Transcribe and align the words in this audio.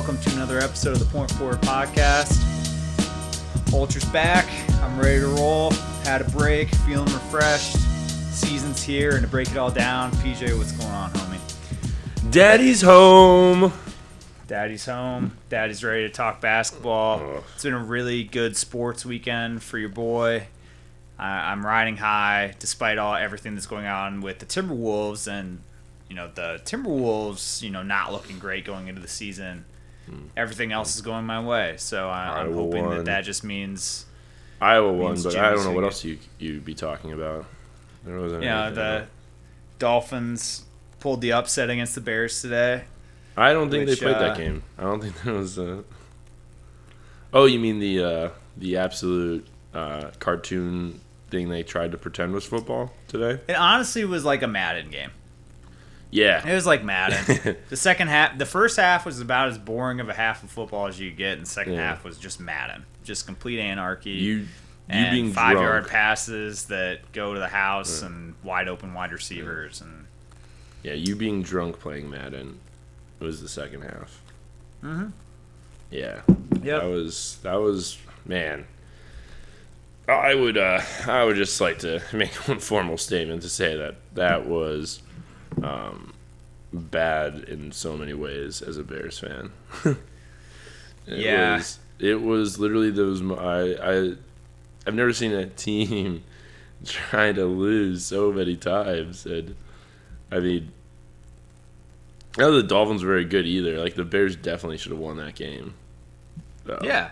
welcome 0.00 0.18
to 0.18 0.32
another 0.34 0.58
episode 0.60 0.92
of 0.92 0.98
the 0.98 1.04
Point 1.04 1.30
Forward 1.32 1.60
Podcast. 1.60 2.40
Ultra's 3.70 4.06
back. 4.06 4.48
I'm 4.80 4.98
ready 4.98 5.20
to 5.20 5.26
roll. 5.26 5.72
Had 6.04 6.22
a 6.22 6.30
break, 6.30 6.74
feeling 6.86 7.12
refreshed. 7.12 7.76
Season's 8.32 8.82
here, 8.82 9.16
and 9.16 9.20
to 9.20 9.28
break 9.28 9.50
it 9.50 9.58
all 9.58 9.70
down, 9.70 10.10
PJ, 10.12 10.56
what's 10.56 10.72
going 10.72 10.90
on, 10.90 11.10
homie? 11.10 12.30
Daddy's 12.30 12.80
home. 12.80 13.74
Daddy's 14.46 14.86
home. 14.86 15.36
Daddy's 15.50 15.84
ready 15.84 16.04
to 16.04 16.08
talk 16.08 16.40
basketball. 16.40 17.44
It's 17.54 17.64
been 17.64 17.74
a 17.74 17.84
really 17.84 18.24
good 18.24 18.56
sports 18.56 19.04
weekend 19.04 19.62
for 19.62 19.76
your 19.76 19.90
boy. 19.90 20.46
I 21.18 21.52
I'm 21.52 21.66
riding 21.66 21.98
high 21.98 22.54
despite 22.58 22.96
all 22.96 23.16
everything 23.16 23.54
that's 23.54 23.66
going 23.66 23.84
on 23.84 24.22
with 24.22 24.38
the 24.38 24.46
Timberwolves 24.46 25.30
and 25.30 25.60
you 26.08 26.16
know 26.16 26.30
the 26.34 26.58
Timberwolves. 26.64 27.60
You 27.60 27.68
know 27.68 27.82
not 27.82 28.12
looking 28.12 28.38
great 28.38 28.64
going 28.64 28.88
into 28.88 29.02
the 29.02 29.06
season. 29.06 29.66
Everything 30.36 30.72
else 30.72 30.94
is 30.94 31.02
going 31.02 31.24
my 31.24 31.40
way, 31.40 31.74
so 31.78 32.08
I, 32.08 32.40
I'm 32.40 32.52
hoping 32.54 32.82
that 32.84 32.96
won. 32.96 33.04
that 33.04 33.22
just 33.22 33.44
means 33.44 34.06
Iowa 34.60 34.92
won, 34.92 35.12
Means 35.12 35.24
but 35.24 35.32
Jimmy 35.32 35.46
I 35.46 35.50
don't 35.50 35.64
know 35.64 35.72
what 35.72 35.84
else 35.84 36.04
you 36.04 36.18
you'd 36.38 36.64
be 36.64 36.74
talking 36.74 37.12
about. 37.12 37.46
There 38.04 38.18
wasn't 38.18 38.42
you 38.42 38.48
know 38.48 38.72
the. 38.72 39.06
Dolphins 39.78 40.64
pulled 41.00 41.22
the 41.22 41.32
upset 41.32 41.70
against 41.70 41.94
the 41.94 42.00
Bears 42.00 42.40
today. 42.40 42.84
I 43.36 43.52
don't 43.52 43.70
think 43.70 43.88
which, 43.88 43.98
they 43.98 44.04
played 44.04 44.16
uh, 44.16 44.28
that 44.28 44.36
game. 44.36 44.62
I 44.78 44.82
don't 44.82 45.00
think 45.00 45.20
that 45.24 45.32
was. 45.32 45.58
Uh... 45.58 45.82
Oh, 47.32 47.46
you 47.46 47.58
mean 47.58 47.80
the 47.80 48.04
uh, 48.04 48.30
the 48.56 48.76
absolute 48.76 49.46
uh, 49.74 50.10
cartoon 50.18 51.00
thing 51.30 51.48
they 51.48 51.62
tried 51.62 51.92
to 51.92 51.98
pretend 51.98 52.32
was 52.32 52.44
football 52.44 52.92
today? 53.08 53.40
It 53.48 53.56
honestly 53.56 54.04
was 54.04 54.24
like 54.24 54.42
a 54.42 54.48
Madden 54.48 54.90
game. 54.90 55.10
Yeah, 56.12 56.46
It 56.46 56.52
was 56.54 56.66
like 56.66 56.82
Madden. 56.82 57.56
the 57.68 57.76
second 57.76 58.08
half, 58.08 58.36
the 58.36 58.46
first 58.46 58.76
half 58.76 59.06
was 59.06 59.20
about 59.20 59.48
as 59.48 59.58
boring 59.58 60.00
of 60.00 60.08
a 60.08 60.12
half 60.14 60.42
of 60.42 60.50
football 60.50 60.86
as 60.88 60.98
you 60.98 61.10
get, 61.12 61.34
and 61.38 61.42
the 61.42 61.50
second 61.50 61.74
Yeah. 61.74 61.88
half 61.90 62.02
was 62.04 62.18
just 62.18 62.40
Madden, 62.40 62.84
just 63.04 63.26
complete 63.26 63.60
anarchy. 63.60 64.10
you 64.10 64.46
you 64.92 65.10
being 65.12 65.32
five 65.32 65.52
drunk. 65.52 65.64
yard 65.66 65.86
passes 65.88 66.64
that 66.64 67.12
go 67.12 67.32
to 67.32 67.38
the 67.38 67.46
house 67.48 68.02
and 68.02 68.34
wide 68.42 68.66
open 68.66 68.92
wide 68.92 69.12
receivers 69.12 69.80
and 69.80 70.06
Yeah, 70.82 70.94
you 70.94 71.14
being 71.14 71.42
drunk 71.44 71.78
playing 71.78 72.10
Madden 72.10 72.58
was 73.20 73.40
the 73.40 73.48
second 73.48 73.82
half. 73.82 74.20
Mhm. 74.82 75.12
Yeah. 75.92 76.22
Yep. 76.62 76.62
That 76.82 76.84
was 76.86 77.38
that 77.44 77.54
was 77.60 77.98
man. 78.26 78.66
I 80.08 80.34
would 80.34 80.58
uh 80.58 80.80
I 81.06 81.22
would 81.22 81.36
just 81.36 81.60
like 81.60 81.78
to 81.80 82.02
make 82.12 82.34
one 82.48 82.58
formal 82.58 82.98
statement 82.98 83.42
to 83.42 83.48
say 83.48 83.76
that 83.76 83.94
that 84.14 84.46
was 84.46 85.02
um 85.62 86.12
bad 86.72 87.44
in 87.48 87.72
so 87.72 87.96
many 87.96 88.14
ways 88.14 88.62
as 88.62 88.76
a 88.76 88.82
Bears 88.84 89.18
fan. 89.18 89.50
it 89.84 89.96
Yeah. 91.06 91.56
was 91.56 91.78
it 91.98 92.22
was 92.22 92.58
literally 92.58 92.90
those 92.90 93.20
I 93.22 93.74
I 93.74 94.14
I've 94.86 94.94
never 94.94 95.12
seen 95.12 95.32
a 95.32 95.46
team 95.46 96.22
try 96.84 97.32
to 97.32 97.44
lose 97.44 98.04
so 98.04 98.32
many 98.32 98.56
times 98.56 99.26
and 99.26 99.54
I 100.30 100.38
mean 100.40 100.72
I 102.38 102.42
know 102.42 102.52
the 102.52 102.62
Dolphins 102.62 103.02
were 103.02 103.10
very 103.10 103.24
good 103.24 103.44
either. 103.46 103.78
Like 103.78 103.96
the 103.96 104.04
Bears 104.04 104.36
definitely 104.36 104.78
should 104.78 104.92
have 104.92 105.00
won 105.00 105.16
that 105.16 105.34
game. 105.34 105.74
So, 106.64 106.78
yeah, 106.82 107.10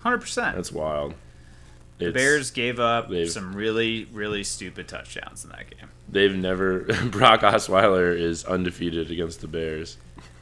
hundred 0.00 0.18
percent. 0.18 0.56
that's 0.56 0.72
wild. 0.72 1.14
The 1.98 2.10
Bears 2.10 2.50
gave 2.50 2.80
up 2.80 3.08
some 3.28 3.54
really 3.54 4.06
really 4.12 4.42
stupid 4.44 4.88
touchdowns 4.88 5.44
in 5.44 5.50
that 5.50 5.70
game. 5.70 5.88
They've 6.10 6.34
never. 6.34 6.80
Brock 7.10 7.40
Osweiler 7.42 8.18
is 8.18 8.44
undefeated 8.44 9.10
against 9.10 9.40
the 9.40 9.48
Bears. 9.48 9.96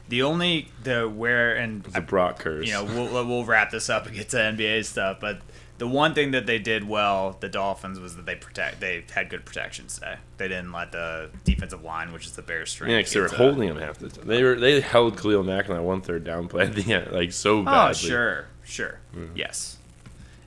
The 0.09 0.23
only 0.23 0.69
the 0.83 1.09
where 1.09 1.55
and 1.55 1.83
the 1.83 1.99
Brock 2.01 2.39
curse. 2.39 2.65
you 2.65 2.71
know 2.73 2.85
we'll 2.85 3.25
we'll 3.27 3.43
wrap 3.45 3.71
this 3.71 3.89
up 3.89 4.05
and 4.05 4.15
get 4.15 4.29
to 4.29 4.37
NBA 4.37 4.85
stuff, 4.85 5.17
but 5.19 5.41
the 5.79 5.87
one 5.87 6.13
thing 6.15 6.31
that 6.31 6.45
they 6.47 6.57
did 6.57 6.87
well, 6.87 7.35
the 7.39 7.49
Dolphins, 7.49 7.99
was 7.99 8.15
that 8.15 8.25
they 8.25 8.33
protect 8.35 8.79
they 8.79 9.03
had 9.13 9.29
good 9.29 9.45
protection 9.45 9.87
today. 9.87 10.15
They 10.37 10.47
didn't 10.47 10.71
let 10.71 10.91
the 10.93 11.29
defensive 11.43 11.83
line, 11.83 12.13
which 12.13 12.25
is 12.25 12.31
the 12.31 12.41
Bears' 12.41 12.71
strength. 12.71 12.91
yeah, 12.93 13.01
'cause 13.01 13.11
they 13.11 13.19
were 13.19 13.27
holding 13.27 13.67
them 13.67 13.77
half 13.79 13.97
the 13.99 14.07
time. 14.09 14.25
They 14.25 14.41
were. 14.43 14.55
They 14.55 14.79
held 14.79 15.17
Khalil 15.21 15.43
Mack 15.43 15.69
on 15.69 15.75
that 15.75 15.83
one 15.83 15.99
third 16.01 16.23
down 16.23 16.47
play 16.47 16.63
at 16.63 16.73
the 16.73 16.93
end, 16.93 17.11
like 17.11 17.33
so 17.33 17.61
badly. 17.63 17.89
Oh, 17.89 17.93
sure, 17.93 18.45
sure, 18.63 18.99
Mm-hmm. 19.15 19.35
yes. 19.35 19.77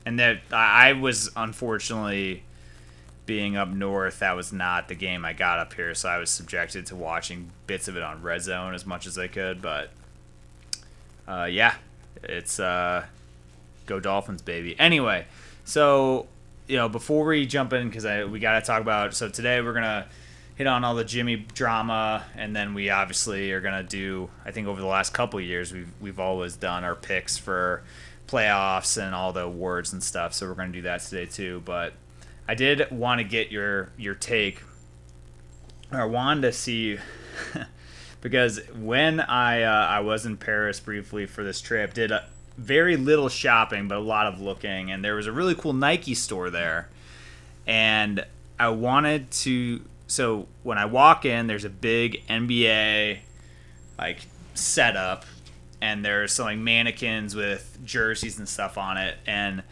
And 0.06 0.18
that 0.18 0.40
I 0.50 0.94
was 0.94 1.30
unfortunately 1.36 2.42
being 3.26 3.56
up 3.56 3.68
north. 3.68 4.18
That 4.20 4.36
was 4.36 4.52
not 4.52 4.88
the 4.88 4.94
game 4.94 5.24
I 5.24 5.32
got 5.32 5.58
up 5.58 5.74
here, 5.74 5.94
so 5.94 6.08
I 6.08 6.18
was 6.18 6.30
subjected 6.30 6.86
to 6.86 6.96
watching 6.96 7.50
bits 7.66 7.88
of 7.88 7.96
it 7.96 8.02
on 8.02 8.22
Red 8.22 8.42
Zone 8.42 8.74
as 8.74 8.86
much 8.86 9.06
as 9.06 9.18
I 9.18 9.28
could. 9.28 9.62
But 9.62 9.90
uh, 11.28 11.44
yeah, 11.44 11.74
it's 12.22 12.58
uh, 12.58 13.04
go 13.86 14.00
Dolphins, 14.00 14.42
baby. 14.42 14.78
Anyway, 14.78 15.26
so 15.64 16.26
you 16.66 16.76
know 16.76 16.88
before 16.88 17.24
we 17.26 17.46
jump 17.46 17.72
in, 17.72 17.88
because 17.88 18.04
I 18.04 18.24
we 18.24 18.40
got 18.40 18.58
to 18.60 18.66
talk 18.66 18.82
about. 18.82 19.14
So 19.14 19.28
today 19.28 19.60
we're 19.60 19.74
gonna 19.74 20.06
hit 20.56 20.66
on 20.66 20.84
all 20.84 20.94
the 20.94 21.04
Jimmy 21.04 21.36
drama, 21.36 22.24
and 22.36 22.54
then 22.54 22.74
we 22.74 22.90
obviously 22.90 23.52
are 23.52 23.60
gonna 23.60 23.82
do. 23.82 24.28
I 24.44 24.50
think 24.50 24.66
over 24.66 24.80
the 24.80 24.86
last 24.86 25.14
couple 25.14 25.40
years, 25.40 25.72
we've 25.72 25.92
we've 26.00 26.20
always 26.20 26.56
done 26.56 26.84
our 26.84 26.94
picks 26.94 27.38
for 27.38 27.82
playoffs 28.26 29.00
and 29.00 29.14
all 29.14 29.32
the 29.32 29.42
awards 29.42 29.92
and 29.92 30.02
stuff. 30.02 30.34
So 30.34 30.46
we're 30.46 30.54
gonna 30.54 30.72
do 30.72 30.82
that 30.82 31.00
today 31.00 31.26
too. 31.26 31.62
But 31.64 31.94
I 32.50 32.54
did 32.54 32.90
want 32.90 33.20
to 33.20 33.24
get 33.24 33.52
your 33.52 33.92
your 33.96 34.16
take. 34.16 34.64
I 35.92 36.04
wanted 36.04 36.40
to 36.40 36.52
see 36.52 36.98
because 38.20 38.58
when 38.74 39.20
I 39.20 39.62
uh, 39.62 39.86
I 39.86 40.00
was 40.00 40.26
in 40.26 40.36
Paris 40.36 40.80
briefly 40.80 41.26
for 41.26 41.44
this 41.44 41.60
trip, 41.60 41.94
did 41.94 42.10
a, 42.10 42.26
very 42.58 42.96
little 42.96 43.28
shopping 43.28 43.86
but 43.86 43.98
a 43.98 44.00
lot 44.00 44.26
of 44.26 44.40
looking, 44.40 44.90
and 44.90 45.04
there 45.04 45.14
was 45.14 45.28
a 45.28 45.32
really 45.32 45.54
cool 45.54 45.72
Nike 45.72 46.16
store 46.16 46.50
there, 46.50 46.88
and 47.68 48.26
I 48.58 48.70
wanted 48.70 49.30
to. 49.30 49.82
So 50.08 50.48
when 50.64 50.76
I 50.76 50.86
walk 50.86 51.24
in, 51.24 51.46
there's 51.46 51.64
a 51.64 51.70
big 51.70 52.26
NBA 52.26 53.20
like 53.96 54.26
setup, 54.54 55.24
and 55.80 56.04
there's 56.04 56.36
like 56.36 56.58
mannequins 56.58 57.36
with 57.36 57.78
jerseys 57.84 58.40
and 58.40 58.48
stuff 58.48 58.76
on 58.76 58.96
it, 58.96 59.18
and 59.24 59.62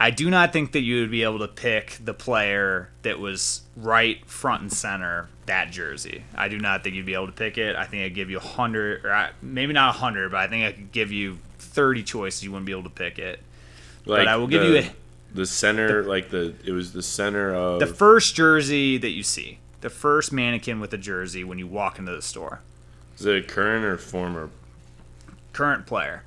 I 0.00 0.10
do 0.10 0.28
not 0.28 0.52
think 0.52 0.72
that 0.72 0.80
you 0.80 1.00
would 1.00 1.10
be 1.10 1.22
able 1.22 1.38
to 1.38 1.48
pick 1.48 1.96
the 2.04 2.12
player 2.14 2.90
that 3.02 3.18
was 3.20 3.62
right 3.76 4.24
front 4.28 4.62
and 4.62 4.72
center 4.72 5.28
that 5.46 5.70
jersey. 5.70 6.24
I 6.34 6.48
do 6.48 6.58
not 6.58 6.82
think 6.82 6.94
you'd 6.96 7.06
be 7.06 7.14
able 7.14 7.26
to 7.26 7.32
pick 7.32 7.58
it. 7.58 7.76
I 7.76 7.84
think 7.84 8.02
I'd 8.02 8.14
give 8.14 8.28
you 8.30 8.38
a 8.38 8.40
hundred, 8.40 9.04
or 9.04 9.12
I- 9.12 9.30
maybe 9.40 9.72
not 9.72 9.94
a 9.94 9.98
hundred, 9.98 10.30
but 10.32 10.40
I 10.40 10.48
think 10.48 10.64
I 10.64 10.72
could 10.72 10.90
give 10.92 11.12
you 11.12 11.38
thirty 11.58 12.02
choices. 12.02 12.42
You 12.42 12.50
wouldn't 12.50 12.66
be 12.66 12.72
able 12.72 12.82
to 12.84 12.90
pick 12.90 13.18
it. 13.18 13.40
Like 14.06 14.26
I 14.28 14.36
will 14.36 14.46
give 14.46 14.62
the, 14.62 14.68
you 14.68 14.76
a- 14.78 14.90
the 15.34 15.46
center, 15.46 16.02
like 16.04 16.30
the 16.30 16.54
it 16.64 16.72
was 16.72 16.92
the 16.92 17.02
center 17.02 17.54
of 17.54 17.80
The 17.80 17.86
first 17.86 18.34
jersey 18.34 18.98
that 18.98 19.10
you 19.10 19.22
see, 19.22 19.58
the 19.80 19.90
first 19.90 20.32
mannequin 20.32 20.80
with 20.80 20.92
a 20.92 20.98
jersey 20.98 21.44
when 21.44 21.58
you 21.58 21.66
walk 21.66 21.98
into 21.98 22.12
the 22.12 22.22
store. 22.22 22.60
is 23.18 23.24
it 23.26 23.44
a 23.44 23.46
current 23.46 23.84
or 23.84 23.96
former? 23.96 24.50
Current 25.52 25.86
player, 25.86 26.24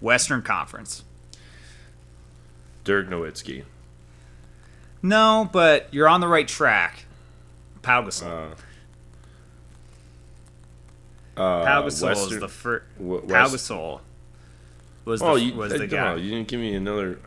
Western 0.00 0.42
Conference. 0.42 1.02
Dirk 2.86 3.08
Nowitzki. 3.08 3.64
No, 5.02 5.48
but 5.52 5.88
you're 5.92 6.08
on 6.08 6.20
the 6.20 6.28
right 6.28 6.46
track. 6.48 7.04
Pau 7.82 8.02
Gasol. 8.02 8.52
Uh, 11.36 11.40
uh, 11.40 11.64
Pau 11.64 11.82
Gasol 11.82 12.12
is 12.32 12.40
the 12.40 12.48
first. 12.48 12.84
w- 12.98 13.20
Pau 13.22 13.46
Gasol 13.48 14.00
was 15.04 15.20
the, 15.20 15.26
Oh, 15.26 15.34
you, 15.34 15.54
was 15.54 15.72
the 15.72 15.78
no, 15.80 15.86
guy. 15.86 16.14
you 16.16 16.30
didn't 16.30 16.48
give 16.48 16.60
me 16.60 16.74
another. 16.74 17.18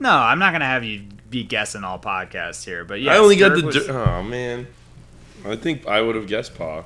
No, 0.00 0.10
I'm 0.10 0.38
not 0.38 0.52
gonna 0.52 0.64
have 0.66 0.84
you 0.84 1.04
be 1.30 1.42
guessing 1.44 1.84
all 1.84 1.98
podcasts 1.98 2.64
here, 2.64 2.84
but 2.84 3.00
yeah, 3.00 3.14
I 3.14 3.18
only 3.18 3.36
got 3.36 3.56
the. 3.56 3.64
was, 3.64 3.86
Dir- 3.86 3.92
oh 3.92 4.22
man, 4.22 4.66
I 5.44 5.56
think 5.56 5.86
I 5.86 6.00
would 6.00 6.14
have 6.16 6.26
guessed 6.26 6.54
Paul. 6.56 6.84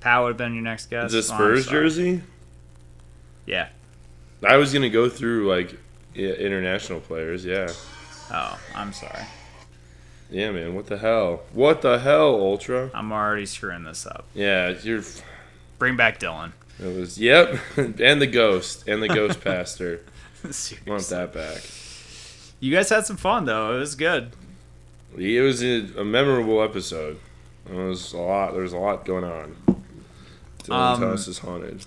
Pau 0.00 0.22
would 0.24 0.28
have 0.30 0.36
been 0.36 0.54
your 0.54 0.62
next 0.64 0.90
guess. 0.90 1.12
Is 1.12 1.28
it 1.30 1.32
Oh, 1.32 1.36
Spurs 1.36 1.66
jersey? 1.66 2.22
Yeah. 3.46 3.68
I 4.44 4.56
was 4.56 4.72
gonna 4.72 4.90
go 4.90 5.08
through 5.08 5.48
like 5.48 5.78
yeah, 6.14 6.30
international 6.32 7.00
players. 7.00 7.44
Yeah, 7.44 7.70
Oh, 8.30 8.58
I'm 8.74 8.92
sorry. 8.92 9.24
yeah, 10.30 10.50
man. 10.50 10.74
What 10.74 10.86
the 10.86 10.98
hell? 10.98 11.42
What 11.52 11.82
the 11.82 11.98
hell, 11.98 12.34
Ultra? 12.34 12.90
I'm 12.94 13.12
already 13.12 13.46
screwing 13.46 13.84
this 13.84 14.06
up. 14.06 14.24
Yeah, 14.34 14.74
you're. 14.82 15.02
Bring 15.78 15.96
back 15.96 16.18
Dylan. 16.20 16.52
It 16.82 16.96
was 16.96 17.18
yep, 17.18 17.58
and 17.76 18.20
the 18.22 18.26
ghost 18.26 18.88
and 18.88 19.02
the 19.02 19.08
ghost 19.08 19.40
pastor. 19.44 20.00
Want 20.86 21.02
that 21.08 21.32
back? 21.32 21.62
You 22.60 22.74
guys 22.74 22.88
had 22.88 23.06
some 23.06 23.16
fun 23.16 23.44
though. 23.44 23.76
It 23.76 23.80
was 23.80 23.94
good. 23.94 24.30
It 25.16 25.40
was 25.42 25.62
a, 25.62 25.86
a 25.98 26.04
memorable 26.04 26.62
episode. 26.62 27.18
It 27.68 27.74
was 27.76 28.12
a 28.12 28.18
lot. 28.18 28.52
There 28.54 28.62
was 28.62 28.72
a 28.72 28.78
lot 28.78 29.04
going 29.04 29.24
on. 29.24 29.56
Dylan's 30.64 30.70
Um, 30.70 31.02
house 31.02 31.28
is 31.28 31.38
haunted. 31.38 31.84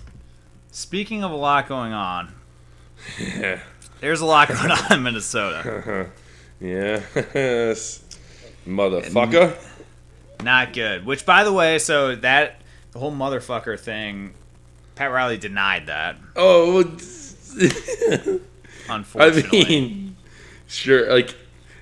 Speaking 0.70 1.24
of 1.24 1.30
a 1.32 1.36
lot 1.36 1.66
going 1.68 1.92
on, 1.92 2.32
Yeah. 3.18 3.60
There's 4.00 4.20
a 4.20 4.26
lot 4.26 4.48
going 4.48 4.70
on 4.70 4.92
in 4.92 5.02
Minnesota. 5.02 6.10
yes. 6.60 8.04
Motherfucker. 8.66 9.56
Not 10.42 10.72
good. 10.72 11.06
Which, 11.06 11.24
by 11.24 11.44
the 11.44 11.52
way, 11.52 11.78
so 11.78 12.16
that 12.16 12.60
the 12.92 12.98
whole 12.98 13.12
motherfucker 13.12 13.78
thing 13.78 14.34
Pat 14.96 15.12
Riley 15.12 15.36
denied 15.36 15.86
that. 15.86 16.16
Oh, 16.34 16.82
Unfortunately. 18.88 19.60
I 19.60 19.68
mean, 19.68 20.16
sure. 20.66 21.12
Like, 21.12 21.34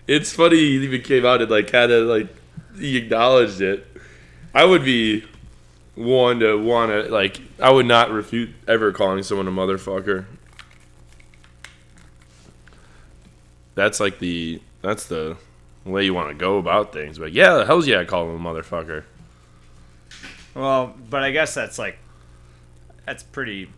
it's 0.06 0.32
funny 0.32 0.56
he 0.56 0.84
even 0.84 1.00
came 1.02 1.24
out 1.24 1.40
and 1.40 1.50
like 1.50 1.70
kind 1.70 1.90
of 1.90 2.06
like 2.08 2.28
he 2.76 2.96
acknowledged 2.96 3.60
it. 3.60 3.86
I 4.52 4.64
would 4.64 4.84
be 4.84 5.24
one 5.94 6.40
to 6.40 6.56
want 6.56 6.90
to 6.90 7.02
like. 7.10 7.40
I 7.60 7.70
would 7.70 7.86
not 7.86 8.10
refute 8.10 8.50
ever 8.66 8.92
calling 8.92 9.22
someone 9.22 9.48
a 9.48 9.52
motherfucker. 9.52 10.26
That's 13.74 14.00
like 14.00 14.18
the 14.18 14.60
that's 14.82 15.06
the 15.06 15.36
way 15.84 16.04
you 16.04 16.14
want 16.14 16.28
to 16.28 16.34
go 16.34 16.58
about 16.58 16.92
things. 16.92 17.18
But 17.18 17.32
yeah, 17.32 17.54
the 17.54 17.66
hell's 17.66 17.86
yeah, 17.86 18.00
I 18.00 18.04
call 18.04 18.28
him 18.28 18.44
a 18.44 18.48
motherfucker. 18.48 19.04
well, 20.54 20.94
but 21.10 21.22
I 21.22 21.30
guess 21.30 21.54
that's 21.54 21.78
like 21.78 21.98
that's 23.06 23.22
pretty. 23.22 23.70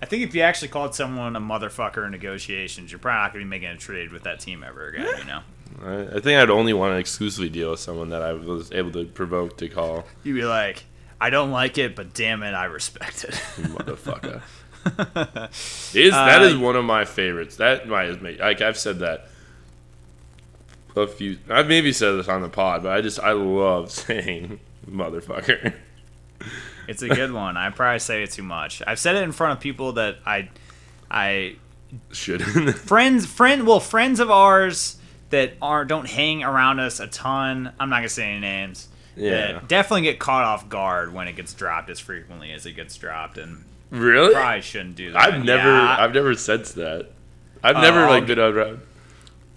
I 0.00 0.06
think 0.06 0.24
if 0.24 0.34
you 0.34 0.42
actually 0.42 0.68
called 0.68 0.94
someone 0.96 1.36
a 1.36 1.40
motherfucker 1.40 2.04
in 2.04 2.10
negotiations, 2.10 2.90
you're 2.90 2.98
probably 2.98 3.22
not 3.22 3.32
going 3.32 3.44
to 3.44 3.46
be 3.46 3.50
making 3.50 3.68
a 3.68 3.76
trade 3.76 4.10
with 4.10 4.24
that 4.24 4.40
team 4.40 4.64
ever 4.64 4.88
again. 4.88 5.06
You 5.18 5.24
know, 5.24 5.40
I, 5.84 6.16
I 6.16 6.20
think 6.20 6.40
I'd 6.40 6.50
only 6.50 6.72
want 6.72 6.92
to 6.92 6.98
exclusively 6.98 7.48
deal 7.48 7.70
with 7.70 7.78
someone 7.80 8.08
that 8.08 8.20
I 8.20 8.32
was 8.32 8.72
able 8.72 8.90
to 8.92 9.04
provoke 9.04 9.58
to 9.58 9.68
call 9.68 10.04
you'd 10.24 10.34
be 10.34 10.44
like, 10.44 10.84
I 11.20 11.30
don't 11.30 11.52
like 11.52 11.78
it, 11.78 11.94
but 11.94 12.14
damn 12.14 12.42
it, 12.42 12.52
I 12.52 12.64
respect 12.64 13.24
it. 13.24 13.34
motherfucker. 13.58 14.42
is 15.94 16.12
that 16.12 16.42
Uh, 16.42 16.44
is 16.44 16.56
one 16.56 16.76
of 16.76 16.84
my 16.84 17.04
favorites. 17.04 17.56
That 17.56 17.88
might 17.88 18.20
make 18.22 18.40
like 18.40 18.60
I've 18.60 18.78
said 18.78 18.98
that 19.00 19.28
a 20.96 21.06
few. 21.06 21.38
I've 21.48 21.68
maybe 21.68 21.92
said 21.92 22.12
this 22.12 22.28
on 22.28 22.42
the 22.42 22.48
pod, 22.48 22.82
but 22.82 22.92
I 22.92 23.00
just 23.00 23.18
I 23.20 23.32
love 23.32 23.90
saying 23.92 24.60
motherfucker. 24.90 25.74
It's 26.88 27.02
a 27.02 27.08
good 27.08 27.32
one. 27.32 27.56
I 27.56 27.70
probably 27.70 28.00
say 28.00 28.22
it 28.24 28.32
too 28.32 28.42
much. 28.42 28.82
I've 28.86 28.98
said 28.98 29.14
it 29.16 29.22
in 29.22 29.32
front 29.32 29.56
of 29.56 29.60
people 29.60 29.92
that 29.92 30.16
I, 30.26 30.50
I 31.10 31.56
Shouldn't. 32.10 32.74
friends 32.78 33.24
friend 33.26 33.66
well 33.66 33.80
friends 33.80 34.18
of 34.18 34.30
ours 34.30 34.96
that 35.30 35.54
are 35.62 35.84
don't 35.84 36.08
hang 36.08 36.42
around 36.42 36.80
us 36.80 37.00
a 37.00 37.06
ton. 37.06 37.72
I'm 37.78 37.88
not 37.88 37.98
gonna 37.98 38.08
say 38.08 38.30
any 38.30 38.40
names. 38.40 38.88
Yeah. 39.14 39.60
Definitely 39.68 40.02
get 40.02 40.18
caught 40.18 40.44
off 40.44 40.68
guard 40.68 41.12
when 41.14 41.28
it 41.28 41.36
gets 41.36 41.52
dropped 41.54 41.88
as 41.90 42.00
frequently 42.00 42.50
as 42.50 42.64
it 42.66 42.72
gets 42.72 42.96
dropped, 42.96 43.38
and 43.38 43.64
really? 43.92 44.34
probably 44.34 44.60
shouldn't 44.62 44.96
do 44.96 45.12
that. 45.12 45.20
I've 45.20 45.44
never 45.44 45.68
Yeah, 45.68 45.96
I've 46.00 46.12
never 46.14 46.34
sensed 46.34 46.74
that. 46.76 47.10
I've 47.62 47.76
Oh, 47.76 47.80
never 47.80 48.06
like 48.08 48.24
g- 48.26 48.34
been 48.34 48.38
around. 48.40 48.80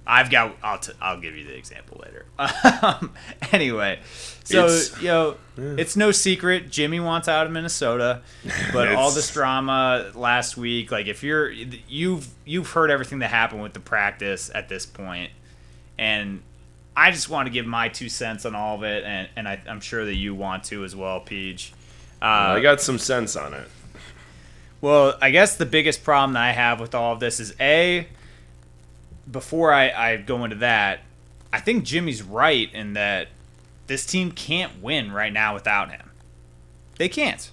I've 0.07 0.29
got. 0.29 0.55
I'll. 0.61 0.77
T- 0.77 0.91
I'll 1.01 1.19
give 1.19 1.35
you 1.35 1.45
the 1.45 1.55
example 1.57 1.99
later. 2.05 2.25
Um, 2.83 3.13
anyway, 3.51 3.99
so 4.43 4.65
It's- 4.65 5.01
yo, 5.01 5.37
it's 5.57 5.95
no 5.95 6.11
secret 6.11 6.69
Jimmy 6.69 6.99
wants 6.99 7.27
out 7.27 7.47
of 7.47 7.51
Minnesota, 7.51 8.21
but 8.73 8.93
all 8.93 9.09
this 9.09 9.31
drama 9.33 10.11
last 10.13 10.57
week, 10.57 10.91
like 10.91 11.07
if 11.07 11.23
you're 11.23 11.49
you've 11.49 12.27
you've 12.45 12.69
heard 12.69 12.91
everything 12.91 13.19
that 13.19 13.29
happened 13.31 13.63
with 13.63 13.73
the 13.73 13.79
practice 13.79 14.51
at 14.53 14.69
this 14.69 14.85
point, 14.85 15.31
and 15.97 16.41
I 16.95 17.09
just 17.11 17.27
want 17.29 17.47
to 17.47 17.51
give 17.51 17.65
my 17.65 17.87
two 17.89 18.09
cents 18.09 18.45
on 18.45 18.53
all 18.53 18.75
of 18.75 18.83
it, 18.83 19.03
and 19.03 19.27
and 19.35 19.47
I, 19.47 19.59
I'm 19.67 19.81
sure 19.81 20.05
that 20.05 20.15
you 20.15 20.35
want 20.35 20.65
to 20.65 20.83
as 20.83 20.95
well, 20.95 21.21
Peach. 21.21 21.73
Uh, 22.21 22.25
I 22.25 22.59
got 22.59 22.79
some 22.81 22.99
sense 22.99 23.35
on 23.35 23.53
it. 23.55 23.67
Well, 24.81 25.17
I 25.21 25.31
guess 25.31 25.55
the 25.55 25.65
biggest 25.65 26.03
problem 26.03 26.33
that 26.33 26.43
I 26.43 26.51
have 26.51 26.79
with 26.79 26.93
all 26.95 27.13
of 27.13 27.19
this 27.19 27.39
is 27.39 27.53
a. 27.59 28.07
Before 29.29 29.73
I, 29.73 29.89
I 29.89 30.17
go 30.17 30.43
into 30.43 30.57
that, 30.57 30.99
I 31.51 31.59
think 31.59 31.83
Jimmy's 31.83 32.21
right 32.21 32.71
in 32.73 32.93
that 32.93 33.29
this 33.87 34.05
team 34.05 34.31
can't 34.31 34.83
win 34.83 35.11
right 35.11 35.33
now 35.33 35.53
without 35.53 35.89
him. 35.89 36.11
They 36.97 37.09
can't. 37.09 37.49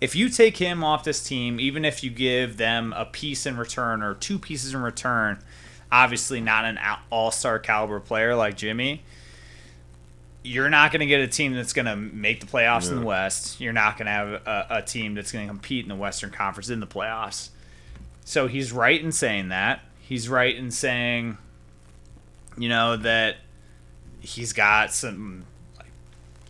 If 0.00 0.16
you 0.16 0.28
take 0.28 0.56
him 0.56 0.82
off 0.82 1.04
this 1.04 1.22
team, 1.22 1.60
even 1.60 1.84
if 1.84 2.02
you 2.02 2.10
give 2.10 2.56
them 2.56 2.92
a 2.96 3.04
piece 3.04 3.46
in 3.46 3.56
return 3.56 4.02
or 4.02 4.14
two 4.14 4.38
pieces 4.38 4.74
in 4.74 4.82
return, 4.82 5.38
obviously 5.92 6.40
not 6.40 6.64
an 6.64 6.78
all 7.10 7.30
star 7.30 7.58
caliber 7.58 8.00
player 8.00 8.34
like 8.34 8.56
Jimmy, 8.56 9.02
you're 10.44 10.68
not 10.70 10.90
going 10.92 11.00
to 11.00 11.06
get 11.06 11.20
a 11.20 11.28
team 11.28 11.54
that's 11.54 11.72
going 11.72 11.86
to 11.86 11.94
make 11.96 12.40
the 12.40 12.46
playoffs 12.46 12.90
in 12.90 12.96
the 13.00 13.06
West. 13.06 13.60
You're 13.60 13.72
not 13.72 13.96
going 13.96 14.06
to 14.06 14.12
have 14.12 14.28
a, 14.28 14.66
a 14.78 14.82
team 14.82 15.14
that's 15.14 15.30
going 15.32 15.46
to 15.46 15.48
compete 15.50 15.84
in 15.84 15.88
the 15.88 15.94
Western 15.94 16.30
Conference 16.30 16.68
in 16.68 16.80
the 16.80 16.86
playoffs. 16.86 17.50
So 18.24 18.46
he's 18.48 18.72
right 18.72 19.00
in 19.00 19.12
saying 19.12 19.48
that. 19.50 19.80
He's 20.00 20.28
right 20.28 20.54
in 20.54 20.70
saying, 20.70 21.38
you 22.58 22.68
know, 22.68 22.96
that 22.96 23.36
he's 24.20 24.52
got 24.52 24.92
some 24.92 25.44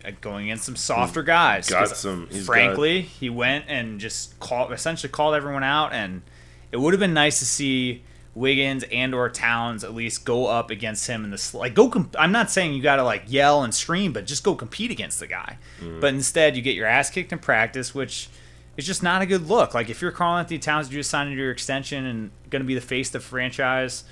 like 0.03 0.19
going 0.21 0.49
in 0.49 0.57
some 0.57 0.75
softer 0.75 1.23
guys. 1.23 1.69
got 1.69 1.95
some- 1.95 2.27
he's 2.31 2.45
frankly, 2.45 3.01
he 3.01 3.29
went 3.29 3.65
and 3.67 3.99
just 3.99 4.37
called 4.39 4.71
essentially 4.73 5.09
called 5.11 5.33
everyone 5.35 5.63
out, 5.63 5.93
and 5.93 6.23
it 6.71 6.77
would 6.77 6.93
have 6.93 6.99
been 6.99 7.13
nice 7.13 7.39
to 7.39 7.45
see 7.45 8.03
Wiggins 8.35 8.83
and 8.91 9.13
or 9.13 9.29
Towns 9.29 9.83
at 9.83 9.93
least 9.93 10.25
go 10.25 10.47
up 10.47 10.71
against 10.71 11.07
him 11.07 11.23
in 11.23 11.29
this. 11.29 11.53
Like, 11.53 11.75
go. 11.75 11.89
Comp- 11.89 12.15
I'm 12.17 12.31
not 12.31 12.49
saying 12.49 12.73
you 12.73 12.81
got 12.81 12.95
to 12.95 13.03
like 13.03 13.23
yell 13.27 13.63
and 13.63 13.73
scream, 13.73 14.11
but 14.11 14.25
just 14.25 14.43
go 14.43 14.55
compete 14.55 14.89
against 14.89 15.19
the 15.19 15.27
guy. 15.27 15.57
Mm. 15.79 16.01
But 16.01 16.13
instead, 16.13 16.55
you 16.55 16.61
get 16.61 16.75
your 16.75 16.87
ass 16.87 17.09
kicked 17.09 17.31
in 17.31 17.39
practice, 17.39 17.93
which 17.93 18.29
is 18.75 18.87
just 18.87 19.03
not 19.03 19.21
a 19.21 19.27
good 19.27 19.47
look. 19.47 19.75
Like, 19.75 19.89
if 19.89 20.01
you're 20.01 20.11
Karl-Anthony 20.11 20.57
Towns, 20.57 20.91
you 20.91 20.97
just 20.97 21.11
signed 21.11 21.29
into 21.29 21.41
your 21.41 21.51
extension 21.51 22.05
and 22.05 22.31
going 22.49 22.61
to 22.61 22.67
be 22.67 22.73
the 22.75 22.81
face 22.81 23.09
of 23.09 23.13
the 23.13 23.19
franchise. 23.19 24.03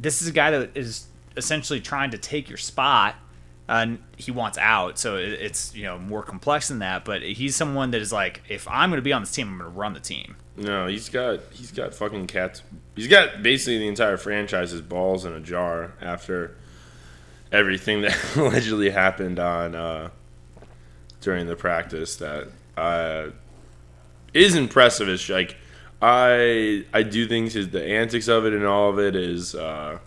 This 0.00 0.22
is 0.22 0.28
a 0.28 0.32
guy 0.32 0.50
that 0.50 0.74
is 0.74 1.06
essentially 1.36 1.80
trying 1.80 2.10
to 2.12 2.18
take 2.18 2.48
your 2.48 2.56
spot. 2.58 3.16
Uh, 3.68 3.96
he 4.16 4.30
wants 4.30 4.58
out, 4.58 4.98
so 4.98 5.16
it, 5.16 5.32
it's 5.32 5.74
you 5.74 5.84
know 5.84 5.98
more 5.98 6.22
complex 6.22 6.68
than 6.68 6.80
that. 6.80 7.04
But 7.04 7.22
he's 7.22 7.56
someone 7.56 7.92
that 7.92 8.02
is 8.02 8.12
like, 8.12 8.42
if 8.48 8.68
I'm 8.68 8.90
going 8.90 8.98
to 8.98 9.02
be 9.02 9.12
on 9.12 9.22
this 9.22 9.32
team, 9.32 9.48
I'm 9.48 9.58
going 9.58 9.70
to 9.70 9.76
run 9.76 9.94
the 9.94 10.00
team. 10.00 10.36
No, 10.56 10.86
he's 10.86 11.08
got 11.08 11.40
he's 11.50 11.72
got 11.72 11.94
fucking 11.94 12.26
cats. 12.26 12.62
He's 12.94 13.08
got 13.08 13.42
basically 13.42 13.78
the 13.78 13.88
entire 13.88 14.16
franchise's 14.16 14.82
balls 14.82 15.24
in 15.24 15.32
a 15.32 15.40
jar 15.40 15.94
after 16.00 16.56
everything 17.50 18.02
that 18.02 18.16
allegedly 18.36 18.90
happened 18.90 19.38
on 19.38 19.74
uh, 19.74 20.10
during 21.20 21.46
the 21.46 21.56
practice. 21.56 22.16
That 22.16 22.48
uh, 22.76 23.30
is 24.34 24.54
impressive. 24.54 25.08
Is 25.08 25.28
like 25.30 25.56
I 26.02 26.84
I 26.92 27.02
do 27.02 27.26
think 27.26 27.52
his 27.52 27.70
the 27.70 27.82
antics 27.82 28.28
of 28.28 28.44
it 28.44 28.52
and 28.52 28.64
all 28.64 28.90
of 28.90 28.98
it 28.98 29.16
is 29.16 29.54
uh, 29.54 29.98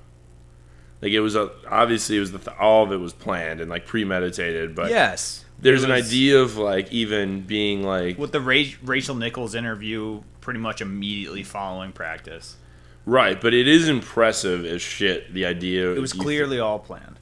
like 1.02 1.12
it 1.12 1.20
was 1.20 1.36
a, 1.36 1.52
obviously 1.70 2.18
it 2.18 2.20
was 2.20 2.32
the 2.32 2.58
all 2.58 2.84
of 2.84 2.92
it 2.92 2.98
was 2.98 3.14
planned 3.14 3.62
and 3.62 3.70
like 3.70 3.86
premeditated. 3.86 4.76
But 4.76 4.90
yes, 4.90 5.46
there's 5.60 5.84
an 5.84 5.92
idea 5.92 6.40
of 6.42 6.58
like 6.58 6.92
even 6.92 7.42
being 7.42 7.84
like 7.84 8.18
with 8.18 8.32
the 8.32 8.42
Ra- 8.42 8.74
Rachel 8.84 9.16
Nichols 9.16 9.56
interview 9.56 10.22
pretty 10.42 10.60
much 10.60 10.82
immediately 10.82 11.44
following 11.44 11.92
practice. 11.92 12.58
Right, 13.06 13.40
but 13.40 13.54
it 13.54 13.68
is 13.70 13.88
impressive 13.88 14.66
as 14.66 14.82
shit. 14.82 15.34
The 15.34 15.46
idea 15.46 15.94
It 15.94 16.00
was 16.02 16.12
clearly 16.14 16.60
all 16.60 16.80
planned. 16.80 17.20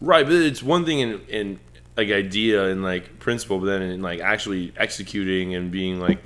right, 0.00 0.24
but 0.24 0.34
it's 0.34 0.62
one 0.62 0.84
thing 0.84 1.00
in 1.00 1.20
in 1.28 1.60
like 1.96 2.10
idea 2.10 2.66
and 2.66 2.82
like 2.82 3.18
principle, 3.18 3.58
but 3.58 3.66
then 3.66 3.82
in 3.82 4.02
like 4.02 4.20
actually 4.20 4.72
executing 4.76 5.54
and 5.54 5.70
being 5.70 5.98
like, 6.00 6.18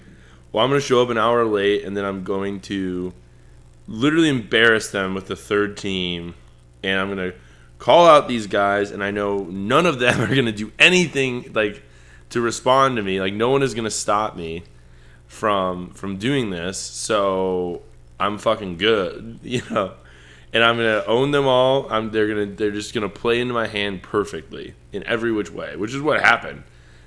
well, 0.52 0.62
I'm 0.64 0.70
going 0.70 0.80
to 0.80 0.86
show 0.86 1.02
up 1.02 1.08
an 1.08 1.18
hour 1.18 1.44
late, 1.46 1.84
and 1.84 1.96
then 1.96 2.04
I'm 2.04 2.22
going 2.24 2.60
to 2.62 3.12
literally 3.88 4.28
embarrass 4.28 4.90
them 4.90 5.14
with 5.14 5.26
the 5.26 5.34
third 5.36 5.76
team, 5.76 6.34
and 6.84 7.00
I'm 7.00 7.08
to 7.32 7.36
call 7.78 8.06
out 8.06 8.28
these 8.28 8.46
guys, 8.46 8.90
and 8.90 9.02
I 9.02 9.10
know 9.10 9.44
none 9.44 9.86
of 9.86 9.98
them 9.98 10.20
are 10.22 10.34
to 10.46 10.52
do 10.52 10.72
anything 10.78 11.52
like 11.52 11.82
to 12.30 12.40
respond 12.40 12.96
to 12.96 13.02
me. 13.02 13.20
Like 13.20 13.34
no 13.34 13.50
one 13.50 13.62
is 13.62 13.74
to 13.84 13.90
stop 13.90 14.36
me 14.36 14.64
from 15.26 15.90
from 15.90 16.16
doing 16.16 16.50
this. 16.50 16.78
So 16.78 17.82
I'm 18.18 18.38
fucking 18.38 18.76
good, 18.76 19.40
you 19.42 19.62
know. 19.70 19.94
And 20.52 20.62
I'm 20.62 20.76
gonna 20.76 21.02
own 21.06 21.32
them 21.32 21.46
all. 21.46 21.92
I'm 21.92 22.10
they're 22.12 22.28
gonna 22.28 22.46
they're 22.46 22.70
just 22.70 22.94
gonna 22.94 23.08
play 23.08 23.40
into 23.40 23.54
my 23.54 23.66
hand 23.66 24.02
perfectly 24.02 24.74
in 24.92 25.04
every 25.04 25.32
which 25.32 25.50
way, 25.50 25.74
which 25.76 25.92
is 25.92 26.00
what 26.00 26.20
happened. 26.20 26.62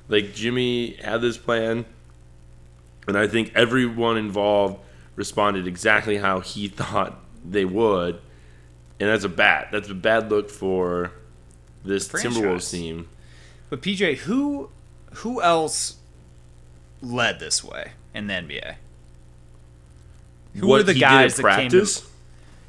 Like 0.10 0.34
Jimmy 0.34 0.96
had 0.96 1.22
this 1.22 1.38
plan, 1.38 1.86
and 3.08 3.18
I 3.18 3.28
think 3.28 3.54
everyone 3.56 4.18
involved 4.18 4.80
responded 5.16 5.66
exactly 5.66 6.18
how 6.18 6.42
he 6.42 6.68
thought 6.80 7.20
they 7.44 7.66
would, 7.66 8.20
and 9.00 9.10
that's 9.10 9.24
a 9.24 9.30
bad 9.30 9.70
that's 9.72 9.90
a 9.90 9.96
bad 9.96 10.30
look 10.30 10.50
for 10.50 11.12
this 11.84 12.08
Timberwolves 12.08 12.72
team. 12.72 13.08
But 13.70 13.82
PJ, 13.82 14.18
who 14.20 14.70
who 15.16 15.42
else 15.42 15.98
led 17.02 17.40
this 17.40 17.64
way 17.64 17.92
in 18.14 18.28
the 18.28 18.34
NBA? 18.34 18.76
Who 20.56 20.68
what 20.68 20.78
were 20.78 20.84
the 20.84 20.94
guys 20.94 21.36
that 21.38 21.46
at 21.46 21.56
came 21.58 21.70
to? 21.72 22.02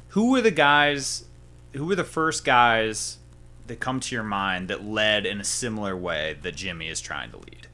Who 0.09 0.31
were 0.31 0.41
the 0.41 0.51
guys? 0.51 1.25
Who 1.73 1.85
were 1.85 1.95
the 1.95 2.03
first 2.03 2.45
guys 2.45 3.17
that 3.67 3.79
come 3.79 3.99
to 3.99 4.15
your 4.15 4.23
mind 4.23 4.67
that 4.67 4.83
led 4.83 5.25
in 5.25 5.39
a 5.39 5.43
similar 5.43 5.95
way 5.95 6.37
that 6.41 6.55
Jimmy 6.55 6.87
is 6.87 7.01
trying 7.01 7.31
to 7.31 7.37
lead? 7.37 7.67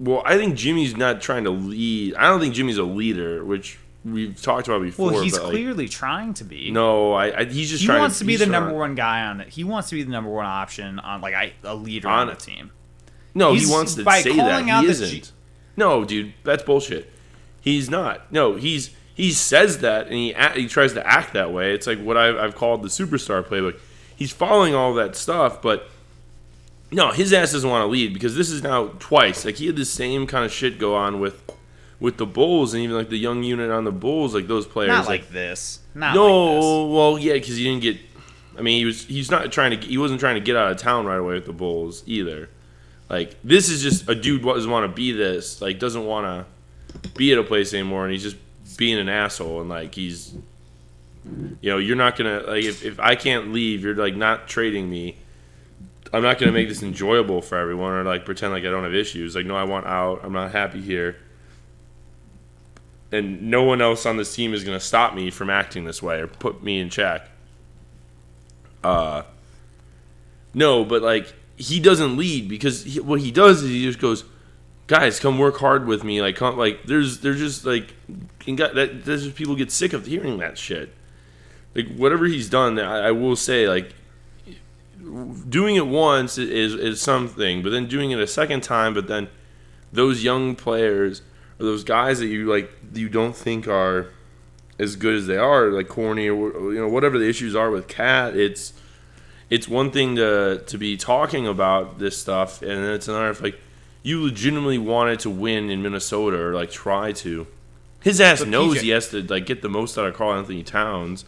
Well, 0.00 0.22
I 0.24 0.36
think 0.36 0.56
Jimmy's 0.56 0.96
not 0.96 1.20
trying 1.20 1.44
to 1.44 1.50
lead. 1.50 2.14
I 2.14 2.28
don't 2.28 2.40
think 2.40 2.54
Jimmy's 2.54 2.78
a 2.78 2.84
leader, 2.84 3.44
which 3.44 3.78
we've 4.04 4.40
talked 4.40 4.68
about 4.68 4.82
before. 4.82 5.12
Well, 5.12 5.22
he's 5.22 5.32
but, 5.32 5.44
like, 5.44 5.50
clearly 5.52 5.88
trying 5.88 6.34
to 6.34 6.44
be. 6.44 6.70
no, 6.70 7.12
I, 7.12 7.40
I 7.40 7.44
he's 7.44 7.70
just 7.70 7.82
he 7.82 7.86
trying. 7.86 8.00
wants 8.00 8.18
to 8.18 8.24
be 8.24 8.32
he's 8.32 8.40
the 8.40 8.46
trying- 8.46 8.62
number 8.64 8.76
one 8.78 8.94
guy 8.94 9.22
on 9.26 9.40
it. 9.40 9.48
He 9.48 9.64
wants 9.64 9.88
to 9.90 9.94
be 9.94 10.02
the 10.02 10.10
number 10.10 10.30
one 10.30 10.46
option 10.46 10.98
on 10.98 11.20
like 11.20 11.34
I, 11.34 11.52
a 11.64 11.74
leader 11.74 12.08
on, 12.08 12.20
On- 12.20 12.34
the 12.34 12.34
team. 12.40 12.70
No, 13.34 13.52
He's- 13.52 13.66
he 13.66 13.72
wants 13.72 13.94
to 13.94 14.04
by 14.04 14.20
say 14.20 14.36
that 14.36 14.68
out 14.68 14.84
he 14.84 14.90
isn't. 14.90 15.08
G- 15.08 15.30
No, 15.76 16.04
dude, 16.04 16.34
that's 16.44 16.62
bullshit. 16.62 17.10
He's 17.60 17.88
not. 17.90 18.30
No, 18.32 18.54
he's 18.56 18.90
he 19.14 19.30
says 19.32 19.78
that 19.78 20.06
and 20.06 20.14
he 20.14 20.34
act, 20.34 20.56
he 20.56 20.68
tries 20.68 20.92
to 20.92 21.06
act 21.06 21.32
that 21.34 21.52
way. 21.52 21.72
It's 21.74 21.86
like 21.86 22.00
what 22.02 22.16
I've, 22.16 22.36
I've 22.36 22.54
called 22.54 22.82
the 22.82 22.88
superstar 22.88 23.42
playbook. 23.42 23.78
He's 24.16 24.32
following 24.32 24.74
all 24.74 24.92
that 24.94 25.16
stuff, 25.16 25.60
but 25.62 25.88
no, 26.92 27.10
his 27.10 27.32
ass 27.32 27.52
doesn't 27.52 27.68
want 27.68 27.82
to 27.82 27.86
lead 27.88 28.12
because 28.12 28.36
this 28.36 28.50
is 28.50 28.62
now 28.62 28.88
twice. 29.00 29.44
Like 29.44 29.56
he 29.56 29.66
had 29.66 29.76
the 29.76 29.84
same 29.84 30.26
kind 30.26 30.44
of 30.44 30.52
shit 30.52 30.78
go 30.78 30.94
on 30.94 31.18
with 31.20 31.42
with 32.04 32.18
the 32.18 32.26
Bulls 32.26 32.74
and 32.74 32.82
even 32.82 32.94
like 32.94 33.08
the 33.08 33.16
young 33.16 33.42
unit 33.42 33.70
on 33.70 33.84
the 33.84 33.90
Bulls, 33.90 34.34
like 34.34 34.46
those 34.46 34.66
players. 34.66 34.88
Not 34.88 35.06
like, 35.06 35.30
this. 35.30 35.80
Not 35.94 36.14
no, 36.14 36.26
like 36.26 36.60
this. 36.60 36.94
well, 36.94 37.18
yeah, 37.18 37.32
because 37.32 37.56
he 37.56 37.64
didn't 37.64 37.80
get. 37.80 37.96
I 38.58 38.60
mean, 38.60 38.76
he 38.76 38.84
was 38.84 39.06
he's 39.06 39.30
not 39.30 39.50
trying 39.50 39.80
to 39.80 39.86
he 39.86 39.96
wasn't 39.96 40.20
trying 40.20 40.34
to 40.34 40.42
get 40.42 40.54
out 40.54 40.70
of 40.70 40.76
town 40.76 41.06
right 41.06 41.16
away 41.16 41.32
with 41.32 41.46
the 41.46 41.54
Bulls 41.54 42.02
either. 42.06 42.50
Like 43.08 43.36
this 43.42 43.70
is 43.70 43.82
just 43.82 44.06
a 44.06 44.14
dude 44.14 44.42
doesn't 44.42 44.70
want 44.70 44.84
to 44.84 44.94
be 44.94 45.12
this, 45.12 45.62
like 45.62 45.78
doesn't 45.78 46.04
want 46.04 46.26
to 46.26 47.10
be 47.14 47.32
at 47.32 47.38
a 47.38 47.42
place 47.42 47.72
anymore, 47.72 48.04
and 48.04 48.12
he's 48.12 48.22
just 48.22 48.36
being 48.76 48.98
an 48.98 49.08
asshole, 49.08 49.62
and 49.62 49.70
like 49.70 49.94
he's, 49.94 50.34
you 51.62 51.70
know, 51.70 51.78
you're 51.78 51.96
not 51.96 52.16
gonna 52.16 52.40
like 52.40 52.64
if, 52.64 52.84
if 52.84 53.00
I 53.00 53.14
can't 53.14 53.50
leave, 53.50 53.82
you're 53.82 53.94
like 53.94 54.14
not 54.14 54.46
trading 54.46 54.90
me. 54.90 55.16
I'm 56.12 56.22
not 56.22 56.38
gonna 56.38 56.52
make 56.52 56.68
this 56.68 56.82
enjoyable 56.82 57.40
for 57.40 57.56
everyone, 57.56 57.92
or 57.92 58.04
like 58.04 58.26
pretend 58.26 58.52
like 58.52 58.64
I 58.64 58.70
don't 58.70 58.84
have 58.84 58.94
issues. 58.94 59.34
Like 59.34 59.46
no, 59.46 59.56
I 59.56 59.64
want 59.64 59.86
out. 59.86 60.20
I'm 60.22 60.34
not 60.34 60.52
happy 60.52 60.82
here, 60.82 61.16
and 63.14 63.42
no 63.42 63.62
one 63.62 63.80
else 63.80 64.04
on 64.06 64.16
this 64.16 64.34
team 64.34 64.52
is 64.52 64.64
gonna 64.64 64.80
stop 64.80 65.14
me 65.14 65.30
from 65.30 65.50
acting 65.50 65.84
this 65.84 66.02
way 66.02 66.20
or 66.20 66.26
put 66.26 66.62
me 66.62 66.80
in 66.80 66.90
check. 66.90 67.28
Uh, 68.82 69.22
no, 70.52 70.84
but 70.84 71.02
like 71.02 71.32
he 71.56 71.80
doesn't 71.80 72.16
lead 72.16 72.48
because 72.48 72.84
he, 72.84 73.00
what 73.00 73.20
he 73.20 73.30
does 73.30 73.62
is 73.62 73.70
he 73.70 73.84
just 73.84 73.98
goes, 73.98 74.24
guys, 74.86 75.20
come 75.20 75.38
work 75.38 75.58
hard 75.58 75.86
with 75.86 76.04
me. 76.04 76.20
Like, 76.20 76.36
come, 76.36 76.56
like 76.56 76.84
there's 76.84 77.20
there's 77.20 77.38
just 77.38 77.64
like, 77.64 77.94
and 78.46 78.56
got, 78.56 78.74
that 78.74 79.04
just 79.04 79.34
people 79.34 79.56
get 79.56 79.70
sick 79.70 79.92
of 79.92 80.06
hearing 80.06 80.38
that 80.38 80.58
shit. 80.58 80.92
Like 81.74 81.94
whatever 81.96 82.26
he's 82.26 82.48
done, 82.48 82.78
I, 82.78 83.08
I 83.08 83.10
will 83.10 83.36
say 83.36 83.68
like, 83.68 83.94
doing 85.48 85.76
it 85.76 85.86
once 85.86 86.38
is 86.38 86.74
is 86.74 87.00
something, 87.00 87.62
but 87.62 87.70
then 87.70 87.86
doing 87.86 88.10
it 88.10 88.18
a 88.18 88.26
second 88.26 88.62
time, 88.62 88.94
but 88.94 89.08
then 89.08 89.28
those 89.92 90.24
young 90.24 90.56
players 90.56 91.22
or 91.58 91.64
those 91.66 91.84
guys 91.84 92.18
that 92.20 92.26
you 92.26 92.50
like 92.50 92.70
you 92.94 93.08
don't 93.08 93.36
think 93.36 93.66
are 93.68 94.08
as 94.78 94.96
good 94.96 95.14
as 95.14 95.26
they 95.26 95.36
are, 95.36 95.68
like 95.68 95.88
corny 95.88 96.28
or 96.28 96.72
you 96.72 96.80
know 96.80 96.88
whatever 96.88 97.18
the 97.18 97.28
issues 97.28 97.54
are 97.54 97.70
with 97.70 97.86
Cat, 97.88 98.36
it's 98.36 98.72
it's 99.50 99.68
one 99.68 99.90
thing 99.90 100.16
to 100.16 100.62
to 100.66 100.78
be 100.78 100.96
talking 100.96 101.46
about 101.46 101.98
this 101.98 102.16
stuff, 102.16 102.60
and 102.62 102.70
then 102.70 102.92
it's 102.94 103.08
another 103.08 103.30
if 103.30 103.40
like 103.42 103.58
you 104.02 104.22
legitimately 104.22 104.78
wanted 104.78 105.18
to 105.20 105.30
win 105.30 105.70
in 105.70 105.80
Minnesota 105.82 106.38
or 106.38 106.54
like 106.54 106.70
try 106.70 107.12
to. 107.12 107.46
His 108.02 108.20
ass 108.20 108.40
But 108.40 108.48
knows 108.48 108.76
PJ 108.76 108.80
he 108.82 108.88
has 108.90 109.08
to 109.10 109.22
like 109.22 109.46
get 109.46 109.62
the 109.62 109.68
most 109.70 109.96
out 109.96 110.04
of 110.04 110.12
Karl-Anthony 110.14 110.62
Towns. 110.62 111.24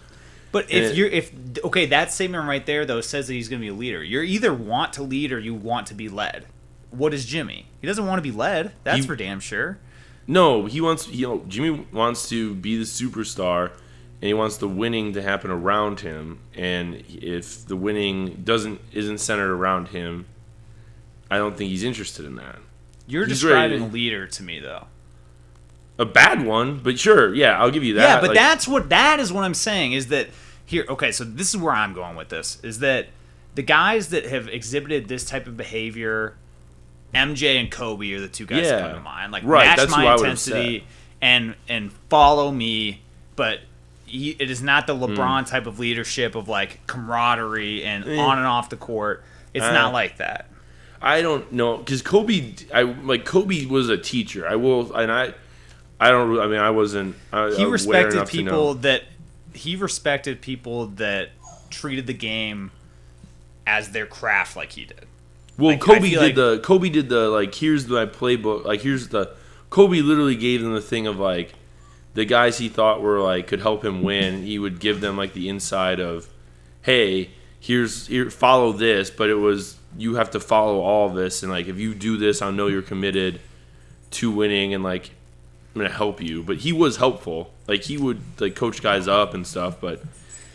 But 0.52 0.70
if 0.70 0.88
And- 0.90 0.96
you're 0.96 1.08
if 1.08 1.32
okay, 1.64 1.86
that 1.86 2.12
statement 2.12 2.46
right 2.46 2.64
there 2.66 2.84
though 2.84 3.00
says 3.00 3.28
that 3.28 3.32
he's 3.34 3.48
going 3.48 3.60
to 3.62 3.64
be 3.64 3.70
a 3.70 3.74
leader. 3.74 4.02
You're 4.04 4.22
either 4.22 4.52
want 4.52 4.92
to 4.94 5.02
lead 5.02 5.32
or 5.32 5.38
you 5.38 5.54
want 5.54 5.86
to 5.86 5.94
be 5.94 6.08
led. 6.10 6.44
What 6.90 7.14
is 7.14 7.24
Jimmy? 7.24 7.66
He 7.80 7.86
doesn't 7.86 8.06
want 8.06 8.18
to 8.18 8.22
be 8.22 8.30
led. 8.36 8.72
That's 8.84 9.00
He- 9.00 9.06
for 9.06 9.16
damn 9.16 9.40
sure. 9.40 9.78
No, 10.26 10.66
he 10.66 10.80
wants 10.80 11.08
you 11.08 11.26
know 11.26 11.44
Jimmy 11.48 11.86
wants 11.92 12.28
to 12.30 12.54
be 12.54 12.76
the 12.76 12.84
superstar, 12.84 13.70
and 14.20 14.28
he 14.28 14.34
wants 14.34 14.56
the 14.56 14.68
winning 14.68 15.12
to 15.12 15.22
happen 15.22 15.50
around 15.50 16.00
him. 16.00 16.40
And 16.54 17.04
if 17.08 17.66
the 17.66 17.76
winning 17.76 18.42
doesn't 18.44 18.80
isn't 18.92 19.18
centered 19.18 19.52
around 19.52 19.88
him, 19.88 20.26
I 21.30 21.38
don't 21.38 21.56
think 21.56 21.70
he's 21.70 21.84
interested 21.84 22.24
in 22.24 22.36
that. 22.36 22.58
You're 23.06 23.24
He's 23.26 23.40
describing 23.40 23.80
ready. 23.82 23.90
a 23.90 23.92
leader 23.92 24.26
to 24.26 24.42
me 24.42 24.58
though. 24.58 24.86
A 25.98 26.04
bad 26.04 26.44
one, 26.44 26.80
but 26.80 26.98
sure, 26.98 27.32
yeah, 27.34 27.58
I'll 27.58 27.70
give 27.70 27.84
you 27.84 27.94
that. 27.94 28.02
yeah, 28.02 28.20
but 28.20 28.30
Like, 28.30 28.34
that's 28.36 28.68
what 28.68 28.90
that 28.90 29.18
is 29.20 29.32
what 29.32 29.44
I'm 29.44 29.54
saying 29.54 29.92
is 29.92 30.08
that 30.08 30.28
here 30.64 30.84
okay, 30.88 31.12
so 31.12 31.22
this 31.24 31.54
is 31.54 31.56
where 31.60 31.72
I'm 31.72 31.94
going 31.94 32.16
with 32.16 32.28
this 32.30 32.58
is 32.64 32.80
that 32.80 33.06
the 33.54 33.62
guys 33.62 34.08
that 34.08 34.26
have 34.26 34.48
exhibited 34.48 35.08
this 35.08 35.24
type 35.24 35.46
of 35.46 35.56
behavior 35.56 36.36
MJ 37.14 37.58
and 37.60 37.70
Kobe 37.70 38.12
are 38.12 38.20
the 38.20 38.28
two 38.28 38.46
guys 38.46 38.68
that 38.68 38.82
come 38.82 38.94
to 38.94 39.00
mind. 39.00 39.32
Like 39.32 39.42
Right, 39.44 39.76
match 39.76 39.88
my 39.90 40.14
intensity 40.14 40.84
and 41.22 41.54
and 41.68 41.92
follow 42.10 42.50
me, 42.50 43.00
but 43.36 43.60
he, 44.04 44.36
it 44.38 44.50
is 44.50 44.62
not 44.62 44.86
the 44.86 44.94
Hmm. 44.94 45.04
LeBron 45.04 45.46
type 45.48 45.66
of 45.66 45.78
leadership 45.78 46.34
of 46.34 46.48
like 46.48 46.86
camaraderie 46.86 47.82
and 47.84 48.06
Eh. 48.06 48.16
on 48.18 48.38
and 48.38 48.46
off 48.46 48.68
the 48.70 48.76
court. 48.76 49.24
It's 49.54 49.64
Uh, 49.64 49.72
not 49.72 49.92
like 49.92 50.18
that. 50.18 50.50
I 51.00 51.22
don't 51.22 51.50
know 51.52 51.76
because 51.78 52.02
Kobe, 52.02 52.54
I 52.74 52.82
like 52.82 53.24
Kobe 53.24 53.64
was 53.66 53.88
a 53.88 53.96
teacher. 53.98 54.46
I 54.48 54.56
will, 54.56 54.94
and 54.94 55.10
I, 55.12 55.32
I 56.00 56.10
don't. 56.10 56.38
I 56.38 56.46
mean, 56.46 56.58
I 56.58 56.70
wasn't. 56.70 57.16
I, 57.32 57.48
He 57.50 57.62
aware 57.62 57.68
respected 57.68 58.26
people 58.28 58.74
that 58.74 59.04
he 59.54 59.76
respected 59.76 60.40
people 60.42 60.86
that 60.86 61.30
treated 61.70 62.06
the 62.06 62.12
game 62.14 62.70
as 63.66 63.90
their 63.92 64.06
craft 64.06 64.56
like 64.56 64.72
he 64.72 64.84
did. 64.84 65.06
Well, 65.58 65.70
Like, 65.70 65.80
Kobe 65.80 66.10
did 66.10 66.18
like- 66.18 66.34
the 66.34 66.58
Kobe 66.58 66.88
did 66.90 67.08
the 67.08 67.28
like 67.28 67.54
here's 67.54 67.88
my 67.88 68.06
playbook 68.06 68.64
like 68.64 68.82
here's 68.82 69.08
the 69.08 69.30
Kobe 69.70 70.00
literally 70.00 70.36
gave 70.36 70.62
them 70.62 70.74
the 70.74 70.80
thing 70.80 71.06
of 71.06 71.18
like 71.18 71.54
the 72.14 72.24
guys 72.24 72.58
he 72.58 72.68
thought 72.68 73.00
were 73.02 73.20
like 73.20 73.46
could 73.46 73.60
help 73.60 73.84
him 73.84 74.02
win. 74.02 74.42
He 74.42 74.58
would 74.58 74.80
give 74.80 75.00
them 75.00 75.16
like 75.16 75.32
the 75.32 75.48
inside 75.48 75.98
of 76.00 76.28
hey 76.82 77.30
here's 77.58 78.06
here 78.06 78.30
follow 78.30 78.72
this, 78.72 79.10
but 79.10 79.30
it 79.30 79.34
was 79.34 79.76
you 79.98 80.16
have 80.16 80.30
to 80.32 80.40
follow 80.40 80.80
all 80.80 81.08
this 81.08 81.42
and 81.42 81.50
like 81.50 81.68
if 81.68 81.78
you 81.78 81.94
do 81.94 82.16
this, 82.16 82.42
I'll 82.42 82.52
know 82.52 82.66
you're 82.66 82.82
committed 82.82 83.40
to 84.12 84.30
winning 84.30 84.74
and 84.74 84.84
like 84.84 85.10
I'm 85.74 85.80
gonna 85.82 85.92
help 85.92 86.20
you. 86.22 86.42
But 86.42 86.58
he 86.58 86.72
was 86.72 86.96
helpful. 86.98 87.50
Like 87.66 87.82
he 87.84 87.96
would 87.98 88.20
like 88.40 88.54
coach 88.54 88.82
guys 88.82 89.08
up 89.08 89.32
and 89.34 89.46
stuff, 89.46 89.80
but. 89.80 90.02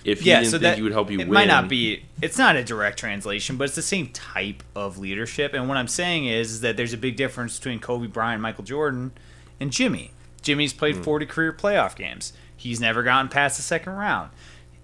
If 0.04 0.22
he 0.22 0.30
yeah, 0.30 0.40
didn't 0.40 0.52
so 0.52 0.58
that 0.60 0.78
he 0.78 0.82
would 0.84 0.92
help 0.94 1.12
you 1.12 1.18
win. 1.20 1.28
it 1.28 1.30
win, 1.30 1.34
might 1.36 1.48
not 1.48 1.68
be. 1.70 2.04
It's 2.22 2.38
not 2.38 2.56
a 2.56 2.64
direct 2.64 2.98
translation, 2.98 3.58
but 3.58 3.66
it's 3.66 3.76
the 3.76 3.82
same 3.84 4.08
type 4.10 4.64
of 4.76 4.98
leadership. 4.98 5.54
And 5.54 5.68
what 5.68 5.78
I'm 5.78 5.88
saying 5.88 6.26
is, 6.26 6.52
is 6.52 6.62
that 6.62 6.76
there's 6.78 6.94
a 6.94 6.98
big 6.98 7.16
difference 7.18 7.58
between 7.60 7.80
Kobe 7.80 8.08
Bryant, 8.08 8.42
Michael 8.42 8.64
Jordan, 8.64 9.12
and 9.60 9.72
Jimmy. 9.72 10.12
Jimmy's 10.42 10.74
played 10.74 10.96
Hmm. 10.98 11.04
40 11.04 11.26
career 11.28 11.54
playoff 11.54 11.96
games. 11.96 12.34
He's 12.58 12.80
never 12.80 13.04
gotten 13.04 13.30
past 13.30 13.58
the 13.58 13.64
second 13.64 13.94
round, 13.94 14.32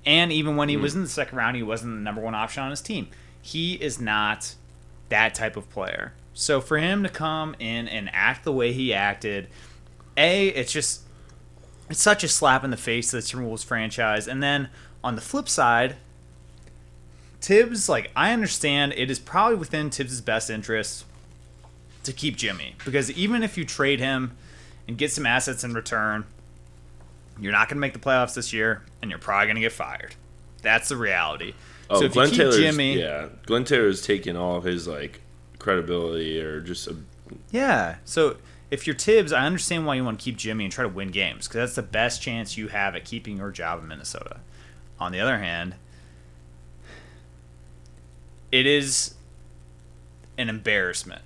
and 0.05 0.31
even 0.31 0.55
when 0.55 0.69
he 0.69 0.75
Hmm. 0.75 0.81
was 0.83 0.93
in 0.95 1.01
the 1.01 1.09
second 1.09 1.37
round, 1.37 1.55
he 1.55 1.63
wasn't 1.63 1.95
the 1.95 2.01
number 2.01 2.21
one 2.21 2.35
option 2.35 2.61
on 2.63 2.69
his 2.69 2.81
team. 2.81 3.07
He 3.41 3.73
is 3.75 3.99
not 3.99 4.53
that 5.09 5.33
type 5.33 5.55
of 5.57 5.69
player. 5.69 6.13
So 6.33 6.61
for 6.61 6.77
him 6.77 7.01
to 7.03 7.09
come 7.09 7.55
in 7.59 7.87
and 7.87 8.09
act 8.13 8.43
the 8.43 8.51
way 8.51 8.71
he 8.73 8.93
acted, 8.93 9.47
a 10.15 10.49
it's 10.49 10.71
just 10.71 11.01
it's 11.89 12.01
such 12.01 12.23
a 12.23 12.27
slap 12.27 12.63
in 12.63 12.69
the 12.69 12.77
face 12.77 13.11
to 13.11 13.15
the 13.15 13.21
Timberwolves 13.21 13.63
franchise. 13.65 14.27
And 14.27 14.43
then 14.43 14.69
on 15.03 15.15
the 15.15 15.21
flip 15.21 15.47
side, 15.49 15.95
Tibbs, 17.39 17.87
like 17.87 18.11
I 18.15 18.33
understand 18.33 18.93
it 18.93 19.09
is 19.09 19.19
probably 19.19 19.57
within 19.57 19.89
Tibbs' 19.89 20.21
best 20.21 20.49
interest 20.49 21.05
to 22.03 22.13
keep 22.13 22.35
Jimmy 22.35 22.75
because 22.83 23.11
even 23.11 23.43
if 23.43 23.57
you 23.57 23.65
trade 23.65 23.99
him 23.99 24.35
and 24.87 24.97
get 24.97 25.11
some 25.11 25.25
assets 25.25 25.63
in 25.63 25.73
return, 25.73 26.25
you're 27.39 27.51
not 27.51 27.69
going 27.69 27.77
to 27.77 27.81
make 27.81 27.93
the 27.93 27.99
playoffs 27.99 28.33
this 28.33 28.51
year, 28.51 28.83
and 29.01 29.11
you're 29.11 29.19
probably 29.19 29.47
going 29.47 29.55
to 29.55 29.61
get 29.61 29.71
fired. 29.71 30.15
That's 30.61 30.89
the 30.89 30.97
reality. 30.97 31.53
Oh, 31.89 31.99
so 31.99 32.05
if 32.05 32.13
Glenn 32.13 32.27
you 32.27 32.31
keep 32.31 32.39
Taylor's 32.39 32.57
Jimmy, 32.57 32.99
yeah, 32.99 33.27
Glenn 33.45 33.63
Taylor's 33.63 34.01
taken 34.01 34.35
all 34.35 34.57
of 34.57 34.63
his 34.63 34.87
like 34.87 35.21
credibility 35.59 36.41
or 36.41 36.61
just 36.61 36.87
a, 36.87 36.95
Yeah. 37.51 37.97
So 38.05 38.37
if 38.71 38.87
you're 38.87 38.95
Tibbs, 38.95 39.31
I 39.31 39.45
understand 39.45 39.85
why 39.85 39.95
you 39.95 40.03
want 40.03 40.19
to 40.19 40.23
keep 40.23 40.37
Jimmy 40.37 40.65
and 40.65 40.73
try 40.73 40.83
to 40.83 40.89
win 40.89 41.09
games 41.09 41.47
because 41.47 41.61
that's 41.61 41.75
the 41.75 41.83
best 41.83 42.21
chance 42.21 42.57
you 42.57 42.69
have 42.69 42.95
at 42.95 43.05
keeping 43.05 43.37
your 43.37 43.51
job 43.51 43.81
in 43.81 43.87
Minnesota. 43.87 44.39
On 44.99 45.11
the 45.11 45.19
other 45.19 45.37
hand, 45.37 45.75
it 48.51 48.65
is 48.65 49.13
an 50.37 50.49
embarrassment. 50.49 51.21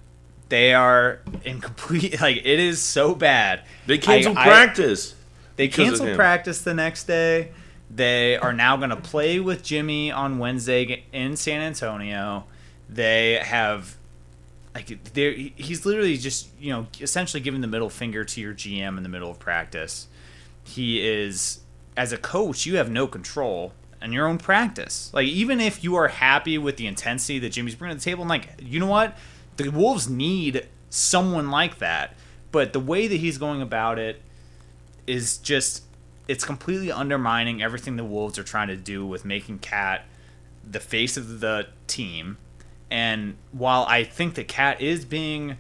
They 0.49 0.73
are 0.73 1.19
in 1.45 1.61
complete 1.61 2.19
like 2.21 2.37
it 2.37 2.59
is 2.59 2.81
so 2.81 3.15
bad. 3.15 3.63
they 3.87 3.97
canceled 3.97 4.37
I- 4.37 4.41
I- 4.41 4.45
practice. 4.47 5.15
they 5.55 5.67
because 5.67 5.93
of 5.93 5.99
canceled 5.99 6.15
practice 6.17 6.61
the 6.61 6.73
next 6.73 7.05
day. 7.05 7.51
They 7.93 8.37
are 8.37 8.53
now 8.53 8.77
going 8.77 8.89
to 8.91 8.95
play 8.95 9.39
with 9.41 9.63
Jimmy 9.63 10.11
on 10.11 10.39
Wednesday 10.39 11.03
in 11.11 11.35
San 11.35 11.59
Antonio. 11.61 12.45
They 12.89 13.33
have 13.43 13.97
like 14.73 15.13
they're, 15.13 15.33
he's 15.33 15.85
literally 15.85 16.15
just 16.15 16.47
you 16.59 16.71
know 16.71 16.87
essentially 17.01 17.41
giving 17.41 17.59
the 17.61 17.67
middle 17.67 17.89
finger 17.89 18.23
to 18.23 18.41
your 18.41 18.53
GM 18.53 18.95
in 18.97 19.03
the 19.03 19.09
middle 19.09 19.29
of 19.29 19.39
practice. 19.39 20.07
He 20.63 21.05
is 21.05 21.59
as 21.95 22.12
a 22.12 22.17
coach, 22.17 22.65
you 22.65 22.77
have 22.77 22.89
no 22.89 23.07
control 23.07 23.74
in 24.01 24.12
your 24.12 24.27
own 24.27 24.38
practice. 24.38 25.12
Like 25.13 25.27
even 25.27 25.60
if 25.60 25.83
you 25.83 25.95
are 25.95 26.07
happy 26.07 26.57
with 26.57 26.77
the 26.77 26.88
intensity 26.88 27.39
that 27.39 27.50
Jimmy's 27.50 27.75
bringing 27.75 27.98
to 27.98 28.03
the 28.03 28.10
table, 28.10 28.24
and 28.24 28.29
like 28.29 28.50
you 28.62 28.79
know 28.79 28.88
what, 28.88 29.17
the 29.57 29.69
Wolves 29.69 30.10
need 30.10 30.67
someone 30.89 31.51
like 31.51 31.77
that. 31.79 32.15
But 32.51 32.74
the 32.74 32.79
way 32.79 33.07
that 33.07 33.15
he's 33.17 33.38
going 33.38 33.62
about 33.62 34.00
it 34.00 34.21
is 35.07 35.38
just 35.38 35.83
it's 36.27 36.45
completely 36.45 36.91
undermining 36.91 37.62
everything 37.62 37.95
the 37.95 38.03
Wolves 38.03 38.38
are 38.39 38.43
trying 38.43 38.67
to 38.69 38.77
do 38.77 39.05
with 39.05 39.25
making 39.25 39.60
Cat 39.60 40.05
the 40.69 40.79
face 40.79 41.17
of 41.17 41.39
the 41.39 41.67
team. 41.88 42.38
And 42.89 43.36
while 43.51 43.86
I 43.88 44.03
think 44.03 44.36
that 44.36 44.48
Cat 44.48 44.81
is 44.81 45.05
being 45.05 45.57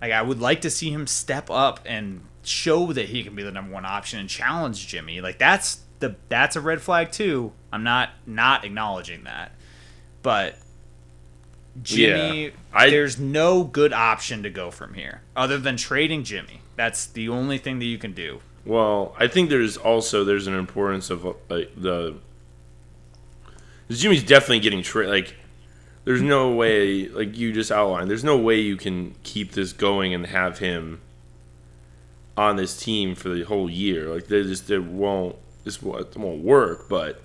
Like 0.00 0.12
I 0.12 0.22
would 0.22 0.40
like 0.40 0.60
to 0.62 0.70
see 0.70 0.90
him 0.90 1.06
step 1.06 1.50
up 1.50 1.80
and 1.84 2.22
show 2.42 2.92
that 2.92 3.08
he 3.10 3.22
can 3.22 3.34
be 3.34 3.42
the 3.42 3.50
number 3.50 3.72
one 3.72 3.84
option 3.84 4.18
and 4.18 4.28
challenge 4.28 4.86
Jimmy. 4.86 5.20
Like 5.20 5.38
that's 5.38 5.80
the 5.98 6.16
that's 6.28 6.56
a 6.56 6.60
red 6.60 6.80
flag 6.80 7.12
too. 7.12 7.52
I'm 7.72 7.82
not 7.84 8.10
not 8.26 8.64
acknowledging 8.64 9.24
that, 9.24 9.52
but 10.22 10.56
Jimmy, 11.82 12.44
Yeah, 12.44 12.50
I- 12.72 12.90
there's 12.90 13.18
no 13.18 13.62
good 13.64 13.92
option 13.92 14.42
to 14.42 14.50
go 14.50 14.70
from 14.70 14.94
here 14.94 15.22
other 15.36 15.58
than 15.58 15.76
trading 15.76 16.24
Jimmy. 16.24 16.62
That's 16.76 17.06
the 17.06 17.28
only 17.28 17.58
thing 17.58 17.78
that 17.78 17.84
you 17.84 17.98
can 17.98 18.12
do. 18.12 18.40
Well, 18.64 19.14
I 19.18 19.26
think 19.26 19.50
there's 19.50 19.76
also 19.76 20.24
there's 20.24 20.46
an 20.46 20.54
importance 20.54 21.10
of 21.10 21.24
uh, 21.26 21.32
like 21.48 21.70
the 21.76 22.16
Jimmy's 23.90 24.22
definitely 24.22 24.60
getting 24.60 24.82
traded. 24.82 25.12
like 25.12 25.34
there's 26.04 26.22
no 26.22 26.50
way 26.54 27.08
like 27.08 27.36
you 27.36 27.52
just 27.52 27.70
outlined 27.70 28.10
there's 28.10 28.24
no 28.24 28.36
way 28.36 28.58
you 28.60 28.76
can 28.76 29.14
keep 29.22 29.52
this 29.52 29.72
going 29.72 30.14
and 30.14 30.26
have 30.26 30.58
him 30.58 31.00
on 32.40 32.56
this 32.56 32.74
team 32.74 33.14
for 33.14 33.28
the 33.28 33.42
whole 33.42 33.68
year. 33.68 34.08
Like 34.08 34.26
they 34.26 34.42
just 34.42 34.70
it 34.70 34.82
won't 34.82 35.36
this 35.64 35.82
won't, 35.82 36.16
won't 36.16 36.42
work 36.42 36.88
but 36.88 37.20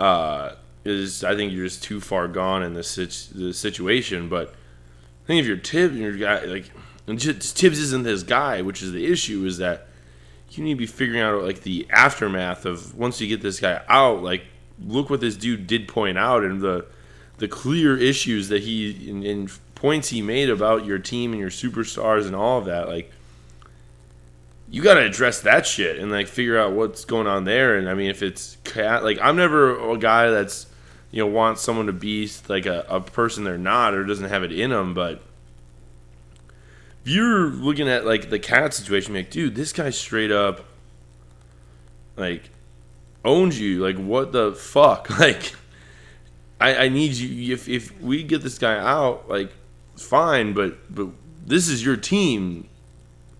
uh 0.00 0.52
is 0.84 1.22
I 1.22 1.36
think 1.36 1.52
you're 1.52 1.66
just 1.66 1.82
too 1.82 2.00
far 2.00 2.26
gone 2.28 2.62
in 2.62 2.72
this 2.72 2.94
the 2.94 3.52
situation 3.52 4.30
but 4.30 4.48
I 4.48 5.26
think 5.26 5.40
if 5.40 5.46
you're 5.46 5.58
Tibbs 5.58 5.96
your 5.96 6.16
guy 6.16 6.44
like 6.44 6.70
and 7.06 7.18
just, 7.18 7.58
Tibbs 7.58 7.78
isn't 7.78 8.04
this 8.04 8.22
guy 8.22 8.62
which 8.62 8.82
is 8.82 8.92
the 8.92 9.06
issue 9.06 9.44
is 9.44 9.58
that 9.58 9.86
you 10.52 10.64
need 10.64 10.74
to 10.74 10.78
be 10.78 10.86
figuring 10.86 11.20
out 11.20 11.42
like 11.42 11.62
the 11.62 11.86
aftermath 11.90 12.64
of 12.64 12.94
once 12.94 13.20
you 13.20 13.28
get 13.28 13.42
this 13.42 13.60
guy 13.60 13.82
out 13.86 14.22
like 14.22 14.46
look 14.82 15.10
what 15.10 15.20
this 15.20 15.36
dude 15.36 15.66
did 15.66 15.88
point 15.88 16.16
out 16.16 16.42
and 16.42 16.62
the 16.62 16.86
the 17.36 17.48
clear 17.48 17.98
issues 17.98 18.48
that 18.48 18.62
he 18.62 19.10
and 19.10 19.52
points 19.74 20.08
he 20.08 20.22
made 20.22 20.48
about 20.48 20.86
your 20.86 20.98
team 20.98 21.32
and 21.32 21.40
your 21.40 21.50
superstars 21.50 22.24
and 22.24 22.34
all 22.34 22.58
of 22.58 22.64
that 22.64 22.88
like 22.88 23.12
you 24.70 24.82
got 24.82 24.94
to 24.94 25.00
address 25.00 25.40
that 25.42 25.66
shit 25.66 25.98
and 25.98 26.10
like 26.10 26.26
figure 26.26 26.58
out 26.58 26.72
what's 26.72 27.04
going 27.04 27.26
on 27.26 27.44
there 27.44 27.76
and 27.76 27.88
i 27.88 27.94
mean 27.94 28.10
if 28.10 28.22
it's 28.22 28.56
cat 28.64 29.02
like 29.02 29.18
i'm 29.22 29.36
never 29.36 29.92
a 29.92 29.96
guy 29.96 30.30
that's 30.30 30.66
you 31.10 31.22
know 31.22 31.26
wants 31.26 31.62
someone 31.62 31.86
to 31.86 31.92
be 31.92 32.30
like 32.48 32.66
a, 32.66 32.84
a 32.88 33.00
person 33.00 33.44
they're 33.44 33.56
not 33.56 33.94
or 33.94 34.04
doesn't 34.04 34.28
have 34.28 34.42
it 34.42 34.52
in 34.52 34.70
them 34.70 34.92
but 34.94 35.22
if 37.08 37.14
you're 37.14 37.48
looking 37.48 37.88
at 37.88 38.04
like 38.04 38.28
the 38.28 38.38
cat 38.38 38.74
situation, 38.74 39.14
like, 39.14 39.30
dude, 39.30 39.54
this 39.54 39.72
guy 39.72 39.88
straight 39.88 40.30
up 40.30 40.64
like 42.16 42.50
owns 43.24 43.58
you. 43.58 43.80
Like, 43.82 43.96
what 43.96 44.32
the 44.32 44.52
fuck? 44.52 45.08
Like, 45.18 45.54
I, 46.60 46.76
I 46.84 46.88
need 46.88 47.12
you. 47.14 47.54
If 47.54 47.68
if 47.68 47.98
we 48.00 48.24
get 48.24 48.42
this 48.42 48.58
guy 48.58 48.76
out, 48.76 49.28
like, 49.28 49.52
fine, 49.96 50.52
but 50.52 50.76
but 50.94 51.08
this 51.46 51.68
is 51.68 51.84
your 51.84 51.96
team, 51.96 52.68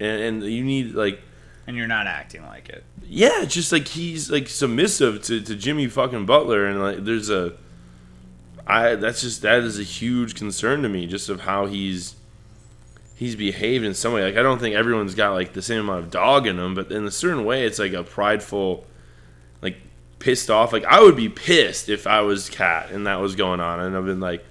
and, 0.00 0.20
and 0.20 0.42
you 0.44 0.64
need 0.64 0.94
like. 0.94 1.20
And 1.66 1.76
you're 1.76 1.86
not 1.86 2.06
acting 2.06 2.44
like 2.44 2.68
it. 2.70 2.84
Yeah, 3.04 3.42
it's 3.42 3.54
just 3.54 3.72
like 3.72 3.88
he's 3.88 4.30
like 4.30 4.48
submissive 4.48 5.22
to, 5.24 5.40
to 5.40 5.54
Jimmy 5.54 5.86
fucking 5.86 6.26
Butler, 6.26 6.66
and 6.66 6.80
like 6.80 7.04
there's 7.04 7.30
a, 7.30 7.54
I 8.66 8.94
that's 8.94 9.20
just 9.20 9.42
that 9.42 9.60
is 9.60 9.78
a 9.78 9.82
huge 9.82 10.34
concern 10.34 10.82
to 10.82 10.88
me, 10.88 11.06
just 11.06 11.28
of 11.28 11.40
how 11.40 11.66
he's 11.66 12.16
he's 13.16 13.36
behaved 13.36 13.84
in 13.84 13.94
some 13.94 14.12
way. 14.12 14.24
Like 14.24 14.36
I 14.36 14.42
don't 14.42 14.58
think 14.58 14.76
everyone's 14.76 15.14
got 15.14 15.32
like 15.32 15.52
the 15.52 15.62
same 15.62 15.80
amount 15.80 16.04
of 16.04 16.10
dog 16.10 16.46
in 16.46 16.56
them, 16.56 16.74
but 16.74 16.90
in 16.90 17.04
a 17.04 17.10
certain 17.10 17.44
way, 17.44 17.64
it's 17.64 17.78
like 17.78 17.92
a 17.92 18.02
prideful, 18.02 18.86
like 19.60 19.76
pissed 20.18 20.50
off. 20.50 20.72
Like 20.72 20.84
I 20.84 21.02
would 21.02 21.16
be 21.16 21.28
pissed 21.28 21.90
if 21.90 22.06
I 22.06 22.22
was 22.22 22.48
Cat 22.48 22.90
and 22.90 23.06
that 23.06 23.20
was 23.20 23.34
going 23.36 23.60
on, 23.60 23.80
and 23.80 23.94
I've 23.94 24.06
been 24.06 24.20
like, 24.20 24.44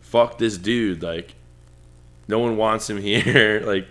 fuck 0.00 0.36
this 0.36 0.58
dude, 0.58 1.02
like 1.02 1.34
no 2.26 2.38
one 2.38 2.58
wants 2.58 2.90
him 2.90 2.98
here, 3.02 3.62
like. 3.64 3.88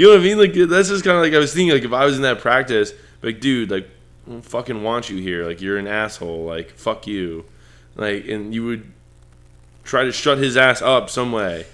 You 0.00 0.06
know 0.06 0.12
what 0.12 0.20
I 0.20 0.24
mean? 0.24 0.38
Like 0.38 0.54
that's 0.54 0.88
just 0.88 1.04
kind 1.04 1.18
of 1.18 1.22
like 1.22 1.34
I 1.34 1.38
was 1.38 1.52
thinking. 1.52 1.74
Like 1.74 1.84
if 1.84 1.92
I 1.92 2.06
was 2.06 2.16
in 2.16 2.22
that 2.22 2.38
practice, 2.38 2.94
like 3.20 3.38
dude, 3.38 3.70
like 3.70 3.84
I 4.26 4.30
don't 4.30 4.40
fucking 4.40 4.82
want 4.82 5.10
you 5.10 5.18
here. 5.18 5.44
Like 5.44 5.60
you're 5.60 5.76
an 5.76 5.86
asshole. 5.86 6.46
Like 6.46 6.70
fuck 6.70 7.06
you. 7.06 7.44
Like 7.96 8.26
and 8.26 8.54
you 8.54 8.64
would 8.64 8.90
try 9.84 10.04
to 10.04 10.10
shut 10.10 10.38
his 10.38 10.56
ass 10.56 10.80
up 10.80 11.10
some 11.10 11.32
way. 11.32 11.66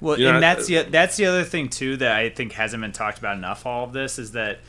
Well, 0.00 0.18
You 0.18 0.24
know, 0.24 0.34
and 0.36 0.42
that's 0.42 0.70
uh, 0.70 0.84
the 0.84 0.90
that's 0.90 1.18
the 1.18 1.26
other 1.26 1.44
thing 1.44 1.68
too 1.68 1.98
that 1.98 2.16
I 2.16 2.30
think 2.30 2.52
hasn't 2.52 2.80
been 2.80 2.92
talked 2.92 3.18
about 3.18 3.36
enough. 3.36 3.66
All 3.66 3.84
of 3.84 3.92
this 3.92 4.18
is 4.18 4.32
that 4.32 4.60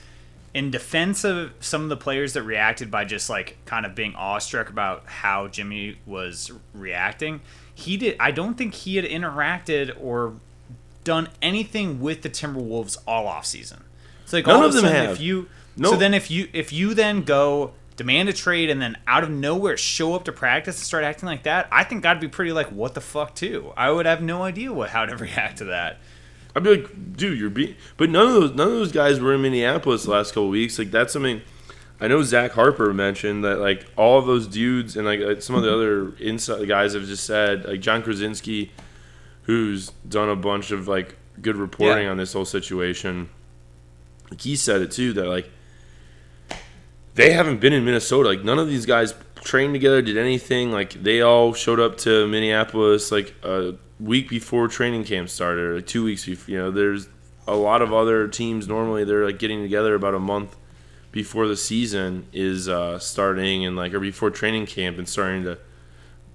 in 0.53 0.69
defense 0.69 1.23
of 1.23 1.53
some 1.61 1.83
of 1.83 1.89
the 1.89 1.95
players 1.95 2.33
that 2.33 2.43
reacted 2.43 2.91
by 2.91 3.05
just 3.05 3.29
like 3.29 3.55
kind 3.63 3.85
of 3.85 3.95
being 3.95 4.15
awestruck 4.15 4.69
about 4.69 5.05
how 5.05 5.47
Jimmy 5.47 5.97
was 6.05 6.51
reacting, 6.73 7.39
he 7.73 7.95
did. 7.95 8.17
I 8.19 8.31
don't 8.31 8.55
think 8.55 8.73
he 8.73 8.97
had 8.97 9.05
interacted 9.05 9.95
or 9.97 10.33
done 11.07 11.29
anything 11.41 11.99
with 12.01 12.21
the 12.21 12.29
Timberwolves 12.29 12.97
all 13.07 13.27
off 13.27 13.45
season. 13.45 13.83
It's 14.23 14.33
like 14.33 14.45
None 14.45 14.57
all 14.57 14.63
of 14.65 14.75
of 14.75 14.81
them 14.81 14.91
have. 14.91 15.11
if 15.11 15.21
you 15.21 15.47
No. 15.75 15.91
so 15.91 15.95
then 15.97 16.13
if 16.13 16.29
you 16.29 16.49
if 16.53 16.71
you 16.73 16.93
then 16.93 17.21
go 17.23 17.71
demand 17.95 18.29
a 18.29 18.33
trade 18.33 18.69
and 18.69 18.79
then 18.81 18.95
out 19.07 19.23
of 19.23 19.29
nowhere 19.31 19.75
show 19.77 20.13
up 20.13 20.23
to 20.25 20.31
practice 20.31 20.77
and 20.77 20.85
start 20.85 21.03
acting 21.03 21.27
like 21.27 21.43
that, 21.43 21.67
I 21.71 21.83
think 21.83 22.05
I'd 22.05 22.19
be 22.19 22.27
pretty 22.27 22.51
like 22.51 22.67
what 22.67 22.93
the 22.93 23.01
fuck 23.01 23.33
too. 23.35 23.71
I 23.77 23.89
would 23.89 24.05
have 24.05 24.21
no 24.21 24.43
idea 24.43 24.71
what 24.73 24.89
how 24.89 25.05
to 25.05 25.15
react 25.25 25.57
to 25.59 25.63
that. 25.65 25.97
I'd 26.55 26.63
be 26.63 26.77
like, 26.77 27.15
dude, 27.17 27.39
you're 27.39 27.49
being. 27.49 27.75
But 27.97 28.09
none 28.09 28.27
of 28.27 28.33
those 28.33 28.51
none 28.53 28.67
of 28.67 28.73
those 28.73 28.91
guys 28.91 29.19
were 29.19 29.33
in 29.33 29.41
Minneapolis 29.41 30.03
the 30.03 30.11
last 30.11 30.31
couple 30.31 30.49
weeks. 30.49 30.77
Like 30.77 30.91
that's 30.91 31.13
something. 31.13 31.41
I 31.99 32.07
know 32.07 32.21
Zach 32.21 32.51
Harper 32.51 32.93
mentioned 32.93 33.43
that 33.43 33.57
like 33.59 33.85
all 33.95 34.19
of 34.19 34.27
those 34.27 34.45
dudes 34.45 34.95
and 34.97 35.05
like 35.07 35.19
uh, 35.19 35.39
some 35.39 35.55
of 35.55 35.63
the 35.63 35.73
other 35.77 36.13
inside 36.17 36.67
guys 36.67 36.93
have 36.93 37.05
just 37.05 37.23
said 37.23 37.65
like 37.65 37.79
Jon 37.79 38.03
Krawczynski, 38.03 38.69
who's 39.47 39.89
done 40.07 40.29
a 40.29 40.35
bunch 40.35 40.71
of 40.71 40.87
like 40.87 41.15
good 41.41 41.55
reporting 41.55 42.03
Yeah. 42.05 42.11
on 42.11 42.17
this 42.17 42.33
whole 42.33 42.45
situation. 42.45 43.29
Like 44.29 44.41
he 44.41 44.55
said 44.55 44.81
it 44.81 44.91
too 44.91 45.13
that 45.13 45.25
like 45.25 45.49
they 47.15 47.31
haven't 47.31 47.59
been 47.59 47.73
in 47.73 47.83
Minnesota. 47.85 48.29
Like 48.29 48.43
none 48.43 48.59
of 48.59 48.67
these 48.67 48.85
guys 48.85 49.13
trained 49.43 49.73
together, 49.73 50.01
did 50.01 50.17
anything. 50.17 50.71
Like 50.71 50.93
they 50.93 51.21
all 51.21 51.53
showed 51.53 51.79
up 51.79 51.97
to 51.99 52.27
Minneapolis 52.27 53.11
like 53.11 53.33
a 53.43 53.75
week 53.99 54.29
before 54.29 54.67
training 54.67 55.03
camp 55.05 55.29
started, 55.29 55.63
or 55.65 55.81
two 55.81 56.03
weeks 56.03 56.25
before. 56.25 56.51
You 56.51 56.57
know, 56.59 56.71
there's 56.71 57.07
a 57.47 57.55
lot 57.55 57.81
of 57.81 57.93
other 57.93 58.27
teams 58.27 58.67
normally 58.67 59.05
they're 59.05 59.25
like 59.25 59.39
getting 59.39 59.61
together 59.61 59.95
about 59.95 60.13
a 60.13 60.19
month 60.19 60.57
before 61.13 61.47
the 61.47 61.55
season 61.55 62.27
is 62.33 62.67
uh, 62.67 62.99
starting 62.99 63.65
and 63.65 63.77
like 63.77 63.93
or 63.93 63.99
before 64.01 64.29
training 64.29 64.65
camp 64.65 64.97
and 64.97 65.07
starting 65.07 65.43
to 65.43 65.57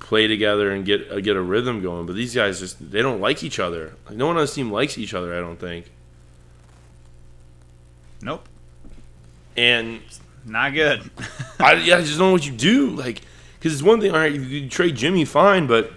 play 0.02 0.26
together 0.26 0.72
and 0.72 0.84
get 0.84 1.10
uh, 1.10 1.20
get 1.20 1.36
a 1.36 1.40
rhythm 1.40 1.80
going. 1.80 2.06
But 2.06 2.16
these 2.16 2.34
guys 2.34 2.60
just 2.60 2.90
they 2.90 3.00
don't 3.00 3.20
like 3.20 3.42
each 3.42 3.58
other. 3.58 3.94
Like 4.06 4.16
no 4.16 4.26
one 4.26 4.36
on 4.36 4.42
this 4.42 4.54
team 4.54 4.70
likes 4.70 4.98
each 4.98 5.14
other. 5.14 5.34
I 5.34 5.40
don't 5.40 5.58
think. 5.58 5.90
Nope, 8.20 8.48
And 9.56 10.00
not 10.44 10.74
good. 10.74 11.10
I, 11.58 11.72
yeah, 11.74 11.96
I 11.96 12.02
just 12.02 12.18
don't 12.18 12.28
know 12.28 12.32
what 12.32 12.46
you 12.46 12.52
do. 12.52 12.90
Like, 12.90 13.22
because 13.58 13.72
it's 13.72 13.82
one 13.82 14.00
thing. 14.00 14.12
All 14.12 14.18
right, 14.18 14.32
you, 14.32 14.40
you 14.40 14.68
trade 14.68 14.94
Jimmy, 14.94 15.24
fine, 15.24 15.66
but 15.66 15.92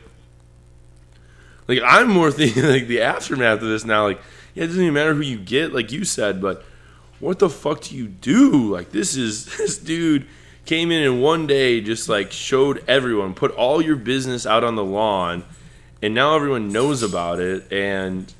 like 1.68 1.82
I'm 1.86 2.10
more 2.10 2.32
thinking 2.40 2.64
like 2.64 2.88
the 2.88 3.02
aftermath 3.02 3.62
of 3.62 3.68
this 3.68 3.86
now. 3.86 4.08
Like, 4.08 4.22
yeah, 4.54 4.64
it 4.64 4.68
doesn't 4.68 4.82
even 4.82 4.94
matter 4.94 5.14
who 5.14 5.22
you 5.22 5.38
get, 5.38 5.74
like 5.74 5.92
you 5.92 6.04
said, 6.04 6.42
but 6.42 6.64
what 7.20 7.40
the 7.40 7.50
fuck 7.50 7.82
do 7.82 7.96
you 7.96 8.08
do? 8.08 8.72
Like, 8.72 8.92
this 8.92 9.16
is 9.16 9.46
this 9.58 9.78
dude 9.78 10.28
came 10.66 10.92
in 10.92 11.04
in 11.04 11.22
one 11.22 11.48
day 11.48 11.82
just 11.82 12.10
like 12.10 12.32
showed 12.32 12.84
everyone, 12.88 13.34
put 13.34 13.52
all 13.52 13.82
your 13.82 13.96
business 13.96 14.46
out 14.46 14.64
on 14.64 14.76
the 14.76 14.84
lawn, 14.84 15.44
and 16.02 16.14
now 16.14 16.36
everyone 16.36 16.72
knows 16.72 17.04
about 17.04 17.40
it. 17.40 17.72
And 17.72 18.34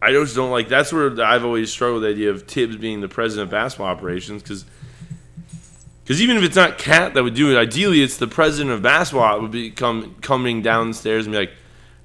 I 0.00 0.12
just 0.12 0.34
don't 0.34 0.50
like. 0.50 0.68
That's 0.68 0.92
where 0.92 1.20
I've 1.22 1.44
always 1.44 1.70
struggled 1.70 2.02
with 2.02 2.10
the 2.10 2.14
idea 2.14 2.30
of 2.30 2.46
Tibbs 2.46 2.76
being 2.76 3.00
the 3.00 3.08
president 3.08 3.48
of 3.48 3.50
basketball 3.50 3.88
operations 3.88 4.42
because. 4.42 4.64
Because 6.04 6.20
even 6.20 6.36
if 6.36 6.42
it's 6.42 6.56
not 6.56 6.78
Cat 6.78 7.14
that 7.14 7.22
would 7.22 7.34
do 7.34 7.52
it, 7.52 7.56
ideally 7.56 8.02
it's 8.02 8.16
the 8.16 8.26
president 8.26 8.74
of 8.74 8.82
basketball 8.82 9.40
would 9.40 9.52
be 9.52 9.70
come, 9.70 10.16
coming 10.20 10.60
downstairs 10.60 11.26
and 11.26 11.32
be 11.32 11.38
like, 11.38 11.52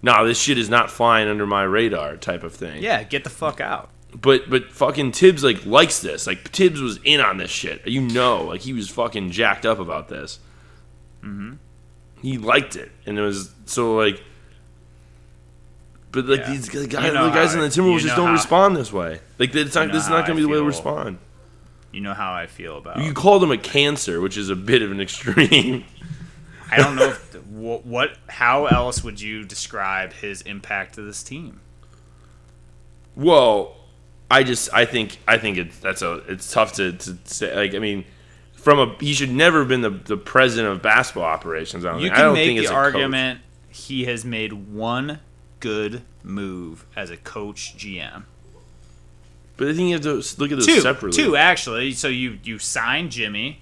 "Nah, 0.04 0.24
this 0.24 0.40
shit 0.40 0.60
is 0.60 0.70
not 0.70 0.92
flying 0.92 1.28
under 1.28 1.48
my 1.48 1.64
radar," 1.64 2.16
type 2.16 2.44
of 2.44 2.54
thing. 2.54 2.84
yeah, 2.84 3.02
get 3.02 3.24
the 3.24 3.32
fuck 3.32 3.60
out. 3.60 3.90
But 4.20 4.50
but 4.50 4.72
fucking 4.72 5.12
Tibbs 5.12 5.44
like 5.44 5.66
likes 5.66 6.00
this. 6.00 6.26
Like 6.28 6.52
Tibbs 6.52 6.82
was 6.82 7.00
in 7.04 7.20
on 7.22 7.38
this 7.38 7.52
shit. 7.52 7.86
You 7.88 8.02
know, 8.02 8.44
like 8.44 8.62
he 8.62 8.74
was 8.74 8.90
fucking 8.90 9.32
jacked 9.32 9.66
up 9.66 9.80
about 9.80 10.08
this. 10.08 10.40
Mm-hmm. 11.22 11.54
He 12.22 12.38
liked 12.38 12.76
it, 12.76 12.92
and 13.06 13.18
it 13.18 13.22
was 13.22 13.54
so 13.66 13.96
like. 13.96 14.22
But 16.12 16.26
like 16.26 16.40
Yeah. 16.40 16.52
these 16.52 16.70
guys, 16.70 17.06
You 17.06 17.14
know 17.14 17.26
the 17.26 17.32
guys 17.32 17.54
in 17.54 17.60
the 17.60 17.68
Timberwolves 17.68 18.00
just 18.00 18.16
don't 18.16 18.28
how- 18.28 18.34
respond 18.34 18.76
this 18.76 18.92
way. 18.94 19.20
Like 19.38 19.54
it's 19.54 19.76
not. 19.76 19.88
know 19.88 19.94
this 19.94 20.04
is 20.04 20.10
not 20.10 20.26
gonna 20.26 20.36
be 20.38 20.42
the 20.42 20.48
way 20.48 20.58
to 20.58 20.64
respond. 20.64 21.20
You 21.92 22.02
know 22.02 22.14
how 22.14 22.34
I 22.34 22.48
feel 22.48 22.78
about. 22.78 22.98
It. 23.00 23.06
You 23.06 23.14
called 23.14 23.44
him 23.44 23.52
a 23.52 23.58
cancer, 23.58 24.20
which 24.22 24.38
is 24.38 24.50
a 24.50 24.56
bit 24.56 24.82
of 24.82 24.92
an 24.92 25.00
extreme. 25.02 25.84
I 26.72 26.78
don't 26.78 26.96
know 26.96 27.10
if, 27.10 27.46
what, 27.48 27.86
what. 27.86 28.18
How 28.28 28.66
else 28.66 29.04
would 29.04 29.22
you 29.22 29.44
describe 29.46 30.12
his 30.14 30.42
impact 30.42 30.96
to 30.96 31.02
this 31.02 31.24
team? 31.24 31.62
Well, 33.16 33.76
I 34.30 34.44
just 34.44 34.74
I 34.74 34.86
think 34.86 35.20
I 35.28 35.38
think 35.38 35.58
it's 35.58 35.80
that's 35.80 36.02
a 36.02 36.16
it's 36.28 36.52
tough 36.52 36.74
to, 36.74 36.94
to 36.94 37.18
say. 37.26 37.56
Like 37.56 37.74
I 37.76 37.80
mean, 37.80 38.06
from 38.54 38.80
a 38.80 38.96
he 39.00 39.14
should 39.14 39.32
never 39.32 39.60
have 39.60 39.68
been 39.68 39.82
the, 39.82 39.90
the 39.90 40.18
president 40.18 40.74
of 40.74 40.82
basketball 40.82 41.24
operations. 41.24 41.86
I 41.86 41.92
don't, 41.92 42.02
You 42.02 42.08
think. 42.08 42.14
I 42.14 42.18
can 42.18 42.26
don't 42.26 42.34
make 42.36 42.46
think 42.48 42.60
the 42.60 42.66
as 42.66 42.70
a 42.72 42.74
coach. 42.74 42.84
argument 42.84 43.42
he 43.70 44.06
has 44.06 44.26
made 44.26 44.54
one 44.54 45.20
good 45.60 46.02
move 46.24 46.86
as 46.96 47.10
a 47.10 47.18
coach 47.18 47.76
GM. 47.78 48.24
But 49.56 49.70
I 49.70 49.74
think 49.74 49.88
you 49.88 49.94
have 49.94 50.02
to 50.04 50.40
look 50.40 50.52
at 50.52 50.58
those 50.58 50.66
two, 50.68 50.82
separately. 50.82 51.24
two 51.24 51.36
actually. 51.36 51.94
So 51.94 52.08
you 52.10 52.38
you 52.44 52.60
signed 52.60 53.12
Jimmy, 53.12 53.62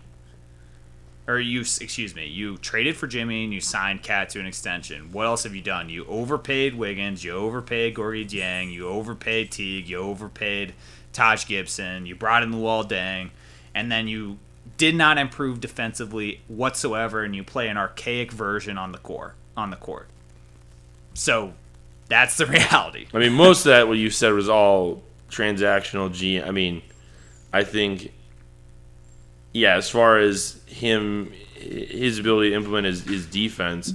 or 1.28 1.40
you 1.40 1.62
excuse 1.62 2.16
me, 2.16 2.28
you 2.28 2.58
traded 2.58 2.96
for 2.96 3.08
Jimmy 3.08 3.44
and 3.44 3.54
you 3.54 3.62
signed 3.62 4.04
Cat 4.04 4.30
to 4.30 4.40
an 4.40 4.46
extension. 4.46 5.12
What 5.12 5.26
else 5.26 5.44
have 5.44 5.56
you 5.56 5.62
done? 5.62 5.90
You 5.90 6.06
overpaid 6.06 6.76
Wiggins, 6.76 7.24
you 7.24 7.32
overpaid 7.32 7.96
Gorgui 7.96 8.28
Dieng, 8.28 8.72
you 8.72 8.88
overpaid 8.88 9.52
Teague, 9.52 9.90
you 9.90 9.98
overpaid 9.98 10.74
Taj 11.14 11.46
Gibson, 11.48 12.06
you 12.06 12.16
brought 12.16 12.44
in 12.44 12.52
Luol 12.52 12.88
Deng, 12.88 13.32
and 13.74 13.92
then 13.92 14.08
you 14.08 14.38
did 14.78 14.96
not 14.96 15.18
improve 15.18 15.62
defensively 15.62 16.42
whatsoever, 16.48 17.24
and 17.24 17.36
you 17.36 17.44
play 17.44 17.70
an 17.70 17.78
archaic 17.78 18.32
version 18.32 18.78
on 18.78 18.92
the 18.92 18.98
core 18.98 19.36
on 19.56 19.70
the 19.70 19.78
court. 19.78 20.08
So 21.14 21.54
that's 22.08 22.38
the 22.38 22.46
reality. 22.48 23.08
I 23.14 23.20
mean, 23.20 23.34
most 23.34 23.66
of 23.66 23.72
that 23.72 23.88
what 23.88 23.98
you 23.98 24.10
said 24.10 24.34
was 24.34 24.50
all 24.50 25.04
transactional. 25.30 26.12
G. 26.12 26.42
I 26.42 26.52
mean, 26.52 26.82
I 27.54 27.64
think, 27.64 28.12
yeah. 29.56 29.78
As 29.78 29.90
far 29.90 30.18
as 30.18 30.62
him, 30.68 31.32
his 31.56 32.20
ability 32.20 32.50
to 32.50 32.56
implement 32.56 32.86
his, 32.86 33.04
his 33.04 33.26
defense, 33.26 33.94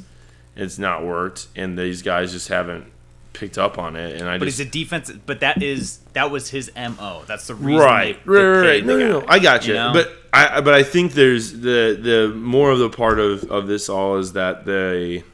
it's 0.56 0.78
not 0.78 1.04
worked, 1.04 1.48
and 1.54 1.78
these 1.78 2.02
guys 2.02 2.32
just 2.32 2.48
haven't 2.48 2.86
picked 3.32 3.58
up 3.58 3.78
on 3.78 3.94
it. 3.94 4.20
And 4.20 4.28
I 4.28 4.38
But 4.38 4.46
just 4.46 4.58
he's 4.58 4.66
a 4.66 4.70
defense. 4.70 5.10
But 5.26 5.40
that 5.40 5.62
is 5.62 5.98
that 6.14 6.30
was 6.30 6.48
his 6.48 6.70
mo. 6.74 7.22
That's 7.26 7.46
the 7.46 7.54
reason. 7.54 7.80
right, 7.80 8.24
they, 8.24 8.32
they 8.32 8.38
right, 8.38 8.60
right, 8.60 8.66
right. 8.66 8.86
No, 8.86 8.98
no, 8.98 9.20
no. 9.20 9.26
I 9.28 9.38
got 9.38 9.66
you. 9.66 9.74
know? 9.74 9.92
But 9.92 10.10
I, 10.32 10.60
but 10.60 10.74
I 10.74 10.82
think 10.82 11.12
there's 11.12 11.52
the 11.52 11.98
the 12.00 12.32
more 12.34 12.70
of 12.70 12.78
the 12.78 12.90
part 12.90 13.18
of 13.18 13.44
of 13.50 13.66
this 13.66 13.88
all 13.88 14.16
is 14.16 14.32
that 14.32 14.64
they, 14.64 15.24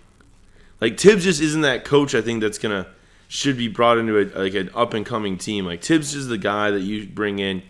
like 0.81 0.97
Tibbs 0.97 1.25
just 1.25 1.41
isn't 1.41 1.63
that 1.63 1.85
coach. 1.85 2.15
I 2.15 2.21
think 2.21 2.41
that's 2.41 2.59
gonna 2.59 2.87
should 3.29 3.57
be 3.57 3.69
brought 3.69 3.99
into 3.99 4.19
a 4.19 4.25
like 4.37 4.55
an 4.55 4.71
up 4.75 4.93
and 4.95 5.07
coming 5.07 5.39
team. 5.39 5.65
Like 5.67 5.81
Tibbs 5.81 6.15
is 6.15 6.29
the 6.29 6.39
guy 6.39 6.71
that 6.73 6.81
you 6.81 7.07
bring 7.07 7.39
in 7.39 7.63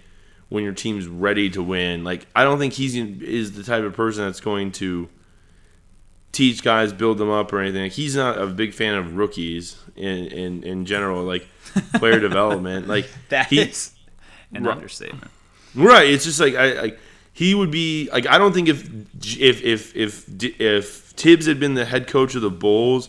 when 0.49 0.63
your 0.65 0.73
team's 0.73 1.07
ready 1.07 1.51
to 1.51 1.63
win. 1.63 2.05
Like 2.05 2.27
I 2.35 2.45
don't 2.45 2.59
think 2.59 2.73
he's 2.75 2.95
is 2.97 3.53
the 3.53 3.63
type 3.63 3.85
of 3.85 3.95
person 3.95 4.25
that's 4.25 4.41
going 4.41 4.73
to 4.73 5.09
teach 6.33 6.63
guys, 6.63 6.93
build 6.93 7.19
them 7.19 7.31
up 7.31 7.53
or 7.53 7.61
anything. 7.61 7.85
Like, 7.85 7.93
he's 7.93 8.15
not 8.17 8.41
a 8.41 8.47
big 8.47 8.75
fan 8.75 8.95
of 8.95 9.17
rookies 9.17 9.77
in 9.97 10.27
in, 10.27 10.63
in 10.63 10.87
general, 10.87 11.23
like 11.25 11.47
player 11.95 12.21
development. 12.21 12.89
Like 12.89 13.09
that 13.31 13.49
he- 13.49 13.61
is 13.61 13.93
an 14.53 14.65
Right. 14.65 14.77
understatement. 14.77 15.31
Right. 15.75 16.09
It's 16.09 16.25
just 16.25 16.41
like 16.41 16.55
I 16.55 16.81
like 16.81 16.99
he 17.33 17.55
would 17.55 17.71
be 17.71 18.09
like 18.13 18.27
I 18.27 18.39
don't 18.39 18.53
think 18.53 18.69
if 18.69 18.89
if 19.39 19.63
if 19.63 19.95
if 19.97 20.61
if 20.61 21.17
Tibbs 21.17 21.47
had 21.47 21.59
been 21.61 21.75
the 21.75 21.85
head 21.85 22.07
coach 22.07 22.35
of 22.35 22.43
the 22.43 22.51
Bulls, 22.51 23.09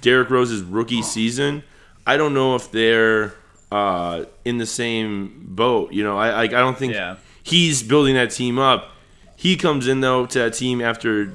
Derrick 0.00 0.30
Rose's 0.30 0.62
rookie 0.62 1.02
season, 1.02 1.62
I 2.06 2.16
don't 2.16 2.34
know 2.34 2.54
if 2.56 2.70
they're 2.72 3.34
uh, 3.70 4.24
in 4.44 4.58
the 4.58 4.66
same 4.66 5.44
boat. 5.48 5.92
You 5.92 6.04
know, 6.04 6.18
I 6.18 6.32
like 6.32 6.52
I 6.52 6.60
don't 6.60 6.78
think 6.78 6.94
Yeah. 6.94 7.16
he's 7.42 7.82
building 7.82 8.14
that 8.14 8.30
team 8.30 8.58
up. 8.58 8.90
He 9.36 9.56
comes 9.56 9.86
in 9.86 10.00
though 10.00 10.26
to 10.26 10.38
that 10.40 10.54
team 10.54 10.80
after 10.80 11.34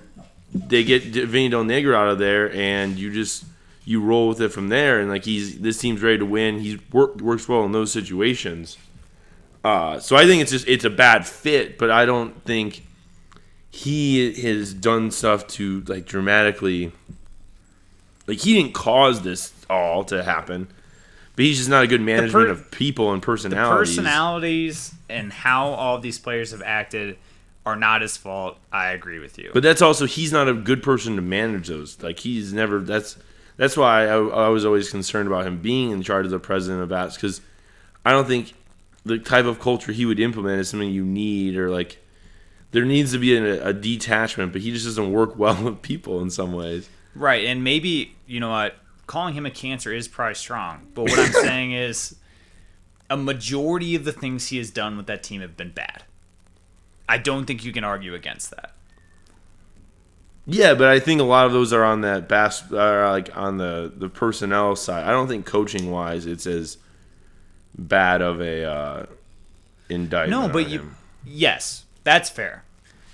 they 0.54 0.84
get 0.84 1.04
Vinny 1.04 1.50
Del 1.50 1.64
Negro 1.64 1.96
out 1.96 2.08
of 2.10 2.20
there, 2.20 2.52
and 2.54 2.98
you 3.00 3.12
just 3.12 3.46
you 3.86 4.02
roll 4.02 4.30
with 4.30 4.42
it 4.42 4.50
from 4.50 4.70
there. 4.70 5.00
And 5.00 5.10
like 5.10 5.26
he's 5.26 5.60
this 5.60 5.78
team's 5.78 6.02
ready 6.02 6.18
to 6.20 6.26
win. 6.26 6.60
He 6.60 6.80
work, 6.92 7.16
works 7.22 7.48
well 7.48 7.64
in 7.66 7.72
those 7.72 7.92
situations. 7.92 8.78
Uh, 9.64 10.00
so 10.00 10.16
I 10.18 10.26
think 10.26 10.42
it's 10.42 10.52
just 10.52 10.68
it's 10.68 10.84
a 10.86 10.90
bad 10.90 11.26
fit, 11.26 11.78
but 11.78 11.90
I 11.90 12.06
don't 12.06 12.44
think 12.44 12.84
he 13.72 14.34
has 14.44 14.74
done 14.74 15.10
stuff 15.12 15.48
to 15.48 15.82
like 15.88 16.06
dramatically. 16.06 16.92
Like 18.28 18.40
he 18.40 18.54
didn't 18.54 18.74
cause 18.74 19.22
this 19.22 19.54
all 19.70 20.04
to 20.06 20.24
happen, 20.24 20.68
but 21.36 21.46
he's 21.46 21.58
just 21.58 21.70
not 21.70 21.84
a 21.84 21.88
good 21.88 22.02
management 22.02 22.50
of 22.50 22.70
people 22.72 23.12
and 23.12 23.22
personalities. 23.22 23.96
The 23.96 24.02
Personalities 24.02 24.94
and 25.10 25.34
how 25.34 25.70
all 25.70 26.00
these 26.00 26.20
players 26.20 26.52
have 26.52 26.62
acted 26.62 27.18
are 27.66 27.76
not 27.76 28.02
his 28.02 28.18
fault. 28.18 28.58
I 28.72 28.90
agree 28.90 29.20
with 29.20 29.38
you. 29.38 29.52
But 29.54 29.64
that's 29.64 29.82
also 29.82 30.06
he's 30.06 30.32
not 30.32 30.48
a 30.48 30.54
good 30.54 30.84
person 30.84 31.16
to 31.16 31.22
manage 31.22 31.68
those. 31.68 32.02
Like 32.04 32.20
he's 32.20 32.54
never. 32.54 32.80
That's 32.80 33.18
that's 33.58 33.78
why 33.78 34.08
I, 34.08 34.16
I 34.16 34.50
was 34.50 34.66
always 34.66 34.90
concerned 34.90 35.28
about 35.28 35.46
him 35.46 35.60
being 35.60 35.92
in 35.92 36.02
charge 36.04 36.26
of 36.26 36.32
the 36.32 36.40
president 36.40 36.84
of 36.84 36.90
bats 36.90 37.16
because 37.16 37.42
I 38.06 38.12
don't 38.12 38.28
think 38.28 38.54
the 39.06 39.20
type 39.20 39.46
of 39.46 39.60
culture 39.60 39.92
he 39.92 40.06
would 40.06 40.20
implement 40.20 40.60
is 40.60 40.70
something 40.70 40.90
you 40.90 41.06
need 41.06 41.58
or 41.58 41.70
like 41.70 42.00
there 42.72 42.86
needs 42.86 43.12
to 43.12 43.20
be 43.20 43.36
a, 43.36 43.68
a 43.68 43.74
detachment. 43.74 44.52
But 44.52 44.62
he 44.62 44.72
just 44.72 44.86
doesn't 44.86 45.12
work 45.12 45.36
well 45.38 45.64
with 45.64 45.82
people 45.82 46.22
in 46.22 46.30
some 46.30 46.54
ways. 46.54 46.90
Right, 47.16 47.46
and 47.46 47.64
maybe 47.64 48.16
you 48.28 48.40
know 48.40 48.50
what, 48.50 48.76
calling 49.14 49.36
him 49.36 49.46
a 49.46 49.52
cancer 49.52 49.94
is 49.94 50.08
probably 50.08 50.34
strong. 50.34 50.88
But 50.96 51.04
what 51.04 51.20
I'm 51.20 51.32
saying 51.44 51.72
is, 51.72 52.16
a 53.12 53.16
majority 53.16 53.94
of 53.94 54.06
the 54.06 54.12
things 54.12 54.48
he 54.48 54.58
has 54.58 54.72
done 54.72 54.98
with 54.98 55.06
that 55.06 55.22
team 55.22 55.42
have 55.42 55.56
been 55.56 55.70
bad. 55.70 56.02
I 57.08 57.20
don't 57.20 57.46
think 57.46 57.64
you 57.64 57.72
can 57.72 57.84
argue 57.84 58.16
against 58.16 58.50
that. 58.50 58.74
Yeah, 60.48 60.74
but 60.74 60.88
I 60.88 61.00
think 61.00 61.22
a 61.22 61.26
lot 61.26 61.46
of 61.46 61.54
those 61.54 61.72
are 61.72 61.84
on 61.84 62.02
that 62.02 62.28
bas- 62.28 62.64
uh, 62.72 63.12
like 63.12 63.38
on 63.38 63.58
the 63.58 63.94
the 63.96 64.10
personnel 64.10 64.76
side. 64.76 65.04
I 65.04 65.12
don't 65.12 65.28
think 65.28 65.46
coaching 65.46 65.92
wise 65.92 66.26
it's 66.26 66.48
as 66.48 66.78
bad 67.78 68.24
of 68.24 68.42
a 68.42 68.66
uh, 68.66 69.06
indictment. 69.90 70.42
No, 70.42 70.52
but 70.52 70.70
you, 70.70 70.80
him. 70.80 70.96
yes, 71.24 71.86
that's 72.04 72.32
fair. 72.32 72.64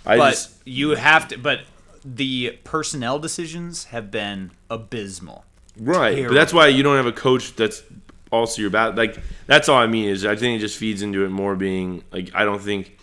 I 0.05 0.15
but 0.15 0.29
just 0.31 0.55
you 0.65 0.91
have 0.91 1.27
to. 1.27 1.38
But 1.38 1.65
the 2.05 2.57
personnel 2.63 3.19
decisions 3.19 3.85
have 3.85 4.09
been 4.09 4.51
abysmal. 4.69 5.43
Right, 5.79 6.25
but 6.27 6.33
that's 6.33 6.53
why 6.53 6.67
you 6.67 6.83
don't 6.83 6.97
have 6.97 7.05
a 7.05 7.11
coach 7.11 7.55
that's 7.55 7.83
also 8.31 8.61
your 8.61 8.71
bat. 8.71 8.95
Like 8.95 9.17
that's 9.47 9.69
all 9.69 9.77
I 9.77 9.87
mean 9.87 10.09
is 10.09 10.25
I 10.25 10.35
think 10.35 10.57
it 10.57 10.59
just 10.59 10.77
feeds 10.77 11.01
into 11.01 11.25
it 11.25 11.29
more 11.29 11.55
being 11.55 12.03
like 12.11 12.31
I 12.33 12.45
don't 12.45 12.61
think 12.61 12.97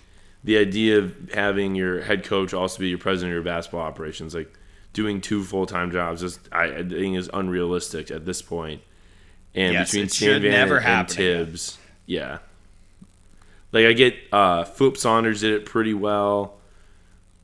the 0.44 0.58
idea 0.58 0.98
of 0.98 1.30
having 1.34 1.74
your 1.74 2.02
head 2.02 2.24
coach 2.24 2.54
also 2.54 2.78
be 2.78 2.88
your 2.88 2.98
president 2.98 3.32
of 3.32 3.34
your 3.34 3.42
basketball 3.42 3.80
operations, 3.80 4.34
like 4.34 4.56
doing 4.92 5.20
two 5.20 5.42
full 5.42 5.66
time 5.66 5.90
jobs, 5.90 6.20
just 6.20 6.40
I, 6.52 6.64
I 6.64 6.88
think 6.88 7.16
is 7.16 7.28
unrealistic 7.32 8.10
at 8.10 8.24
this 8.24 8.42
point. 8.42 8.82
And 9.54 9.72
Yes, 9.72 9.90
between 9.90 10.08
Stan 10.08 10.42
Van 10.42 10.50
never 10.52 10.76
and, 10.76 10.86
and 10.86 10.94
happen 10.94 11.14
again. 11.14 11.46
Tibbs, 11.46 11.78
yeah. 12.06 12.38
Like 13.72 13.86
I 13.86 13.92
get 13.92 14.14
uh 14.32 14.64
Flip 14.64 14.96
Saunders 14.96 15.40
did 15.40 15.52
it 15.52 15.66
pretty 15.66 15.94
well, 15.94 16.58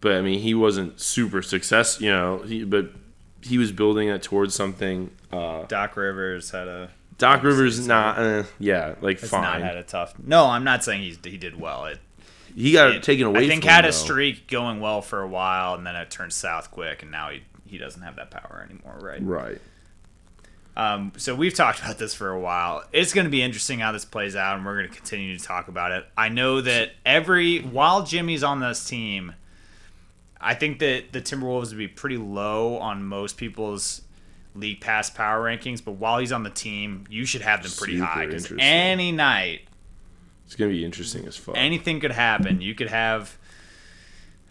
but 0.00 0.12
I 0.12 0.22
mean 0.22 0.40
he 0.40 0.54
wasn't 0.54 1.00
super 1.00 1.42
success, 1.42 2.00
you 2.00 2.10
know. 2.10 2.38
He, 2.38 2.64
but 2.64 2.90
he 3.42 3.58
was 3.58 3.72
building 3.72 4.08
it 4.08 4.22
towards 4.22 4.54
something. 4.54 5.10
Uh, 5.32 5.64
Doc 5.64 5.96
Rivers 5.96 6.50
had 6.50 6.68
a 6.68 6.90
Doc 7.18 7.42
Rivers 7.42 7.86
not, 7.86 8.18
uh, 8.18 8.42
yeah, 8.58 8.96
like 9.00 9.20
has 9.20 9.30
fine. 9.30 9.42
not 9.42 9.60
had 9.60 9.76
a 9.76 9.82
tough. 9.82 10.14
No, 10.22 10.46
I'm 10.46 10.64
not 10.64 10.82
saying 10.82 11.02
he's, 11.02 11.18
he 11.22 11.36
did 11.36 11.58
well. 11.58 11.86
It, 11.86 12.00
he 12.54 12.72
got 12.72 12.96
it 12.96 13.02
taken 13.02 13.26
away. 13.26 13.44
I 13.44 13.48
think 13.48 13.64
had 13.64 13.84
him, 13.84 13.90
a 13.90 13.92
streak 13.92 14.48
going 14.48 14.80
well 14.80 15.00
for 15.02 15.22
a 15.22 15.28
while, 15.28 15.74
and 15.74 15.86
then 15.86 15.96
it 15.96 16.10
turned 16.10 16.32
south 16.32 16.70
quick, 16.70 17.02
and 17.02 17.10
now 17.10 17.30
he 17.30 17.42
he 17.64 17.78
doesn't 17.78 18.02
have 18.02 18.16
that 18.16 18.30
power 18.30 18.66
anymore, 18.68 18.98
right? 19.00 19.22
Right. 19.22 19.60
Um, 20.76 21.12
so 21.16 21.34
we've 21.34 21.54
talked 21.54 21.80
about 21.80 21.98
this 21.98 22.14
for 22.14 22.30
a 22.30 22.40
while. 22.40 22.84
It's 22.92 23.12
going 23.12 23.24
to 23.26 23.30
be 23.30 23.42
interesting 23.42 23.78
how 23.80 23.92
this 23.92 24.04
plays 24.04 24.34
out, 24.34 24.56
and 24.56 24.66
we're 24.66 24.78
going 24.78 24.88
to 24.88 24.94
continue 24.94 25.36
to 25.36 25.44
talk 25.44 25.68
about 25.68 25.92
it. 25.92 26.06
I 26.16 26.28
know 26.28 26.60
that 26.60 26.92
every 27.04 27.60
while 27.60 28.04
Jimmy's 28.04 28.42
on 28.42 28.60
this 28.60 28.84
team, 28.86 29.34
I 30.40 30.54
think 30.54 30.78
that 30.80 31.12
the 31.12 31.20
Timberwolves 31.20 31.68
would 31.68 31.78
be 31.78 31.88
pretty 31.88 32.16
low 32.16 32.78
on 32.78 33.04
most 33.04 33.36
people's 33.36 34.02
league 34.54 34.80
pass 34.80 35.10
power 35.10 35.42
rankings. 35.44 35.84
But 35.84 35.92
while 35.92 36.18
he's 36.18 36.32
on 36.32 36.42
the 36.42 36.50
team, 36.50 37.04
you 37.10 37.24
should 37.24 37.42
have 37.42 37.62
them 37.62 37.72
pretty 37.76 37.94
Super 37.94 38.06
high 38.06 38.26
because 38.26 38.52
any 38.58 39.12
night 39.12 39.62
It's 40.46 40.54
gonna 40.54 40.70
be 40.70 40.84
interesting 40.84 41.26
as 41.26 41.36
fuck. 41.36 41.56
anything 41.56 42.00
could 42.00 42.12
happen. 42.12 42.60
You 42.60 42.74
could 42.74 42.88
have 42.88 43.36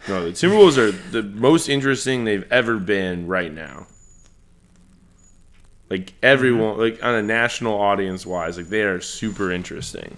no, 0.08 0.26
the 0.26 0.32
Timberwolves 0.32 0.78
are 0.80 0.92
the 1.12 1.22
most 1.22 1.70
interesting 1.70 2.24
they've 2.26 2.52
ever 2.52 2.78
been 2.78 3.28
right 3.28 3.54
now. 3.54 3.86
Like 5.92 6.14
everyone, 6.24 6.78
like 6.80 7.04
on 7.04 7.14
a 7.14 7.22
national 7.22 7.80
audience 7.80 8.26
wise, 8.26 8.58
like 8.58 8.70
they 8.70 8.82
are 8.82 9.00
super 9.02 9.52
interesting. 9.52 10.18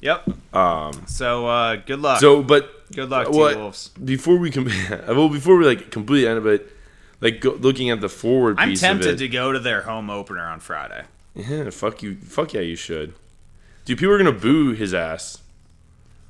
yep. 0.00 0.28
Um. 0.52 1.04
So 1.06 1.46
uh, 1.46 1.76
good 1.76 2.00
luck. 2.00 2.20
So, 2.20 2.42
but 2.42 2.90
good 2.92 3.08
luck, 3.08 3.30
T 3.30 3.38
Wolves. 3.38 3.88
before 3.90 4.36
we 4.36 4.50
com- 4.50 4.68
well, 5.08 5.28
before 5.28 5.56
we 5.56 5.64
like 5.64 5.90
completely 5.90 6.28
end 6.28 6.38
it, 6.38 6.42
but 6.42 6.68
like 7.20 7.40
go, 7.40 7.52
looking 7.52 7.90
at 7.90 8.00
the 8.00 8.08
forward 8.08 8.56
I'm 8.58 8.74
tempted 8.74 9.18
to 9.18 9.28
go 9.28 9.52
to 9.52 9.58
their 9.58 9.82
home 9.82 10.10
opener 10.10 10.42
on 10.44 10.60
Friday. 10.60 11.04
Yeah, 11.34 11.70
fuck 11.70 12.02
you, 12.02 12.16
fuck 12.16 12.54
yeah, 12.54 12.60
you 12.60 12.76
should. 12.76 13.14
Dude, 13.84 13.98
people 13.98 14.14
are 14.14 14.18
gonna 14.18 14.32
boo 14.32 14.72
his 14.72 14.94
ass. 14.94 15.42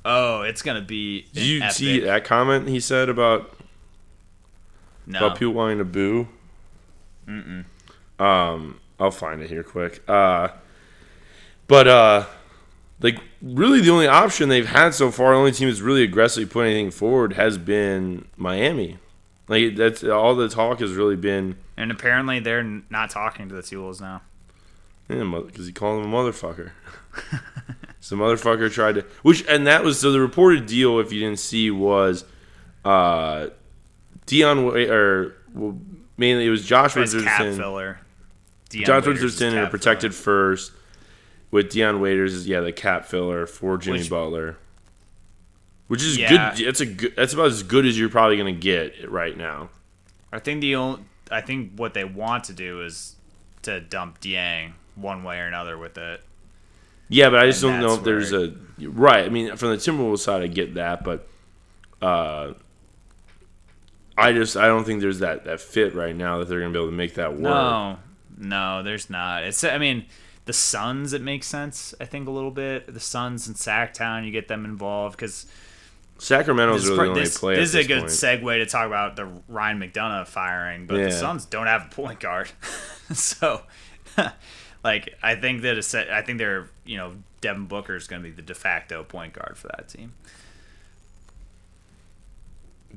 Oh, 0.03 0.41
it's 0.41 0.61
gonna 0.61 0.81
be. 0.81 1.27
Did 1.33 1.43
you 1.43 1.63
an 1.63 1.71
see 1.71 1.99
that 2.01 2.25
comment 2.25 2.67
he 2.67 2.79
said 2.79 3.09
about 3.09 3.55
No. 5.05 5.19
about 5.19 5.37
people 5.39 5.53
wanting 5.53 5.77
to 5.79 5.85
boo? 5.85 6.27
Mm-mm. 7.27 7.65
Um, 8.19 8.79
I'll 8.99 9.11
find 9.11 9.41
it 9.41 9.49
here 9.49 9.63
quick. 9.63 10.01
Uh, 10.07 10.49
but 11.67 11.87
uh, 11.87 12.25
like 13.01 13.17
really, 13.41 13.81
the 13.81 13.89
only 13.89 14.07
option 14.07 14.49
they've 14.49 14.67
had 14.67 14.93
so 14.93 15.11
far, 15.11 15.31
the 15.33 15.37
only 15.39 15.51
team 15.51 15.67
that's 15.69 15.81
really 15.81 16.03
aggressively 16.03 16.45
put 16.45 16.65
anything 16.65 16.91
forward 16.91 17.33
has 17.33 17.57
been 17.57 18.25
Miami. 18.37 18.97
Like 19.47 19.75
that's 19.75 20.03
all 20.03 20.35
the 20.35 20.49
talk 20.49 20.79
has 20.79 20.93
really 20.93 21.15
been. 21.15 21.55
And 21.77 21.91
apparently 21.91 22.39
they're 22.39 22.63
not 22.89 23.09
talking 23.09 23.49
to 23.49 23.55
the 23.55 23.61
T 23.61 23.75
Wolves 23.75 24.01
now. 24.01 24.21
Yeah, 25.09 25.41
because 25.45 25.67
he 25.67 25.71
called 25.71 26.03
him 26.03 26.11
a 26.11 26.15
motherfucker. 26.17 26.71
so 27.99 28.15
the 28.15 28.21
motherfucker 28.21 28.71
tried 28.71 28.95
to, 28.95 29.05
which 29.21 29.45
and 29.47 29.67
that 29.67 29.83
was 29.83 29.99
so 29.99 30.11
the 30.11 30.19
reported 30.19 30.65
deal. 30.65 30.99
If 30.99 31.11
you 31.11 31.19
didn't 31.19 31.39
see, 31.39 31.69
was 31.69 32.25
uh, 32.83 33.47
Dion 34.25 34.59
or 34.59 35.35
well, 35.53 35.77
mainly 36.17 36.47
it 36.47 36.49
was 36.49 36.65
Josh 36.65 36.97
It's 36.97 37.13
cap 37.13 37.21
Richardson. 37.39 37.55
filler. 37.61 37.99
Dion 38.69 38.85
Josh 38.85 39.05
Waiters 39.05 39.21
Richardson 39.21 39.57
are 39.57 39.63
cap 39.65 39.71
protected 39.71 40.15
first. 40.15 40.71
With 41.51 41.69
Dion 41.69 42.01
Waiters 42.01 42.33
is 42.33 42.47
yeah 42.47 42.61
the 42.61 42.73
cap 42.73 43.05
filler 43.05 43.45
for 43.45 43.77
Jimmy 43.77 43.99
Which- 43.99 44.09
Butler, 44.09 44.57
which 45.87 46.03
is 46.03 46.17
Yeah. 46.17 46.53
good. 46.55 46.65
That's 46.67 46.81
a 46.81 46.85
good. 46.85 47.15
That's 47.15 47.33
about 47.33 47.47
as 47.47 47.63
good 47.63 47.85
as 47.85 47.97
you're 47.99 48.09
probably 48.09 48.37
gonna 48.37 48.51
get 48.51 49.09
right 49.09 49.35
now. 49.37 49.69
I 50.31 50.39
think 50.39 50.61
the 50.61 50.75
only, 50.75 51.01
I 51.31 51.41
think 51.41 51.73
what 51.75 51.93
they 51.93 52.03
want 52.03 52.43
to 52.45 52.53
do 52.53 52.81
is 52.81 53.15
to 53.63 53.79
dump 53.79 54.19
Dieng 54.21 54.73
one 54.95 55.23
way 55.23 55.39
or 55.39 55.45
another 55.45 55.77
with 55.77 55.97
it. 55.97 56.21
Yeah, 57.07 57.29
but 57.29 57.39
I 57.39 57.45
just 57.47 57.63
And 57.63 57.73
don't 57.73 57.81
know 57.81 57.95
if 57.95 58.03
there's 58.03 58.33
a 58.33 58.53
right. 58.79 59.25
I 59.25 59.29
mean, 59.29 59.55
from 59.57 59.69
the 59.69 59.77
Timberwolves 59.77 60.19
side, 60.19 60.41
I 60.41 60.47
get 60.47 60.73
that, 60.73 61.03
but 61.03 61.27
uh, 62.01 62.53
I 64.17 64.31
just 64.33 64.55
I 64.57 64.67
don't 64.67 64.85
think 64.85 65.01
there's 65.01 65.19
that 65.19 65.45
that 65.45 65.59
fit 65.59 65.93
right 65.93 66.15
now 66.15 66.39
that 66.39 66.47
they're 66.47 66.59
gonna 66.59 66.71
be 66.71 66.79
able 66.79 66.89
to 66.89 66.95
make 66.95 67.15
that 67.15 67.33
work. 67.33 67.41
No, 67.43 67.99
no, 68.37 68.83
there's 68.83 69.09
not. 69.09 69.43
It's 69.43 69.63
I 69.63 69.77
mean, 69.77 70.05
the 70.45 70.53
Suns 70.53 71.13
it 71.13 71.21
makes 71.21 71.47
sense. 71.47 71.93
I 71.99 72.05
think 72.05 72.27
a 72.27 72.31
little 72.31 72.51
bit. 72.51 72.93
The 72.93 72.99
Suns 72.99 73.47
and 73.47 73.55
Sacktown, 73.55 74.25
you 74.25 74.31
get 74.31 74.47
them 74.47 74.65
involved 74.65 75.17
because 75.17 75.45
Sacramento's 76.17 76.83
this, 76.83 76.91
really 76.91 77.03
the 77.03 77.09
only 77.09 77.21
this, 77.23 77.37
play. 77.37 77.55
this 77.55 77.69
is 77.69 77.75
a 77.75 77.83
good 77.83 77.99
point. 78.01 78.11
segue 78.11 78.57
to 78.57 78.65
talk 78.65 78.87
about 78.87 79.15
the 79.15 79.25
Ryan 79.47 79.79
McDonough 79.79 80.27
firing. 80.27 80.87
But 80.87 80.97
Yeah. 80.97 81.05
the 81.05 81.11
Suns 81.11 81.45
don't 81.45 81.67
have 81.67 81.87
a 81.87 81.89
point 81.95 82.19
guard, 82.19 82.49
so 83.13 83.61
like 84.83 85.15
I 85.21 85.35
think 85.35 85.61
that 85.63 85.77
a 85.77 85.83
set, 85.83 86.09
I 86.09 86.21
think 86.21 86.37
they're 86.37 86.69
you 86.85 86.97
know 86.97 87.13
Devin 87.41 87.65
Booker 87.65 87.95
is 87.95 88.07
going 88.07 88.21
to 88.23 88.29
be 88.29 88.33
the 88.33 88.41
de 88.41 88.55
facto 88.55 89.03
point 89.03 89.33
guard 89.33 89.57
for 89.57 89.67
that 89.67 89.89
team. 89.89 90.13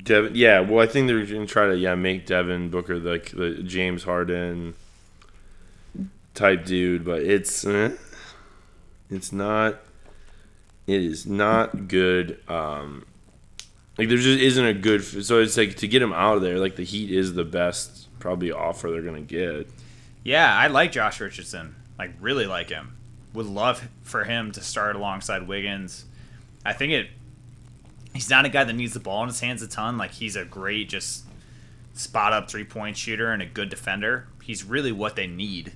Devin, 0.02 0.34
yeah, 0.36 0.60
well, 0.60 0.82
I 0.82 0.86
think 0.86 1.08
they're 1.08 1.24
gonna 1.26 1.46
try 1.46 1.66
to 1.66 1.76
yeah 1.76 1.96
make 1.96 2.24
Devin 2.24 2.70
Booker 2.70 2.98
the, 3.00 3.10
like 3.10 3.30
the 3.30 3.62
James 3.64 4.04
Harden 4.04 4.74
type 6.34 6.64
dude, 6.64 7.04
but 7.04 7.22
it's 7.22 7.66
eh, 7.66 7.90
it's 9.10 9.32
not. 9.32 9.76
It 10.86 11.02
is 11.02 11.26
not 11.26 11.88
good. 11.88 12.40
Um, 12.48 13.04
like 13.98 14.08
there 14.08 14.16
just 14.16 14.40
isn't 14.40 14.64
a 14.64 14.74
good. 14.74 15.02
So 15.02 15.40
it's 15.40 15.56
like 15.56 15.76
to 15.76 15.88
get 15.88 16.00
him 16.00 16.12
out 16.12 16.36
of 16.36 16.42
there. 16.42 16.58
Like 16.58 16.76
the 16.76 16.84
Heat 16.84 17.10
is 17.10 17.34
the 17.34 17.44
best 17.44 18.08
probably 18.20 18.52
offer 18.52 18.90
they're 18.90 19.02
gonna 19.02 19.20
get. 19.20 19.68
Yeah, 20.22 20.54
I 20.56 20.68
like 20.68 20.92
Josh 20.92 21.20
Richardson. 21.20 21.74
Like 21.98 22.12
really 22.20 22.46
like 22.46 22.70
him. 22.70 22.96
Would 23.34 23.46
love 23.46 23.88
for 24.02 24.24
him 24.24 24.52
to 24.52 24.60
start 24.60 24.96
alongside 24.96 25.48
Wiggins. 25.48 26.04
I 26.64 26.72
think 26.72 26.92
it 26.92 27.10
he's 28.14 28.30
not 28.30 28.44
a 28.44 28.48
guy 28.48 28.64
that 28.64 28.72
needs 28.72 28.94
the 28.94 29.00
ball 29.00 29.22
in 29.22 29.28
his 29.28 29.40
hands 29.40 29.62
a 29.62 29.68
ton. 29.68 29.98
Like 29.98 30.12
he's 30.12 30.36
a 30.36 30.44
great 30.44 30.88
just 30.88 31.24
spot 31.94 32.32
up 32.32 32.48
three 32.48 32.64
point 32.64 32.96
shooter 32.96 33.32
and 33.32 33.42
a 33.42 33.46
good 33.46 33.68
defender. 33.68 34.28
He's 34.42 34.64
really 34.64 34.92
what 34.92 35.16
they 35.16 35.26
need. 35.26 35.72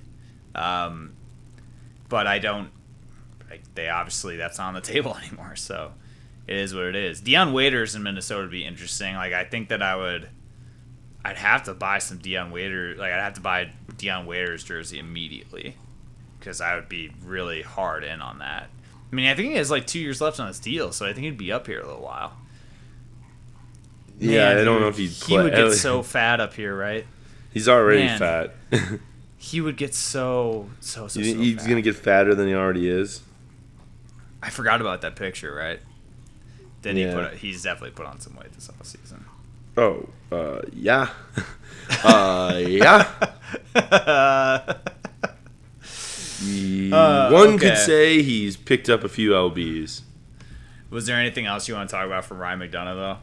Um, 0.55 1.13
but 2.09 2.27
I 2.27 2.39
don't 2.39 2.69
like 3.49 3.61
they 3.75 3.89
obviously 3.89 4.37
that's 4.37 4.59
on 4.59 4.73
the 4.73 4.81
table 4.93 5.15
anymore, 5.17 5.55
so 5.55 5.91
it 6.47 6.55
is 6.57 6.73
what 6.73 6.85
it 6.85 6.95
is. 6.95 7.21
Dion 7.21 7.53
Waiters 7.53 7.95
in 7.95 8.03
Minnesota 8.03 8.41
would 8.41 8.51
be 8.51 8.65
interesting. 8.65 9.15
Like 9.15 9.33
I 9.33 9.43
think 9.45 9.69
that 9.69 9.81
I 9.81 9.95
would 9.95 10.29
I'd 11.25 11.37
have 11.37 11.63
to 11.63 11.73
buy 11.73 11.99
some 11.99 12.17
Dion 12.17 12.51
Waiters. 12.51 12.97
Like 12.99 13.11
I'd 13.13 13.21
have 13.23 13.33
to 13.35 13.41
buy 13.41 13.69
Dion 13.97 14.25
Waiters 14.25 14.63
jersey 14.63 14.99
immediately 14.99 15.75
because 16.39 16.59
I 16.59 16.75
would 16.75 16.89
be 16.89 17.11
really 17.23 17.61
hard 17.61 18.03
in 18.03 18.21
on 18.21 18.39
that. 18.39 18.69
I 19.11 19.15
mean, 19.15 19.27
I 19.27 19.35
think 19.35 19.49
he 19.51 19.57
has 19.57 19.71
like 19.71 19.85
two 19.87 19.99
years 19.99 20.19
left 20.21 20.39
on 20.39 20.47
his 20.47 20.59
deal, 20.59 20.91
so 20.91 21.05
I 21.05 21.13
think 21.13 21.25
he'd 21.25 21.37
be 21.37 21.51
up 21.51 21.67
here 21.67 21.79
a 21.79 21.85
little 21.85 22.01
while. 22.01 22.33
Yeah, 24.19 24.49
Man, 24.49 24.57
I 24.59 24.63
don't 24.63 24.81
know 24.81 24.87
if 24.87 24.97
he'd 24.97 25.09
He 25.09 25.37
would 25.37 25.53
get 25.53 25.71
so 25.73 26.03
fat 26.03 26.39
up 26.39 26.53
here, 26.53 26.75
right? 26.75 27.05
He's 27.51 27.69
already 27.69 28.03
Man. 28.05 28.19
fat. 28.19 28.55
He 29.43 29.59
would 29.59 29.75
get 29.75 29.93
so 29.93 30.69
so 30.79 31.09
so. 31.09 31.19
you 31.19 31.33
so 31.33 31.37
he's 31.37 31.55
fat. 31.57 31.67
gonna 31.67 31.81
get 31.81 31.97
fatter 31.97 32.33
than 32.33 32.47
he 32.47 32.53
already 32.53 32.87
is? 32.87 33.21
I 34.41 34.49
forgot 34.49 34.79
about 34.79 35.01
that 35.01 35.17
picture, 35.17 35.53
right? 35.53 35.81
Then 36.83 36.95
he 36.97 37.03
Yeah. 37.03 37.13
put 37.13 37.33
he's 37.35 37.63
definitely 37.63 37.91
put 37.91 38.05
on 38.05 38.19
some 38.19 38.35
weight 38.35 38.53
this 38.53 38.67
offseason. 38.69 39.23
Oh, 39.75 40.07
uh, 40.31 40.61
yeah, 40.71 41.09
uh, 42.03 42.61
yeah. 42.65 43.09
Uh, 46.45 47.29
One 47.29 47.47
okay. 47.53 47.69
could 47.69 47.77
say 47.77 48.21
he's 48.21 48.57
picked 48.57 48.89
up 48.89 49.03
a 49.05 49.09
few 49.09 49.31
lbs. 49.31 50.01
Was 50.89 51.05
there 51.05 51.17
anything 51.17 51.45
else 51.45 51.67
you 51.69 51.73
want 51.73 51.89
to 51.89 51.95
talk 51.95 52.05
about 52.05 52.25
from 52.25 52.37
Ryan 52.37 52.59
McDonough 52.59 52.95
though? 52.95 53.17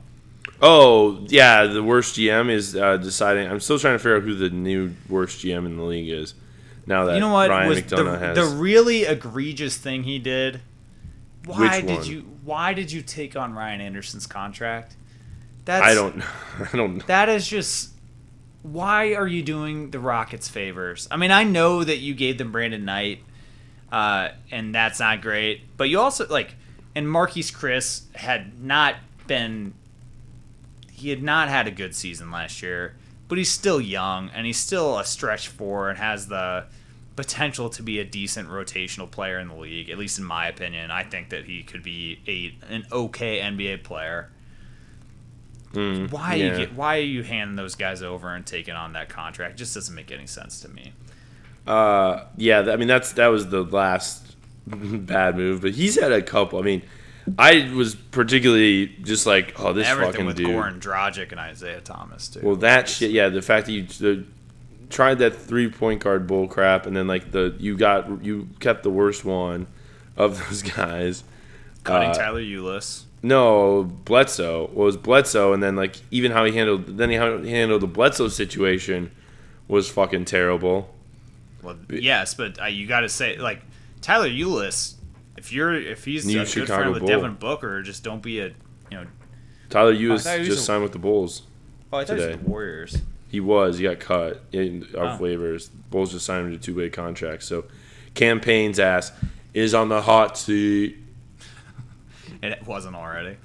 Oh 0.62 1.25
yeah, 1.29 1.64
the 1.66 1.83
worst 1.83 2.16
GM 2.16 2.51
is 2.51 2.75
uh, 2.75 2.96
deciding. 2.96 3.46
I'm 3.51 3.61
still 3.61 3.79
trying 3.79 3.94
to 3.94 3.99
figure 3.99 4.16
out 4.16 4.23
who 4.23 4.35
the 4.35 4.49
new 4.51 4.94
worst 5.09 5.44
GM 5.44 5.66
in 5.66 5.77
the 5.77 5.83
league 5.83 6.09
is. 6.09 6.35
Now 6.87 7.05
that 7.05 7.14
you 7.14 7.20
know 7.20 7.33
what 7.33 7.51
Ryan 7.51 7.68
was 7.68 7.79
McDonough 7.83 8.12
the, 8.12 8.18
has 8.18 8.37
the 8.37 8.57
really 8.57 9.05
egregious 9.05 9.77
thing 9.77 10.05
he 10.05 10.18
did? 10.18 10.62
Why 11.46 11.81
did 11.81 12.07
you 12.07 12.20
Why 12.44 12.74
did 12.74 12.92
you 12.92 13.03
take 13.03 13.37
on 13.37 13.55
Ryan 13.55 13.81
Anderson's 13.81 14.26
contract? 14.26 14.96
That's 15.64 15.85
I 15.85 15.94
don't. 15.94 16.22
I 16.72 16.76
don't. 16.76 16.96
know. 16.98 17.05
That 17.07 17.29
is 17.29 17.46
just. 17.46 17.90
Why 18.62 19.14
are 19.14 19.26
you 19.26 19.42
doing 19.42 19.90
the 19.90 19.98
Rockets 19.98 20.48
favors? 20.48 21.09
I 21.11 21.16
mean, 21.16 21.31
I 21.31 21.44
know 21.44 21.83
that 21.83 21.96
you 21.96 22.12
gave 22.12 22.37
them 22.37 22.53
Brandon 22.53 22.85
Knight, 22.85 23.20
uh, 23.90 24.31
and 24.50 24.74
that's 24.74 25.00
not 25.00 25.22
great. 25.22 25.62
But 25.79 25.88
you 25.88 25.98
also 25.98 26.26
like, 26.29 26.57
and 26.94 27.07
Marquese 27.07 27.55
Chriss 27.55 28.14
had 28.14 28.62
not 28.62 28.96
been. 29.26 29.74
He 30.92 31.09
had 31.09 31.22
not 31.22 31.48
had 31.48 31.66
a 31.66 31.70
good 31.70 31.94
season 31.94 32.31
last 32.31 32.62
year, 32.62 32.94
but 33.29 33.38
he's 33.38 33.50
still 33.50 33.81
young 33.81 34.29
and 34.35 34.44
he's 34.44 34.59
still 34.59 34.98
a 34.98 35.05
stretch 35.05 35.48
four 35.48 35.88
and 35.88 35.98
has 35.98 36.26
the 36.26 36.66
potential 37.20 37.68
to 37.68 37.83
be 37.83 37.98
a 37.98 38.04
decent 38.04 38.48
rotational 38.48 39.11
player 39.11 39.38
in 39.38 39.48
the 39.48 39.54
league. 39.54 39.90
At 39.90 39.98
least 39.98 40.18
in 40.18 40.24
my 40.24 40.48
opinion, 40.48 40.90
I 40.90 41.02
think 41.02 41.28
that 41.28 41.44
he 41.44 41.62
could 41.62 41.83
be 41.83 42.18
a 42.26 42.72
an 42.72 42.87
okay 42.90 43.40
NBA 43.40 43.85
player. 43.85 44.30
Mm, 45.74 46.11
Why 46.11 46.37
yeah. 46.37 46.44
you 46.44 46.56
get, 46.56 46.74
why 46.74 46.96
are 46.96 47.02
you 47.02 47.22
handing 47.22 47.56
those 47.56 47.74
guys 47.74 48.02
over 48.02 48.35
and 48.35 48.46
taking 48.46 48.72
on 48.72 48.94
that 48.94 49.11
contract? 49.11 49.52
It 49.52 49.56
just 49.59 49.74
doesn't 49.74 49.94
make 49.94 50.11
any 50.11 50.26
sense 50.26 50.62
to 50.62 50.68
me. 50.68 50.94
Uh, 51.66 52.24
yeah, 52.38 52.61
I 52.61 52.76
mean 52.76 52.88
that's 52.88 53.12
that 53.12 53.26
was 53.26 53.50
the 53.50 53.64
last 53.64 54.35
bad 54.66 55.37
move, 55.37 55.61
but 55.61 55.72
he's 55.72 56.00
had 56.00 56.12
a 56.12 56.22
couple. 56.22 56.59
I 56.59 56.62
mean, 56.62 56.83
I 57.38 57.70
was 57.74 57.96
particularly 57.96 58.87
just 59.02 59.26
like, 59.26 59.61
oh, 59.61 59.74
this 59.74 59.87
fucking 59.87 60.00
dude. 60.00 60.06
Everything 60.09 60.12
fucking 60.12 60.26
with 60.26 60.37
dude. 60.37 60.46
Goran 60.48 60.80
Dragic 60.80 61.33
and 61.33 61.40
Isaiah 61.40 61.83
Thomas 61.83 62.28
too. 62.28 62.40
Well, 62.42 62.56
that 62.56 62.88
shit, 62.88 63.11
yeah. 63.11 63.28
The 63.28 63.42
fact 63.42 63.66
that 63.66 63.72
you 63.72 63.83
the, 63.83 64.24
tried 64.90 65.18
that 65.20 65.35
three 65.35 65.70
point 65.70 66.03
guard 66.03 66.26
bull 66.26 66.46
crap, 66.48 66.85
and 66.87 66.94
then 66.94 67.07
like 67.07 67.31
the 67.33 67.55
you 67.59 67.76
got 67.76 68.22
you 68.22 68.48
kept 68.61 68.83
the 68.83 68.90
worst 68.90 69.24
one 69.24 69.66
of 70.16 70.38
those 70.48 70.62
guys. 70.76 71.24
cutting 71.85 72.11
uh, 72.11 72.14
Tyler 72.14 72.42
Ulis. 72.42 73.05
No, 73.22 73.85
Bledsoe 73.85 74.70
well, 74.72 74.85
it 74.85 74.87
was 74.87 74.96
Bledsoe, 74.96 75.53
and 75.53 75.62
then 75.62 75.76
like 75.76 75.96
even 76.11 76.33
how 76.33 76.44
he 76.44 76.53
handled 76.53 76.98
then 76.98 77.11
he 77.11 77.16
how 77.16 77.38
he 77.38 77.50
handled 77.50 77.83
the 77.83 77.87
Bledsoe 77.87 78.29
situation 78.29 79.11
was 79.68 79.88
fucking 79.90 80.24
terrible. 80.24 80.94
Well, 81.62 81.76
yes, 81.90 82.35
but 82.35 82.61
uh, 82.61 82.66
you 82.66 82.87
got 82.87 83.00
to 83.00 83.09
say 83.09 83.37
like 83.38 83.62
Tyler 84.00 84.29
Ulis. 84.29 84.94
If 85.37 85.53
you're 85.53 85.74
if 85.74 86.05
he's 86.05 86.26
New 86.26 86.40
a 86.40 86.44
good 86.44 86.48
Chicago 86.48 86.74
friend 86.74 86.92
with 86.92 87.00
Bull. 87.00 87.09
Devin 87.09 87.35
Booker, 87.35 87.83
just 87.83 88.03
don't 88.03 88.22
be 88.22 88.40
a 88.40 88.46
you 88.46 88.53
know. 88.92 89.07
Tyler 89.68 89.92
Hughes 89.92 90.24
thought 90.24 90.35
he 90.35 90.40
was 90.40 90.48
just 90.48 90.61
a- 90.61 90.64
signed 90.64 90.83
with 90.83 90.92
the 90.92 90.98
Bulls. 90.98 91.42
Oh, 91.92 91.98
I 91.98 92.05
thought 92.05 92.18
he 92.18 92.26
was 92.26 92.37
the 92.38 92.44
Warriors. 92.44 92.98
He 93.31 93.40
was. 93.40 93.79
He 93.79 93.85
got 93.85 94.01
cut 94.01 94.43
in, 94.53 94.83
off 94.83 94.90
Oh. 94.97 95.01
Ah. 95.07 95.19
waivers. 95.19 95.71
Bulls 95.90 96.12
just 96.12 96.27
signed 96.27 96.47
him 96.47 96.53
to 96.53 96.57
a 96.59 96.61
two 96.61 96.75
way 96.75 96.90
contract. 96.90 97.45
So, 97.45 97.64
Cam 98.14 98.40
Payne's 98.40 98.79
ass 98.81 99.12
is 99.55 99.73
on 99.73 99.88
the 99.88 100.03
hot 100.03 100.37
seat. 100.37 100.97
It 102.43 102.66
wasn't 102.66 102.97
already. 102.97 103.37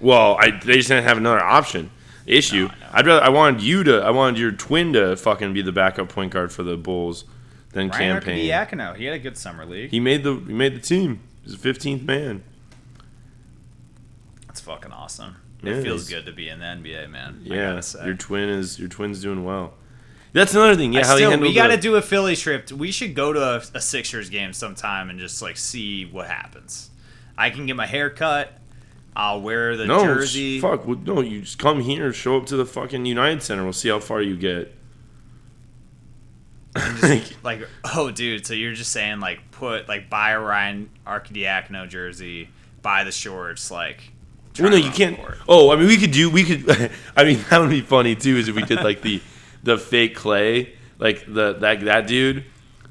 Well, 0.00 0.36
I 0.38 0.50
they 0.52 0.76
just 0.76 0.88
didn't 0.88 1.04
have 1.04 1.16
another 1.18 1.42
option. 1.42 1.90
Issue. 2.24 2.68
No, 2.68 2.74
I. 2.92 3.00
I'd 3.00 3.06
rather. 3.06 3.22
I 3.22 3.28
wanted 3.30 3.62
you 3.62 3.82
to. 3.84 4.00
I 4.00 4.10
wanted 4.10 4.38
your 4.38 4.52
twin 4.52 4.92
to 4.92 5.16
fucking 5.16 5.52
be 5.52 5.60
the 5.60 5.72
backup 5.72 6.08
point 6.08 6.32
guard 6.32 6.52
for 6.52 6.62
the 6.62 6.76
Bulls 6.76 7.24
than 7.72 7.90
Cam 7.90 7.98
Payne. 7.98 8.08
Ryan 8.10 8.22
Cam 8.22 8.76
Payne. 8.78 8.78
Arcidiacono, 8.92 8.96
he 8.96 9.04
had 9.06 9.14
a 9.14 9.18
good 9.18 9.36
summer 9.36 9.66
league. 9.66 9.90
He 9.90 9.98
made 9.98 10.22
the. 10.22 10.34
He 10.36 10.52
made 10.52 10.74
the 10.76 10.80
team. 10.80 11.20
He's 11.42 11.52
the 11.52 11.58
fifteenth 11.58 12.02
man. 12.04 12.44
That's 14.46 14.60
fucking 14.60 14.92
awesome. 14.92 15.36
It 15.66 15.82
feels 15.82 16.08
good 16.08 16.26
to 16.26 16.32
be 16.32 16.48
in 16.48 16.58
the 16.58 16.64
NBA, 16.66 17.10
man. 17.10 17.40
Yeah, 17.42 17.80
your 18.04 18.14
twin 18.14 18.48
is 18.48 18.78
your 18.78 18.88
twin's 18.88 19.20
doing 19.20 19.44
well. 19.44 19.74
That's 20.34 20.52
another 20.52 20.74
thing. 20.74 20.92
Yeah, 20.92 21.02
I 21.02 21.06
how 21.06 21.16
still, 21.16 21.38
we 21.38 21.54
got 21.54 21.68
to 21.68 21.76
do 21.76 21.94
a 21.94 22.02
Philly 22.02 22.34
trip. 22.34 22.72
We 22.72 22.90
should 22.90 23.14
go 23.14 23.32
to 23.32 23.40
a, 23.40 23.62
a 23.74 23.80
Sixers 23.80 24.30
game 24.30 24.52
sometime 24.52 25.08
and 25.08 25.18
just 25.20 25.40
like 25.40 25.56
see 25.56 26.06
what 26.06 26.26
happens. 26.26 26.90
I 27.38 27.50
can 27.50 27.66
get 27.66 27.76
my 27.76 27.86
hair 27.86 28.10
cut. 28.10 28.52
I'll 29.14 29.40
wear 29.40 29.76
the 29.76 29.86
no 29.86 30.02
jersey. 30.04 30.60
Fuck 30.60 30.88
well, 30.88 30.98
no! 30.98 31.20
You 31.20 31.42
just 31.42 31.58
come 31.58 31.80
here, 31.80 32.12
show 32.12 32.36
up 32.36 32.46
to 32.46 32.56
the 32.56 32.66
fucking 32.66 33.06
United 33.06 33.44
Center. 33.44 33.62
We'll 33.62 33.72
see 33.72 33.90
how 33.90 34.00
far 34.00 34.20
you 34.20 34.36
get. 34.36 34.74
just, 36.76 37.44
like, 37.44 37.68
oh, 37.94 38.10
dude. 38.10 38.44
So 38.44 38.54
you're 38.54 38.72
just 38.72 38.90
saying 38.90 39.20
like 39.20 39.52
put 39.52 39.88
like 39.88 40.10
buy 40.10 40.32
a 40.32 40.40
Ryan 40.40 40.90
Arcidiacono 41.06 41.88
jersey, 41.88 42.48
buy 42.82 43.04
the 43.04 43.12
shorts, 43.12 43.70
like. 43.70 44.10
Well, 44.58 44.70
no, 44.70 44.76
you 44.76 44.90
can't. 44.90 45.18
Oh, 45.48 45.70
I 45.70 45.76
mean, 45.76 45.88
we 45.88 45.96
could 45.96 46.12
do. 46.12 46.30
We 46.30 46.44
could. 46.44 46.90
I 47.16 47.24
mean, 47.24 47.44
that 47.50 47.60
would 47.60 47.70
be 47.70 47.80
funny 47.80 48.14
too. 48.14 48.36
Is 48.36 48.48
if 48.48 48.54
we 48.54 48.62
did 48.62 48.82
like 48.82 49.02
the 49.02 49.20
the 49.62 49.78
fake 49.78 50.14
clay, 50.14 50.74
like 50.98 51.24
the 51.26 51.54
that 51.54 51.80
that 51.80 52.06
dude, 52.06 52.44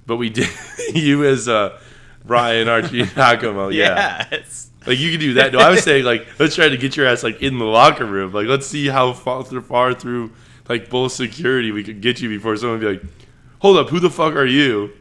but 0.06 0.18
we 0.18 0.30
did 0.30 0.50
you 0.94 1.26
as 1.26 1.48
uh 1.48 1.80
Brian 2.26 2.68
Arcidiacono. 2.68 3.74
Yeah. 3.74 4.28
It's 4.32 4.70
like 4.86 5.00
you 5.00 5.12
could 5.12 5.20
do 5.22 5.34
that. 5.36 5.54
No, 5.54 5.60
I 5.60 5.70
was 5.70 5.84
saying 5.84 6.04
like 6.04 6.28
let's 6.40 6.56
try 6.56 6.68
to 6.68 6.78
get 6.78 6.98
your 6.98 7.08
ass 7.08 7.24
like 7.24 7.42
in 7.42 7.58
the 7.60 7.66
locker 7.66 8.06
room. 8.06 8.34
Like 8.34 8.48
let's 8.48 8.68
see 8.68 8.88
how 8.88 9.14
far 9.14 9.44
through, 9.44 9.62
far 9.62 9.94
through 9.94 10.32
like 10.68 10.90
both 10.90 11.12
security 11.14 11.72
we 11.72 11.84
could 11.84 12.02
get 12.02 12.22
you 12.22 12.30
before 12.30 12.56
someone 12.58 12.80
would 12.80 12.86
be 12.86 13.06
like, 13.06 13.14
hold 13.60 13.78
up, 13.78 13.90
who 13.90 14.00
the 14.00 14.10
fuck 14.10 14.36
are 14.36 14.46
you? 14.46 14.92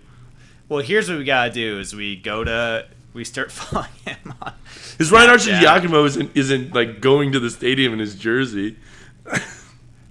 well. 0.68 0.80
Here's 0.80 1.08
what 1.08 1.18
we 1.18 1.24
gotta 1.24 1.50
do: 1.50 1.80
is 1.80 1.94
we 1.94 2.16
go 2.16 2.44
to 2.44 2.86
we 3.12 3.24
start 3.24 3.50
following 3.52 3.90
him 4.04 4.34
on. 4.42 4.54
Because 4.92 5.12
Ryan. 5.12 5.38
Giacomo 5.38 6.04
isn't 6.04 6.30
isn't 6.36 6.74
like 6.74 7.00
going 7.00 7.32
to 7.32 7.40
the 7.40 7.50
stadium 7.50 7.92
in 7.92 7.98
his 7.98 8.14
jersey. 8.14 8.76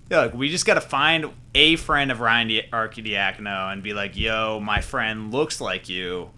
Yeah, 0.09 0.23
like, 0.23 0.33
we 0.33 0.49
just 0.49 0.65
got 0.65 0.73
to 0.73 0.81
find 0.81 1.27
a 1.55 1.77
friend 1.77 2.11
of 2.11 2.19
Ryan 2.19 2.47
Di- 2.49 2.67
Arcidiacono 2.73 3.71
and 3.71 3.81
be 3.81 3.93
like, 3.93 4.17
"Yo, 4.17 4.59
my 4.59 4.81
friend 4.81 5.31
looks 5.31 5.61
like 5.61 5.87
you. 5.87 6.31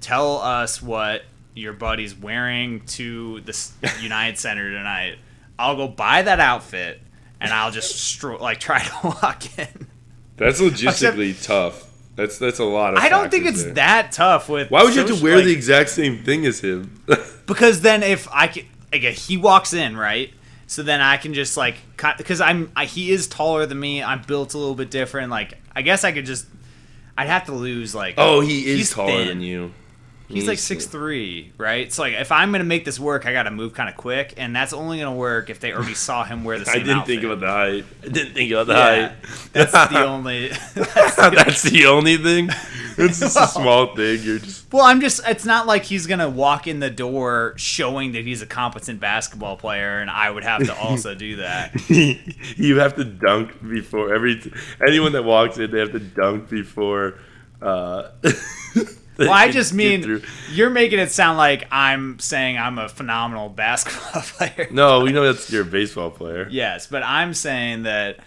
Tell 0.00 0.38
us 0.38 0.82
what 0.82 1.22
your 1.54 1.72
buddy's 1.72 2.14
wearing 2.14 2.80
to 2.86 3.40
the 3.42 3.56
United 4.00 4.38
Center 4.38 4.70
tonight. 4.70 5.18
I'll 5.58 5.76
go 5.76 5.88
buy 5.88 6.22
that 6.22 6.40
outfit 6.40 7.00
and 7.40 7.52
I'll 7.52 7.70
just 7.70 7.94
stro- 8.20 8.40
like 8.40 8.60
try 8.60 8.82
to 8.82 8.92
walk 9.04 9.58
in. 9.58 9.86
That's 10.36 10.60
logistically 10.60 11.40
tough. 11.42 11.89
That's 12.20 12.38
that's 12.38 12.58
a 12.58 12.64
lot 12.64 12.92
of. 12.92 13.02
I 13.02 13.08
don't 13.08 13.30
think 13.30 13.46
it's 13.46 13.64
there. 13.64 13.74
that 13.74 14.12
tough 14.12 14.50
with. 14.50 14.70
Why 14.70 14.82
would 14.82 14.94
you 14.94 15.00
have 15.00 15.16
to 15.16 15.22
wear 15.22 15.36
like- 15.36 15.46
the 15.46 15.52
exact 15.52 15.88
same 15.88 16.22
thing 16.22 16.44
as 16.44 16.60
him? 16.60 17.02
because 17.46 17.80
then 17.80 18.02
if 18.02 18.28
I 18.30 18.48
can, 18.48 18.66
like, 18.92 19.02
he 19.02 19.38
walks 19.38 19.72
in 19.72 19.96
right, 19.96 20.30
so 20.66 20.82
then 20.82 21.00
I 21.00 21.16
can 21.16 21.32
just 21.32 21.56
like, 21.56 21.76
because 22.18 22.42
I'm 22.42 22.70
I, 22.76 22.84
he 22.84 23.10
is 23.10 23.26
taller 23.26 23.64
than 23.64 23.80
me. 23.80 24.02
I'm 24.02 24.20
built 24.20 24.52
a 24.52 24.58
little 24.58 24.74
bit 24.74 24.90
different. 24.90 25.30
Like, 25.30 25.54
I 25.74 25.80
guess 25.80 26.04
I 26.04 26.12
could 26.12 26.26
just, 26.26 26.46
I'd 27.16 27.28
have 27.28 27.46
to 27.46 27.52
lose 27.52 27.94
like. 27.94 28.16
oh, 28.18 28.40
he 28.40 28.66
is 28.66 28.90
taller 28.90 29.12
thin. 29.12 29.28
than 29.28 29.40
you. 29.40 29.72
He's 30.30 30.46
like 30.48 30.58
six 30.58 30.86
three, 30.86 31.52
right? 31.58 31.92
So 31.92 32.02
like, 32.02 32.14
if 32.14 32.30
I'm 32.32 32.52
gonna 32.52 32.64
make 32.64 32.84
this 32.84 33.00
work, 33.00 33.26
I 33.26 33.32
got 33.32 33.44
to 33.44 33.50
move 33.50 33.74
kind 33.74 33.88
of 33.88 33.96
quick, 33.96 34.34
and 34.36 34.54
that's 34.54 34.72
only 34.72 34.98
gonna 35.00 35.14
work 35.16 35.50
if 35.50 35.58
they 35.60 35.72
already 35.72 35.94
saw 35.94 36.24
him 36.24 36.44
wear 36.44 36.58
the 36.58 36.70
I 36.70 36.74
didn't 36.74 36.98
outfit. 36.98 37.06
think 37.20 37.24
about 37.24 37.40
the 37.40 37.46
height. 37.50 37.84
I 38.04 38.08
didn't 38.08 38.34
think 38.34 38.52
about 38.52 38.66
the 38.68 38.72
Yeah, 38.74 39.08
height. 39.08 39.16
that's 39.52 39.72
the 39.72 40.04
only. 40.06 40.48
that's 40.48 40.74
the- 40.74 41.32
That's 41.34 41.62
the 41.62 41.86
only 41.86 42.16
thing. 42.16 42.48
It's 42.96 43.18
just 43.20 43.36
a 43.36 43.46
small 43.46 43.94
thing. 43.96 44.20
You're 44.22 44.38
just. 44.40 44.70
well, 44.72 44.84
I'm 44.84 45.00
just. 45.00 45.20
It's 45.26 45.44
not 45.46 45.66
like 45.66 45.84
he's 45.84 46.06
gonna 46.06 46.28
walk 46.28 46.66
in 46.66 46.80
the 46.80 46.90
door 46.90 47.54
showing 47.56 48.12
that 48.12 48.24
he's 48.24 48.42
a 48.42 48.46
competent 48.46 49.00
basketball 49.00 49.56
player, 49.56 50.00
and 50.00 50.10
I 50.10 50.30
would 50.30 50.44
have 50.44 50.64
to 50.66 50.76
also 50.76 51.14
do 51.14 51.36
that. 51.36 51.72
you 51.88 52.78
have 52.78 52.94
to 52.96 53.04
dunk 53.04 53.60
before 53.62 54.14
every. 54.14 54.42
Anyone 54.86 55.12
that 55.12 55.24
walks 55.24 55.56
in, 55.58 55.70
they 55.70 55.78
have 55.80 55.92
to 55.92 55.98
dunk 55.98 56.50
before. 56.50 57.18
Uh, 57.62 58.10
Well, 59.28 59.32
I 59.32 59.50
just 59.50 59.74
mean 59.74 60.22
you're 60.50 60.70
making 60.70 60.98
it 60.98 61.10
sound 61.12 61.36
like 61.38 61.66
I'm 61.70 62.18
saying 62.18 62.56
I'm 62.58 62.78
a 62.78 62.88
phenomenal 62.88 63.48
basketball 63.64 64.22
player. 64.22 64.68
No, 64.70 65.00
we 65.00 65.12
know 65.12 65.30
that's 65.30 65.50
your 65.52 65.64
baseball 65.64 66.10
player. 66.10 66.48
Yes, 66.50 66.86
but 66.86 67.02
I'm 67.02 67.34
saying 67.34 67.82
that 67.84 68.18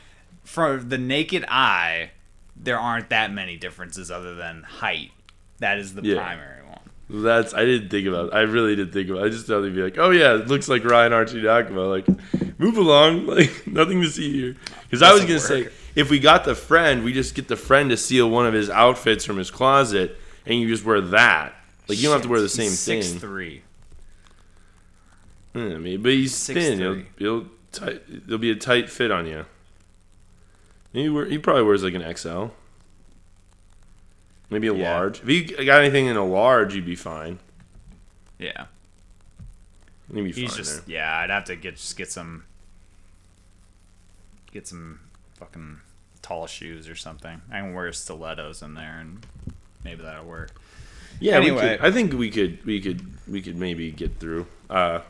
for 0.44 0.78
the 0.78 0.98
naked 0.98 1.46
eye, 1.48 2.12
there 2.56 2.78
aren't 2.80 3.10
that 3.10 3.32
many 3.34 3.58
differences 3.58 4.12
other 4.12 4.36
than 4.36 4.64
height. 4.64 5.12
That 5.60 5.80
is 5.80 5.94
the 5.96 6.04
Yeah. 6.04 6.16
primary 6.22 6.62
one. 6.68 6.80
That's 7.24 7.54
I 7.54 7.66
didn't 7.66 7.90
think 7.90 8.08
about. 8.08 8.28
It. 8.28 8.34
I 8.36 8.42
really 8.42 8.76
didn't 8.76 8.94
think 8.94 9.10
about. 9.10 9.24
It. 9.24 9.26
I 9.28 9.30
just 9.30 9.46
thought 9.48 9.62
they'd 9.62 9.76
be 9.76 9.82
like, 9.84 9.98
"Oh 9.98 10.12
yeah, 10.12 10.36
it 10.36 10.48
looks 10.48 10.70
like 10.70 10.84
Ryan 10.86 11.12
Arcidiacono." 11.12 11.90
Like, 11.90 12.60
move 12.60 12.78
along. 12.78 13.26
Like 13.34 13.66
nothing 13.68 14.02
to 14.02 14.10
see 14.10 14.32
here. 14.32 14.56
Because 14.84 15.02
I 15.02 15.12
was 15.12 15.22
gonna 15.22 15.34
Doesn't 15.34 15.64
say, 15.66 15.70
if 15.96 16.10
we 16.10 16.20
got 16.20 16.44
the 16.46 16.56
friend, 16.56 17.04
we 17.04 17.14
just 17.14 17.36
get 17.36 17.48
the 17.48 17.56
friend 17.58 17.90
to 17.90 17.98
steal 17.98 18.30
one 18.30 18.46
of 18.46 18.54
his 18.54 18.70
outfits 18.70 19.26
from 19.26 19.38
his 19.38 19.52
closet, 19.52 20.18
and 20.46 20.60
you 20.60 20.68
just 20.68 20.84
wear 20.86 21.02
that. 21.02 21.54
Like 21.88 21.98
you 21.98 22.04
don't 22.06 22.14
have 22.14 22.22
to 22.24 22.30
wear 22.30 22.42
the 22.42 22.50
same 22.50 22.70
He's 22.70 22.84
thing. 22.86 23.02
Six 23.02 23.20
three. 23.22 23.62
Hmm, 25.54 25.60
I 25.74 25.78
mean, 25.78 26.02
but 26.02 26.12
he's 26.12 26.34
Six 26.36 26.60
thin. 26.60 26.80
He'll, 26.80 27.04
he'll 27.18 27.48
tight. 27.72 28.02
There'll 28.08 28.40
be 28.40 28.52
a 28.52 28.56
tight 28.56 28.90
fit 28.90 29.12
on 29.12 29.26
you. 29.28 29.46
He, 30.94 31.10
wear, 31.10 31.26
he 31.26 31.38
probably 31.38 31.64
wears 31.64 31.84
like 31.84 31.94
an 31.96 32.16
XL. 32.16 32.46
Maybe 34.50 34.68
a 34.68 34.74
Yeah. 34.74 34.94
large. 34.96 35.22
If 35.22 35.30
you 35.30 35.66
got 35.66 35.82
anything 35.82 36.06
in 36.06 36.16
a 36.16 36.26
large, 36.26 36.76
you'd 36.76 36.86
be 36.86 36.96
fine. 36.96 37.40
Yeah, 38.40 38.66
You'd 40.14 40.24
be 40.24 40.32
he's 40.32 40.50
fine 40.52 40.58
just 40.58 40.86
there. 40.88 40.96
yeah. 40.98 41.18
I'd 41.20 41.30
have 41.30 41.46
to 41.46 41.56
get 41.56 41.76
just 41.78 41.96
get 41.98 42.12
some 42.12 42.44
get 44.52 44.68
some 44.68 45.00
fucking 45.36 45.80
tall 46.22 46.46
shoes 46.48 46.88
or 46.90 46.96
something. 46.96 47.42
I 47.52 47.60
can 47.60 47.74
wear 47.74 47.92
stilettos 47.94 48.62
in 48.62 48.74
there, 48.76 49.00
and 49.00 49.26
maybe 49.84 50.02
that'll 50.04 50.26
work. 50.26 50.52
Yeah, 51.20 51.38
Anyway. 51.38 51.78
could, 51.78 51.86
I 51.86 51.92
think 51.92 52.14
we 52.14 52.30
could 52.30 52.66
we 52.66 52.82
could 52.82 53.06
we 53.28 53.42
could 53.42 53.56
maybe 53.58 53.92
get 53.92 54.20
through. 54.20 54.48
Uh, 54.70 55.02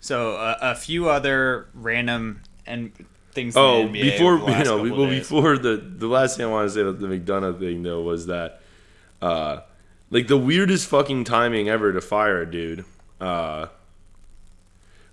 So 0.00 0.36
uh, 0.36 0.58
a 0.60 0.74
few 0.74 1.08
other 1.08 1.68
random 1.74 2.42
and 2.66 2.92
things. 3.32 3.56
oh, 3.56 3.80
in 3.82 3.92
the 3.92 4.00
NBA 4.00 4.10
before 4.12 4.34
you 4.50 4.64
know, 4.64 4.82
well, 4.82 5.06
days. 5.10 5.20
before 5.20 5.58
the 5.58 5.76
the 5.76 6.06
last 6.06 6.36
thing 6.36 6.46
I 6.46 6.48
want 6.50 6.68
to 6.68 6.74
say 6.74 6.82
about 6.82 7.00
the 7.00 7.06
McDonough 7.08 7.58
thing 7.58 7.82
though 7.82 8.02
was 8.02 8.26
that, 8.26 8.60
uh, 9.22 9.60
like 10.10 10.28
the 10.28 10.36
weirdest 10.38 10.86
fucking 10.88 11.24
timing 11.24 11.68
ever 11.68 11.92
to 11.92 12.00
fire 12.00 12.42
a 12.42 12.50
dude. 12.50 12.84
Uh, 13.20 13.66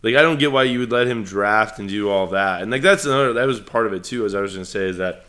like 0.02 0.16
I 0.16 0.22
don't 0.22 0.38
get 0.38 0.52
why 0.52 0.64
you 0.64 0.80
would 0.80 0.92
let 0.92 1.08
him 1.08 1.24
draft 1.24 1.80
and 1.80 1.88
do 1.88 2.10
all 2.10 2.28
that, 2.28 2.62
and 2.62 2.70
like 2.70 2.82
that's 2.82 3.06
another 3.06 3.34
that 3.34 3.48
was 3.48 3.62
part 3.62 3.88
of 3.88 3.94
it 3.94 4.04
too. 4.04 4.26
As 4.26 4.36
I 4.36 4.42
was 4.42 4.54
gonna 4.54 4.66
say 4.66 4.90
is 4.90 4.98
that 4.98 5.26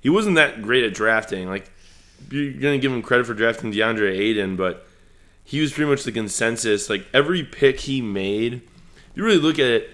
he 0.00 0.08
wasn't 0.10 0.34
that 0.36 0.62
great 0.62 0.82
at 0.84 0.92
drafting. 0.94 1.48
Like 1.48 1.70
you're 2.30 2.52
gonna 2.52 2.78
give 2.78 2.92
him 2.92 3.02
credit 3.02 3.26
for 3.26 3.34
drafting 3.34 3.72
DeAndre 3.72 4.18
Ayton, 4.18 4.56
but 4.56 4.86
he 5.44 5.60
was 5.60 5.72
pretty 5.72 5.88
much 5.88 6.02
the 6.04 6.12
consensus. 6.12 6.90
Like 6.90 7.06
every 7.12 7.42
pick 7.44 7.80
he 7.80 8.02
made, 8.02 8.62
you 9.14 9.24
really 9.24 9.38
look 9.38 9.58
at 9.58 9.66
it. 9.66 9.90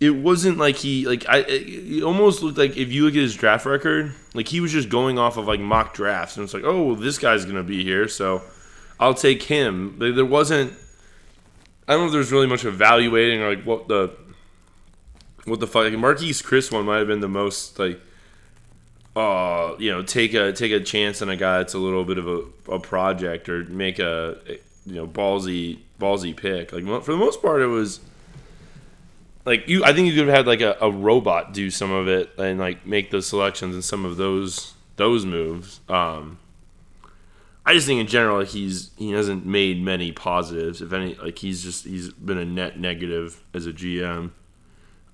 It 0.00 0.10
wasn't 0.10 0.58
like 0.58 0.76
he 0.76 1.06
like 1.06 1.24
I. 1.28 1.44
It 1.48 2.02
almost 2.02 2.42
looked 2.42 2.58
like 2.58 2.76
if 2.76 2.92
you 2.92 3.04
look 3.04 3.14
at 3.14 3.20
his 3.20 3.34
draft 3.34 3.64
record, 3.64 4.14
like 4.34 4.48
he 4.48 4.60
was 4.60 4.70
just 4.70 4.90
going 4.90 5.18
off 5.18 5.36
of 5.38 5.46
like 5.46 5.60
mock 5.60 5.94
drafts, 5.94 6.36
and 6.36 6.44
it's 6.44 6.52
like, 6.52 6.64
oh, 6.64 6.82
well, 6.82 6.96
this 6.96 7.16
guy's 7.18 7.44
gonna 7.46 7.62
be 7.62 7.82
here, 7.82 8.06
so 8.06 8.42
I'll 9.00 9.14
take 9.14 9.42
him. 9.44 9.96
Like, 9.98 10.14
there 10.14 10.24
wasn't. 10.24 10.74
I 11.88 11.92
don't 11.92 12.02
know 12.02 12.06
if 12.06 12.12
there's 12.12 12.32
really 12.32 12.46
much 12.46 12.64
evaluating 12.64 13.40
or 13.40 13.54
like 13.54 13.64
what 13.64 13.88
the 13.88 14.14
what 15.44 15.60
the 15.60 15.66
fuck. 15.66 15.84
Like 15.84 15.94
Marquese 15.94 16.42
Chriss 16.42 16.70
one 16.70 16.84
might 16.84 16.98
have 16.98 17.06
been 17.06 17.20
the 17.20 17.28
most 17.28 17.78
like 17.78 18.00
uh, 19.16 19.74
you 19.78 19.90
know, 19.90 20.02
take 20.02 20.34
a 20.34 20.52
take 20.52 20.72
a 20.72 20.80
chance 20.80 21.22
on 21.22 21.28
a 21.28 21.36
guy 21.36 21.58
that's 21.58 21.74
a 21.74 21.78
little 21.78 22.04
bit 22.04 22.18
of 22.18 22.26
a, 22.26 22.42
a 22.72 22.80
project 22.80 23.48
or 23.48 23.64
make 23.64 23.98
a 23.98 24.38
you 24.86 24.94
know 24.94 25.06
ballsy 25.06 25.78
ballsy 26.00 26.36
pick. 26.36 26.72
Like 26.72 26.84
for 27.02 27.12
the 27.12 27.18
most 27.18 27.40
part, 27.40 27.62
it 27.62 27.66
was 27.66 28.00
like 29.44 29.68
you. 29.68 29.84
I 29.84 29.92
think 29.92 30.08
you 30.08 30.14
could 30.14 30.26
have 30.28 30.36
had 30.36 30.46
like 30.46 30.60
a, 30.60 30.76
a 30.80 30.90
robot 30.90 31.52
do 31.52 31.70
some 31.70 31.92
of 31.92 32.08
it 32.08 32.30
and 32.38 32.58
like 32.58 32.86
make 32.86 33.10
those 33.10 33.26
selections 33.26 33.74
and 33.74 33.84
some 33.84 34.04
of 34.04 34.16
those 34.16 34.74
those 34.96 35.24
moves. 35.24 35.80
Um, 35.88 36.38
I 37.66 37.72
just 37.72 37.86
think 37.86 38.00
in 38.00 38.06
general 38.06 38.44
he's 38.44 38.90
he 38.96 39.12
hasn't 39.12 39.46
made 39.46 39.82
many 39.82 40.12
positives. 40.12 40.82
If 40.82 40.92
any, 40.92 41.14
like 41.14 41.38
he's 41.38 41.62
just 41.62 41.84
he's 41.84 42.12
been 42.12 42.38
a 42.38 42.44
net 42.44 42.78
negative 42.78 43.42
as 43.54 43.66
a 43.66 43.72
GM. 43.72 44.30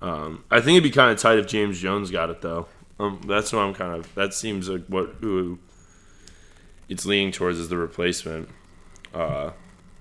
Um, 0.01 0.43
I 0.49 0.59
think 0.59 0.77
it'd 0.77 0.83
be 0.83 0.89
kind 0.89 1.11
of 1.11 1.19
tight 1.19 1.37
if 1.37 1.45
James 1.45 1.79
Jones 1.79 2.09
got 2.09 2.29
it 2.29 2.41
though. 2.41 2.67
Um, 2.99 3.21
that's 3.25 3.51
what 3.53 3.59
I'm 3.61 3.73
kind 3.73 3.93
of. 3.93 4.13
That 4.15 4.33
seems 4.33 4.69
like 4.69 4.85
what 4.87 5.15
who 5.21 5.59
it's 6.89 7.05
leaning 7.05 7.31
towards 7.31 7.57
is 7.59 7.69
the 7.69 7.77
replacement. 7.77 8.49
Uh, 9.13 9.51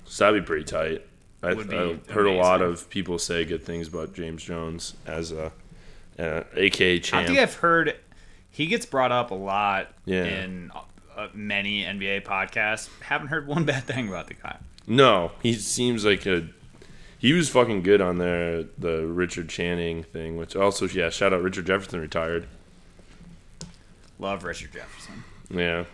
so 0.05 0.25
that'd 0.25 0.43
be 0.43 0.47
pretty 0.47 0.65
tight. 0.65 1.07
I, 1.43 1.51
I 1.53 2.13
heard 2.13 2.27
a 2.27 2.35
lot 2.35 2.61
of 2.61 2.91
people 2.91 3.19
say 3.19 3.45
good 3.47 3.63
things 3.65 3.89
about 3.89 4.13
James 4.13 4.43
Jones 4.43 4.95
as 5.07 5.33
a, 5.33 5.53
uh, 6.19 6.43
AKA 6.55 6.97
I 7.15 7.25
think 7.25 7.39
I've 7.39 7.55
heard 7.55 7.97
he 8.51 8.67
gets 8.67 8.85
brought 8.85 9.11
up 9.11 9.31
a 9.31 9.35
lot 9.35 9.89
Yeah. 10.05 10.25
in 10.25 10.71
uh, 11.17 11.29
many 11.33 11.83
NBA 11.85 12.25
podcasts. 12.25 12.91
Haven't 13.01 13.29
heard 13.29 13.47
one 13.47 13.65
bad 13.67 13.85
thing 13.85 14.09
about 14.09 14.27
the 14.27 14.35
guy. 14.35 14.59
No, 14.87 15.33
he 15.43 15.55
seems 15.55 16.05
like 16.05 16.27
a. 16.27 16.49
He 17.19 17.33
was 17.35 17.49
fucking 17.51 17.83
good 17.83 18.01
on 18.01 18.17
there, 18.19 18.65
the 18.79 19.07
Richard 19.07 19.49
Channing 19.51 20.03
thing, 20.03 20.37
which 20.39 20.57
also, 20.57 20.87
yeah, 20.89 21.11
shout 21.11 21.33
out 21.35 21.43
Richard 21.43 21.67
Jefferson 21.67 22.01
retired. 22.01 22.47
Love 24.21 24.45
Richard 24.45 24.73
Jefferson. 24.73 25.25
Yeah. 25.51 25.85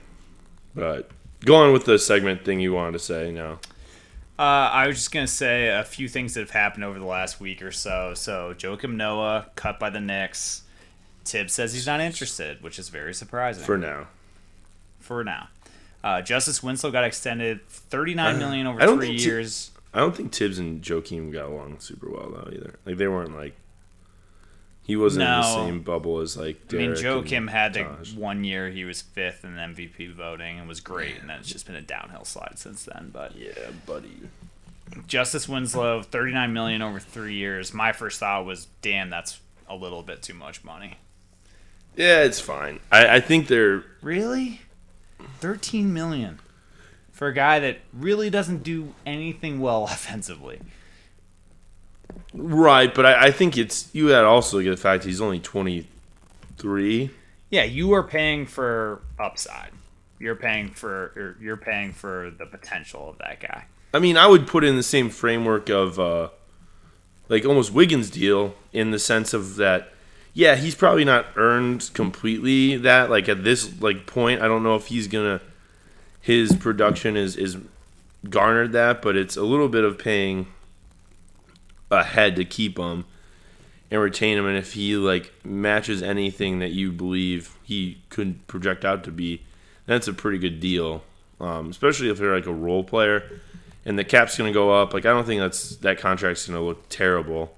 But 0.74 1.11
go 1.45 1.55
on 1.57 1.72
with 1.72 1.85
the 1.87 1.99
segment 1.99 2.45
thing 2.45 2.61
you 2.61 2.74
wanted 2.74 2.93
to 2.93 2.99
say 2.99 3.31
now. 3.31 3.61
Uh, 4.39 4.43
I 4.43 4.87
was 4.87 4.97
just 4.97 5.12
gonna 5.12 5.27
say 5.27 5.68
a 5.68 5.83
few 5.85 6.09
things 6.09 6.35
that 6.35 6.41
have 6.41 6.51
happened 6.51 6.85
over 6.85 6.99
the 6.99 7.07
last 7.07 7.41
week 7.41 7.62
or 7.62 7.72
so. 7.72 8.12
So 8.14 8.53
Joakim 8.55 8.97
Noah 8.97 9.47
cut 9.55 9.79
by 9.79 9.89
the 9.89 10.01
Knicks. 10.01 10.62
Thibs 11.24 11.55
says 11.55 11.72
he's 11.72 11.87
not 11.87 12.01
interested, 12.01 12.62
which 12.62 12.79
is 12.79 12.89
very 12.91 13.14
surprising 13.14 13.64
for 13.64 13.79
now. 13.79 14.09
for 15.01 15.24
now. 15.24 15.49
Uh, 16.05 16.20
Justice 16.20 16.62
Winslow 16.62 16.91
got 16.91 17.05
extended 17.05 17.66
thirty 17.68 18.14
nine 18.14 18.39
million 18.39 18.66
over 18.66 18.85
three 18.97 19.12
years. 19.12 19.70
I 19.95 20.01
don't 20.01 20.14
think 20.14 20.33
Thibs 20.33 20.59
and 20.59 20.83
Joakim 20.83 21.33
got 21.33 21.47
along 21.47 21.79
super 21.81 22.11
well 22.11 22.31
though 22.31 22.51
either. 22.53 22.79
Like 22.85 22.99
they 22.99 23.09
weren't 23.09 23.35
like 23.35 23.55
he 24.87 24.95
wasn't 24.95 25.24
in 25.24 25.28
the 25.28 25.43
same 25.43 25.82
bubble 25.82 26.20
as 26.20 26.37
like. 26.37 26.61
I 26.72 26.76
mean, 26.76 26.95
Derek 26.95 27.26
Joakim 27.26 27.51
had 27.51 27.76
one 28.16 28.45
year 28.45 28.70
he 28.70 28.84
was 28.84 29.03
fifth 29.03 29.45
in 29.45 29.51
MVP 29.57 30.12
voting 30.14 30.61
and 30.61 30.68
was 30.68 30.78
great, 30.78 31.18
and 31.20 31.28
then 31.28 31.41
it's 31.41 31.49
just 31.49 31.66
been 31.66 31.74
a 31.74 31.82
downhill 31.82 32.24
slide 32.24 32.57
since 32.57 32.84
then. 32.84 33.11
But 33.12 33.34
Yeah, 33.37 33.53
buddy. 33.84 34.16
Justice 35.09 35.49
Winslow, 35.49 36.03
thirty 36.03 36.32
nine 36.32 36.53
million 36.53 36.82
over 36.82 37.01
three 37.01 37.34
years. 37.34 37.74
My 37.74 37.91
first 37.91 38.20
thought 38.20 38.45
was, 38.47 38.68
damn, 38.80 39.11
that's 39.11 39.41
a 39.68 39.74
little 39.74 40.05
bit 40.05 40.22
too 40.22 40.34
much 40.34 40.62
money. 40.62 40.99
Yeah, 41.97 42.22
it's 42.22 42.39
fine. 42.39 42.78
I, 42.93 43.16
I 43.16 43.20
think 43.20 43.49
they're 43.49 43.82
Really, 44.03 44.61
thirteen 45.41 45.93
million 45.93 46.39
for 47.11 47.26
a 47.26 47.34
guy 47.34 47.59
that 47.59 47.78
really 47.93 48.30
doesn't 48.30 48.62
do 48.62 48.95
anything 49.05 49.59
well 49.59 49.84
offensively. 49.91 50.61
Right, 52.37 52.95
but 52.95 53.07
I, 53.07 53.26
I 53.26 53.30
think 53.30 53.57
it's 53.59 53.89
you 53.95 54.09
had 54.09 54.24
also 54.24 54.61
get 54.61 54.70
the 54.70 54.76
fact 54.76 55.05
he's 55.05 55.20
only 55.20 55.41
twenty 55.41 55.87
three. 56.59 57.11
Yeah, 57.51 57.64
you 57.64 57.93
are 57.93 58.03
paying 58.03 58.47
for 58.47 59.03
upside. 59.18 59.70
You're 60.18 60.34
paying 60.37 60.70
for 60.70 61.12
you're- 61.14 61.34
you're 61.41 61.57
paying 61.57 61.93
for 61.93 62.30
the 62.37 62.47
potential 62.47 63.11
of 63.11 63.18
that 63.18 63.41
guy. 63.41 63.64
I 63.95 63.99
mean, 63.99 64.16
I 64.16 64.26
would 64.26 64.47
put 64.47 64.64
in 64.64 64.76
the 64.76 64.82
same 64.82 65.09
framework 65.11 65.68
of 65.68 65.99
uh, 65.99 66.28
like 67.28 67.45
almost 67.45 67.72
Wiggins' 67.72 68.11
deal 68.11 68.55
in 68.72 68.91
the 68.91 68.99
sense 68.99 69.32
of 69.32 69.57
that. 69.57 69.93
Yeah, 70.34 70.57
he's 70.57 70.74
probably 70.74 71.05
not 71.05 71.26
earned 71.37 71.91
completely 71.95 72.76
that. 72.76 73.09
Like 73.11 73.28
at 73.28 73.43
this 73.45 73.80
like 73.80 74.07
point, 74.07 74.43
I 74.43 74.49
don't 74.49 74.62
know 74.62 74.74
if 74.76 74.87
he's 74.89 75.09
gonna 75.09 75.41
his 76.20 76.55
production 76.57 77.16
is 77.16 77.37
is 77.37 77.57
garnered 78.28 78.72
that, 78.72 79.01
but 79.03 79.16
it's 79.16 79.37
a 79.37 79.43
little 79.45 79.68
bit 79.68 79.84
of 79.84 79.99
paying 79.99 80.47
ahead 81.91 82.37
to 82.37 82.45
keep 82.45 82.78
him 82.78 83.05
and 83.91 84.01
retain 84.01 84.37
him. 84.39 84.47
And 84.47 84.57
if 84.57 84.72
he 84.72 84.97
like 84.97 85.32
matches 85.45 86.03
anything 86.03 86.59
that 86.59 86.72
you 86.72 86.93
believe 86.93 87.57
he 87.62 87.99
could 88.09 88.47
project 88.49 88.84
out 88.84 89.05
to 89.05 89.11
be, 89.11 89.43
that's 89.87 90.09
a 90.09 90.12
pretty 90.12 90.39
good 90.39 90.61
deal. 90.61 91.03
Um, 91.41 91.70
especially 91.70 92.09
if 92.09 92.18
they're 92.18 92.34
like 92.34 92.47
a 92.47 92.53
role 92.53 92.82
player 92.82 93.41
and 93.84 93.99
the 93.99 94.05
cap's 94.05 94.37
going 94.39 94.51
to 94.51 94.55
go 94.55 94.72
up. 94.72 94.95
Like 94.95 95.05
I 95.07 95.11
don't 95.11 95.24
think 95.26 95.41
that's 95.41 95.76
that 95.76 95.99
contract's 95.99 96.47
going 96.47 96.59
to 96.59 96.64
look 96.64 96.89
terrible 96.89 97.55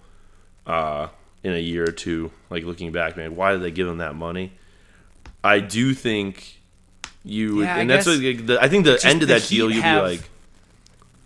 uh, 0.67 1.09
in 1.43 1.53
a 1.55 1.59
year 1.59 1.85
or 1.85 1.93
two. 1.93 2.31
Like 2.51 2.65
looking 2.65 2.93
back, 2.93 3.17
man, 3.17 3.37
why 3.37 3.53
did 3.53 3.63
they 3.63 3.71
give 3.71 3.89
him 3.89 3.99
that 3.99 4.15
money? 4.15 4.53
I 5.43 5.61
do 5.61 5.95
think 5.95 6.59
you, 7.25 7.57
would, 7.57 7.65
Yeah, 7.67 7.77
I 7.77 7.79
and 7.79 7.89
that's 7.91 8.07
guess 8.07 8.17
what, 8.19 8.25
like, 8.25 8.47
the, 8.47 8.63
I 8.63 8.69
think 8.69 8.85
the 8.85 9.01
end 9.05 9.23
of 9.23 9.29
the 9.29 9.35
that 9.35 9.47
deal, 9.49 9.71
you'd 9.71 9.83
have- 9.83 10.05
be 10.05 10.11
like, 10.17 10.31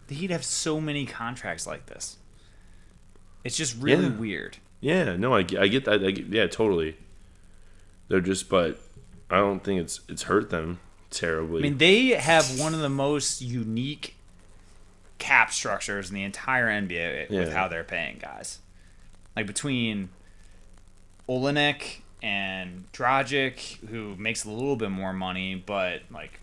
The 0.08 0.14
Heat 0.14 0.30
have 0.30 0.44
so 0.44 0.80
many 0.80 1.06
contracts 1.06 1.66
like 1.66 1.86
this. 1.86 2.18
It's 3.44 3.56
just 3.56 3.76
really 3.80 4.04
Yeah. 4.06 4.10
weird. 4.16 4.56
yeah, 4.80 5.16
no, 5.16 5.34
I, 5.34 5.42
get- 5.42 5.60
I 5.62 5.68
get 5.68 5.84
that. 5.86 6.04
I 6.04 6.10
get, 6.10 6.26
yeah, 6.26 6.46
totally. 6.46 6.96
They're 8.08 8.20
just, 8.20 8.48
but 8.48 8.78
I 9.30 9.36
don't 9.38 9.62
think 9.64 9.80
it's 9.80 10.00
it's 10.08 10.24
hurt 10.24 10.50
them 10.50 10.80
terribly. 11.10 11.60
I 11.60 11.62
mean, 11.62 11.78
they 11.78 12.08
have 12.08 12.58
one 12.60 12.74
of 12.74 12.80
the 12.80 12.88
most 12.88 13.40
unique 13.40 14.16
cap 15.18 15.52
structures 15.52 16.08
in 16.10 16.14
the 16.16 16.22
entire 16.24 16.68
NBA 16.68 17.30
with 17.30 17.52
how 17.52 17.68
they're 17.68 17.84
paying 17.84 18.18
guys. 18.20 18.58
Like 19.36 19.46
between 19.46 20.08
Olynyk 21.28 22.00
and 22.22 22.84
Dragic, 22.92 23.78
who 23.88 24.14
makes 24.16 24.44
a 24.44 24.50
little 24.50 24.76
bit 24.76 24.90
more 24.90 25.12
money, 25.12 25.54
but 25.54 26.02
like 26.10 26.40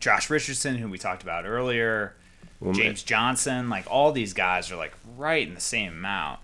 Josh 0.00 0.30
Richardson, 0.30 0.76
who 0.76 0.88
we 0.88 0.98
talked 0.98 1.22
about 1.22 1.44
earlier, 1.46 2.14
Well, 2.60 2.74
James 2.74 3.02
Johnson, 3.02 3.68
like 3.70 3.86
all 3.90 4.10
these 4.12 4.32
guys 4.34 4.70
are 4.72 4.76
like 4.76 4.92
right 5.16 5.46
in 5.46 5.54
the 5.54 5.60
same 5.60 5.92
amount. 5.92 6.40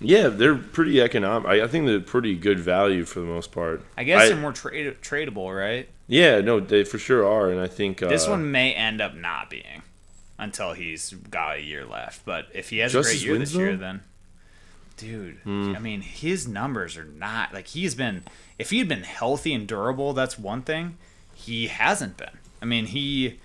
yeah, 0.00 0.28
they're 0.28 0.54
pretty 0.56 1.00
economic. 1.00 1.48
I, 1.48 1.62
I 1.62 1.66
think 1.68 1.86
they're 1.86 2.00
pretty 2.00 2.34
good 2.36 2.60
value 2.60 3.04
for 3.04 3.20
the 3.20 3.26
most 3.26 3.52
part. 3.52 3.82
I 3.96 4.04
guess 4.04 4.22
I- 4.24 4.28
they're 4.28 4.36
more 4.36 4.52
trade- 4.52 4.96
tradable, 5.02 5.56
right? 5.56 5.88
Yeah, 6.08 6.40
no, 6.40 6.60
they 6.60 6.84
for 6.84 6.98
sure 6.98 7.26
are, 7.26 7.50
and 7.50 7.58
I 7.60 7.66
think 7.66 8.00
uh, 8.02 8.08
This 8.08 8.28
one 8.28 8.52
may 8.52 8.72
end 8.74 9.00
up 9.00 9.14
not 9.16 9.50
being 9.50 9.82
until 10.38 10.72
he's 10.74 11.10
got 11.30 11.56
a 11.56 11.60
year 11.60 11.84
left. 11.84 12.24
But 12.24 12.46
if 12.54 12.68
he 12.70 12.78
has 12.78 12.92
Justice 12.92 13.14
a 13.14 13.16
great 13.16 13.26
year 13.26 13.38
this 13.38 13.54
year, 13.54 13.76
then 13.76 14.02
dude, 14.96 15.36
Hmm. 15.44 15.74
I 15.74 15.78
mean, 15.78 16.00
his 16.02 16.46
numbers 16.46 16.96
are 16.96 17.04
not 17.04 17.52
like 17.52 17.68
he's 17.68 17.94
been. 17.94 18.22
If 18.58 18.70
he 18.70 18.78
had 18.78 18.88
been 18.88 19.02
healthy 19.02 19.52
and 19.52 19.66
durable, 19.66 20.12
that's 20.12 20.38
one 20.38 20.62
thing. 20.62 20.96
He 21.34 21.66
hasn't 21.66 22.16
been. 22.16 22.38
I 22.62 22.64
mean, 22.66 22.86
he 22.86 23.38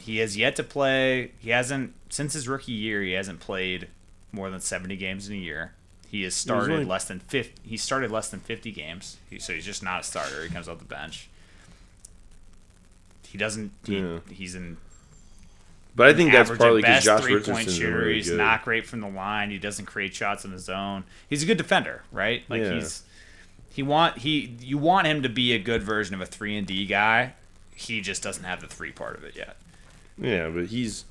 he 0.00 0.18
has 0.18 0.36
yet 0.36 0.56
to 0.56 0.62
play. 0.64 1.32
He 1.38 1.50
hasn't 1.50 1.94
since 2.08 2.32
his 2.32 2.48
rookie 2.48 2.72
year. 2.72 3.02
He 3.02 3.12
hasn't 3.12 3.40
played 3.40 3.88
more 4.32 4.50
than 4.50 4.60
seventy 4.60 4.96
games 4.96 5.28
in 5.28 5.34
a 5.34 5.38
year. 5.38 5.72
He 6.10 6.22
has 6.24 6.34
started 6.34 6.72
only- 6.72 6.84
less 6.84 7.04
than 7.04 7.20
50. 7.20 7.52
He 7.62 7.76
started 7.76 8.10
less 8.10 8.30
than 8.30 8.40
fifty 8.40 8.72
games. 8.72 9.18
He, 9.28 9.38
so 9.38 9.52
he's 9.52 9.64
just 9.64 9.82
not 9.82 10.00
a 10.00 10.02
starter. 10.04 10.42
He 10.42 10.48
comes 10.48 10.68
off 10.68 10.78
the 10.78 10.84
bench. 10.84 11.28
He 13.28 13.38
doesn't. 13.38 13.72
He, 13.84 13.98
Yeah. 13.98 14.18
He's 14.30 14.54
in 14.54 14.76
But 15.94 16.08
I 16.08 16.14
think 16.14 16.32
that's 16.32 16.50
partly 16.50 16.82
because 16.82 17.04
Josh 17.04 17.24
Richardson's 17.24 17.76
shooter. 17.76 17.98
really 17.98 18.14
he's 18.14 18.28
good. 18.30 18.38
not 18.38 18.64
great 18.64 18.86
from 18.86 19.00
the 19.00 19.08
line. 19.08 19.50
He 19.50 19.58
doesn't 19.58 19.86
create 19.86 20.14
shots 20.14 20.44
in 20.44 20.50
his 20.52 20.68
own. 20.68 21.04
He's 21.28 21.42
a 21.42 21.46
good 21.46 21.58
defender, 21.58 22.02
right? 22.10 22.42
Like 22.48 22.62
Yeah. 22.62 22.74
he's 22.74 23.02
he 23.72 23.82
want 23.84 24.18
he 24.18 24.56
you 24.60 24.78
want 24.78 25.06
him 25.06 25.22
to 25.22 25.28
be 25.28 25.52
a 25.52 25.58
good 25.58 25.82
version 25.82 26.14
of 26.14 26.20
a 26.20 26.26
three 26.26 26.56
and 26.56 26.66
D 26.66 26.86
guy. 26.86 27.34
He 27.74 28.00
just 28.00 28.22
doesn't 28.22 28.44
have 28.44 28.60
the 28.60 28.66
three 28.66 28.90
part 28.92 29.16
of 29.16 29.22
it 29.24 29.36
yet. 29.36 29.56
Yeah, 30.20 30.48
but 30.50 30.66
he's. 30.66 31.04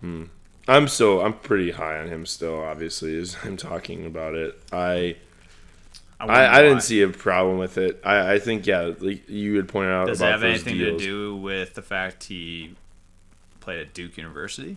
Hmm. 0.00 0.24
I'm 0.66 0.88
so 0.88 1.20
I'm 1.20 1.34
pretty 1.34 1.72
high 1.72 1.98
on 1.98 2.08
him 2.08 2.26
still. 2.26 2.60
Obviously, 2.60 3.18
as 3.18 3.36
I'm 3.44 3.56
talking 3.56 4.06
about 4.06 4.34
it, 4.34 4.58
I 4.72 5.16
I, 6.20 6.58
I 6.58 6.62
didn't 6.62 6.82
see 6.82 7.02
a 7.02 7.08
problem 7.08 7.58
with 7.58 7.76
it. 7.78 8.00
I, 8.04 8.34
I 8.34 8.38
think 8.38 8.66
yeah, 8.66 8.92
like 8.98 9.28
you 9.28 9.56
had 9.56 9.68
pointed 9.68 9.92
out 9.92 10.06
Does 10.06 10.20
it 10.20 10.24
have 10.24 10.40
those 10.40 10.54
anything 10.54 10.78
deals. 10.78 11.00
to 11.00 11.06
do 11.06 11.36
with 11.36 11.74
the 11.74 11.82
fact 11.82 12.24
he 12.24 12.76
played 13.60 13.80
at 13.80 13.94
Duke 13.94 14.16
University? 14.16 14.76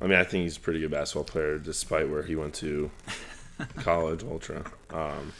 I 0.00 0.06
mean, 0.06 0.18
I 0.18 0.24
think 0.24 0.42
he's 0.42 0.56
a 0.56 0.60
pretty 0.60 0.80
good 0.80 0.90
basketball 0.90 1.24
player, 1.24 1.58
despite 1.58 2.10
where 2.10 2.22
he 2.22 2.36
went 2.36 2.54
to 2.56 2.90
college. 3.76 4.22
Ultra. 4.22 4.64
Um, 4.90 5.32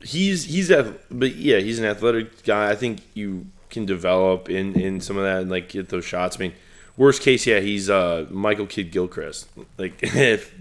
he's 0.00 0.44
he's 0.44 0.70
but 1.10 1.36
yeah, 1.36 1.58
he's 1.58 1.78
an 1.78 1.84
athletic 1.84 2.42
guy. 2.44 2.70
I 2.70 2.74
think 2.74 3.00
you 3.14 3.46
can 3.70 3.86
develop 3.86 4.48
in 4.48 4.78
in 4.78 5.00
some 5.00 5.16
of 5.16 5.24
that 5.24 5.42
and 5.42 5.50
like 5.50 5.70
get 5.70 5.88
those 5.88 6.04
shots. 6.04 6.36
I 6.36 6.40
mean, 6.40 6.54
worst 6.96 7.22
case, 7.22 7.46
yeah, 7.46 7.60
he's 7.60 7.88
uh 7.90 8.26
Michael 8.30 8.66
Kidd 8.66 8.90
Gilchrist. 8.90 9.48
Like 9.76 9.98
if 10.02 10.54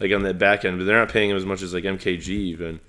like 0.00 0.12
on 0.12 0.22
that 0.22 0.38
back 0.38 0.64
end, 0.64 0.78
but 0.78 0.84
they're 0.84 0.98
not 0.98 1.10
paying 1.10 1.30
him 1.30 1.36
as 1.36 1.46
much 1.46 1.62
as 1.62 1.72
like 1.72 1.84
MKG 1.84 2.28
even. 2.28 2.80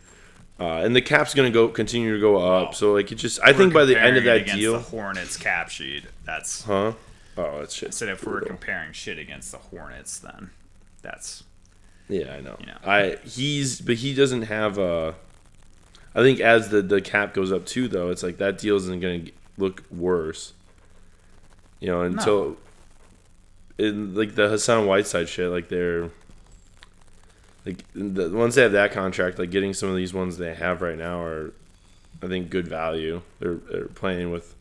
Uh, 0.59 0.77
and 0.77 0.95
the 0.95 1.01
cap's 1.01 1.33
going 1.33 1.51
to 1.51 1.53
go 1.53 1.67
continue 1.67 2.13
to 2.13 2.19
go 2.19 2.37
up. 2.37 2.67
Wow. 2.67 2.71
So 2.71 2.93
like 2.93 3.11
it 3.11 3.15
just, 3.15 3.39
I 3.43 3.53
think 3.53 3.73
by 3.73 3.85
the 3.85 3.99
end 3.99 4.17
of 4.17 4.23
that 4.23 4.45
deal, 4.45 4.73
the 4.73 4.79
Hornets 4.79 5.35
cap 5.35 5.69
sheet, 5.69 6.05
that's 6.25 6.63
huh? 6.63 6.93
Oh, 7.37 7.59
that's 7.59 7.73
shit. 7.73 7.89
I 7.89 7.91
said 7.91 8.09
if 8.09 8.23
we're 8.23 8.41
comparing 8.41 8.93
shit 8.93 9.17
against 9.17 9.51
the 9.51 9.57
Hornets, 9.57 10.19
then 10.19 10.51
that's 11.01 11.43
Yeah, 12.07 12.33
I 12.33 12.41
know. 12.41 12.55
You 12.59 12.67
know. 12.67 12.77
I 12.85 13.17
he's 13.23 13.81
but 13.81 13.95
he 13.95 14.13
doesn't 14.13 14.43
have 14.43 14.77
a. 14.77 15.15
I 16.15 16.21
think 16.21 16.39
as 16.39 16.69
the 16.69 16.81
the 16.81 17.01
cap 17.01 17.33
goes 17.33 17.51
up 17.51 17.65
too, 17.65 17.87
though, 17.87 18.11
it's 18.11 18.21
like 18.21 18.37
that 18.37 18.59
deal 18.59 18.75
isn't 18.77 18.99
going 18.99 19.25
to 19.25 19.31
look 19.57 19.83
worse. 19.91 20.53
You 21.79 21.87
know, 21.87 22.01
until 22.01 22.57
in 23.77 24.15
like 24.15 24.35
the 24.35 24.47
Hassan 24.47 24.85
Whiteside 24.85 25.27
shit, 25.27 25.49
like 25.49 25.69
they're 25.69 26.09
like 27.65 27.83
the 27.93 28.29
once 28.29 28.55
they 28.55 28.61
have 28.61 28.71
that 28.73 28.91
contract, 28.91 29.39
like 29.39 29.51
getting 29.51 29.73
some 29.73 29.89
of 29.89 29.95
these 29.95 30.13
ones 30.13 30.37
they 30.37 30.53
have 30.53 30.81
right 30.81 30.97
now 30.97 31.21
are, 31.21 31.53
I 32.21 32.27
think, 32.27 32.49
good 32.49 32.67
value. 32.67 33.21
They're 33.39 33.55
they're 33.55 33.87
playing 33.87 34.31
with. 34.31 34.55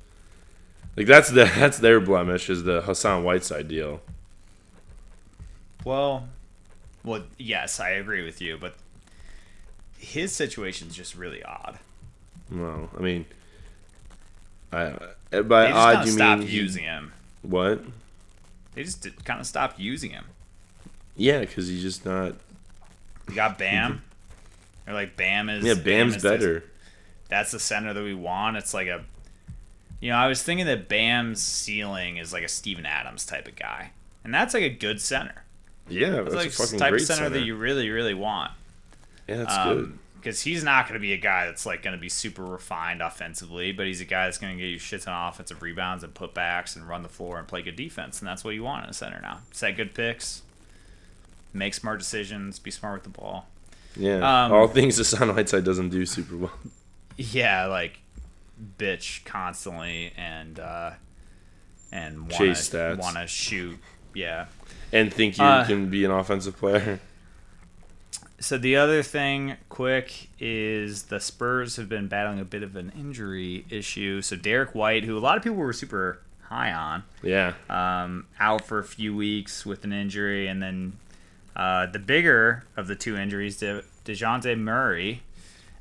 Like 0.97 1.07
that's 1.07 1.31
the 1.31 1.45
that's 1.57 1.79
their 1.79 2.01
blemish 2.01 2.51
is 2.51 2.65
the 2.65 2.83
Hassan 2.83 3.25
Whiteside 3.25 3.69
deal. 3.69 4.01
Well, 5.85 6.29
well, 7.05 7.23
yes, 7.39 7.81
I 7.81 7.91
agree 7.91 8.25
with 8.25 8.41
you, 8.41 8.57
but 8.61 8.75
his 9.99 10.33
situation's 10.33 10.95
just 10.95 11.17
really 11.17 11.43
odd. 11.43 11.79
Well, 12.51 12.91
I 12.97 13.01
mean, 13.01 13.25
I 14.73 14.95
by 15.43 15.63
They 15.65 15.69
just 15.69 15.79
odd 15.79 16.07
you 16.07 16.13
stopped 16.13 16.41
mean 16.41 16.49
using 16.51 16.85
him. 16.85 17.13
what? 17.43 17.83
They 18.75 18.85
just 18.85 19.07
kind 19.25 19.41
of 19.41 19.47
stopped 19.47 19.79
using 19.79 20.11
him. 20.11 20.25
Yeah, 21.17 21.41
because 21.41 21.69
he's 21.69 21.83
just 21.83 22.05
not. 22.07 22.35
You 23.29 23.35
got 23.35 23.59
Bam, 23.59 24.03
or 24.87 24.95
like 24.95 25.17
Bam 25.17 25.49
is 25.49 25.65
Yeah, 25.65 25.75
Bam 25.75 25.85
Bam's 25.85 26.17
is 26.17 26.23
this- 26.23 26.31
better. 26.33 26.65
that's 27.29 27.51
the 27.53 27.61
center 27.61 27.93
that 27.93 28.03
we 28.03 28.15
want. 28.15 28.57
It's 28.57 28.73
like 28.75 28.89
a, 28.89 29.05
you 30.01 30.11
know, 30.11 30.17
I 30.17 30.27
was 30.29 30.43
thinking 30.43 30.67
that 30.67 30.89
Bam's 30.89 31.41
ceiling 31.43 32.17
is 32.17 32.33
like 32.33 32.43
a 32.45 32.49
Steven 32.49 32.87
Adams 32.87 33.25
type 33.27 33.47
of 33.47 33.57
guy, 33.57 33.91
and 34.25 34.33
that's 34.35 34.55
like 34.55 34.63
a 34.65 34.69
good 34.71 35.01
center. 35.01 35.45
Yeah, 35.89 36.21
It's 36.21 36.33
that's 36.33 36.35
like 36.37 36.47
a 36.49 36.51
fucking 36.51 36.79
type 36.79 36.91
great 36.91 37.01
of 37.03 37.07
center, 37.07 37.25
center. 37.25 37.31
that 37.39 37.45
you 37.45 37.57
really, 37.57 37.91
really 37.91 38.15
want. 38.15 38.53
yeah, 39.29 39.37
that's 39.39 39.55
Um, 39.55 39.75
good. 39.75 39.99
Because 40.23 40.43
he's 40.43 40.63
not 40.63 40.85
going 40.87 40.95
to 40.95 41.01
be 41.01 41.13
a 41.13 41.17
guy 41.19 41.47
that's 41.47 41.67
like 41.67 41.83
going 41.83 41.97
to 41.97 42.01
be 42.01 42.09
super 42.09 42.45
refined 42.45 43.03
offensively, 43.03 43.73
but 43.73 43.87
he's 43.87 44.01
a 44.01 44.05
guy 44.05 44.27
that's 44.27 44.39
going 44.39 44.57
to 44.57 44.63
get 44.63 44.69
you 44.69 44.79
shits 44.79 45.09
of 45.09 45.33
offensive 45.35 45.61
rebounds 45.63 46.05
and 46.05 46.15
putbacks 46.15 46.77
and 46.77 46.89
run 46.89 47.03
the 47.03 47.09
floor 47.09 47.39
and 47.39 47.49
play 47.49 47.63
good 47.63 47.77
defense, 47.77 48.21
and 48.21 48.29
that's 48.29 48.45
what 48.45 48.55
you 48.55 48.63
want 48.63 48.85
in 48.85 48.91
a 48.91 48.95
center 48.95 49.21
now. 49.21 49.41
Set 49.51 49.77
good 49.77 49.95
picks, 49.95 50.43
make 51.53 51.75
smart 51.75 51.99
decisions, 51.99 52.59
be 52.59 52.71
smart 52.71 52.95
with 53.05 53.13
the 53.13 53.19
ball. 53.21 53.47
Yeah, 53.97 54.45
Um, 54.47 54.53
all 54.53 54.69
things 54.69 54.97
the 54.97 55.03
Hassan 55.03 55.35
Whiteside 55.35 55.65
doesn't 55.65 55.91
do 55.91 56.07
super 56.07 56.37
well. 56.37 56.53
Yeah, 57.17 57.67
like 57.67 57.99
bitch 58.79 59.25
constantly 59.25 60.13
and 60.17 60.59
uh, 60.59 60.93
and 61.91 62.23
wanna, 62.23 62.35
Chase 62.35 62.71
stats. 62.71 62.99
want 62.99 63.17
to 63.17 63.27
shoot. 63.27 63.79
Yeah. 64.15 64.47
And 64.93 65.13
think 65.13 65.37
you 65.39 65.45
Uh, 65.45 65.67
can 65.67 65.91
be 65.91 66.05
an 66.05 66.11
offensive 66.11 66.57
player. 66.57 67.01
So 68.43 68.59
the 68.59 68.75
other 68.75 69.05
thing, 69.05 69.57
quick, 69.69 70.29
is 70.41 71.05
the 71.05 71.21
Spurs 71.21 71.77
have 71.77 71.89
been 71.89 72.09
battling 72.09 72.41
a 72.41 72.45
bit 72.45 72.65
of 72.65 72.75
an 72.75 72.93
injury 72.99 73.65
issue. 73.71 74.21
So 74.21 74.35
Derrick 74.35 74.75
White, 74.75 75.05
who 75.05 75.17
a 75.17 75.21
lot 75.21 75.37
of 75.37 75.45
people 75.45 75.59
were 75.59 75.73
super 75.73 76.19
high 76.49 76.73
on, 76.73 77.05
Yeah, 77.23 77.55
um, 77.71 78.27
out 78.41 78.65
for 78.67 78.81
a 78.81 78.85
few 78.85 79.15
weeks 79.15 79.65
with 79.65 79.85
an 79.85 79.93
injury, 79.93 80.49
and 80.49 80.61
then 80.61 80.95
uh, 81.55 81.87
the 81.87 82.01
bigger 82.01 82.65
of 82.77 82.89
the 82.89 82.97
two 82.97 83.17
injuries, 83.17 83.59
De- 83.59 83.85
Dejounte 84.05 84.59
Murray, 84.59 85.23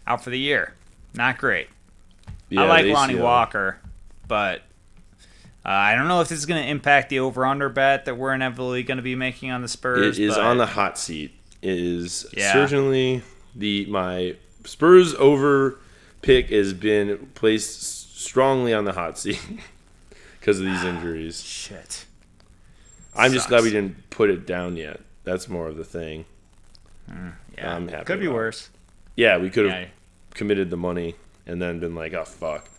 out 0.05 0.23
for 0.23 0.29
the 0.29 0.39
year. 0.39 0.75
Not 1.15 1.39
great. 1.39 1.67
yeah 2.49 2.61
I 2.61 2.67
like 2.67 2.85
Lonnie. 2.85 3.15
Walker, 3.15 3.79
but 4.27 4.59
uh, 5.65 5.69
I 5.69 5.95
don't 5.95 6.07
know 6.07 6.21
if 6.21 6.29
this 6.29 6.37
is 6.37 6.45
going 6.45 6.61
to 6.61 6.69
impact 6.69 7.09
the 7.09 7.19
over/under 7.21 7.69
bet 7.69 8.05
that 8.05 8.19
we're 8.19 8.33
inevitably 8.35 8.83
going 8.83 8.97
to 8.97 9.03
be 9.03 9.15
making 9.15 9.49
on 9.49 9.63
the 9.63 9.67
Spurs. 9.67 10.19
It 10.19 10.25
is 10.25 10.37
on 10.37 10.59
the 10.59 10.67
hot 10.67 10.99
seat. 10.99 11.33
Is 11.61 12.25
Yeah. 12.35 12.53
certainly 12.53 13.21
the 13.55 13.85
my 13.87 14.35
Spurs 14.65 15.13
over 15.15 15.79
pick 16.21 16.49
has 16.49 16.73
been 16.73 17.29
placed 17.35 18.19
strongly 18.19 18.73
on 18.73 18.85
the 18.85 18.93
hot 18.93 19.17
seat 19.17 19.39
because 20.39 20.59
of 20.59 20.65
these 20.65 20.83
ah, 20.83 20.87
injuries. 20.89 21.41
shit. 21.43 22.05
I'm 23.15 23.33
just 23.33 23.49
glad 23.49 23.63
we 23.63 23.71
didn't 23.71 24.09
put 24.09 24.29
it 24.29 24.45
down 24.47 24.77
yet. 24.77 25.01
That's 25.23 25.49
more 25.49 25.67
of 25.67 25.77
the 25.77 25.83
thing. 25.83 26.25
Mm, 27.11 27.33
yeah, 27.57 27.75
I'm 27.75 27.87
happy 27.89 28.05
could 28.05 28.19
be 28.19 28.27
it. 28.27 28.33
worse. 28.33 28.69
Yeah, 29.15 29.37
we 29.37 29.49
could 29.49 29.65
have 29.69 29.81
Yeah, 29.81 29.87
committed 30.33 30.69
the 30.69 30.77
money 30.77 31.15
and 31.45 31.61
then 31.61 31.79
been 31.79 31.93
like, 31.95 32.13
oh 32.13 32.23
fuck, 32.23 32.69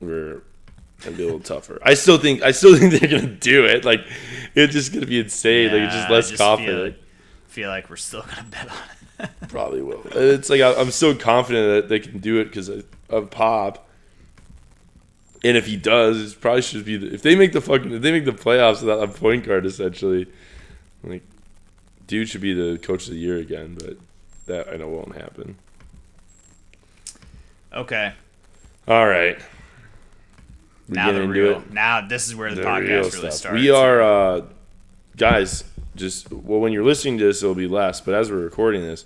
we're 0.00 0.42
gonna 1.04 1.16
be 1.16 1.22
a 1.22 1.26
little 1.26 1.40
tougher. 1.40 1.78
I 1.82 1.94
still 1.94 2.18
think 2.18 2.42
I 2.42 2.50
still 2.50 2.76
think 2.78 2.92
they're 3.00 3.08
gonna 3.20 3.32
do 3.34 3.64
it. 3.64 3.84
Like 3.84 4.00
it's 4.54 4.72
just 4.72 4.92
gonna 4.92 5.06
be 5.06 5.20
insane. 5.20 5.72
like 5.72 5.82
it's 5.82 5.94
just 5.94 6.10
less 6.10 6.36
confident. 6.36 6.96
Feel 7.48 7.68
like 7.70 7.90
we're 7.90 7.96
still 7.96 8.22
to 8.36 8.44
bet 8.44 8.68
on 8.70 9.26
it. 9.26 9.30
Probably 9.48 9.82
will. 9.82 10.02
It's 10.12 10.48
like 10.48 10.60
I- 10.60 10.74
I'm 10.80 10.90
so 10.90 11.14
confident 11.14 11.82
that 11.82 11.88
they 11.88 11.98
can 11.98 12.18
do 12.18 12.38
it 12.40 12.44
because 12.44 12.68
of, 12.68 12.84
of 13.08 13.30
Pop. 13.30 13.84
And 15.44 15.56
if 15.56 15.66
he 15.66 15.76
does, 15.76 16.32
it 16.32 16.40
probably 16.40 16.62
should 16.62 16.84
be. 16.84 16.96
The, 16.96 17.12
if 17.14 17.22
they 17.22 17.34
make 17.36 17.52
the 17.52 17.60
fucking, 17.60 17.92
if 17.92 18.02
they 18.02 18.10
make 18.12 18.24
the 18.24 18.32
playoffs 18.32 18.80
without 18.80 19.02
a 19.02 19.08
point 19.08 19.44
guard, 19.46 19.66
essentially, 19.66 20.26
like, 21.04 21.22
dude 22.08 22.28
should 22.28 22.40
be 22.40 22.54
the 22.54 22.76
coach 22.78 23.06
of 23.06 23.12
the 23.12 23.18
year 23.20 23.36
again. 23.38 23.76
But 23.78 23.96
that 24.46 24.68
I 24.68 24.76
know 24.76 24.88
won't 24.88 25.14
happen. 25.16 25.56
Okay, 27.72 28.14
All 28.88 29.06
right, 29.06 29.38
we 30.88 30.94
now 30.94 31.12
the 31.12 31.28
real. 31.28 31.58
it. 31.58 31.72
Now 31.72 32.06
this 32.06 32.26
is 32.26 32.34
where 32.34 32.50
the, 32.54 32.62
The 32.62 32.66
podcast 32.66 32.80
real 32.88 32.96
really 33.02 33.10
stuff. 33.10 33.32
starts. 33.34 33.60
We 33.60 33.70
are, 33.70 34.02
uh, 34.02 34.40
guys. 35.16 35.64
Just 35.98 36.32
well, 36.32 36.60
when 36.60 36.72
you're 36.72 36.84
listening 36.84 37.18
to 37.18 37.24
this, 37.24 37.42
it'll 37.42 37.54
be 37.54 37.68
less. 37.68 38.00
But 38.00 38.14
as 38.14 38.30
we're 38.30 38.38
recording 38.38 38.82
this, 38.82 39.04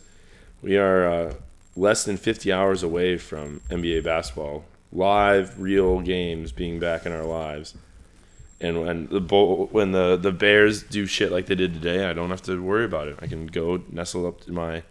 we 0.62 0.76
are 0.76 1.07
uh, 1.07 1.34
less 1.74 2.05
than 2.05 2.16
50 2.16 2.53
hours 2.53 2.82
away 2.82 3.16
from 3.16 3.61
NBA 3.70 4.05
basketball, 4.05 4.64
live, 4.93 5.59
real 5.61 6.01
games 6.01 6.53
being 6.53 6.78
back 6.78 7.07
in 7.07 7.12
our 7.12 7.24
lives. 7.24 7.74
And 8.61 8.80
when 8.80 9.07
the 9.09 9.20
Bull, 9.20 9.66
when 9.72 9.93
the 9.93 10.16
the 10.16 10.30
Bears 10.30 10.82
do 10.82 11.07
shit 11.07 11.32
like 11.32 11.47
they 11.47 11.57
did 11.57 11.74
today, 11.74 12.09
I 12.09 12.12
don't 12.12 12.30
have 12.30 12.43
to 12.43 12.62
worry 12.62 12.84
about 12.84 13.09
it. 13.09 13.18
I 13.20 13.26
can 13.26 13.47
go 13.47 13.82
nestle 13.90 14.26
up 14.26 14.43
to 14.43 14.53
my 14.53 14.84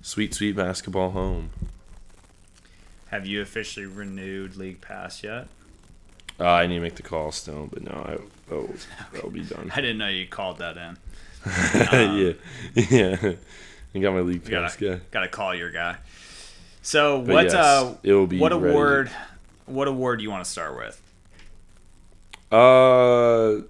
sweet, 0.00 0.32
sweet 0.32 0.56
basketball 0.56 1.10
home. 1.10 1.50
Have 3.08 3.26
you 3.26 3.42
officially 3.42 3.86
renewed 3.86 4.56
League 4.56 4.80
Pass 4.80 5.22
yet? 5.22 5.48
Uh, 6.38 6.44
I 6.44 6.66
need 6.66 6.76
to 6.76 6.80
make 6.80 6.96
the 6.96 7.02
call 7.02 7.32
still, 7.32 7.68
but 7.72 7.82
no, 7.82 7.92
I, 7.92 8.52
oh, 8.54 8.68
that'll 9.12 9.30
be 9.30 9.42
done. 9.42 9.72
I 9.76 9.80
didn't 9.80 9.98
know 9.98 10.08
you 10.08 10.26
called 10.26 10.58
that 10.58 10.76
in. 10.76 10.98
yeah, 11.92 12.32
yeah. 12.74 13.32
I 13.94 13.98
got 13.98 14.12
my 14.12 14.20
league 14.20 14.44
pass 14.44 14.76
gotta, 14.76 14.96
guy. 14.96 15.00
gotta 15.10 15.28
call 15.28 15.54
your 15.54 15.70
guy. 15.70 15.96
So 16.82 17.22
But 17.22 17.32
what? 17.32 17.44
yes, 17.46 17.54
uh, 17.54 17.94
it 18.02 18.12
will 18.12 18.26
be 18.26 18.38
what 18.38 18.52
award? 18.52 19.10
What 19.66 19.88
award 19.88 20.18
do 20.18 20.22
you 20.24 20.30
want 20.30 20.44
to 20.44 20.50
start 20.50 20.76
with? 20.76 21.00
Uh, 22.52 23.62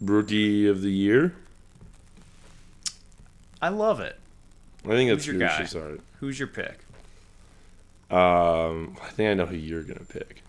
rookie 0.00 0.66
of 0.68 0.82
the 0.82 0.90
year. 0.90 1.34
I 3.62 3.68
love 3.68 4.00
it. 4.00 4.18
I 4.84 4.88
think 4.90 5.10
that's 5.10 5.24
Who's 5.24 5.34
your 5.34 5.48
guy? 5.48 5.56
should 5.56 5.68
start. 5.68 6.00
Who's 6.20 6.38
your 6.38 6.48
pick? 6.48 6.78
Um, 8.10 8.96
I 9.02 9.08
think 9.08 9.30
I 9.30 9.34
know 9.34 9.46
who 9.46 9.56
you're 9.56 9.82
gonna 9.82 10.00
pick. 10.08 10.42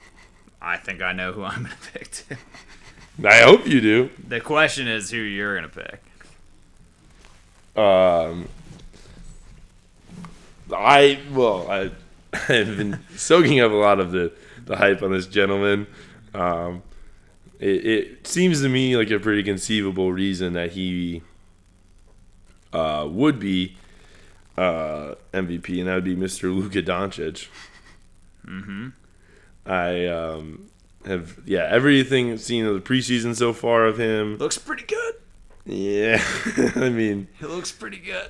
I 0.61 0.77
think 0.77 1.01
I 1.01 1.13
know 1.13 1.31
who 1.31 1.43
I'm 1.43 1.63
gonna 1.63 1.75
pick 1.93 2.11
too. 2.11 2.35
I 3.23 3.41
hope 3.41 3.67
you 3.67 3.81
do. 3.81 4.09
The 4.27 4.41
question 4.41 4.87
is 4.87 5.09
who 5.09 5.17
you're 5.17 5.55
gonna 5.55 5.69
pick. 5.69 6.01
Um, 7.81 8.47
I 10.73 11.19
well, 11.31 11.69
I 11.69 11.91
I've 12.33 12.77
been 12.77 12.99
soaking 13.15 13.59
up 13.59 13.71
a 13.71 13.75
lot 13.75 13.99
of 13.99 14.11
the 14.11 14.33
the 14.65 14.75
hype 14.75 15.01
on 15.01 15.11
this 15.11 15.27
gentleman. 15.27 15.87
Um, 16.33 16.83
it, 17.59 17.85
it 17.85 18.27
seems 18.27 18.61
to 18.61 18.69
me 18.69 18.97
like 18.97 19.09
a 19.11 19.19
pretty 19.19 19.43
conceivable 19.43 20.11
reason 20.11 20.53
that 20.53 20.71
he 20.73 21.21
uh, 22.73 23.07
would 23.09 23.39
be 23.39 23.77
uh, 24.57 25.15
MVP, 25.33 25.79
and 25.79 25.87
that 25.87 25.95
would 25.95 26.03
be 26.03 26.15
Mr. 26.15 26.43
Luka 26.43 26.81
Doncic. 26.81 27.47
Mm-hmm. 28.45 28.89
I 29.65 30.05
um, 30.07 30.69
have 31.05 31.39
yeah 31.45 31.67
everything 31.69 32.37
seen 32.37 32.65
of 32.65 32.73
the 32.73 32.81
preseason 32.81 33.35
so 33.35 33.53
far 33.53 33.85
of 33.85 33.97
him. 33.99 34.37
Looks 34.37 34.57
pretty 34.57 34.83
good. 34.83 35.15
Yeah, 35.65 36.23
I 36.75 36.89
mean 36.89 37.27
He 37.39 37.45
looks 37.45 37.71
pretty 37.71 37.97
good. 37.97 38.29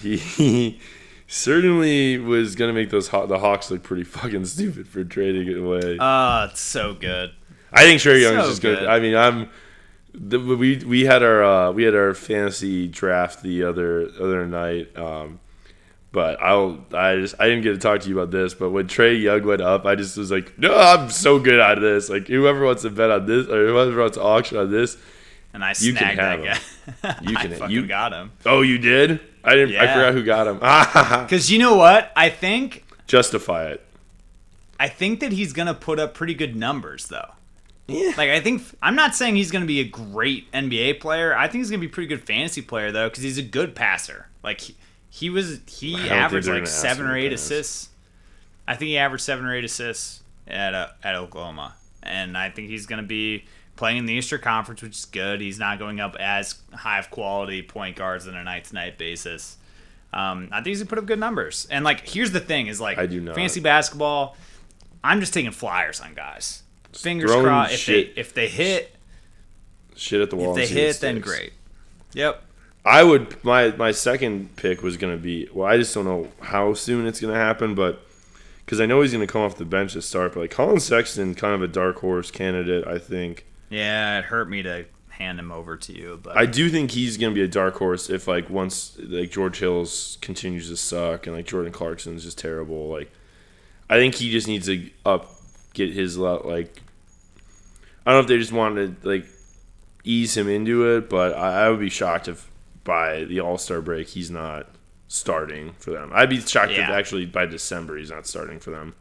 he, 0.00 0.16
he 0.18 0.80
certainly 1.26 2.18
was 2.18 2.54
gonna 2.54 2.72
make 2.72 2.90
those 2.90 3.08
the 3.08 3.38
Hawks 3.38 3.70
look 3.70 3.82
pretty 3.82 4.04
fucking 4.04 4.44
stupid 4.46 4.86
for 4.88 5.04
trading 5.04 5.48
it 5.48 5.58
away. 5.58 5.96
Oh, 6.00 6.48
it's 6.50 6.60
so 6.60 6.94
good. 6.94 7.32
I 7.72 7.82
think 7.82 8.00
Trae 8.00 8.20
Young 8.20 8.36
is 8.38 8.44
so 8.44 8.50
just 8.50 8.62
gonna. 8.62 8.76
good. 8.76 8.88
I 8.88 9.00
mean, 9.00 9.14
I'm. 9.16 9.50
The, 10.18 10.38
we 10.38 10.78
we 10.78 11.04
had 11.04 11.22
our 11.22 11.42
uh, 11.42 11.72
we 11.72 11.82
had 11.82 11.94
our 11.94 12.14
fantasy 12.14 12.88
draft 12.88 13.42
the 13.42 13.64
other 13.64 14.08
other 14.20 14.46
night. 14.46 14.96
Um, 14.96 15.40
but 16.16 16.40
I'll 16.42 16.78
I 16.94 17.16
just 17.16 17.34
I 17.38 17.44
didn't 17.44 17.62
get 17.62 17.72
to 17.72 17.78
talk 17.78 18.00
to 18.00 18.08
you 18.08 18.18
about 18.18 18.30
this. 18.30 18.54
But 18.54 18.70
when 18.70 18.88
Trae 18.88 19.20
Young 19.20 19.44
went 19.44 19.60
up, 19.60 19.84
I 19.84 19.94
just 19.96 20.16
was 20.16 20.30
like, 20.30 20.58
no, 20.58 20.74
I'm 20.74 21.10
so 21.10 21.38
good 21.38 21.60
at 21.60 21.78
this. 21.78 22.08
Like 22.08 22.26
whoever 22.26 22.64
wants 22.64 22.82
to 22.82 22.90
bet 22.90 23.10
on 23.10 23.26
this 23.26 23.46
or 23.48 23.66
whoever 23.66 24.00
wants 24.00 24.16
to 24.16 24.22
auction 24.22 24.56
on 24.56 24.70
this. 24.70 24.96
And 25.52 25.62
I 25.62 25.74
You 25.78 25.92
can 25.92 25.98
snagged 25.98 26.18
that 26.18 26.38
have 26.40 26.62
guy. 27.02 27.16
You 27.30 27.36
I 27.36 27.42
can- 27.42 27.52
fucking 27.58 27.70
you- 27.76 27.86
got 27.86 28.12
him. 28.14 28.32
Oh, 28.46 28.62
you 28.62 28.78
did? 28.78 29.20
I 29.44 29.54
didn't. 29.54 29.76
I 29.76 29.86
forgot 29.92 30.14
who 30.14 30.24
got 30.24 30.46
him. 30.46 30.58
Because 31.26 31.50
you 31.52 31.58
know 31.58 31.76
what? 31.76 32.10
I 32.16 32.30
think 32.30 32.84
Justify 33.06 33.66
it. 33.66 33.86
I 34.80 34.88
think 34.88 35.20
that 35.20 35.32
he's 35.32 35.52
gonna 35.52 35.74
put 35.74 35.98
up 35.98 36.14
pretty 36.14 36.32
good 36.34 36.56
numbers 36.56 37.08
though. 37.08 37.32
Yeah. 37.88 38.12
Like 38.16 38.30
I 38.30 38.40
think 38.40 38.62
I'm 38.82 38.96
not 38.96 39.14
saying 39.14 39.36
he's 39.36 39.50
gonna 39.50 39.66
be 39.66 39.80
a 39.80 39.84
great 39.84 40.50
NBA 40.52 40.98
player. 41.00 41.36
I 41.36 41.46
think 41.46 41.60
he's 41.60 41.70
gonna 41.70 41.80
be 41.80 41.86
a 41.86 41.90
pretty 41.90 42.08
good 42.08 42.22
fantasy 42.26 42.62
player 42.62 42.90
though, 42.90 43.08
because 43.08 43.22
he's 43.22 43.36
a 43.38 43.42
good 43.42 43.74
passer. 43.76 44.26
Like 44.42 44.60
he, 44.62 44.74
he 45.16 45.30
was 45.30 45.60
he 45.66 45.94
I 45.94 45.98
don't 45.98 46.02
think 46.02 46.12
averaged 46.12 46.48
like 46.48 46.66
seven 46.66 47.06
or 47.06 47.16
eight 47.16 47.30
pass. 47.30 47.40
assists. 47.40 47.88
I 48.68 48.76
think 48.76 48.88
he 48.88 48.98
averaged 48.98 49.24
seven 49.24 49.46
or 49.46 49.54
eight 49.54 49.64
assists 49.64 50.22
at 50.46 50.74
uh, 50.74 50.88
at 51.02 51.14
Oklahoma, 51.14 51.74
and 52.02 52.36
I 52.36 52.50
think 52.50 52.68
he's 52.68 52.84
gonna 52.84 53.02
be 53.02 53.46
playing 53.76 53.96
in 53.96 54.04
the 54.04 54.12
Eastern 54.12 54.42
Conference, 54.42 54.82
which 54.82 54.92
is 54.92 55.04
good. 55.06 55.40
He's 55.40 55.58
not 55.58 55.78
going 55.78 56.00
up 56.00 56.16
as 56.20 56.56
high 56.74 56.98
of 56.98 57.10
quality 57.10 57.62
point 57.62 57.96
guards 57.96 58.28
on 58.28 58.34
a 58.34 58.44
night 58.44 58.64
to 58.64 58.74
night 58.74 58.98
basis. 58.98 59.56
Um, 60.12 60.48
I 60.52 60.56
think 60.56 60.66
he's 60.66 60.80
gonna 60.80 60.90
put 60.90 60.98
up 60.98 61.06
good 61.06 61.18
numbers. 61.18 61.66
And 61.70 61.82
like, 61.82 62.06
here's 62.06 62.32
the 62.32 62.40
thing: 62.40 62.66
is 62.66 62.78
like 62.78 62.98
I 62.98 63.06
do 63.06 63.18
not. 63.18 63.36
fantasy 63.36 63.60
basketball. 63.60 64.36
I'm 65.02 65.20
just 65.20 65.32
taking 65.32 65.50
flyers 65.50 65.98
on 66.02 66.12
guys. 66.12 66.62
Fingers 66.92 67.32
crossed. 67.32 67.72
If 67.72 67.86
they 67.86 68.00
if 68.20 68.34
they 68.34 68.48
hit, 68.48 68.94
Shit 69.94 70.20
at 70.20 70.28
the 70.28 70.36
wall. 70.36 70.50
if 70.50 70.56
they 70.56 70.62
and 70.62 70.68
see 70.68 70.74
what 70.74 70.82
hit, 70.82 71.00
then 71.00 71.20
great. 71.20 71.52
Yep. 72.12 72.42
I 72.86 73.02
would 73.02 73.42
my 73.44 73.70
my 73.72 73.90
second 73.90 74.56
pick 74.56 74.82
was 74.82 74.96
gonna 74.96 75.16
be 75.16 75.48
well 75.52 75.66
I 75.66 75.76
just 75.76 75.92
don't 75.94 76.04
know 76.04 76.28
how 76.40 76.72
soon 76.74 77.06
it's 77.06 77.20
gonna 77.20 77.34
happen 77.34 77.74
but 77.74 78.00
because 78.64 78.80
I 78.80 78.86
know 78.86 79.02
he's 79.02 79.12
gonna 79.12 79.26
come 79.26 79.42
off 79.42 79.56
the 79.56 79.64
bench 79.64 79.94
to 79.94 80.02
start 80.02 80.34
but 80.34 80.40
like 80.40 80.50
Collin 80.50 80.80
Sexton 80.80 81.34
kind 81.34 81.54
of 81.54 81.62
a 81.62 81.68
dark 81.68 81.98
horse 81.98 82.30
candidate 82.30 82.86
I 82.86 82.98
think 82.98 83.44
Yeah, 83.70 84.20
it 84.20 84.24
hurt 84.26 84.48
me 84.48 84.62
to 84.62 84.86
hand 85.08 85.38
him 85.38 85.50
over 85.50 85.76
to 85.78 85.92
you. 85.92 86.20
But 86.22 86.36
I 86.36 86.46
do 86.46 86.68
think 86.68 86.90
he's 86.90 87.16
gonna 87.16 87.34
be 87.34 87.42
a 87.42 87.48
dark 87.48 87.76
horse 87.76 88.08
if 88.08 88.28
like 88.28 88.48
once 88.48 88.96
like 89.00 89.30
George 89.30 89.58
Hills 89.58 90.18
continues 90.20 90.68
to 90.68 90.76
suck 90.76 91.26
and 91.26 91.34
like 91.34 91.46
Jordan 91.46 91.72
Clarkson's 91.72 92.22
just 92.22 92.38
terrible. 92.38 92.88
Like 92.88 93.10
I 93.90 93.96
think 93.96 94.14
he 94.14 94.30
just 94.30 94.46
needs 94.46 94.66
to 94.66 94.88
up 95.04 95.32
get 95.74 95.92
his 95.92 96.16
like 96.16 96.82
I 98.04 98.12
don't 98.12 98.18
know 98.18 98.20
if 98.20 98.26
they 98.28 98.38
just 98.38 98.52
want 98.52 98.76
to 98.76 99.08
like 99.08 99.26
ease 100.04 100.36
him 100.36 100.48
into 100.48 100.96
it, 100.96 101.10
but 101.10 101.34
I, 101.34 101.64
I 101.64 101.70
would 101.70 101.80
be 101.80 101.90
shocked 101.90 102.28
if 102.28 102.48
by 102.86 103.24
the 103.24 103.40
All 103.40 103.58
Star 103.58 103.82
break 103.82 104.08
he's 104.08 104.30
not 104.30 104.68
starting 105.08 105.72
for 105.78 105.90
them. 105.90 106.10
I'd 106.14 106.30
be 106.30 106.40
shocked 106.40 106.72
if 106.72 106.78
actually 106.78 107.26
by 107.26 107.44
December 107.44 107.98
he's 107.98 108.10
not 108.10 108.26
starting 108.26 108.58
for 108.60 108.70
them. 108.70 108.94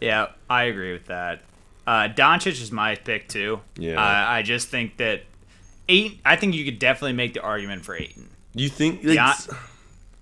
yeah, 0.00 0.26
I 0.50 0.64
agree 0.64 0.92
with 0.92 1.06
that. 1.06 1.40
Uh, 1.86 2.08
Doncic 2.08 2.60
is 2.60 2.70
my 2.70 2.94
pick 2.94 3.26
too. 3.28 3.60
Yeah. 3.78 3.98
Uh, 3.98 4.30
I 4.30 4.42
just 4.42 4.68
think 4.68 4.98
that 4.98 5.22
eight. 5.88 6.20
I 6.24 6.36
think 6.36 6.54
you 6.54 6.64
could 6.64 6.78
definitely 6.78 7.14
make 7.14 7.32
the 7.34 7.40
argument 7.42 7.84
for 7.84 7.96
Ayton. 7.96 8.28
You 8.54 8.68
think 8.68 9.02
like, 9.02 9.14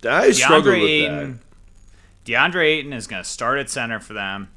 Dea- 0.00 0.08
I 0.08 0.30
struggle 0.30 0.72
DeAndre 0.72 0.80
with 0.80 0.90
Ayton. 0.90 1.40
DeAndre 2.24 2.64
Ayton 2.64 2.92
is 2.92 3.06
going 3.06 3.22
to 3.22 3.28
start 3.28 3.58
at 3.58 3.68
center 3.68 4.00
for 4.00 4.12
them. 4.12 4.48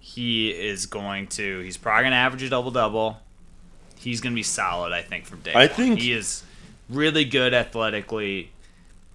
He 0.00 0.50
is 0.50 0.86
going 0.86 1.28
to. 1.28 1.60
He's 1.60 1.76
probably 1.76 2.02
going 2.04 2.12
to 2.12 2.16
average 2.16 2.42
a 2.42 2.48
double 2.48 2.70
double. 2.72 3.18
He's 3.98 4.20
going 4.20 4.32
to 4.32 4.36
be 4.36 4.42
solid, 4.42 4.92
I 4.92 5.00
think, 5.02 5.26
from 5.26 5.40
day. 5.40 5.52
I 5.54 5.66
one. 5.66 5.68
think- 5.68 6.00
he 6.00 6.12
is 6.12 6.42
really 6.92 7.24
good 7.24 7.54
athletically. 7.54 8.50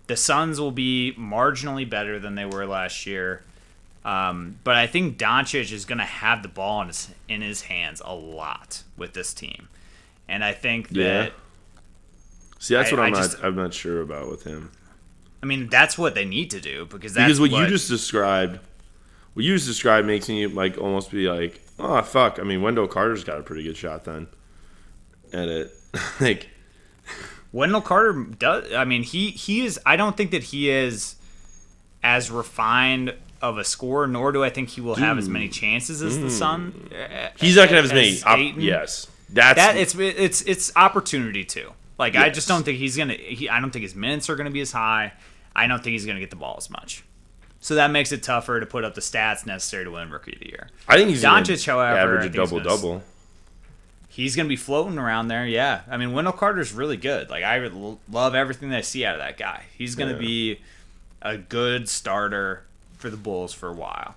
The 0.08 0.16
Suns 0.18 0.60
will 0.60 0.72
be 0.72 1.14
marginally 1.18 1.90
better 1.90 2.20
than 2.20 2.36
they 2.36 2.46
were 2.46 2.66
last 2.66 3.06
year. 3.06 3.44
Um, 4.06 4.60
but 4.64 4.76
I 4.76 4.88
think 4.88 5.18
Doncic 5.18 5.72
is 5.72 5.84
going 5.84 5.98
to 5.98 6.06
have 6.06 6.42
the 6.42 6.48
ball 6.48 6.82
in 6.82 6.88
his, 6.88 7.10
in 7.28 7.42
his 7.42 7.64
hands 7.64 8.02
a 8.06 8.16
lot 8.16 8.84
with 8.96 9.14
this 9.14 9.34
team. 9.34 9.68
And 10.30 10.44
I 10.46 10.54
think 10.54 10.88
Yeah. 10.92 11.04
that 11.04 11.24
that. 11.24 11.34
See, 12.60 12.74
that's 12.74 12.92
I- 12.92 12.96
what 12.96 13.04
I'm 13.04 13.14
I 13.16 13.20
not. 13.20 13.36
I'm 13.44 13.56
not 13.56 13.74
sure 13.74 14.02
about 14.02 14.30
with 14.30 14.44
him. 14.44 14.72
I 15.44 15.46
mean 15.46 15.68
that's 15.70 15.98
what 15.98 16.16
they 16.16 16.26
need 16.26 16.50
to 16.52 16.60
do 16.60 16.86
because 16.86 17.14
that's 17.14 17.38
because 17.38 17.40
what, 17.40 17.52
you 17.52 17.68
just 17.68 17.88
described, 17.90 18.60
what 19.36 19.46
you 19.46 19.54
just 19.56 19.68
described 19.68 20.08
makes 20.08 20.28
me 20.28 20.48
like 20.48 20.78
almost 20.78 21.12
be 21.12 21.30
like, 21.30 21.62
oh 21.78 22.02
fuck. 22.02 22.40
I 22.40 22.44
mean, 22.44 22.62
Wendell 22.62 22.88
Carter's 22.88 23.24
got 23.24 23.40
a 23.40 23.44
pretty 23.44 23.64
good 23.64 23.78
shot 23.78 24.04
then. 24.06 24.28
At 25.32 25.48
it, 25.50 25.72
like 26.20 26.50
Wendell 27.58 27.82
Carter 27.82 28.14
does. 28.14 28.72
I 28.72 28.86
mean, 28.86 29.02
he 29.02 29.32
he 29.32 29.66
is. 29.66 29.80
I 29.84 29.96
don't 29.96 30.16
think 30.16 30.30
that 30.30 30.44
he 30.44 30.70
is 30.70 31.16
as 32.04 32.30
refined 32.30 33.16
of 33.42 33.58
a 33.58 33.64
scorer, 33.64 34.06
nor 34.06 34.32
do 34.32 34.44
I 34.44 34.52
think 34.52 34.70
he 34.70 34.80
will 34.80 34.96
have 34.96 35.18
as 35.18 35.28
many 35.28 35.50
chances 35.50 36.04
as 36.04 36.20
the 36.20 36.30
Sun. 36.30 36.92
uh, 36.94 37.30
he's 37.40 37.56
not 37.56 37.68
gonna 37.68 37.82
have 37.82 37.86
as 37.86 37.94
many. 37.94 38.52
Op- 38.52 38.58
yes, 38.58 39.08
that's 39.30 39.58
That 39.58 39.76
it's 39.76 39.96
it's 39.96 40.42
it's 40.44 40.72
opportunity 40.76 41.44
too. 41.44 41.74
Like 41.98 42.16
I 42.16 42.30
just 42.30 42.48
don't 42.48 42.64
think 42.64 42.78
he's 42.78 42.96
gonna. 42.96 43.16
He, 43.16 43.50
I 43.50 43.60
don't 43.60 43.72
think 43.72 43.82
his 43.82 43.96
minutes 43.96 44.30
are 44.30 44.36
gonna 44.36 44.52
be 44.52 44.62
as 44.62 44.72
high. 44.72 45.14
I 45.56 45.66
don't 45.66 45.84
think 45.84 45.94
he's 45.94 46.06
gonna 46.06 46.20
get 46.20 46.30
the 46.30 46.36
ball 46.36 46.56
as 46.60 46.70
much. 46.70 47.04
So 47.60 47.74
that 47.74 47.90
makes 47.90 48.12
it 48.12 48.22
tougher 48.22 48.60
to 48.60 48.68
put 48.68 48.84
up 48.84 48.94
the 48.94 49.02
stats 49.02 49.48
necessary 49.48 49.84
to 49.84 49.90
win 49.90 50.12
Rookie 50.12 50.34
of 50.34 50.40
the 50.40 50.50
Year. 50.50 50.70
I 50.88 50.96
think 50.96 51.10
he's 51.10 51.24
Doncic, 51.24 51.66
however, 51.66 51.98
average 51.98 52.26
a 52.28 52.30
double 52.30 52.60
double. 52.60 53.04
He's 54.18 54.36
gonna 54.36 54.50
be 54.50 54.56
floating 54.56 54.98
around 54.98 55.28
there. 55.28 55.46
Yeah, 55.46 55.82
I 55.88 55.96
mean 55.98 56.12
Wendell 56.12 56.34
Carter's 56.34 56.74
really 56.74 56.98
good. 56.98 57.30
Like 57.30 57.44
I 57.44 57.60
love 58.12 58.34
everything 58.34 58.72
that 58.72 58.78
I 58.80 58.82
see 58.82 59.06
out 59.06 59.14
of 59.14 59.20
that 59.20 59.38
guy. 59.38 59.66
He's 59.78 59.94
gonna 59.94 60.14
Yeah. 60.14 60.18
be 60.18 60.60
a 61.22 61.38
good 61.38 61.88
starter 61.88 62.64
for 62.98 63.12
the 63.12 63.16
Bulls 63.18 63.54
for 63.54 63.70
a 63.70 63.74
while. 63.74 64.16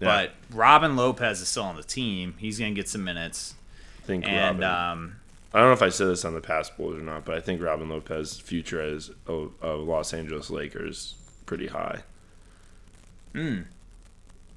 Yeah. 0.00 0.06
But 0.08 0.30
Robin 0.50 0.96
Lopez 0.96 1.42
is 1.42 1.48
still 1.48 1.64
on 1.64 1.76
the 1.76 1.82
team. 1.82 2.34
He's 2.38 2.58
gonna 2.58 2.70
get 2.72 2.88
some 2.88 3.04
minutes, 3.04 3.54
I 4.02 4.06
think 4.06 4.26
and 4.26 4.60
Robin. 4.60 4.64
um, 4.64 5.16
I 5.52 5.58
don't 5.58 5.68
know 5.68 5.72
if 5.74 5.82
I 5.82 5.90
said 5.90 6.06
this 6.08 6.24
on 6.24 6.32
the 6.32 6.40
past 6.40 6.74
Bulls 6.78 6.96
or 6.96 7.02
not, 7.02 7.26
but 7.26 7.34
I 7.34 7.40
think 7.40 7.60
Robin 7.60 7.90
Lopez's 7.90 8.40
future 8.40 8.80
as 8.80 9.10
a, 9.28 9.48
a 9.60 9.72
Los 9.76 10.14
Angeles 10.14 10.48
Lakers 10.48 11.14
pretty 11.44 11.66
high. 11.66 12.04
Hmm. 13.34 13.64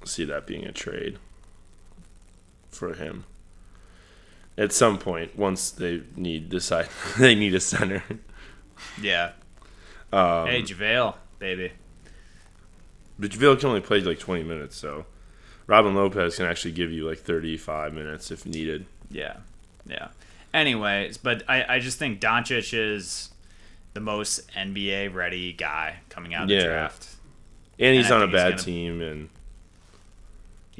See 0.06 0.24
that 0.24 0.46
being 0.46 0.64
a 0.64 0.72
trade 0.72 1.18
for 2.70 2.94
him 2.94 3.24
at 4.58 4.72
some 4.72 4.98
point 4.98 5.36
once 5.36 5.70
they 5.70 6.02
need 6.16 6.48
decide 6.48 6.88
they 7.18 7.34
need 7.34 7.54
a 7.54 7.60
center. 7.60 8.02
yeah. 9.00 9.32
Um, 10.12 10.46
hey 10.48 10.62
JaVale, 10.62 11.14
baby. 11.38 11.72
But 13.18 13.30
JaVale 13.30 13.60
can 13.60 13.68
only 13.68 13.80
play 13.80 14.00
like 14.00 14.18
20 14.18 14.42
minutes, 14.44 14.76
so 14.76 15.04
Robin 15.66 15.94
Lopez 15.94 16.36
can 16.36 16.46
actually 16.46 16.72
give 16.72 16.90
you 16.90 17.06
like 17.08 17.18
35 17.18 17.92
minutes 17.94 18.30
if 18.30 18.46
needed. 18.46 18.86
Yeah, 19.10 19.36
yeah. 19.86 20.08
Anyways, 20.52 21.18
but 21.18 21.42
I, 21.48 21.76
I 21.76 21.78
just 21.78 21.98
think 21.98 22.20
Doncic 22.20 22.72
is 22.74 23.30
the 23.94 24.00
most 24.00 24.50
NBA 24.54 25.14
ready 25.14 25.52
guy 25.52 25.96
coming 26.08 26.34
out 26.34 26.44
of 26.44 26.48
the 26.48 26.60
draft. 26.62 27.08
And 27.78 27.96
he's 27.96 28.10
I 28.10 28.16
on 28.16 28.22
a 28.22 28.26
bad 28.26 28.52
gonna- 28.52 28.62
team 28.62 29.00
and 29.00 29.28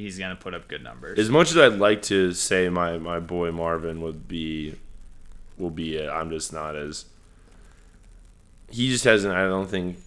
He's 0.01 0.19
gonna 0.19 0.37
put 0.37 0.55
up 0.55 0.69
good 0.69 0.83
numbers. 0.83 1.19
as 1.19 1.31
much 1.31 1.51
as 1.51 1.59
I'd 1.59 1.79
like 1.79 2.03
to 2.03 2.33
say 2.33 2.69
my, 2.69 2.99
my 2.99 3.21
boy 3.21 3.53
Marvin 3.53 4.01
would 4.01 4.29
be 4.29 4.77
will 5.59 5.71
be 5.71 5.97
it, 5.97 6.09
I'm 6.09 6.31
just 6.31 6.53
not 6.53 6.77
as 6.77 7.05
he 8.71 8.89
just 8.89 9.05
hasn't 9.05 9.35
I 9.35 9.45
don't 9.45 9.69
think 9.69 9.99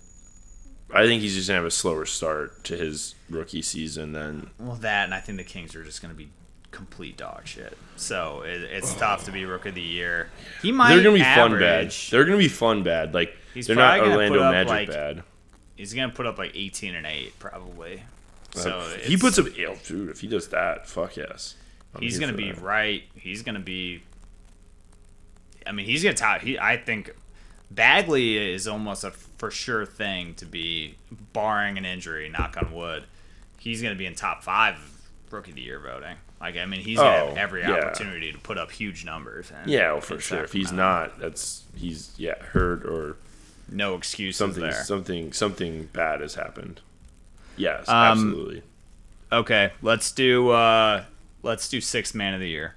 I 0.93 1.05
think 1.05 1.21
he's 1.21 1.35
just 1.35 1.47
gonna 1.47 1.59
have 1.59 1.65
a 1.65 1.71
slower 1.71 2.05
start 2.05 2.63
to 2.65 2.77
his 2.77 3.15
rookie 3.29 3.61
season 3.61 4.13
than 4.13 4.49
Well, 4.59 4.75
that 4.77 5.05
and 5.05 5.13
I 5.13 5.19
think 5.19 5.37
the 5.37 5.43
Kings 5.43 5.75
are 5.75 5.83
just 5.83 6.01
going 6.01 6.13
to 6.13 6.17
be 6.17 6.29
complete 6.69 7.17
dog 7.17 7.45
shit. 7.45 7.77
So 7.95 8.41
it, 8.41 8.61
it's 8.63 8.95
oh. 8.95 8.99
tough 8.99 9.25
to 9.25 9.31
be 9.31 9.45
Rook 9.45 9.65
of 9.65 9.75
the 9.75 9.81
Year. 9.81 10.29
He 10.61 10.71
might. 10.71 10.89
they're 10.89 11.03
gonna 11.03 11.15
be 11.15 11.23
fun 11.23 11.59
bad. 11.59 11.91
They're 12.09 12.25
gonna 12.25 12.37
be 12.37 12.47
fun 12.47 12.83
bad. 12.83 13.13
Like 13.13 13.35
He's 13.53 13.67
they're 13.67 13.75
not 13.75 13.99
Orlando 13.99 14.39
Magic 14.51 14.69
like, 14.69 14.89
bad. 14.89 15.23
He's 15.75 15.93
going 15.93 16.09
to 16.09 16.15
put 16.15 16.25
up 16.25 16.37
like 16.37 16.51
18 16.55 16.95
and 16.95 17.05
8 17.05 17.39
probably. 17.39 18.03
So 18.55 18.79
he 19.01 19.17
puts 19.17 19.39
up 19.39 19.57
yeah, 19.57 19.75
dude, 19.85 20.09
if 20.09 20.21
he 20.21 20.27
does 20.27 20.49
that, 20.49 20.87
fuck 20.87 21.15
yes. 21.17 21.55
I'm 21.95 22.01
He's 22.01 22.19
going 22.19 22.31
to 22.31 22.37
be 22.37 22.51
that. 22.51 22.61
right. 22.61 23.03
He's 23.15 23.41
going 23.43 23.55
to 23.55 23.61
be. 23.61 24.03
I 25.65 25.71
mean, 25.71 25.85
he's 25.85 26.03
going 26.03 26.15
to 26.15 26.21
top. 26.21 26.41
He, 26.41 26.57
I 26.59 26.77
think 26.77 27.11
Bagley 27.71 28.37
is 28.53 28.67
almost 28.67 29.03
a 29.03 29.11
for 29.11 29.49
sure 29.51 29.85
thing 29.85 30.33
to 30.35 30.45
be, 30.45 30.95
barring 31.33 31.77
an 31.77 31.85
injury. 31.85 32.29
Knock 32.29 32.57
on 32.61 32.73
wood. 32.73 33.03
He's 33.59 33.81
going 33.81 33.93
to 33.93 33.97
be 33.97 34.05
in 34.05 34.15
top 34.15 34.43
five 34.43 34.77
Rookie 35.31 35.51
of 35.51 35.55
the 35.55 35.61
Year 35.61 35.79
voting. 35.79 36.17
Like, 36.41 36.57
I 36.57 36.65
mean, 36.65 36.81
he's 36.81 36.97
going 36.97 37.13
to 37.13 37.21
Oh, 37.23 37.27
have 37.29 37.37
every 37.37 37.61
yeah. 37.61 37.71
opportunity 37.71 38.31
to 38.33 38.37
put 38.37 38.57
up 38.57 38.71
huge 38.71 39.05
numbers. 39.05 39.51
and 39.55 39.69
Yeah, 39.69 39.93
well, 39.93 40.01
for 40.01 40.15
in 40.15 40.19
sure. 40.19 40.43
If 40.43 40.51
he's 40.51 40.71
not, 40.73 41.17
that's 41.19 41.63
he's 41.75 42.13
yeah 42.17 42.35
hurt 42.41 42.83
or 42.85 43.15
no 43.69 43.95
excuse. 43.95 44.35
something 44.35 44.61
there. 44.61 44.73
something 44.83 45.31
something 45.31 45.85
bad 45.93 46.19
has 46.21 46.35
happened. 46.35 46.81
Yes, 47.57 47.87
Um, 47.87 47.95
absolutely. 47.95 48.63
Okay, 49.31 49.71
let's 49.81 50.11
do 50.11 50.49
uh 50.49 51.03
let's 51.41 51.67
do 51.69 51.81
sixth 51.81 52.13
man 52.15 52.33
of 52.33 52.39
the 52.39 52.49
year. 52.49 52.75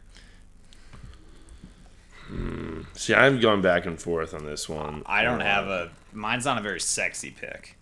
See, 2.95 3.15
I'm 3.15 3.39
going 3.41 3.63
back 3.63 3.87
and 3.87 4.01
forth 4.01 4.35
on 4.35 4.45
this 4.47 4.69
one. 4.69 5.03
I 5.07 5.23
don't 5.23 5.41
Uh, 5.41 5.45
have 5.45 5.69
a 5.69 5.91
mine's 6.13 6.45
not 6.45 6.59
a 6.59 6.61
very 6.63 6.81
sexy 6.81 7.31
pick. 7.31 7.77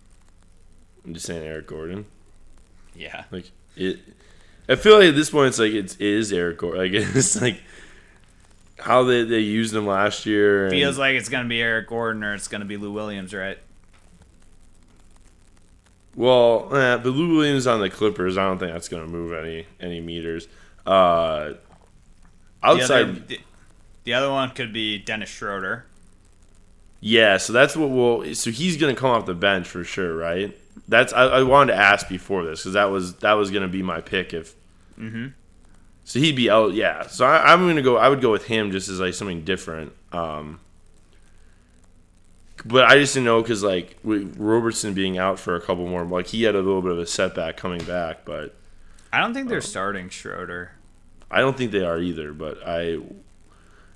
I'm 1.03 1.13
just 1.13 1.25
saying 1.25 1.43
Eric 1.43 1.67
Gordon. 1.67 2.05
Yeah. 2.95 3.23
Like 3.31 3.49
it. 3.75 3.99
I 4.69 4.75
feel 4.75 4.97
like 4.99 5.09
at 5.09 5.15
this 5.15 5.29
point 5.29 5.47
it's 5.49 5.59
like 5.59 5.71
it 5.73 5.99
is 5.99 6.31
Eric 6.33 6.57
Gordon. 6.59 6.81
Like 6.81 6.91
it's 7.15 7.41
like 7.41 7.61
how 8.79 9.03
they 9.03 9.23
they 9.23 9.39
used 9.39 9.73
him 9.73 9.87
last 9.87 10.25
year. 10.25 10.65
And, 10.65 10.71
Feels 10.73 10.97
like 10.97 11.15
it's 11.15 11.29
gonna 11.29 11.47
be 11.49 11.61
Eric 11.61 11.87
Gordon 11.87 12.23
or 12.23 12.33
it's 12.35 12.47
gonna 12.47 12.65
be 12.65 12.77
Lou 12.77 12.91
Williams, 12.91 13.33
right? 13.33 13.57
Well, 16.15 16.73
eh, 16.75 16.97
but 16.97 17.09
Lou 17.09 17.37
Williams 17.37 17.67
on 17.67 17.81
the 17.81 17.89
Clippers. 17.89 18.37
I 18.37 18.45
don't 18.45 18.57
think 18.57 18.71
that's 18.71 18.87
going 18.87 19.05
to 19.05 19.11
move 19.11 19.33
any 19.33 19.65
any 19.79 19.99
meters. 20.01 20.47
Uh, 20.85 21.53
The 22.61 22.67
outside, 22.67 23.01
other, 23.03 23.11
the, 23.13 23.39
the 24.03 24.13
other 24.13 24.29
one 24.29 24.51
could 24.51 24.71
be 24.73 24.97
Dennis 24.97 25.29
Schroeder. 25.29 25.85
Yeah, 27.01 27.37
so 27.37 27.53
that's 27.53 27.75
what 27.75 27.89
we'll. 27.89 28.33
So 28.33 28.49
he's 28.49 28.77
gonna 28.77 28.95
come 28.95 29.11
off 29.11 29.25
the 29.27 29.35
bench 29.35 29.67
for 29.67 29.83
sure, 29.83 30.15
right? 30.15 30.57
That's 30.87 31.13
I, 31.13 31.25
I 31.25 31.43
wanted 31.43 31.73
to 31.73 31.79
ask 31.79 32.09
before 32.09 32.43
this 32.43 32.61
because 32.61 32.73
that 32.73 32.85
was 32.85 33.15
that 33.17 33.33
was 33.33 33.51
gonna 33.51 33.67
be 33.67 33.83
my 33.83 34.01
pick 34.01 34.33
if. 34.33 34.55
Mm-hmm. 34.99 35.27
So 36.03 36.19
he'd 36.19 36.35
be 36.35 36.49
out, 36.49 36.73
yeah. 36.73 37.07
So 37.07 37.25
I, 37.25 37.53
I'm 37.53 37.67
gonna 37.67 37.81
go. 37.83 37.97
I 37.97 38.09
would 38.09 38.21
go 38.21 38.31
with 38.31 38.45
him 38.45 38.71
just 38.71 38.89
as 38.89 38.99
like 38.99 39.13
something 39.13 39.43
different. 39.43 39.93
Um, 40.11 40.59
but 42.65 42.85
I 42.85 42.97
just 42.97 43.13
didn't 43.13 43.25
know 43.25 43.41
because 43.41 43.63
like 43.63 43.97
with 44.03 44.35
Roberson 44.37 44.93
being 44.93 45.17
out 45.17 45.39
for 45.39 45.55
a 45.55 45.61
couple 45.61 45.87
more, 45.87 46.03
like 46.05 46.27
he 46.27 46.43
had 46.43 46.55
a 46.55 46.59
little 46.61 46.81
bit 46.81 46.91
of 46.91 46.99
a 46.99 47.05
setback 47.05 47.57
coming 47.57 47.83
back, 47.85 48.25
but 48.25 48.55
I 49.13 49.19
don't 49.21 49.33
think 49.33 49.47
they're 49.49 49.57
Oh. 49.57 49.61
starting 49.61 50.09
Schroeder. 50.09 50.71
I 51.31 51.39
don't 51.41 51.57
think 51.57 51.71
they 51.71 51.83
are 51.83 51.99
either. 51.99 52.33
But 52.33 52.59
I, 52.65 52.99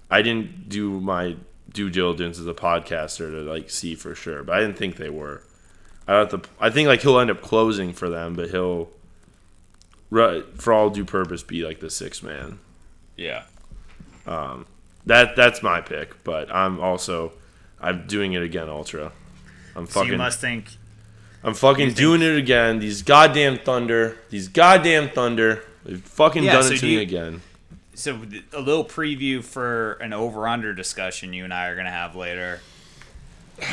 I 0.09 0.21
didn't 0.21 0.69
do 0.69 0.99
my 0.99 1.35
due 1.71 1.89
diligence 1.89 2.39
as 2.39 2.47
a 2.47 2.53
podcaster 2.53 3.29
to 3.31 3.41
like 3.41 3.69
see 3.69 3.95
for 3.95 4.15
sure, 4.15 4.43
but 4.43 4.55
I 4.57 4.61
didn't 4.61 4.77
think 4.77 4.95
they 4.97 5.09
were. 5.09 5.43
I 6.07 6.13
have 6.19 6.29
to. 6.29 6.41
I 6.59 6.69
think 6.69 6.87
like 6.87 7.01
he'll 7.01 7.19
end 7.19 7.29
up 7.31 7.41
closing 7.41 7.93
for 7.93 8.09
them, 8.09 8.33
but 8.33 8.49
he'll, 8.49 8.89
ru- 10.09 10.43
for 10.55 10.73
all 10.73 10.89
due 10.89 11.05
purpose, 11.05 11.43
be 11.43 11.63
like 11.63 11.79
the 11.79 11.89
sixth 11.89 12.23
man. 12.23 12.59
Yeah. 13.15 13.43
But 14.25 14.65
that 15.05 15.35
that's 15.35 15.61
my 15.61 15.81
pick. 15.81 16.23
But 16.23 16.53
I'm 16.53 16.79
also 16.79 17.33
I'm 17.81 18.07
doing 18.07 18.33
it 18.33 18.41
again, 18.43 18.69
Ultra. 18.69 19.11
I'm 19.75 19.85
fucking. 19.85 20.09
So 20.09 20.11
you 20.13 20.17
must 20.17 20.39
think 20.39 20.65
I'm 21.43 21.53
fucking 21.53 21.87
think- 21.87 21.97
doing 21.97 22.21
it 22.21 22.37
again. 22.37 22.79
These 22.79 23.01
goddamn 23.03 23.59
Thunder. 23.59 24.17
These 24.29 24.47
goddamn 24.49 25.09
Thunder. 25.09 25.63
They've 25.85 26.01
fucking 26.01 26.43
Yeah, 26.43 26.53
done 26.53 26.63
so 26.63 26.73
it 26.73 26.79
to 26.79 26.85
me 26.85 26.97
again. 26.97 27.41
so 27.93 28.19
a 28.53 28.59
little 28.59 28.83
preview 28.85 29.43
for 29.43 29.93
an 29.93 30.11
over 30.13 30.47
under 30.47 30.73
discussion 30.73 31.31
you 31.33 31.43
and 31.45 31.53
I 31.53 31.67
are 31.67 31.75
gonna 31.75 31.89
have 31.91 32.15
later. 32.15 32.59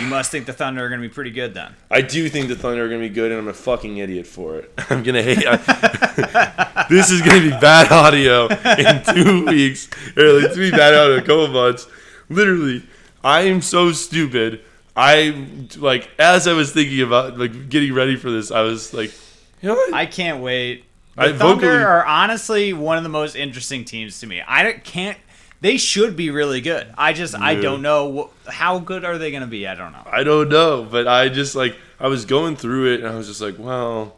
You 0.01 0.07
must 0.07 0.33
think 0.33 0.47
the 0.47 0.53
Thunder 0.53 0.85
are 0.85 0.89
gonna 0.89 1.03
be 1.03 1.09
pretty 1.09 1.31
good 1.31 1.55
then. 1.55 1.73
I 1.91 2.01
do 2.03 2.29
think 2.29 2.49
the 2.49 2.57
Thunder 2.57 2.85
are 2.85 2.89
gonna 2.89 3.01
be 3.01 3.09
good, 3.09 3.31
and 3.31 3.41
I'm 3.41 3.49
a 3.49 3.53
fucking 3.53 3.99
idiot 3.99 4.27
for 4.27 4.57
it. 4.59 4.73
I'm 4.91 5.03
gonna 5.03 5.23
hate. 5.23 5.45
I, 5.47 6.87
this 6.91 7.11
is 7.11 7.23
gonna 7.23 7.41
be 7.43 7.51
bad 7.51 7.91
audio 7.93 8.47
in 8.49 9.03
two 9.15 9.47
weeks, 9.51 9.89
or 10.17 10.33
like, 10.33 10.45
it's 10.47 10.57
gonna 10.57 10.71
be 10.71 10.77
bad 10.77 10.95
audio 10.95 11.15
in 11.15 11.19
a 11.21 11.23
couple 11.27 11.49
months. 11.49 11.87
Literally, 12.29 12.83
I 13.27 13.41
am 13.43 13.61
so 13.61 13.91
stupid. 13.91 14.61
I 14.95 15.49
like 15.79 16.09
as 16.17 16.47
I 16.47 16.53
was 16.53 16.73
thinking 16.73 17.03
about 17.03 17.37
like 17.37 17.69
getting 17.69 17.93
ready 17.93 18.15
for 18.15 18.31
this, 18.31 18.53
I 18.53 18.63
was 18.63 18.95
like, 18.95 19.13
you 19.61 19.69
know 19.69 19.75
what? 19.75 19.93
I 19.93 20.07
can't 20.07 20.41
wait. 20.41 20.85
The 21.17 21.23
I 21.23 21.33
Thunder 21.33 21.67
vocally- 21.67 21.83
are 21.83 22.07
honestly 22.07 22.73
one 22.73 22.99
of 22.99 23.03
the 23.03 23.09
most 23.09 23.35
interesting 23.35 23.85
teams 23.85 24.21
to 24.21 24.29
me. 24.29 24.43
I 24.47 24.75
can't. 24.75 25.19
They 25.61 25.77
should 25.77 26.15
be 26.15 26.31
really 26.31 26.61
good. 26.61 26.87
I 26.97 27.15
just 27.15 27.35
I 27.35 27.57
don't 27.57 27.83
know 27.83 28.31
how 28.47 28.79
good 28.79 29.05
are 29.05 29.19
they 29.19 29.33
going 29.33 29.41
to 29.43 29.49
be. 29.49 29.67
I 29.67 29.75
don't 29.75 29.91
know. 29.91 30.07
I 30.07 30.23
don't 30.23 30.49
know, 30.49 30.87
but 30.89 31.09
I 31.09 31.29
just 31.29 31.57
like 31.57 31.75
I 31.99 32.07
was 32.07 32.27
going 32.27 32.55
through 32.55 32.95
it, 32.95 33.01
and 33.01 33.09
I 33.09 33.17
was 33.17 33.27
just 33.27 33.41
like, 33.41 33.59
well, 33.59 34.15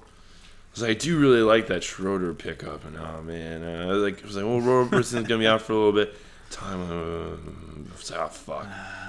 I 0.77 0.81
like, 0.81 0.91
I 0.91 0.95
do 0.95 1.19
really 1.19 1.41
like 1.41 1.69
that 1.69 1.83
Schroeder 1.83 2.35
pickup, 2.35 2.85
and 2.85 2.99
oh 2.99 3.23
man, 3.23 3.63
uh, 3.63 3.85
I 3.85 3.87
was 3.87 4.03
like, 4.03 4.23
I 4.23 4.27
was 4.27 4.37
like, 4.37 4.45
well, 4.45 4.61
Roberson's 4.61 5.27
gonna 5.27 5.39
be 5.39 5.47
out 5.47 5.63
for 5.63 5.73
a 5.73 5.77
little 5.77 5.93
bit. 5.93 6.15
Time, 6.51 6.81
uh, 6.83 8.15
I 8.15 8.25
oh 8.25 8.29
fuck. 8.29 8.67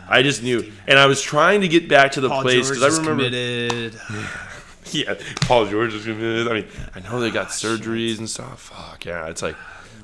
I 0.09 0.21
just 0.23 0.43
knew, 0.43 0.71
and 0.87 0.99
I 0.99 1.05
was 1.05 1.21
trying 1.21 1.61
to 1.61 1.67
get 1.67 1.87
back 1.87 2.13
to 2.13 2.21
the 2.21 2.29
Paul 2.29 2.41
place 2.41 2.69
because 2.69 2.83
I 2.83 2.87
remember, 2.99 3.23
committed. 3.23 3.99
yeah, 4.91 5.13
Paul 5.41 5.65
George 5.67 5.93
is 5.93 6.05
gonna. 6.05 6.49
I 6.49 6.53
mean, 6.53 6.67
I 6.95 6.99
know 6.99 7.19
they 7.19 7.31
got 7.31 7.47
surgeries 7.49 8.17
and 8.19 8.29
stuff. 8.29 8.61
Fuck 8.61 9.05
yeah, 9.05 9.27
it's 9.27 9.41
like, 9.41 9.55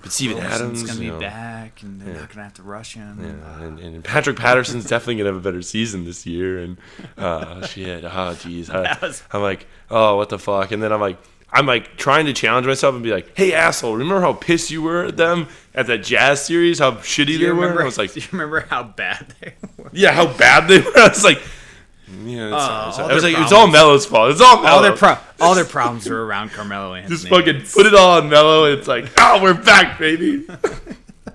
but 0.02 0.12
Steven 0.12 0.38
Adams, 0.38 0.84
going 0.84 0.98
to 0.98 1.04
you 1.04 1.10
be 1.12 1.16
know, 1.16 1.20
back, 1.20 1.82
and 1.82 2.00
they're 2.00 2.14
not 2.14 2.20
going 2.30 2.38
to 2.38 2.44
have 2.44 2.54
to 2.54 2.64
rush 2.64 2.94
him. 2.94 3.20
yeah, 3.22 3.62
and, 3.64 3.80
and 3.80 4.04
Patrick 4.04 4.38
Patterson's 4.38 4.86
definitely 4.88 5.16
gonna 5.16 5.30
have 5.34 5.38
a 5.38 5.42
better 5.42 5.62
season 5.62 6.06
this 6.06 6.26
year. 6.26 6.60
And 6.60 6.78
uh, 7.18 7.66
shit, 7.66 8.04
oh 8.06 8.08
jeez, 8.36 8.68
That 8.72 9.02
I, 9.04 9.06
was- 9.08 9.24
I'm 9.32 9.42
like, 9.42 9.68
oh 9.90 10.16
what 10.18 10.30
the 10.30 10.40
fuck? 10.40 10.72
And 10.72 10.82
then 10.82 10.94
I'm 10.94 11.02
like, 11.02 11.18
I'm 11.56 11.66
like 11.66 11.96
trying 11.98 12.26
to 12.26 12.34
challenge 12.34 12.68
myself 12.68 12.94
and 12.96 13.04
be 13.04 13.12
like, 13.12 13.36
hey 13.38 13.54
asshole, 13.54 13.94
remember 13.96 14.22
how 14.22 14.34
pissed 14.34 14.70
you 14.72 14.82
were 14.82 15.06
at 15.06 15.18
them 15.18 15.48
at 15.74 15.88
that 15.88 16.00
Jazz 16.04 16.46
series? 16.46 16.80
How 16.80 16.92
shitty 16.92 17.26
they 17.26 17.32
you 17.34 17.48
were? 17.48 17.62
remember? 17.62 17.82
I 17.82 17.86
was 17.86 17.98
like, 17.98 18.14
do 18.14 18.20
you 18.20 18.28
remember 18.34 18.62
how 18.70 18.84
bad 18.84 19.34
they 19.40 19.54
were? 19.78 19.90
yeah, 19.94 20.12
how 20.12 20.28
bad 20.38 20.68
they 20.68 20.80
were. 20.82 20.92
I 20.98 21.08
was 21.08 21.24
like, 21.24 21.42
yeah, 22.24 22.48
it's, 22.48 22.56
Oh, 22.60 22.86
it's, 22.90 23.00
I 23.00 23.14
was 23.14 23.24
like, 23.24 23.38
it's 23.38 23.52
all. 23.52 23.68
Melo's 23.68 24.06
fault. 24.06 24.32
It's 24.32 24.42
all 24.42 24.62
Melo. 24.62 24.76
All 24.76 24.82
their 24.84 24.96
pro- 24.96 25.18
all 25.40 25.56
their 25.56 25.66
problems 25.78 26.08
are 26.08 26.22
around 26.22 26.52
Carmelo 26.52 26.94
Anthony. 26.94 27.16
Just 27.16 27.28
fucking 27.30 27.62
put 27.74 27.86
it 27.88 27.96
all 27.96 28.18
on 28.22 28.30
Melo. 28.30 28.66
and 28.66 28.78
it's 28.78 28.88
like, 28.88 29.06
oh, 29.18 29.42
we're 29.42 29.54
back, 29.56 29.98
baby. 29.98 30.46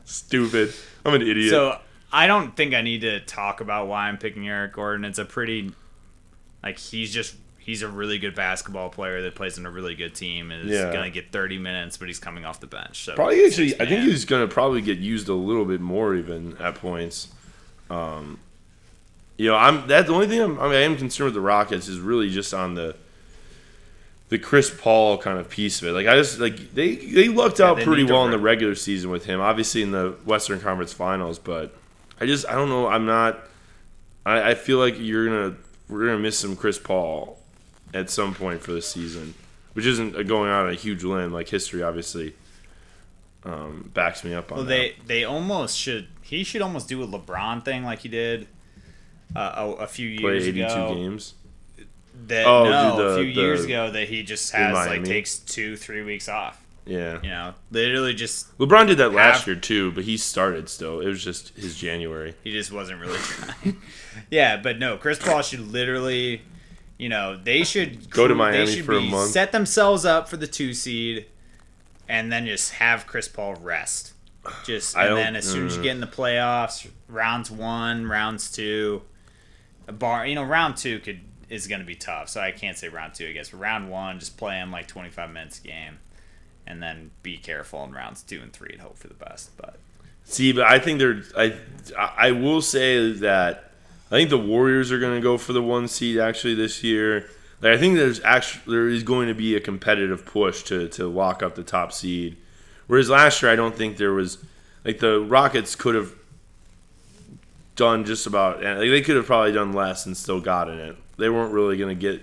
Stupid. 0.04 0.72
I'm 1.04 1.14
an 1.14 1.22
idiot. 1.22 1.50
So 1.50 1.78
I 2.12 2.26
don't 2.26 2.54
think 2.56 2.74
I 2.74 2.82
need 2.82 3.00
to 3.02 3.20
talk 3.20 3.60
about 3.60 3.88
why 3.88 4.08
I'm 4.08 4.18
picking 4.18 4.46
Eric 4.48 4.74
Gordon. 4.74 5.04
It's 5.04 5.18
a 5.18 5.24
pretty 5.24 5.72
like 6.62 6.78
he's 6.78 7.12
just 7.12 7.34
he's 7.60 7.82
a 7.82 7.88
really 7.88 8.18
good 8.18 8.34
basketball 8.34 8.88
player 8.88 9.22
that 9.22 9.34
plays 9.34 9.58
in 9.58 9.66
a 9.66 9.70
really 9.70 9.94
good 9.94 10.14
team 10.14 10.50
and 10.50 10.68
is 10.68 10.76
Yeah. 10.78 10.92
gonna 10.92 11.10
get 11.10 11.30
30 11.30 11.58
minutes, 11.58 11.96
but 11.96 12.08
he's 12.08 12.18
coming 12.18 12.44
off 12.44 12.58
the 12.58 12.66
bench. 12.66 13.04
So 13.04 13.14
Probably 13.14 13.44
actually, 13.44 13.74
I 13.80 13.86
think 13.86 14.02
he's 14.04 14.24
going 14.24 14.46
to 14.46 14.52
probably 14.52 14.80
get 14.80 14.98
used 14.98 15.28
a 15.28 15.34
little 15.34 15.64
bit 15.64 15.80
more 15.80 16.14
even 16.14 16.56
at 16.58 16.74
points. 16.74 17.28
Um, 17.90 18.38
you 19.36 19.48
know, 19.48 19.56
I'm 19.56 19.86
that 19.88 20.06
the 20.06 20.12
only 20.12 20.26
thing 20.26 20.40
I'm, 20.40 20.58
I, 20.60 20.64
mean, 20.64 20.74
I 20.74 20.80
am 20.82 20.96
concerned 20.96 21.26
with 21.26 21.34
the 21.34 21.40
Rockets 21.40 21.88
is 21.88 21.98
really 21.98 22.30
just 22.30 22.52
on 22.52 22.74
the 22.74 22.94
the 24.28 24.38
Chris 24.38 24.70
Paul 24.70 25.18
kind 25.18 25.38
of 25.38 25.50
piece 25.50 25.82
of 25.82 25.88
it. 25.88 25.92
Like 25.92 26.06
I 26.06 26.14
just 26.16 26.38
like 26.38 26.72
they 26.72 26.94
they 26.96 27.28
lucked 27.28 27.60
out 27.60 27.76
they 27.78 27.84
pretty 27.84 28.04
well 28.04 28.24
in 28.24 28.30
the 28.30 28.38
regular 28.38 28.74
season 28.74 29.10
with 29.10 29.24
him. 29.26 29.40
Obviously 29.40 29.82
in 29.82 29.90
the 29.90 30.14
Western 30.24 30.60
Conference 30.60 30.92
Finals, 30.92 31.38
but 31.38 31.74
I 32.20 32.26
just 32.26 32.46
I 32.48 32.52
don't 32.52 32.68
know. 32.68 32.86
I'm 32.86 33.06
not. 33.06 33.40
I, 34.24 34.50
I 34.50 34.54
feel 34.54 34.78
like 34.78 34.94
you're 34.98 35.26
gonna 35.26 35.56
we're 35.88 36.06
gonna 36.06 36.18
miss 36.18 36.38
some 36.38 36.54
Chris 36.54 36.78
Paul 36.78 37.39
at 37.94 38.10
some 38.10 38.34
point 38.34 38.60
for 38.62 38.72
the 38.72 38.82
season, 38.82 39.34
which 39.72 39.86
isn't 39.86 40.12
going 40.26 40.50
on 40.50 40.68
a 40.68 40.74
huge 40.74 41.02
limb. 41.04 41.32
Like 41.32 41.48
history, 41.48 41.82
obviously, 41.82 42.34
um, 43.44 43.90
backs 43.94 44.22
me 44.24 44.34
up 44.34 44.52
on 44.52 44.58
Well, 44.58 44.66
that. 44.66 44.70
they 44.74 44.94
they 45.06 45.24
almost 45.24 45.78
should. 45.78 46.08
He 46.22 46.44
should 46.44 46.62
almost 46.62 46.88
do 46.88 47.02
a 47.02 47.06
LeBron 47.06 47.64
thing 47.64 47.84
like 47.84 48.00
he 48.00 48.08
did 48.08 48.46
uh, 49.34 49.52
a, 49.56 49.82
a 49.82 49.86
few 49.86 50.18
Play 50.20 50.32
years 50.34 50.46
82 50.48 50.64
ago. 50.66 50.94
games. 50.94 51.34
That 52.26 52.46
Oh, 52.46 52.64
no, 52.64 52.96
the- 52.96 53.02
a 53.20 53.24
few 53.24 53.34
the- 53.34 53.40
years 53.40 53.64
ago 53.64 53.90
that 53.90 54.08
he 54.08 54.22
just 54.22 54.52
has 54.52 54.74
like 54.74 55.04
takes 55.04 55.38
two 55.38 55.76
three 55.76 56.02
weeks 56.02 56.28
off. 56.28 56.62
Yeah. 56.86 57.18
You 57.22 57.28
know, 57.30 57.54
literally 57.70 58.14
just 58.14 58.56
LeBron 58.58 58.88
did 58.88 58.98
that 58.98 59.12
last 59.12 59.46
year 59.46 59.54
too, 59.56 59.92
but 59.92 60.04
he 60.04 60.16
started 60.16 60.68
still. 60.68 61.00
It 61.00 61.06
was 61.06 61.22
just 61.22 61.50
his 61.56 61.76
January. 61.76 62.34
He 62.42 62.52
just 62.52 62.72
wasn't 62.72 63.00
really 63.00 63.18
trying. 63.18 63.76
yeah, 64.30 64.56
but 64.56 64.78
no, 64.78 64.96
Chris 64.96 65.18
Paul 65.18 65.42
should 65.42 65.60
literally, 65.72 66.42
you 67.00 67.08
know, 67.08 67.34
they 67.34 67.64
should 67.64 68.10
Go 68.10 68.28
to 68.28 68.34
they 68.34 68.38
Miami 68.38 68.66
should 68.66 68.84
for 68.84 68.92
a 68.92 69.00
month. 69.00 69.30
set 69.30 69.52
themselves 69.52 70.04
up 70.04 70.28
for 70.28 70.36
the 70.36 70.46
two 70.46 70.74
seed, 70.74 71.24
and 72.06 72.30
then 72.30 72.44
just 72.44 72.74
have 72.74 73.06
Chris 73.06 73.26
Paul 73.26 73.54
rest. 73.54 74.12
Just 74.66 74.94
and 74.94 75.16
then 75.16 75.34
as 75.34 75.50
soon 75.50 75.66
as 75.66 75.76
you 75.76 75.80
uh. 75.80 75.84
get 75.84 75.92
in 75.92 76.00
the 76.00 76.06
playoffs, 76.06 76.86
rounds 77.08 77.50
one, 77.50 78.06
rounds 78.06 78.52
two, 78.52 79.00
a 79.88 79.92
bar, 79.92 80.26
you 80.26 80.34
know, 80.34 80.44
round 80.44 80.76
two 80.76 80.98
could 80.98 81.20
is 81.48 81.66
going 81.66 81.80
to 81.80 81.86
be 81.86 81.94
tough. 81.94 82.28
So 82.28 82.38
I 82.42 82.52
can't 82.52 82.76
say 82.76 82.88
round 82.88 83.14
two, 83.14 83.28
I 83.28 83.32
guess. 83.32 83.48
But 83.48 83.60
round 83.60 83.90
one, 83.90 84.18
just 84.18 84.36
play 84.36 84.56
him 84.56 84.70
like 84.70 84.86
twenty 84.86 85.08
five 85.08 85.30
minutes 85.30 85.58
a 85.58 85.62
game, 85.62 86.00
and 86.66 86.82
then 86.82 87.12
be 87.22 87.38
careful 87.38 87.82
in 87.84 87.92
rounds 87.92 88.22
two 88.22 88.42
and 88.42 88.52
three 88.52 88.72
and 88.74 88.82
hope 88.82 88.98
for 88.98 89.08
the 89.08 89.14
best. 89.14 89.56
But 89.56 89.78
See, 90.24 90.52
but 90.52 90.64
I 90.64 90.78
think 90.78 90.98
they're. 90.98 91.22
I 91.34 91.54
I 91.96 92.32
will 92.32 92.60
say 92.60 93.12
that 93.12 93.69
I 94.10 94.16
think 94.16 94.30
the 94.30 94.38
Warriors 94.38 94.90
are 94.90 94.98
going 94.98 95.14
to 95.14 95.22
go 95.22 95.38
for 95.38 95.52
the 95.52 95.62
one 95.62 95.86
seed 95.86 96.18
actually 96.18 96.54
this 96.54 96.82
year. 96.82 97.30
Like 97.60 97.74
I 97.74 97.78
think 97.78 97.96
there's 97.96 98.20
actually 98.24 98.74
there 98.74 98.88
is 98.88 99.02
going 99.02 99.28
to 99.28 99.34
be 99.34 99.54
a 99.54 99.60
competitive 99.60 100.24
push 100.26 100.62
to 100.64 100.88
to 100.88 101.06
lock 101.06 101.42
up 101.42 101.54
the 101.54 101.62
top 101.62 101.92
seed. 101.92 102.36
Whereas 102.86 103.08
last 103.08 103.40
year, 103.42 103.52
I 103.52 103.56
don't 103.56 103.76
think 103.76 103.98
there 103.98 104.12
was 104.12 104.38
like 104.84 104.98
the 104.98 105.20
Rockets 105.20 105.76
could 105.76 105.94
have 105.94 106.14
done 107.76 108.04
just 108.04 108.26
about 108.26 108.62
like 108.62 108.78
they 108.78 109.00
could 109.00 109.16
have 109.16 109.26
probably 109.26 109.52
done 109.52 109.72
less 109.72 110.06
and 110.06 110.16
still 110.16 110.40
gotten 110.40 110.78
it. 110.78 110.96
They 111.16 111.28
weren't 111.28 111.52
really 111.52 111.76
going 111.76 111.96
to 111.96 112.00
get 112.00 112.22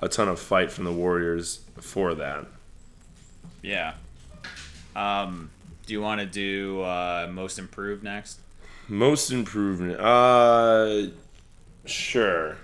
a 0.00 0.08
ton 0.08 0.28
of 0.28 0.40
fight 0.40 0.72
from 0.72 0.84
the 0.84 0.92
Warriors 0.92 1.60
for 1.80 2.14
that. 2.14 2.46
Yeah. 3.62 3.94
Um, 4.96 5.50
do 5.86 5.92
you 5.92 6.00
want 6.00 6.20
to 6.20 6.26
do 6.26 6.82
uh, 6.82 7.28
most 7.30 7.58
improved 7.58 8.02
next? 8.02 8.40
Most 8.88 9.30
improvement. 9.30 10.00
Uh, 10.00 11.08
sure. 11.90 12.56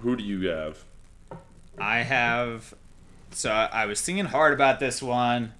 Who 0.00 0.16
do 0.16 0.24
you 0.24 0.48
have? 0.48 0.84
I 1.78 1.98
have. 1.98 2.74
So 3.30 3.50
I, 3.50 3.66
I 3.72 3.86
was 3.86 4.00
thinking 4.00 4.26
hard 4.26 4.52
about 4.52 4.80
this 4.80 5.02
one. 5.02 5.52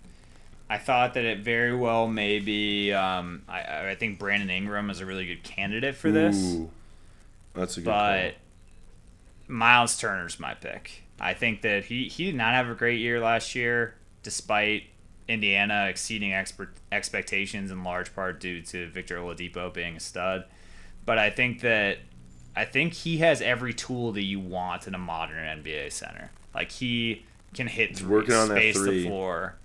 I 0.69 0.79
thought 0.79 1.15
that 1.15 1.25
it 1.25 1.41
very 1.41 1.75
well 1.77 2.07
may 2.09 2.39
be. 2.39 2.93
Um, 2.93 3.43
I, 3.49 3.91
I 3.91 3.95
think 3.95 4.19
Brandon 4.19 4.49
Ingram 4.49 4.89
is 4.91 5.01
a 5.01 5.07
really 5.07 5.27
good 5.27 5.43
candidate 5.43 5.95
for 5.95 6.11
this, 6.11 6.55
Ooh, 6.55 6.71
that's 7.53 7.77
a 7.77 7.81
good 7.81 7.87
but 7.87 8.35
Miles 9.49 9.99
Turner's 9.99 10.41
my 10.41 10.55
pick. 10.55 11.03
I 11.21 11.35
think 11.35 11.63
that 11.63 11.85
he, 11.85 12.09
he 12.09 12.25
did 12.25 12.35
not 12.35 12.55
have 12.55 12.69
a 12.69 12.75
great 12.75 13.01
year 13.01 13.21
last 13.21 13.55
year, 13.55 13.95
despite 14.23 14.85
Indiana 15.29 15.89
exceeding 15.89 16.33
expert, 16.33 16.75
expectations 16.91 17.71
in 17.71 17.85
large 17.85 18.15
part 18.15 18.41
due 18.41 18.63
to 18.63 18.89
Victor 18.89 19.19
Oladipo 19.19 19.73
being 19.73 19.97
a 19.97 20.01
stud. 20.01 20.45
But 21.05 21.19
I 21.19 21.31
think 21.31 21.61
that 21.61 21.99
I 22.55 22.65
think 22.65 22.93
he 22.93 23.19
has 23.19 23.41
every 23.41 23.73
tool 23.73 24.13
that 24.13 24.23
you 24.23 24.39
want 24.39 24.87
in 24.87 24.95
a 24.95 24.99
modern 24.99 25.63
NBA 25.63 25.93
center. 25.93 26.31
Like 26.55 26.71
he 26.71 27.25
can 27.55 27.67
hit 27.67 27.97
threes, 27.97 28.09
working 28.09 28.35
on 28.35 28.49
that 28.49 28.57
space 28.57 28.77
three. 28.77 29.03
the 29.03 29.09
floor. 29.09 29.57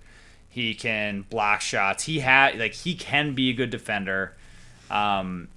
He 0.48 0.74
can 0.74 1.22
block 1.28 1.60
shots. 1.60 2.04
He 2.04 2.20
had 2.20 2.58
like 2.58 2.72
he 2.72 2.94
can 2.94 3.34
be 3.34 3.50
a 3.50 3.52
good 3.52 3.70
defender. 3.70 4.34
Um, 4.90 5.48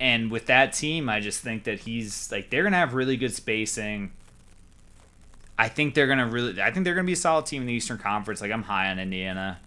and 0.00 0.30
with 0.30 0.46
that 0.46 0.72
team, 0.72 1.08
I 1.08 1.20
just 1.20 1.40
think 1.40 1.64
that 1.64 1.80
he's 1.80 2.30
like 2.32 2.50
they're 2.50 2.64
gonna 2.64 2.76
have 2.76 2.94
really 2.94 3.16
good 3.16 3.32
spacing. 3.32 4.12
I 5.56 5.68
think 5.68 5.94
they're 5.94 6.08
gonna 6.08 6.26
really. 6.26 6.60
I 6.60 6.72
think 6.72 6.84
they're 6.84 6.94
gonna 6.94 7.06
be 7.06 7.12
a 7.12 7.16
solid 7.16 7.46
team 7.46 7.62
in 7.62 7.68
the 7.68 7.74
Eastern 7.74 7.98
Conference. 7.98 8.40
Like 8.40 8.50
I'm 8.50 8.64
high 8.64 8.90
on 8.90 8.98
Indiana. 8.98 9.60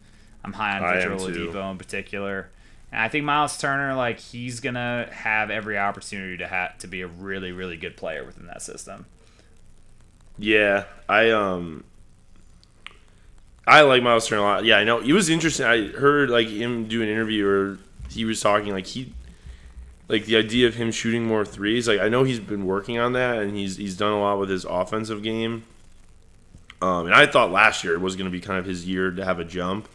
I'm 0.44 0.54
high 0.54 0.78
on 0.78 0.94
Victor. 0.94 1.16
Oladipo 1.16 1.72
in 1.72 1.78
particular. 1.78 2.50
And 2.92 3.02
I 3.02 3.10
think 3.10 3.26
Miles 3.26 3.58
Turner, 3.58 3.94
like 3.96 4.20
he's 4.20 4.60
gonna 4.60 5.08
have 5.12 5.50
every 5.52 5.78
opportunity 5.78 6.38
to 6.38 6.48
have 6.48 6.78
to 6.80 6.88
be 6.88 7.02
a 7.02 7.08
really, 7.08 7.52
really 7.52 7.78
good 7.78 7.98
player 7.98 8.24
within 8.24 8.48
that 8.48 8.62
system. 8.62 9.06
Yeah, 10.38 10.86
I 11.10 11.32
um, 11.32 11.84
I 13.66 13.82
like 13.82 14.02
Miles 14.04 14.28
Turner 14.28 14.42
a 14.42 14.46
lot. 14.46 14.66
Yeah, 14.66 14.78
I 14.78 14.84
know 14.84 15.00
it 15.00 15.12
was 15.12 15.30
interesting. 15.30 15.66
I 15.66 15.88
heard 15.88 16.30
like 16.30 16.48
him 16.48 16.88
do 16.88 17.02
an 17.02 17.10
interview 17.10 17.46
where 17.46 17.78
he 18.10 18.24
was 18.24 18.40
talking 18.40 18.72
like 18.72 18.86
he 18.88 19.12
like 20.08 20.26
the 20.26 20.38
idea 20.38 20.68
of 20.68 20.76
him 20.76 20.92
shooting 20.92 21.26
more 21.26 21.44
threes. 21.44 21.88
Like 21.88 22.00
I 22.00 22.08
know 22.08 22.24
he's 22.24 22.40
been 22.40 22.66
working 22.66 22.98
on 23.00 23.14
that 23.14 23.40
and 23.40 23.56
he's 23.58 23.76
he's 23.76 23.98
done 23.98 24.14
a 24.14 24.20
lot 24.22 24.40
with 24.40 24.50
his 24.50 24.64
offensive 24.64 25.22
game. 25.24 25.64
Um, 26.82 27.08
and 27.08 27.16
I 27.16 27.26
thought 27.26 27.52
last 27.52 27.84
year 27.84 27.96
it 27.96 28.02
was 28.02 28.16
going 28.16 28.26
to 28.26 28.32
be 28.32 28.40
kind 28.40 28.60
of 28.60 28.66
his 28.66 28.86
year 28.88 29.10
to 29.12 29.26
have 29.26 29.40
a 29.40 29.44
jump, 29.44 29.90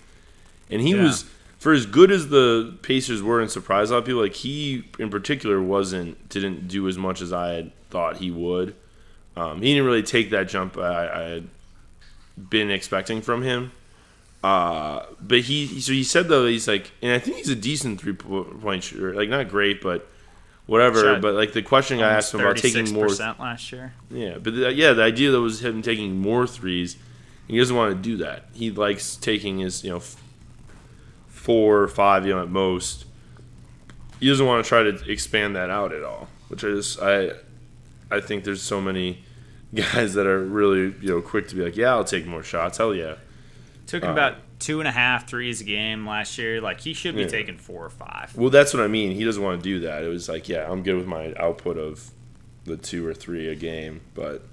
and 0.69 0.83
he 0.83 0.91
Yeah. 0.91 1.05
was 1.05 1.25
for 1.63 1.73
as 1.73 1.87
good 1.87 2.11
as 2.11 2.27
the 2.29 2.77
Pacers 2.83 3.23
were 3.23 3.41
and 3.41 3.49
surprised 3.49 3.93
a 3.93 3.95
lot 3.95 4.01
of 4.01 4.05
people. 4.05 4.21
Like 4.21 4.35
he 4.35 4.83
in 4.99 5.11
particular 5.11 5.63
wasn't 5.63 6.29
didn't 6.29 6.67
do 6.67 6.89
as 6.89 6.99
much 6.99 7.23
as 7.23 7.33
I 7.33 7.53
had 7.53 7.73
thought 7.89 8.17
he 8.17 8.33
would. 8.33 8.75
Um, 9.37 9.63
he 9.63 9.73
didn't 9.73 9.87
really 9.87 10.03
take 10.03 10.31
that 10.31 10.49
jump 10.49 10.77
I, 10.77 11.09
I 11.09 11.23
had 11.23 11.49
been 12.51 12.73
expecting 12.73 13.23
from 13.23 13.43
him. 13.43 13.71
Uh, 14.43 15.07
but 15.21 15.39
he 15.43 15.81
so 15.81 15.93
he 15.93 16.03
said 16.03 16.27
though 16.27 16.47
he's 16.47 16.67
like, 16.67 16.91
and 17.01 17.13
I 17.13 17.21
think 17.21 17.37
he's 17.37 17.49
a 17.49 17.55
decent 17.55 18.01
three 18.01 18.15
point 18.15 18.83
shooter, 18.83 19.15
like 19.15 19.29
not 19.29 19.49
great, 19.49 19.81
but 19.81 20.09
whatever. 20.67 21.01
Shot 21.01 21.23
but 21.23 21.35
like 21.35 21.53
the 21.53 21.63
question 21.63 22.01
I 22.01 22.17
asked 22.17 22.35
him 22.35 22.41
about 22.41 22.57
taking 22.57 22.93
more, 22.93 23.07
percent 23.07 23.39
last 23.39 23.71
year. 23.71 23.95
yeah, 24.11 24.39
but 24.39 24.57
the, 24.57 24.73
yeah, 24.73 24.95
the 24.95 25.03
idea 25.05 25.31
that 25.31 25.41
was 25.41 25.65
him 25.65 25.81
taking 25.81 26.19
more 26.19 26.45
threes, 26.45 26.97
he 27.47 27.57
doesn't 27.57 27.77
want 27.77 27.95
to 27.95 28.03
do 28.03 28.17
that. 28.17 28.47
He 28.53 28.73
likes 28.73 29.15
taking 29.15 29.61
his 29.61 29.85
you 29.85 29.91
know 29.91 30.03
four 31.43 31.79
or 31.83 31.89
five, 31.89 32.27
you 32.27 32.33
know, 32.35 32.43
at 32.43 32.49
most. 32.51 33.05
He 34.21 34.29
doesn't 34.29 34.47
want 34.47 34.65
to 34.65 34.69
try 34.69 34.85
to 34.85 35.11
expand 35.11 35.57
that 35.57 35.69
out 35.71 35.93
at 35.93 36.05
all, 36.05 36.29
which 36.49 36.65
I 36.65 36.69
just 36.69 37.01
I 37.03 37.31
I 38.11 38.21
think 38.21 38.45
there's 38.45 38.63
so 38.63 38.81
many 38.81 39.25
guys 39.75 40.15
that 40.15 40.27
are 40.27 40.41
really 40.45 40.95
you 41.01 41.09
know 41.11 41.21
quick 41.21 41.49
to 41.49 41.55
be 41.57 41.63
like, 41.63 41.77
yeah, 41.77 41.91
I'll 41.91 42.05
take 42.05 42.27
more 42.27 42.43
shots. 42.43 42.79
Hell 42.79 42.95
yeah. 42.95 43.17
Took 43.87 44.05
him 44.05 44.11
Uh, 44.11 44.13
about 44.13 44.37
two 44.61 44.79
and 44.79 44.87
a 44.87 44.93
half 44.93 45.29
threes 45.29 45.61
a 45.61 45.65
game 45.65 46.07
last 46.07 46.39
year. 46.39 46.61
Like 46.61 46.81
he 46.81 46.95
should 46.95 47.17
be 47.17 47.23
Yeah. 47.23 47.27
taking 47.29 47.59
four 47.59 47.85
or 47.85 47.91
five. 47.91 48.33
Well, 48.37 48.51
that's 48.51 48.73
what 48.73 48.83
I 48.83 48.87
mean. 48.87 49.11
He 49.11 49.25
doesn't 49.25 49.43
want 49.43 49.61
to 49.61 49.65
do 49.65 49.81
that. 49.81 50.05
It 50.05 50.09
was 50.09 50.29
like, 50.29 50.49
yeah, 50.49 50.71
I'm 50.71 50.85
good 50.85 50.97
with 50.97 51.07
my 51.09 51.35
output 51.37 51.77
of 51.77 52.13
the 52.65 52.77
two 52.77 53.05
or 53.05 53.13
three 53.13 53.49
a 53.49 53.57
game, 53.57 54.03
but 54.15 54.45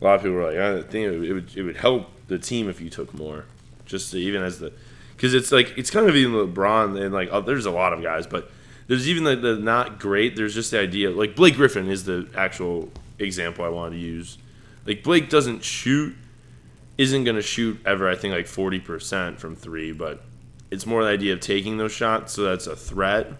a 0.00 0.04
lot 0.04 0.14
of 0.14 0.22
people 0.22 0.36
were 0.36 0.50
like, 0.50 0.56
I 0.56 0.80
think 0.88 1.06
it 1.06 1.18
would, 1.18 1.28
it 1.28 1.32
would, 1.34 1.56
it 1.56 1.62
would 1.64 1.76
help 1.76 2.08
the 2.28 2.38
team 2.38 2.70
if 2.70 2.80
you 2.80 2.88
took 2.88 3.12
more, 3.12 3.44
just 3.84 4.10
to, 4.12 4.18
even 4.18 4.42
as 4.42 4.58
the, 4.58 4.72
because 5.20 5.34
it's 5.34 5.52
like 5.52 5.76
it's 5.76 5.90
kind 5.90 6.08
of 6.08 6.16
even 6.16 6.32
LeBron 6.32 6.98
and 6.98 7.12
like 7.12 7.28
oh, 7.30 7.42
there's 7.42 7.66
a 7.66 7.70
lot 7.70 7.92
of 7.92 8.02
guys, 8.02 8.26
but 8.26 8.50
there's 8.86 9.06
even 9.06 9.24
the, 9.24 9.36
the 9.36 9.56
not 9.56 10.00
great. 10.00 10.34
There's 10.34 10.54
just 10.54 10.70
the 10.70 10.80
idea 10.80 11.10
like 11.10 11.36
Blake 11.36 11.56
Griffin 11.56 11.90
is 11.90 12.04
the 12.04 12.26
actual 12.34 12.90
example 13.18 13.62
I 13.62 13.68
wanted 13.68 13.96
to 13.96 14.02
use. 14.02 14.38
Like 14.86 15.02
Blake 15.02 15.28
doesn't 15.28 15.62
shoot, 15.62 16.16
isn't 16.96 17.26
to 17.26 17.42
shoot 17.42 17.78
ever. 17.84 18.08
I 18.08 18.16
think 18.16 18.32
like 18.32 18.46
forty 18.46 18.80
percent 18.80 19.38
from 19.38 19.56
three, 19.56 19.92
but 19.92 20.22
it's 20.70 20.86
more 20.86 21.04
the 21.04 21.10
idea 21.10 21.34
of 21.34 21.40
taking 21.40 21.76
those 21.76 21.92
shots, 21.92 22.32
so 22.32 22.44
that's 22.44 22.66
a 22.66 22.74
threat. 22.74 23.30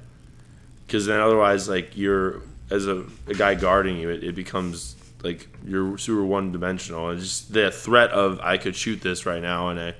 Because 0.87 1.07
then 1.07 1.19
otherwise, 1.19 1.67
like 1.67 1.97
you're 1.97 2.43
as 2.71 2.87
a, 2.87 3.07
a 3.27 3.33
guy 3.33 3.55
guarding 3.55 3.97
you, 3.97 4.11
it, 4.11 4.23
it 4.23 4.35
becomes 4.35 4.97
like 5.23 5.49
you're 5.65 5.97
super 5.97 6.27
one 6.27 6.53
dimensional. 6.53 7.09
And 7.09 7.19
just 7.19 7.55
the 7.55 7.71
threat 7.71 8.11
of 8.11 8.39
I 8.41 8.59
could 8.59 8.77
shoot 8.77 9.01
this 9.01 9.25
right 9.25 9.41
now 9.41 9.71
and 9.71 9.81
I 9.81 9.95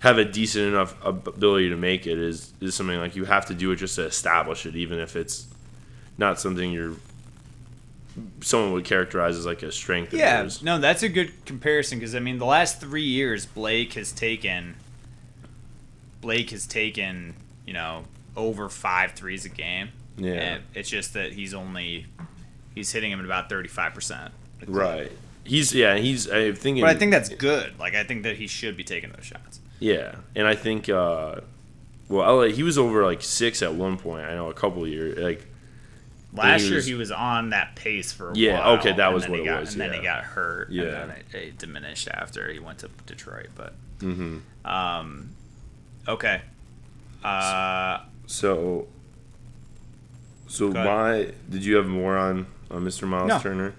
have 0.00 0.18
a 0.18 0.24
decent 0.24 0.68
enough 0.68 0.94
ability 1.04 1.70
to 1.70 1.76
make 1.76 2.06
it 2.06 2.18
is 2.18 2.52
is 2.60 2.74
something 2.74 2.98
like 2.98 3.16
you 3.16 3.24
have 3.24 3.46
to 3.46 3.54
do 3.54 3.70
it 3.72 3.76
just 3.76 3.96
to 3.96 4.04
establish 4.04 4.66
it, 4.66 4.76
even 4.76 4.98
if 4.98 5.16
it's 5.16 5.46
not 6.16 6.40
something 6.40 6.70
you're 6.70 6.94
someone 8.40 8.72
would 8.72 8.84
characterize 8.84 9.36
as 9.36 9.46
like 9.46 9.62
a 9.62 9.72
strength. 9.72 10.12
Yeah, 10.12 10.48
no, 10.62 10.78
that's 10.78 11.02
a 11.02 11.08
good 11.08 11.44
comparison 11.44 11.98
because 11.98 12.14
I 12.14 12.20
mean 12.20 12.38
the 12.38 12.46
last 12.46 12.80
three 12.80 13.02
years 13.02 13.46
Blake 13.46 13.94
has 13.94 14.12
taken 14.12 14.76
Blake 16.20 16.50
has 16.50 16.66
taken 16.66 17.34
you 17.66 17.72
know 17.72 18.04
over 18.36 18.68
five 18.68 19.12
threes 19.12 19.44
a 19.44 19.48
game. 19.48 19.90
Yeah. 20.16 20.32
and 20.32 20.62
it's 20.74 20.90
just 20.90 21.14
that 21.14 21.32
he's 21.32 21.54
only 21.54 22.06
he's 22.74 22.90
hitting 22.90 23.12
him 23.12 23.20
at 23.20 23.24
about 23.24 23.48
thirty 23.48 23.68
five 23.68 23.94
percent. 23.94 24.32
right. 24.66 25.12
He's 25.44 25.74
yeah. 25.74 25.96
He's 25.96 26.28
I 26.28 26.52
think. 26.52 26.80
But 26.80 26.90
I 26.90 26.94
think 26.94 27.10
that's 27.10 27.30
good. 27.30 27.78
Like 27.78 27.94
I 27.94 28.04
think 28.04 28.24
that 28.24 28.36
he 28.36 28.46
should 28.46 28.76
be 28.76 28.84
taking 28.84 29.10
those 29.10 29.24
shots. 29.24 29.57
Yeah, 29.80 30.16
and 30.34 30.46
I 30.46 30.54
think 30.54 30.88
uh, 30.88 31.36
well, 32.08 32.36
LA, 32.36 32.46
he 32.48 32.62
was 32.62 32.78
over 32.78 33.04
like 33.04 33.22
six 33.22 33.62
at 33.62 33.74
one 33.74 33.96
point. 33.98 34.24
I 34.26 34.34
know 34.34 34.48
a 34.50 34.54
couple 34.54 34.82
of 34.82 34.88
years 34.88 35.18
like 35.18 35.46
Last 36.32 36.62
he 36.62 36.66
year 36.68 36.76
was- 36.76 36.86
he 36.86 36.94
was 36.94 37.10
on 37.10 37.50
that 37.50 37.74
pace 37.74 38.12
for 38.12 38.30
a 38.32 38.36
Yeah, 38.36 38.58
while. 38.60 38.74
Yeah, 38.74 38.78
okay, 38.80 38.92
that 38.92 39.14
was 39.14 39.28
what 39.28 39.38
he 39.38 39.44
it 39.44 39.48
got, 39.48 39.60
was, 39.60 39.72
And 39.72 39.80
then 39.80 39.92
he 39.94 40.00
got 40.02 40.24
hurt. 40.24 40.70
Yeah. 40.70 40.82
and 40.84 40.92
then 41.10 41.10
it, 41.32 41.34
it 41.34 41.58
diminished 41.58 42.06
after 42.12 42.52
he 42.52 42.58
went 42.58 42.78
to 42.80 42.90
Detroit. 43.06 43.48
But 43.54 43.74
mhm. 44.00 44.40
um, 44.64 45.30
okay. 46.06 46.42
Uh, 47.24 48.00
so. 48.26 48.88
So 50.48 50.70
my 50.70 51.32
did 51.50 51.64
you 51.64 51.76
have 51.76 51.86
more 51.86 52.16
on 52.16 52.46
on 52.70 52.84
Mr. 52.84 53.06
Miles 53.06 53.28
No. 53.28 53.38
Turner? 53.38 53.74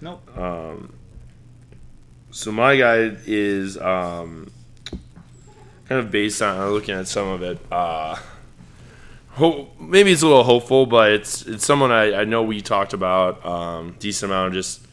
nope. 0.00 0.38
Um, 0.38 0.94
so 2.32 2.50
my 2.52 2.76
guy 2.76 3.16
is 3.26 3.76
um, 3.78 4.50
kind 5.90 5.98
of 5.98 6.12
based 6.12 6.40
on 6.40 6.70
looking 6.70 6.94
at 6.94 7.08
some 7.08 7.26
of 7.26 7.42
it. 7.42 7.58
Uh, 7.70 8.16
ho- 9.30 9.68
maybe 9.80 10.12
it's 10.12 10.22
a 10.22 10.26
little 10.26 10.44
hopeful, 10.44 10.86
but 10.86 11.10
it's 11.10 11.44
it's 11.46 11.66
someone 11.66 11.90
I, 11.90 12.20
I 12.20 12.24
know 12.24 12.44
we 12.44 12.60
talked 12.60 12.92
about 12.92 13.44
um, 13.44 13.96
decent 13.98 14.30
amount. 14.30 14.48
Of 14.48 14.52
just 14.54 14.86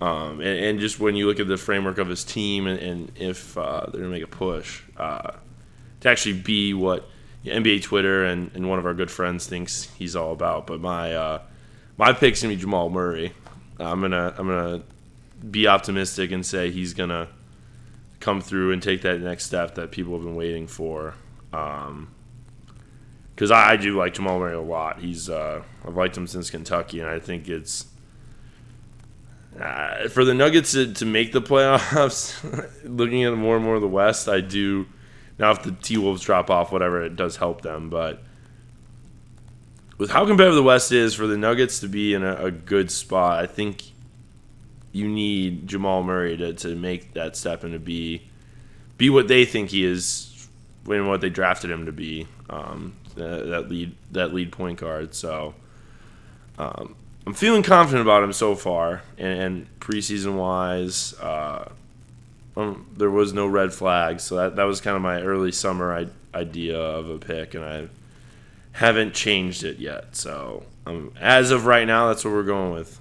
um, 0.00 0.40
and, 0.40 0.64
and 0.64 0.80
just 0.80 0.98
when 0.98 1.14
you 1.14 1.26
look 1.26 1.40
at 1.40 1.46
the 1.46 1.58
framework 1.58 1.98
of 1.98 2.08
his 2.08 2.24
team 2.24 2.66
and, 2.66 2.78
and 2.78 3.12
if 3.16 3.56
uh, 3.58 3.84
they're 3.92 4.00
gonna 4.00 4.10
make 4.12 4.22
a 4.22 4.26
push 4.26 4.80
uh, 4.96 5.32
to 6.00 6.08
actually 6.08 6.40
be 6.40 6.72
what 6.72 7.06
NBA 7.44 7.82
Twitter 7.82 8.24
and, 8.24 8.50
and 8.54 8.66
one 8.66 8.78
of 8.78 8.86
our 8.86 8.94
good 8.94 9.10
friends 9.10 9.46
thinks 9.46 9.90
he's 9.98 10.16
all 10.16 10.32
about. 10.32 10.66
But 10.66 10.80
my 10.80 11.14
uh, 11.14 11.42
my 11.98 12.14
pick's 12.14 12.40
gonna 12.40 12.54
be 12.54 12.60
Jamal 12.60 12.88
Murray. 12.88 13.34
I'm 13.78 14.00
gonna 14.00 14.34
I'm 14.38 14.46
gonna 14.46 14.82
be 15.50 15.66
optimistic 15.66 16.32
and 16.32 16.46
say 16.46 16.70
he's 16.70 16.94
gonna 16.94 17.28
come 18.20 18.40
through 18.40 18.72
and 18.72 18.82
take 18.82 19.02
that 19.02 19.20
next 19.20 19.46
step 19.46 19.74
that 19.74 19.90
people 19.90 20.14
have 20.14 20.22
been 20.22 20.36
waiting 20.36 20.66
for. 20.66 21.14
Because 21.50 23.50
I, 23.50 23.72
I 23.72 23.76
do 23.76 23.96
like 23.96 24.14
Jamal 24.14 24.38
Murray 24.38 24.54
a 24.54 24.60
lot. 24.60 25.00
He's 25.00 25.28
uh, 25.28 25.62
I've 25.84 25.96
liked 25.96 26.16
him 26.16 26.26
since 26.26 26.50
Kentucky, 26.50 27.00
and 27.00 27.08
I 27.08 27.18
think 27.18 27.48
it's 27.48 27.86
uh, 29.58 30.08
for 30.08 30.24
the 30.24 30.34
Nuggets 30.34 30.72
to, 30.72 30.92
to 30.92 31.04
make 31.04 31.32
the 31.32 31.42
playoffs. 31.42 32.36
looking 32.96 33.24
at 33.24 33.34
more 33.34 33.56
and 33.56 33.64
more 33.64 33.74
of 33.74 33.80
the 33.80 33.88
West, 33.88 34.28
I 34.28 34.40
do. 34.40 34.86
Now, 35.38 35.50
if 35.52 35.62
the 35.62 35.72
T 35.72 35.96
Wolves 35.96 36.22
drop 36.22 36.50
off, 36.50 36.70
whatever, 36.70 37.02
it 37.02 37.16
does 37.16 37.36
help 37.36 37.62
them, 37.62 37.88
but 37.88 38.22
with 39.96 40.10
how 40.10 40.26
competitive 40.26 40.54
the 40.54 40.62
West 40.62 40.92
is 40.92 41.14
for 41.14 41.26
the 41.26 41.36
Nuggets 41.36 41.80
to 41.80 41.88
be 41.88 42.14
in 42.14 42.22
a, 42.22 42.46
a 42.46 42.50
good 42.50 42.90
spot, 42.90 43.42
I 43.42 43.46
think 43.46 43.82
you 44.92 45.08
need 45.08 45.66
Jamal 45.66 46.02
Murray 46.02 46.36
to, 46.36 46.52
to 46.54 46.74
make 46.74 47.14
that 47.14 47.36
step 47.36 47.64
and 47.64 47.72
to 47.72 47.78
be 47.78 48.22
be 48.98 49.08
what 49.08 49.28
they 49.28 49.44
think 49.44 49.70
he 49.70 49.84
is 49.84 50.48
and 50.86 51.08
what 51.08 51.20
they 51.20 51.30
drafted 51.30 51.70
him 51.70 51.86
to 51.86 51.92
be. 51.92 52.26
Um, 52.48 52.94
that, 53.14 53.46
that 53.48 53.68
lead 53.68 53.94
that 54.12 54.34
lead 54.34 54.52
point 54.52 54.78
guard. 54.78 55.14
So 55.14 55.54
um, 56.58 56.94
I'm 57.26 57.34
feeling 57.34 57.62
confident 57.62 58.02
about 58.02 58.22
him 58.22 58.32
so 58.32 58.54
far, 58.54 59.02
and, 59.18 59.40
and 59.40 59.80
preseason 59.80 60.36
wise, 60.36 61.14
uh, 61.20 61.70
um, 62.56 62.86
there 62.96 63.10
was 63.10 63.32
no 63.32 63.46
red 63.46 63.72
flags. 63.72 64.22
So 64.22 64.36
that 64.36 64.56
that 64.56 64.64
was 64.64 64.80
kind 64.80 64.96
of 64.96 65.02
my 65.02 65.22
early 65.22 65.52
summer 65.52 65.94
I, 65.94 66.06
idea 66.36 66.78
of 66.78 67.10
a 67.10 67.18
pick, 67.18 67.54
and 67.54 67.64
I 67.64 67.88
haven't 68.72 69.14
changed 69.14 69.64
it 69.64 69.78
yet. 69.78 70.14
So 70.14 70.64
um, 70.86 71.12
as 71.20 71.50
of 71.50 71.66
right 71.66 71.86
now, 71.86 72.08
that's 72.08 72.24
what 72.24 72.32
we're 72.32 72.42
going 72.42 72.72
with. 72.72 72.99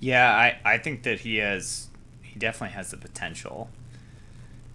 Yeah, 0.00 0.30
I, 0.32 0.58
I 0.64 0.78
think 0.78 1.02
that 1.04 1.20
he 1.20 1.36
has 1.36 1.88
he 2.22 2.38
definitely 2.38 2.74
has 2.74 2.90
the 2.90 2.96
potential 2.96 3.68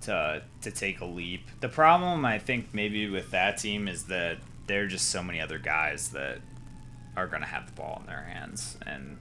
to 0.02 0.42
to 0.62 0.72
take 0.72 1.00
a 1.02 1.06
leap. 1.06 1.48
The 1.62 1.70
problem 1.70 2.26
I 2.26 2.40
think 2.40 2.74
maybe 2.74 3.10
with 3.10 3.32
that 3.32 3.58
team 3.58 3.88
is 3.88 4.06
that 4.06 4.38
there 4.68 4.84
are 4.84 4.88
just 4.88 5.10
so 5.10 5.24
many 5.24 5.40
other 5.42 5.60
guys 5.60 6.10
that 6.10 6.40
are 7.16 7.28
going 7.28 7.42
to 7.42 7.48
have 7.48 7.68
the 7.68 7.74
ball 7.74 8.00
in 8.02 8.08
their 8.08 8.24
hands 8.24 8.78
and 8.86 9.18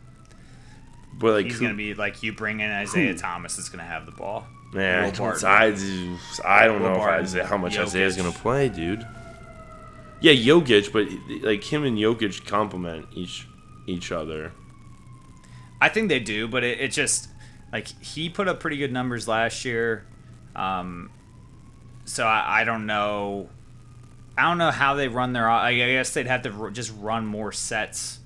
But 1.19 1.35
like, 1.35 1.45
he's 1.47 1.55
who- 1.55 1.61
going 1.61 1.73
to 1.73 1.77
be 1.77 1.95
like 1.95 2.23
you 2.23 2.33
bring 2.33 2.61
in 2.61 2.71
Isaiah 2.71 3.15
Thomas 3.15 3.59
is 3.59 3.69
going 3.69 3.81
to 3.85 3.91
have 3.91 4.07
the 4.07 4.13
ball. 4.13 4.47
Man, 4.73 5.13
come 5.13 5.27
on, 5.27 5.45
I, 5.45 5.67
I 6.45 6.65
don't 6.65 6.81
Will 6.81 6.89
know 6.89 6.95
Barton, 6.97 7.25
Isaiah, 7.25 7.47
how 7.47 7.59
much 7.59 7.77
Isaiah's 7.79 8.17
going 8.17 8.33
to 8.33 8.39
play, 8.39 8.71
dude. 8.71 9.07
Yeah, 10.21 10.33
Jokic, 10.33 10.91
but 10.95 11.07
like 11.45 11.63
him 11.63 11.85
and 11.85 11.99
Jokic 11.99 12.47
complement 12.47 13.07
each 13.13 13.47
each 13.87 14.11
other. 14.11 14.53
I 15.83 15.89
think 15.89 16.09
they 16.09 16.21
do, 16.21 16.47
but 16.47 16.63
it, 16.63 16.81
it 16.81 16.93
just 16.93 17.29
like 17.73 17.89
he 18.01 18.29
put 18.29 18.47
up 18.47 18.61
pretty 18.61 18.77
good 18.77 18.93
numbers 18.93 19.27
last 19.27 19.65
year. 19.65 20.05
Um, 20.55 21.11
so 22.05 22.25
I, 22.25 22.61
I 22.61 22.65
don't 22.65 22.87
know. 22.87 23.49
I 24.39 24.43
don't 24.43 24.59
know 24.59 24.71
how 24.71 24.95
they 24.95 25.09
run 25.09 25.33
their. 25.33 25.51
I 25.51 25.75
guess 25.75 26.15
they'd 26.15 26.29
have 26.29 26.43
to 26.43 26.71
just 26.71 26.93
run 26.99 27.27
more 27.27 27.51
sets 27.51 28.21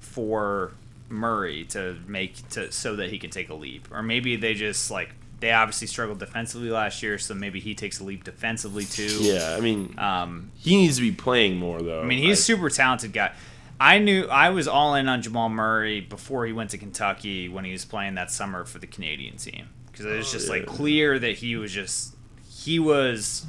for 0.00 0.72
Murray 1.10 1.64
to 1.66 1.96
make 2.06 2.48
to 2.50 2.72
so 2.72 2.96
that 2.96 3.10
he 3.10 3.18
can 3.18 3.30
take 3.30 3.50
a 3.50 3.54
leap, 3.54 3.88
or 3.92 4.02
maybe 4.02 4.36
they 4.36 4.54
just 4.54 4.90
like 4.90 5.10
they 5.40 5.52
obviously 5.52 5.86
struggled 5.86 6.18
defensively 6.18 6.70
last 6.70 7.02
year, 7.02 7.18
so 7.18 7.34
maybe 7.34 7.60
he 7.60 7.74
takes 7.74 8.00
a 8.00 8.04
leap 8.04 8.24
defensively 8.24 8.84
too. 8.84 9.18
Yeah, 9.20 9.54
I 9.56 9.60
mean, 9.60 9.94
Um, 9.98 10.50
he 10.56 10.76
needs 10.76 10.96
to 10.96 11.02
be 11.02 11.12
playing 11.12 11.56
more 11.56 11.82
though. 11.82 12.00
I 12.02 12.04
mean, 12.04 12.18
he's 12.18 12.38
a 12.38 12.42
super 12.42 12.70
talented 12.70 13.12
guy. 13.12 13.32
I 13.80 13.98
knew 13.98 14.26
I 14.26 14.50
was 14.50 14.68
all 14.68 14.94
in 14.94 15.08
on 15.08 15.22
Jamal 15.22 15.48
Murray 15.48 16.02
before 16.02 16.44
he 16.44 16.52
went 16.52 16.70
to 16.70 16.78
Kentucky 16.78 17.48
when 17.48 17.64
he 17.64 17.72
was 17.72 17.86
playing 17.86 18.14
that 18.16 18.30
summer 18.30 18.66
for 18.66 18.78
the 18.78 18.86
Canadian 18.86 19.38
team 19.38 19.70
because 19.90 20.04
it 20.04 20.16
was 20.16 20.30
just 20.30 20.50
like 20.50 20.66
yeah. 20.66 20.72
clear 20.72 21.18
that 21.18 21.36
he 21.36 21.56
was 21.56 21.72
just 21.72 22.14
he 22.48 22.78
was 22.78 23.46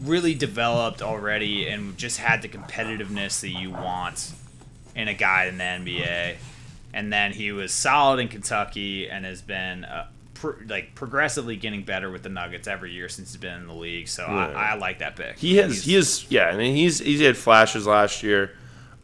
really 0.00 0.34
developed 0.34 1.02
already 1.02 1.68
and 1.68 1.96
just 1.96 2.18
had 2.18 2.42
the 2.42 2.48
competitiveness 2.48 3.40
that 3.40 3.50
you 3.50 3.70
want 3.70 4.32
in 4.96 5.06
a 5.08 5.14
guy 5.14 5.44
in 5.44 5.58
the 5.58 5.64
NBA. 5.64 6.36
And 6.92 7.12
then 7.12 7.32
he 7.32 7.52
was 7.52 7.72
solid 7.72 8.18
in 8.18 8.28
Kentucky 8.28 9.08
and 9.08 9.24
has 9.24 9.42
been 9.42 9.84
uh, 9.84 10.08
pr- 10.34 10.64
like 10.66 10.94
progressively 10.96 11.54
getting 11.54 11.82
better 11.82 12.10
with 12.10 12.24
the 12.24 12.28
Nuggets 12.28 12.66
every 12.66 12.92
year 12.92 13.08
since 13.08 13.30
he's 13.30 13.40
been 13.40 13.60
in 13.60 13.66
the 13.68 13.74
league. 13.74 14.08
So 14.08 14.26
Yeah. 14.26 14.48
I, 14.48 14.70
I 14.70 14.74
like 14.74 14.98
that 14.98 15.14
pick. 15.14 15.38
He 15.38 15.58
has, 15.58 15.84
He's- 15.84 15.84
he 15.84 15.94
is, 15.94 16.26
yeah. 16.30 16.46
I 16.46 16.56
mean, 16.56 16.74
he's 16.74 16.98
he's 16.98 17.20
had 17.20 17.36
flashes 17.36 17.86
last 17.86 18.22
year. 18.24 18.52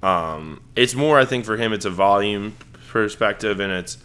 Um, 0.02 0.62
it's 0.74 0.94
more, 0.94 1.18
I 1.18 1.24
think, 1.24 1.44
for 1.44 1.56
him, 1.56 1.72
it's 1.72 1.84
a 1.84 1.90
volume 1.90 2.56
perspective, 2.88 3.60
and 3.60 3.72
it's, 3.72 3.98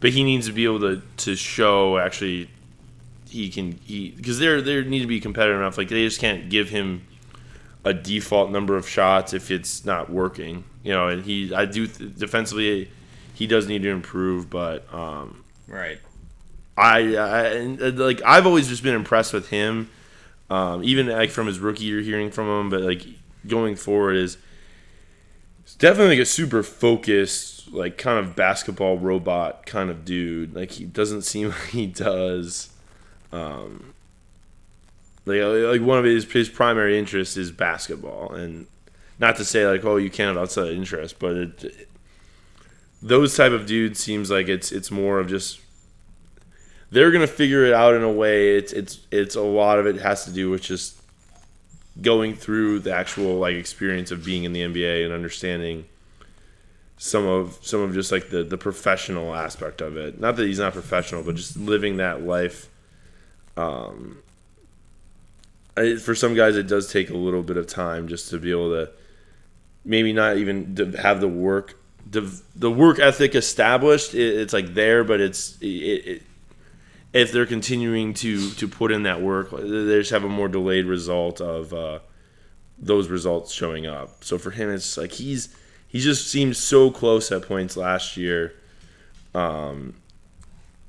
but 0.00 0.10
he 0.10 0.24
needs 0.24 0.46
to 0.46 0.52
be 0.52 0.64
able 0.64 0.80
to 0.80 1.02
to 1.18 1.36
show 1.36 1.98
actually 1.98 2.50
he 3.28 3.50
can 3.50 3.72
he 3.84 4.10
because 4.10 4.38
they're 4.38 4.62
they 4.62 4.82
need 4.84 5.00
to 5.00 5.06
be 5.06 5.20
competitive 5.20 5.60
enough. 5.60 5.78
Like 5.78 5.88
they 5.88 6.04
just 6.04 6.20
can't 6.20 6.48
give 6.48 6.70
him 6.70 7.06
a 7.84 7.94
default 7.94 8.50
number 8.50 8.76
of 8.76 8.88
shots 8.88 9.32
if 9.32 9.50
it's 9.50 9.84
not 9.84 10.10
working. 10.10 10.64
You 10.82 10.92
know, 10.92 11.08
and 11.08 11.24
he 11.24 11.54
I 11.54 11.64
do 11.64 11.86
defensively 11.86 12.90
he 13.34 13.46
does 13.46 13.68
need 13.68 13.82
to 13.82 13.90
improve, 13.90 14.48
but 14.48 14.92
um, 14.92 15.44
right. 15.68 15.98
I, 16.78 17.16
I 17.16 17.56
uh, 17.56 17.92
like 17.92 18.22
I've 18.24 18.46
always 18.46 18.68
just 18.68 18.82
been 18.82 18.94
impressed 18.94 19.32
with 19.32 19.48
him, 19.48 19.90
um, 20.50 20.84
even 20.84 21.06
like 21.08 21.30
from 21.30 21.46
his 21.46 21.58
rookie 21.58 21.84
year 21.84 22.00
hearing 22.00 22.30
from 22.30 22.48
him, 22.48 22.70
but 22.70 22.80
like 22.80 23.02
going 23.46 23.76
forward 23.76 24.16
is 24.16 24.38
definitely 25.78 26.16
like 26.16 26.22
a 26.22 26.26
super 26.26 26.62
focused, 26.62 27.72
like 27.72 27.98
kind 27.98 28.18
of 28.18 28.36
basketball 28.36 28.98
robot 28.98 29.66
kind 29.66 29.90
of 29.90 30.04
dude. 30.04 30.54
Like 30.54 30.72
he 30.72 30.84
doesn't 30.84 31.22
seem 31.22 31.48
like 31.50 31.68
he 31.68 31.86
does. 31.86 32.70
Um, 33.32 33.94
like 35.24 35.40
like 35.42 35.80
one 35.80 35.98
of 35.98 36.04
his 36.04 36.30
his 36.30 36.48
primary 36.48 36.98
interests 36.98 37.36
is 37.36 37.50
basketball, 37.50 38.32
and 38.32 38.66
not 39.18 39.36
to 39.36 39.44
say 39.44 39.66
like 39.66 39.84
oh 39.84 39.96
you 39.96 40.10
can't 40.10 40.28
have 40.28 40.42
outside 40.42 40.72
interest, 40.72 41.18
but 41.18 41.36
it, 41.36 41.88
those 43.02 43.36
type 43.36 43.52
of 43.52 43.66
dudes 43.66 43.98
seems 43.98 44.30
like 44.30 44.48
it's 44.48 44.72
it's 44.72 44.90
more 44.90 45.18
of 45.18 45.28
just 45.28 45.60
they're 46.90 47.10
gonna 47.10 47.26
figure 47.26 47.64
it 47.64 47.72
out 47.72 47.94
in 47.94 48.02
a 48.02 48.10
way. 48.10 48.56
It's 48.56 48.72
it's 48.72 49.00
it's 49.10 49.34
a 49.34 49.42
lot 49.42 49.78
of 49.78 49.86
it 49.86 49.96
has 49.96 50.24
to 50.24 50.32
do 50.32 50.48
with 50.50 50.62
just 50.62 50.95
going 52.00 52.34
through 52.34 52.80
the 52.80 52.94
actual 52.94 53.38
like 53.38 53.54
experience 53.54 54.10
of 54.10 54.24
being 54.24 54.44
in 54.44 54.52
the 54.52 54.60
NBA 54.60 55.04
and 55.04 55.12
understanding 55.12 55.86
some 56.98 57.26
of 57.26 57.58
some 57.62 57.80
of 57.80 57.94
just 57.94 58.10
like 58.12 58.30
the 58.30 58.42
the 58.42 58.58
professional 58.58 59.34
aspect 59.34 59.80
of 59.80 59.96
it. 59.96 60.20
Not 60.20 60.36
that 60.36 60.46
he's 60.46 60.58
not 60.58 60.72
professional, 60.72 61.22
but 61.22 61.36
just 61.36 61.56
living 61.56 61.98
that 61.98 62.22
life. 62.22 62.68
Um, 63.56 64.18
I, 65.76 65.96
for 65.96 66.14
some 66.14 66.34
guys, 66.34 66.56
it 66.56 66.66
does 66.66 66.90
take 66.90 67.10
a 67.10 67.16
little 67.16 67.42
bit 67.42 67.56
of 67.56 67.66
time 67.66 68.08
just 68.08 68.30
to 68.30 68.38
be 68.38 68.50
able 68.50 68.70
to 68.70 68.90
maybe 69.84 70.12
not 70.12 70.36
even 70.36 70.94
have 70.98 71.20
the 71.20 71.28
work 71.28 71.78
the, 72.08 72.40
the 72.54 72.70
work 72.70 72.98
ethic 72.98 73.34
established. 73.34 74.14
It, 74.14 74.40
it's 74.40 74.52
like 74.52 74.74
there, 74.74 75.04
but 75.04 75.20
it's 75.20 75.58
it, 75.60 75.66
it, 75.66 76.22
if 77.16 77.32
they're 77.32 77.46
continuing 77.46 78.12
to 78.12 78.50
to 78.50 78.68
put 78.68 78.92
in 78.92 79.04
that 79.04 79.22
work, 79.22 79.50
they 79.50 79.98
just 79.98 80.10
have 80.10 80.22
a 80.24 80.28
more 80.28 80.48
delayed 80.48 80.84
result 80.84 81.40
of 81.40 81.72
uh, 81.72 82.00
those 82.78 83.08
results 83.08 83.52
showing 83.52 83.86
up. 83.86 84.22
So 84.22 84.36
for 84.36 84.50
him, 84.50 84.70
it's 84.70 84.98
like 84.98 85.12
he's 85.12 85.48
he 85.88 85.98
just 85.98 86.30
seemed 86.30 86.58
so 86.58 86.90
close 86.90 87.32
at 87.32 87.42
points 87.42 87.74
last 87.74 88.18
year, 88.18 88.52
um, 89.34 89.94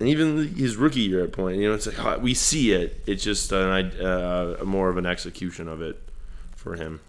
and 0.01 0.09
even 0.09 0.53
his 0.55 0.75
rookie 0.75 0.99
year 0.99 1.23
at 1.23 1.31
point. 1.31 1.59
You 1.59 1.69
know, 1.69 1.75
it's 1.75 1.87
like 1.87 2.03
oh, 2.03 2.19
we 2.19 2.33
see 2.33 2.73
it. 2.73 3.01
It's 3.07 3.23
just 3.23 3.53
an, 3.53 3.69
uh, 4.01 4.57
more 4.65 4.89
of 4.89 4.97
an 4.97 5.05
execution 5.05 5.69
of 5.69 5.81
it 5.81 5.97
for 6.57 6.75
him. 6.75 6.99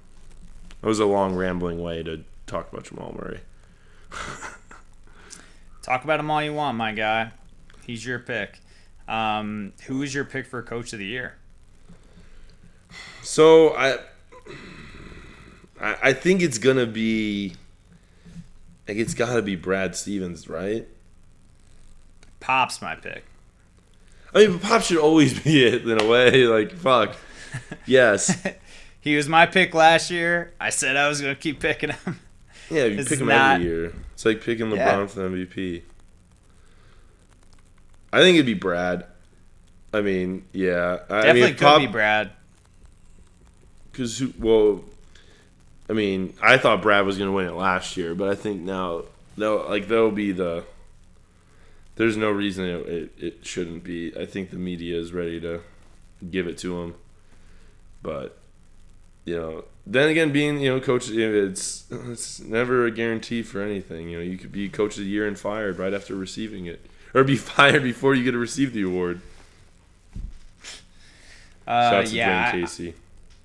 It 0.81 0.87
was 0.87 1.01
a 1.01 1.07
long 1.07 1.35
rambling 1.35 1.83
way 1.83 2.05
to 2.05 2.23
talk 2.47 2.73
about 2.73 2.85
Jamal 2.85 3.17
Murray. 3.19 3.41
Talk 5.83 6.05
about 6.05 6.21
him 6.21 6.31
all 6.31 6.43
you 6.43 6.53
want, 6.53 6.77
my 6.77 6.93
guy. 6.93 7.33
He's 7.87 8.05
your 8.05 8.19
pick. 8.19 8.61
Um, 9.09 9.73
who 9.87 10.03
is 10.03 10.15
your 10.15 10.25
pick 10.25 10.47
for 10.47 10.63
coach 10.63 10.93
of 10.93 10.99
the 10.99 11.07
year? 11.07 11.37
So 13.23 13.75
I, 13.75 13.99
I, 15.81 16.13
think 16.13 16.43
it's 16.43 16.59
gonna 16.59 16.87
be. 16.87 17.55
Like 18.87 18.97
it's 18.97 19.15
got 19.15 19.35
to 19.35 19.43
be 19.43 19.55
Brad 19.57 19.95
Stevens, 19.97 20.49
right? 20.49 20.87
Pop's 22.41 22.81
my 22.81 22.95
pick. 22.95 23.25
I 24.35 24.47
mean, 24.47 24.59
Pop 24.61 24.83
should 24.83 24.99
always 24.99 25.39
be 25.45 25.65
it 25.65 25.87
in 25.89 26.01
a 26.01 26.07
way. 26.07 26.47
Like 26.47 26.73
fuck, 26.73 27.17
yes, 27.87 28.47
He 29.01 29.17
was 29.17 29.29
my 29.29 29.47
pick 29.47 29.75
last 29.75 30.11
year. 30.11 30.53
I 30.61 30.71
said 30.71 30.97
I 30.97 31.09
was 31.09 31.21
going 31.21 31.35
to 31.35 31.41
keep 31.41 31.61
picking 31.61 31.91
him. 31.91 32.21
yeah. 32.71 32.85
You 32.85 32.99
It's 32.99 33.09
pick 33.09 33.21
him 33.21 33.29
not- 33.29 33.57
every 33.57 33.67
year. 33.67 33.93
It's 34.15 34.25
like 34.25 34.43
picking 34.43 34.67
LeBron 34.67 34.77
Yeah. 34.77 35.07
for 35.07 35.21
the 35.21 35.29
MVP. 35.29 35.83
I 38.13 38.21
think 38.21 38.35
it'd 38.35 38.47
be 38.47 38.55
Brad. 38.55 39.07
I 39.93 40.01
mean, 40.01 40.45
yeah. 40.53 40.99
I 41.09 41.23
Definitely 41.23 41.41
mean, 41.41 41.51
could 41.51 41.59
Pop, 41.61 41.81
be 41.81 41.87
Brad. 41.87 42.31
Because 43.91 44.23
well, 44.39 44.85
I 45.89 45.93
mean, 45.93 46.35
I 46.43 46.59
thought 46.59 46.83
Brad 46.83 47.07
was 47.07 47.19
going 47.19 47.29
to 47.29 47.35
win 47.35 47.47
it 47.47 47.55
last 47.55 47.97
year, 47.97 48.15
but 48.15 48.29
I 48.29 48.35
think 48.35 48.61
now, 48.63 49.05
no, 49.37 49.57
like 49.69 49.89
that'll 49.89 50.11
be 50.11 50.33
the. 50.33 50.65
There's 51.97 52.17
no 52.17 52.31
reason 52.31 52.65
it, 52.65 52.87
it, 52.87 53.13
it 53.19 53.47
shouldn't 53.47 53.83
be. 53.83 54.17
I 54.17 54.25
think 54.25 54.51
the 54.51 54.57
media 54.57 54.97
is 54.97 55.13
ready 55.13 55.41
to 55.41 55.63
give 56.31 56.47
it 56.47 56.57
to 56.59 56.81
him, 56.81 56.95
but 58.03 58.39
you 59.25 59.37
know, 59.37 59.65
then 59.87 60.09
again, 60.09 60.31
being 60.31 60.61
you 60.61 60.71
know 60.71 60.81
coach, 60.81 61.11
it's 61.11 61.85
it's 61.91 62.41
never 62.41 62.87
a 62.87 62.91
guarantee 62.91 63.43
for 63.43 63.61
anything. 63.61 64.11
You 64.11 64.19
know, 64.19 64.23
you 64.23 64.39
could 64.39 64.53
be 64.53 64.69
coach 64.69 64.97
of 64.97 65.05
the 65.05 65.11
year 65.11 65.27
and 65.27 65.39
fired 65.39 65.79
right 65.79 65.93
after 65.93 66.15
receiving 66.15 66.67
it, 66.67 66.87
or 67.15 67.25
be 67.25 67.37
fired 67.51 67.83
before 67.83 68.15
you 68.15 68.25
get 68.25 68.33
to 68.33 68.39
receive 68.39 68.73
the 68.73 68.83
award. 68.83 69.21
Uh, 71.67 71.91
Shouts 71.91 72.13
yeah, 72.13 72.27
to 72.27 72.33
I, 72.33 72.53
Dwane 72.53 72.61
Casey. 72.61 72.95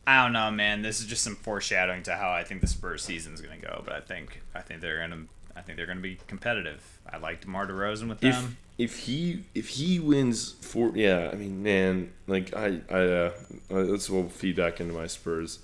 I 0.05 0.24
don't 0.24 0.34
know, 0.34 0.51
man. 0.51 0.82
This 0.82 0.99
is 0.99 1.05
just 1.05 1.24
some 1.24 1.36
foreshadowing 1.36 2.03
to 2.03 2.16
how 2.16 2.32
I 2.32 2.43
think 2.43 2.61
the 2.61 2.68
Spurs 2.68 3.03
season 3.03 3.34
is 3.34 3.41
going 3.41 3.59
to 3.59 3.66
go. 3.66 3.82
But 3.86 3.95
I 3.95 3.99
think 3.99 4.41
I 4.53 4.61
think 4.61 4.82
they're 4.82 4.97
going 4.97 5.11
to 5.11 5.28
I 5.55 5.61
think 5.61 5.78
they're 5.78 5.86
going 5.86 5.97
to 5.97 6.03
be 6.03 6.18
competitive. 6.28 6.99
I 7.11 7.18
like 7.18 7.41
DeMar 7.41 7.68
DeRozan 7.68 8.09
with 8.09 8.24
if 8.24 8.36
them. 8.36 8.57
if 8.78 8.99
he 8.99 9.43
if 9.53 9.70
he 9.70 9.99
wins 9.99 10.53
four 10.61 10.91
yeah 10.95 11.30
i 11.32 11.36
mean 11.36 11.61
man 11.61 12.11
like 12.28 12.55
i 12.55 12.80
i 12.89 12.95
uh 12.95 13.32
this 13.70 14.09
will 14.09 14.30
feed 14.30 14.55
back 14.55 14.80
into 14.80 14.93
my 14.93 15.05
spurs 15.05 15.59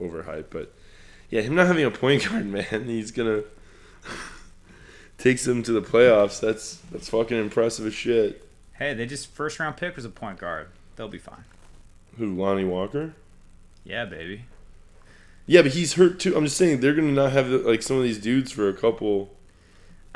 overhype 0.00 0.46
but 0.50 0.72
yeah 1.28 1.42
him 1.42 1.54
not 1.54 1.66
having 1.66 1.84
a 1.84 1.90
point 1.90 2.24
guard 2.30 2.46
man 2.46 2.84
he's 2.86 3.10
gonna 3.10 3.42
takes 5.18 5.44
them 5.44 5.62
to 5.62 5.72
the 5.72 5.80
playoffs 5.82 6.40
that's 6.40 6.76
that's 6.90 7.08
fucking 7.08 7.38
impressive 7.38 7.86
as 7.86 7.94
shit 7.94 8.40
Hey, 8.74 8.92
they 8.92 9.06
just 9.06 9.28
first 9.32 9.60
round 9.60 9.76
pick 9.76 9.94
was 9.94 10.04
a 10.04 10.08
point 10.10 10.38
guard. 10.40 10.66
They'll 10.96 11.06
be 11.08 11.18
fine. 11.18 11.44
who 12.18 12.34
lonnie 12.34 12.64
walker 12.64 13.14
Yeah, 13.84 14.04
baby. 14.04 14.44
yeah 15.46 15.62
but 15.62 15.72
he's 15.72 15.94
hurt 15.94 16.18
too 16.20 16.36
i'm 16.36 16.44
just 16.44 16.56
saying 16.56 16.80
they're 16.80 16.94
gonna 16.94 17.12
not 17.12 17.32
have 17.32 17.48
like 17.48 17.82
some 17.82 17.96
of 17.98 18.02
these 18.02 18.18
dudes 18.18 18.50
for 18.52 18.68
a 18.68 18.74
couple 18.74 19.30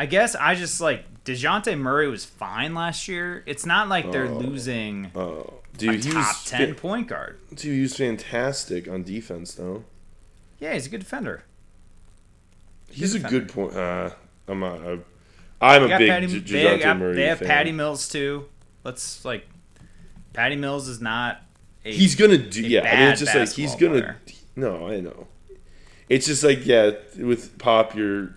I 0.01 0.07
guess 0.07 0.37
I 0.37 0.55
just 0.55 0.81
like 0.81 1.05
Dejounte 1.25 1.77
Murray 1.77 2.09
was 2.09 2.25
fine 2.25 2.73
last 2.73 3.09
year. 3.09 3.43
It's 3.47 3.67
not 3.67 3.89
like 3.89 4.13
they're 4.13 4.27
Oh. 4.29 4.39
losing 4.39 5.11
oh 5.17 5.55
a 5.75 5.77
dude 5.77 6.05
he 6.05 6.13
top 6.13 6.37
ten 6.45 6.73
fa- 6.75 6.81
point 6.81 7.09
guard. 7.09 7.41
dude 7.53 7.75
he 7.75 7.81
was 7.83 7.97
fantastic 7.97 8.87
on 8.87 9.03
defense 9.03 9.55
though 9.55 9.83
Yeah, 10.61 10.75
he's 10.75 10.87
a 10.87 10.91
good 10.91 11.01
defender. 11.01 11.43
He's 12.91 13.15
a 13.17 13.19
Good 13.19 13.29
good 13.31 13.49
point. 13.49 13.75
Uh, 13.77 14.11
I'm 14.49 14.61
not. 14.61 14.81
I, 14.81 14.99
I'm 15.61 15.85
a 15.85 15.99
big 15.99 16.09
Patty, 16.09 16.27
J- 16.27 16.39
they, 16.41 16.79
got- 16.79 16.99
Murray 16.99 17.17
they 17.17 17.27
have 17.27 17.39
fan. 17.41 17.49
Patty 17.49 17.73
Mills 17.73 18.09
too. 18.09 18.47
Let's 18.85 19.25
like 19.25 19.47
Patty 20.33 20.57
Mills 20.57 20.89
is 20.89 21.01
not 21.01 21.43
a 21.85 21.93
He's 21.93 22.15
gonna 22.15 22.39
do. 22.39 22.63
Yeah, 22.63 22.81
I 22.83 22.97
mean, 22.97 23.09
it's 23.11 23.21
just 23.21 23.35
like 23.35 23.53
he's 23.53 23.75
gonna. 23.75 24.01
player. 24.01 24.17
No, 24.57 24.89
I 24.89 25.01
know. 25.01 25.27
It's 26.09 26.27
just 26.27 26.43
like 26.45 26.65
yeah, 26.65 26.93
with 27.19 27.59
Pop, 27.59 27.95
you're 27.95 28.35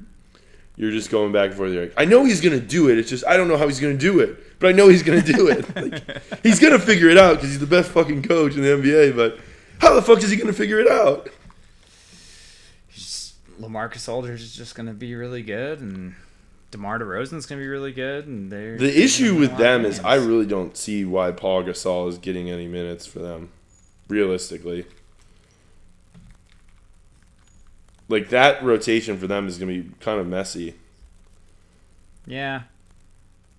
you're 0.75 0.91
just 0.91 1.09
going 1.11 1.31
back 1.31 1.49
and 1.49 1.55
forth. 1.57 1.71
You're 1.71 1.83
like, 1.83 1.93
I 1.97 2.05
know 2.05 2.25
he's 2.25 2.41
gonna 2.41 2.59
do 2.59 2.89
it. 2.89 2.97
It's 2.97 3.09
just 3.09 3.25
I 3.25 3.37
don't 3.37 3.47
know 3.47 3.57
how 3.57 3.67
he's 3.67 3.79
gonna 3.79 3.93
do 3.97 4.19
it, 4.19 4.59
but 4.59 4.69
I 4.69 4.71
know 4.71 4.89
he's 4.89 5.03
gonna 5.03 5.21
do 5.21 5.47
it. 5.47 5.75
like, 5.75 6.41
he's 6.43 6.59
gonna 6.59 6.79
figure 6.79 7.09
it 7.09 7.17
out 7.17 7.35
because 7.35 7.49
he's 7.49 7.59
the 7.59 7.67
best 7.67 7.91
fucking 7.91 8.23
coach 8.23 8.55
in 8.55 8.61
the 8.61 8.69
NBA. 8.69 9.15
But 9.15 9.39
how 9.79 9.93
the 9.93 10.01
fuck 10.01 10.23
is 10.23 10.29
he 10.31 10.37
gonna 10.37 10.53
figure 10.53 10.79
it 10.79 10.87
out? 10.89 11.29
LaMarcus 13.61 14.09
Aldridge 14.09 14.41
is 14.41 14.55
just 14.55 14.75
gonna 14.75 14.93
be 14.93 15.15
really 15.15 15.43
good 15.43 15.79
and 15.79 16.15
DeMar 16.71 16.99
DeRozan's 16.99 17.45
gonna 17.45 17.61
be 17.61 17.67
really 17.67 17.91
good, 17.91 18.27
and 18.27 18.51
they're 18.51 18.77
The 18.77 19.03
issue 19.03 19.35
with 19.35 19.51
win 19.51 19.61
a 19.61 19.63
lot 19.63 19.75
of 19.75 19.81
them 19.81 19.85
is. 19.91 19.99
I 19.99 20.15
really 20.15 20.45
don't 20.45 20.75
see 20.75 21.03
why 21.03 21.31
Pau 21.31 21.61
Gasol 21.61 22.07
is 22.07 22.17
getting 22.17 22.49
any 22.49 22.67
minutes 22.67 23.05
for 23.05 23.19
them. 23.19 23.49
Realistically. 24.07 24.85
Like 28.07 28.29
that 28.29 28.63
rotation 28.63 29.17
for 29.17 29.27
them 29.27 29.47
is 29.47 29.57
going 29.57 29.73
to 29.73 29.83
be 29.83 29.95
kind 29.99 30.19
of 30.19 30.27
messy. 30.27 30.75
yeah, 32.25 32.63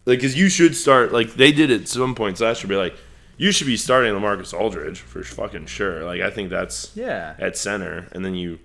Like 0.05 0.21
cuz 0.21 0.37
you 0.37 0.49
should 0.49 0.77
start 0.77 1.13
like 1.13 1.35
they 1.35 1.53
did 1.53 1.71
at 1.71 1.89
some 1.89 2.15
points 2.15 2.41
last 2.41 2.63
year 2.63 2.69
be 2.69 2.77
like 2.77 2.95
you 3.39 3.51
should 3.51 3.67
be 3.67 3.77
starting 3.77 4.13
LaMarcus 4.13 4.53
Aldridge 4.53 5.01
for 5.01 5.23
fucking 5.23 5.67
sure. 5.67 6.05
Like 6.05 6.21
I 6.21 6.31
think 6.31 6.51
that's 6.51 6.93
yeah, 6.95 7.35
at 7.39 7.57
center 7.57 8.09
and 8.13 8.25
then 8.25 8.35
you 8.35 8.59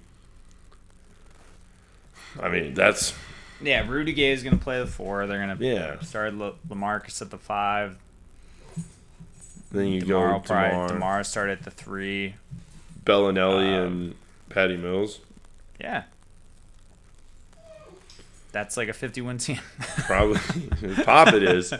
I 2.41 2.49
mean, 2.49 2.73
that's 2.73 3.13
yeah. 3.61 3.87
Rudy 3.87 4.13
Gay 4.13 4.31
is 4.31 4.43
gonna 4.43 4.57
play 4.57 4.79
the 4.79 4.87
four. 4.87 5.25
They're 5.27 5.39
gonna 5.39 5.57
Yeah. 5.59 5.99
start 6.01 6.33
La- 6.33 6.53
LaMarcus 6.69 7.21
at 7.21 7.29
the 7.31 7.37
five. 7.37 7.97
then 9.71 9.87
you 9.87 10.01
DeMar 10.01 10.33
go 10.33 10.39
probably 10.39 10.69
DeMar, 10.69 10.87
DeMar 10.89 11.23
start 11.23 11.49
at 11.49 11.63
the 11.63 11.71
three. 11.71 12.35
Belinelli 13.05 13.67
Um, 13.77 13.85
and 13.85 14.15
Patty 14.49 14.77
Mills. 14.77 15.19
Yeah, 15.79 16.03
that's 18.51 18.77
like 18.77 18.87
a 18.89 18.93
fifty-win 18.93 19.37
team. 19.37 19.59
Probably 20.07 20.39
pop 21.03 21.33
it 21.33 21.43
is. 21.43 21.73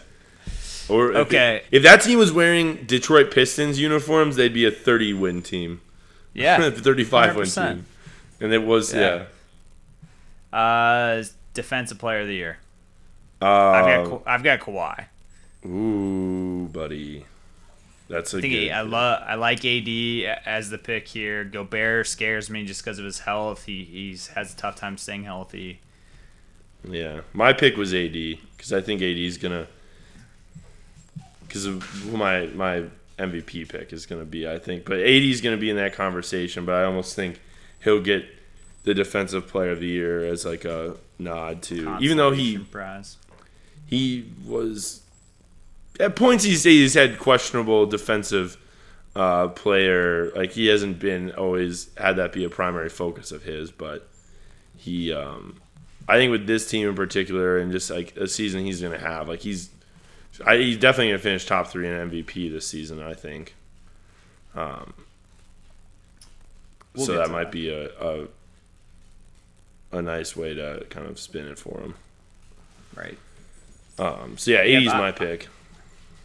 Or 0.89 1.12
if 1.12 1.18
Okay. 1.28 1.58
it- 1.58 1.66
if 1.78 1.84
that 1.84 2.01
team 2.01 2.18
was 2.20 2.32
wearing 2.32 2.76
Detroit 2.86 3.32
Pistons 3.32 3.80
uniforms, 3.80 4.36
they'd 4.38 4.53
be 4.53 4.66
a 4.66 4.72
30 4.72 5.14
win 5.14 5.41
team. 5.41 5.82
yeah, 6.34 6.70
35 6.70 7.36
win 7.36 7.45
100%. 7.45 7.74
team. 7.76 7.86
And 8.39 8.53
it 8.53 8.64
was 8.64 8.93
Yeah. 8.93 8.99
yeah. 8.99 9.24
Uh, 10.51 11.23
defensive 11.53 11.99
player 11.99 12.21
of 12.21 12.27
the 12.27 12.35
year. 12.35 12.59
Uh, 13.41 13.45
I've 13.71 13.85
got 13.85 14.07
I've 14.25 14.43
got 14.43 14.59
Kawhi. 14.59 15.05
ooh, 15.65 16.69
buddy. 16.71 17.25
That's 18.09 18.33
a 18.33 18.41
I 18.41 18.41
good. 18.41 18.69
he, 18.69 18.71
I 18.71 18.81
love 18.81 19.21
I 19.25 19.35
like 19.35 19.63
AD 19.65 19.87
as 20.45 20.69
the 20.69 20.77
pick 20.77 21.07
here. 21.09 21.43
Gobert 21.43 22.07
scares 22.07 22.49
me 22.49 22.65
just 22.65 22.83
because 22.83 22.99
of 22.99 23.05
his 23.05 23.19
health. 23.19 23.65
He 23.65 23.83
he's 23.85 24.27
has 24.29 24.53
a 24.53 24.57
tough 24.57 24.75
time 24.75 24.97
staying 24.97 25.23
healthy. 25.25 25.81
yeah. 26.87 27.21
My 27.33 27.53
pick 27.53 27.75
was 27.77 27.93
AD 27.93 28.15
cuz 28.57 28.71
I 28.73 28.81
think 28.81 29.01
AD 29.01 29.17
is 29.17 29.37
going 29.37 29.51
to 29.53 29.67
cuz 31.49 31.65
of 31.65 31.83
who 31.83 32.17
my 32.17 32.47
my 32.47 32.83
MVP 33.17 33.65
pick 33.65 33.91
is 33.93 34.05
going 34.05 34.21
to 34.21 34.25
be, 34.25 34.47
I 34.47 34.59
think. 34.59 34.85
But 34.85 34.99
AD 34.99 35.07
is 35.23 35.41
going 35.41 35.55
to 35.55 35.59
be 35.59 35.69
in 35.69 35.75
that 35.77 35.93
conversation, 35.93 36.65
but 36.65 36.75
I 36.75 36.83
almost 36.83 37.15
think 37.15 37.39
he'll 37.83 38.01
get 38.01 38.25
the 38.88 38.93
defensive 38.93 39.45
player 39.47 39.71
of 39.71 39.81
the 39.81 39.85
year 39.88 40.23
as 40.23 40.45
like 40.45 40.63
a 40.63 40.95
nod 41.19 41.61
to 41.61 41.97
even 41.99 42.15
though 42.15 42.31
he 42.31 42.57
prize. 42.57 43.17
he 43.85 44.25
was 44.45 45.01
at 45.99 46.15
points 46.15 46.45
he's 46.45 46.63
he's 46.63 46.93
had 46.93 47.19
questionable 47.19 47.85
defensive 47.85 48.55
uh, 49.13 49.49
player 49.49 50.31
like 50.35 50.51
he 50.51 50.67
hasn't 50.67 50.99
been 50.99 51.31
always 51.31 51.89
had 51.97 52.15
that 52.15 52.31
be 52.31 52.45
a 52.45 52.49
primary 52.49 52.88
focus 52.88 53.33
of 53.33 53.43
his 53.43 53.71
but 53.71 54.07
he 54.77 55.11
um 55.11 55.59
I 56.07 56.15
think 56.15 56.31
with 56.31 56.47
this 56.47 56.69
team 56.69 56.88
in 56.88 56.95
particular 56.95 57.57
and 57.57 57.69
just 57.73 57.89
like 57.91 58.15
a 58.15 58.25
season 58.29 58.63
he's 58.63 58.81
gonna 58.81 58.97
have 58.97 59.27
like 59.27 59.41
he's 59.41 59.69
I, 60.45 60.55
he's 60.57 60.77
definitely 60.77 61.09
gonna 61.11 61.19
finish 61.19 61.45
top 61.45 61.67
three 61.67 61.89
in 61.89 62.09
MVP 62.09 62.49
this 62.51 62.65
season 62.65 63.01
I 63.01 63.15
think 63.15 63.53
um 64.55 64.93
We'll 66.95 67.05
so 67.05 67.13
that 67.17 67.29
might 67.31 67.45
that. 67.45 67.51
be 67.51 67.69
a, 67.69 67.89
a 67.99 68.27
a 69.97 70.01
nice 70.01 70.35
way 70.35 70.53
to 70.53 70.85
kind 70.89 71.07
of 71.07 71.19
spin 71.19 71.47
it 71.47 71.59
for 71.59 71.79
him 71.81 71.95
Right. 72.95 73.17
um, 73.99 74.37
so 74.37 74.51
yeah, 74.51 74.63
Yeah, 74.63 74.77
AD's 74.79 74.87
but- 74.87 74.97
my 74.97 75.11
pick. 75.11 75.47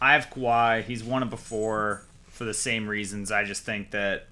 I 0.01 0.13
have 0.13 0.29
Kawhi. 0.29 0.83
He's 0.83 1.01
won 1.03 1.23
it 1.23 1.29
before 1.29 2.03
for 2.27 2.43
the 2.43 2.53
same 2.53 2.87
reasons. 2.89 3.31
I 3.31 3.43
just 3.45 3.63
think 3.63 3.91
that 3.91 4.25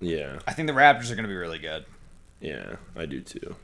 Yeah, 0.00 0.38
I 0.46 0.52
think 0.52 0.68
the 0.68 0.72
Raptors 0.74 1.10
are 1.10 1.14
going 1.16 1.24
to 1.24 1.28
be 1.28 1.34
really 1.36 1.58
good. 1.58 1.84
yeah, 2.40 2.76
I 2.96 3.04
do 3.06 3.20
too. 3.20 3.56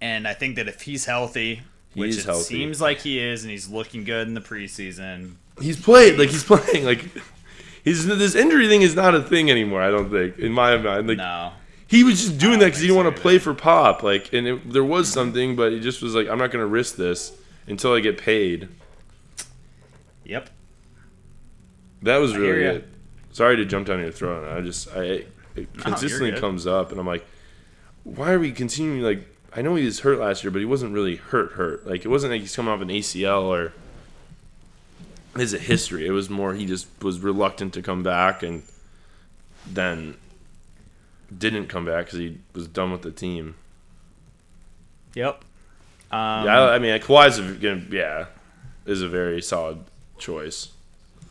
And 0.00 0.26
I 0.26 0.34
think 0.34 0.56
that 0.56 0.66
if 0.66 0.82
he's 0.82 1.04
healthy, 1.04 1.62
which 1.94 2.10
is 2.10 2.18
it 2.20 2.24
healthy. 2.26 2.42
seems 2.56 2.80
like 2.80 2.98
he 3.00 3.18
is, 3.20 3.42
and 3.44 3.50
he's 3.50 3.68
looking 3.68 4.02
good 4.04 4.26
in 4.26 4.34
the 4.34 4.40
preseason, 4.40 5.34
He's 5.60 5.80
played 5.80 6.18
like 6.18 6.30
he's 6.30 6.42
playing 6.52 6.84
like 6.84 7.04
he's 7.84 8.04
this 8.06 8.34
injury 8.34 8.66
thing 8.66 8.82
is 8.82 8.96
not 8.96 9.14
a 9.14 9.22
thing 9.22 9.50
anymore. 9.52 9.82
I 9.82 9.90
don't 9.90 10.10
think 10.10 10.36
in 10.38 10.50
my 10.50 10.76
mind. 10.76 11.06
Like 11.06 11.18
no. 11.18 11.52
He 11.94 12.02
was 12.02 12.20
just 12.20 12.38
doing 12.38 12.58
that 12.58 12.66
because 12.66 12.80
he 12.80 12.88
didn't 12.88 13.04
want 13.04 13.14
to 13.14 13.22
play 13.22 13.38
for 13.38 13.54
pop. 13.54 14.02
Like, 14.02 14.32
and 14.32 14.46
it, 14.46 14.72
there 14.72 14.84
was 14.84 15.08
something, 15.08 15.54
but 15.54 15.70
he 15.72 15.78
just 15.78 16.02
was 16.02 16.14
like, 16.14 16.28
I'm 16.28 16.38
not 16.38 16.50
going 16.50 16.62
to 16.62 16.66
risk 16.66 16.96
this 16.96 17.32
until 17.68 17.92
I 17.92 18.00
get 18.00 18.18
paid. 18.18 18.68
Yep. 20.24 20.50
That 22.02 22.16
was 22.16 22.36
really 22.36 22.62
it. 22.64 22.88
Sorry 23.32 23.56
to 23.56 23.64
jump 23.64 23.86
down 23.86 24.00
your 24.00 24.10
throat. 24.10 24.56
I 24.56 24.60
just 24.60 24.92
I 24.94 25.24
it 25.54 25.72
consistently 25.78 26.32
good. 26.32 26.40
comes 26.40 26.66
up, 26.66 26.90
and 26.90 26.98
I'm 26.98 27.06
like, 27.06 27.24
why 28.02 28.32
are 28.32 28.38
we 28.38 28.50
continuing? 28.50 29.02
Like, 29.02 29.26
I 29.54 29.62
know 29.62 29.76
he 29.76 29.84
was 29.84 30.00
hurt 30.00 30.18
last 30.18 30.42
year, 30.42 30.50
but 30.50 30.58
he 30.58 30.64
wasn't 30.64 30.92
really 30.92 31.16
hurt. 31.16 31.52
Hurt. 31.52 31.86
Like, 31.86 32.04
it 32.04 32.08
wasn't 32.08 32.32
like 32.32 32.40
he's 32.40 32.54
coming 32.54 32.72
off 32.72 32.80
an 32.80 32.88
ACL 32.88 33.44
or 33.44 33.72
his 35.36 35.54
a 35.54 35.58
history. 35.58 36.06
It 36.06 36.10
was 36.10 36.28
more 36.28 36.54
he 36.54 36.66
just 36.66 36.88
was 37.02 37.20
reluctant 37.20 37.72
to 37.74 37.82
come 37.82 38.02
back, 38.02 38.42
and 38.42 38.64
then 39.66 40.16
didn't 41.38 41.66
come 41.66 41.84
back 41.84 42.06
because 42.06 42.18
he 42.18 42.38
was 42.54 42.68
done 42.68 42.92
with 42.92 43.02
the 43.02 43.10
team. 43.10 43.54
Yep. 45.14 45.44
Um, 46.10 46.44
yeah, 46.44 46.60
I, 46.60 46.74
I 46.74 46.78
mean, 46.78 46.98
Kawhi's 47.00 47.38
a, 47.38 47.52
gonna, 47.52 47.82
yeah 47.90 48.26
is 48.86 49.02
a 49.02 49.08
very 49.08 49.40
solid 49.40 49.78
choice. 50.18 50.72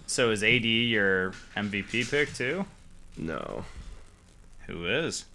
So 0.07 0.31
is 0.31 0.43
AD 0.43 0.65
your 0.65 1.33
MVP 1.55 2.09
pick 2.09 2.33
too? 2.33 2.65
No. 3.17 3.65
Who 4.67 4.87
is? 4.87 5.25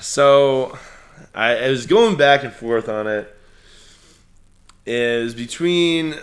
So 0.00 0.78
I, 1.34 1.56
I 1.56 1.70
was 1.70 1.86
going 1.86 2.16
back 2.16 2.44
and 2.44 2.52
forth 2.52 2.88
on 2.88 3.06
it. 3.06 3.34
Is 4.86 5.34
between, 5.34 6.14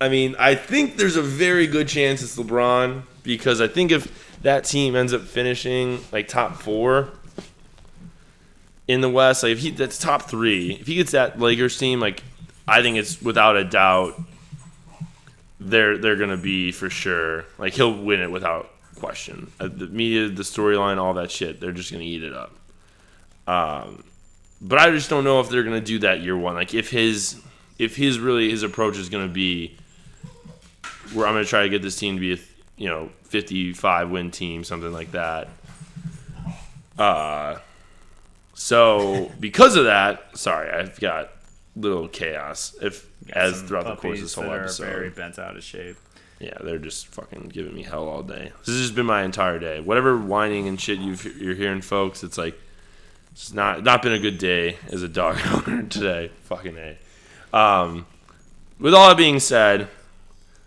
I 0.00 0.08
mean, 0.10 0.36
I 0.38 0.54
think 0.54 0.96
there's 0.96 1.16
a 1.16 1.22
very 1.22 1.66
good 1.66 1.88
chance 1.88 2.22
it's 2.22 2.36
LeBron 2.36 3.02
because 3.22 3.62
I 3.62 3.68
think 3.68 3.92
if 3.92 4.33
that 4.44 4.64
team 4.64 4.94
ends 4.94 5.12
up 5.12 5.22
finishing 5.22 6.00
like 6.12 6.28
top 6.28 6.56
four 6.56 7.10
in 8.86 9.00
the 9.00 9.08
West, 9.08 9.42
like 9.42 9.52
if 9.52 9.58
he 9.58 9.70
that's 9.70 9.98
top 9.98 10.22
three, 10.22 10.74
if 10.74 10.86
he 10.86 10.96
gets 10.96 11.12
that 11.12 11.40
Lakers 11.40 11.78
team, 11.78 11.98
like 11.98 12.22
I 12.68 12.82
think 12.82 12.96
it's 12.98 13.20
without 13.20 13.56
a 13.56 13.64
doubt 13.64 14.20
they're 15.58 15.96
they're 15.96 16.16
gonna 16.16 16.36
be 16.36 16.72
for 16.72 16.90
sure. 16.90 17.46
Like 17.58 17.72
he'll 17.72 17.96
win 17.96 18.20
it 18.20 18.30
without 18.30 18.70
question. 18.96 19.50
Uh, 19.58 19.68
the 19.68 19.86
media, 19.86 20.28
the 20.28 20.42
storyline, 20.42 20.98
all 20.98 21.14
that 21.14 21.30
shit, 21.30 21.58
they're 21.58 21.72
just 21.72 21.90
gonna 21.90 22.04
eat 22.04 22.22
it 22.22 22.34
up. 22.34 22.54
Um, 23.46 24.04
but 24.60 24.78
I 24.78 24.90
just 24.90 25.08
don't 25.08 25.24
know 25.24 25.40
if 25.40 25.48
they're 25.48 25.64
gonna 25.64 25.80
do 25.80 26.00
that 26.00 26.20
year 26.20 26.36
one. 26.36 26.54
Like 26.54 26.74
if 26.74 26.90
his 26.90 27.40
if 27.78 27.96
his 27.96 28.18
really 28.18 28.50
his 28.50 28.62
approach 28.62 28.98
is 28.98 29.08
gonna 29.08 29.26
be 29.28 29.78
where 31.14 31.26
I'm 31.26 31.32
gonna 31.32 31.46
try 31.46 31.62
to 31.62 31.70
get 31.70 31.80
this 31.80 31.96
team 31.96 32.16
to 32.16 32.20
be 32.20 32.34
a 32.34 32.38
you 32.76 32.88
know 32.88 33.10
55 33.24 34.10
win 34.10 34.30
team, 34.30 34.64
something 34.64 34.92
like 34.92 35.12
that. 35.12 35.48
Uh, 36.98 37.58
so 38.54 39.30
because 39.40 39.76
of 39.76 39.84
that, 39.84 40.36
sorry, 40.38 40.70
I've 40.70 40.98
got 41.00 41.30
little 41.76 42.08
chaos. 42.08 42.76
If 42.80 43.08
as 43.32 43.62
throughout 43.62 43.84
the 43.84 43.96
course 43.96 44.18
of 44.18 44.24
this 44.24 44.34
whole 44.34 44.52
episode, 44.52 44.84
very 44.84 45.10
bent 45.10 45.38
out 45.38 45.56
of 45.56 45.64
shape. 45.64 45.96
yeah, 46.38 46.56
they're 46.62 46.78
just 46.78 47.06
fucking 47.08 47.50
giving 47.52 47.74
me 47.74 47.82
hell 47.82 48.08
all 48.08 48.22
day. 48.22 48.52
This 48.60 48.74
has 48.74 48.80
just 48.82 48.94
been 48.94 49.06
my 49.06 49.22
entire 49.22 49.58
day. 49.58 49.80
Whatever 49.80 50.16
whining 50.16 50.68
and 50.68 50.80
shit 50.80 50.98
you've, 50.98 51.24
you're 51.40 51.54
hearing, 51.54 51.80
folks, 51.80 52.22
it's 52.22 52.38
like 52.38 52.58
it's 53.32 53.52
not 53.52 53.82
not 53.82 54.02
been 54.02 54.12
a 54.12 54.18
good 54.18 54.38
day 54.38 54.78
as 54.90 55.02
a 55.02 55.08
dog 55.08 55.40
owner 55.68 55.82
today. 55.84 56.30
Fucking 56.44 56.76
a. 56.76 56.98
Um, 57.56 58.06
with 58.78 58.94
all 58.94 59.08
that 59.08 59.16
being 59.16 59.40
said, 59.40 59.88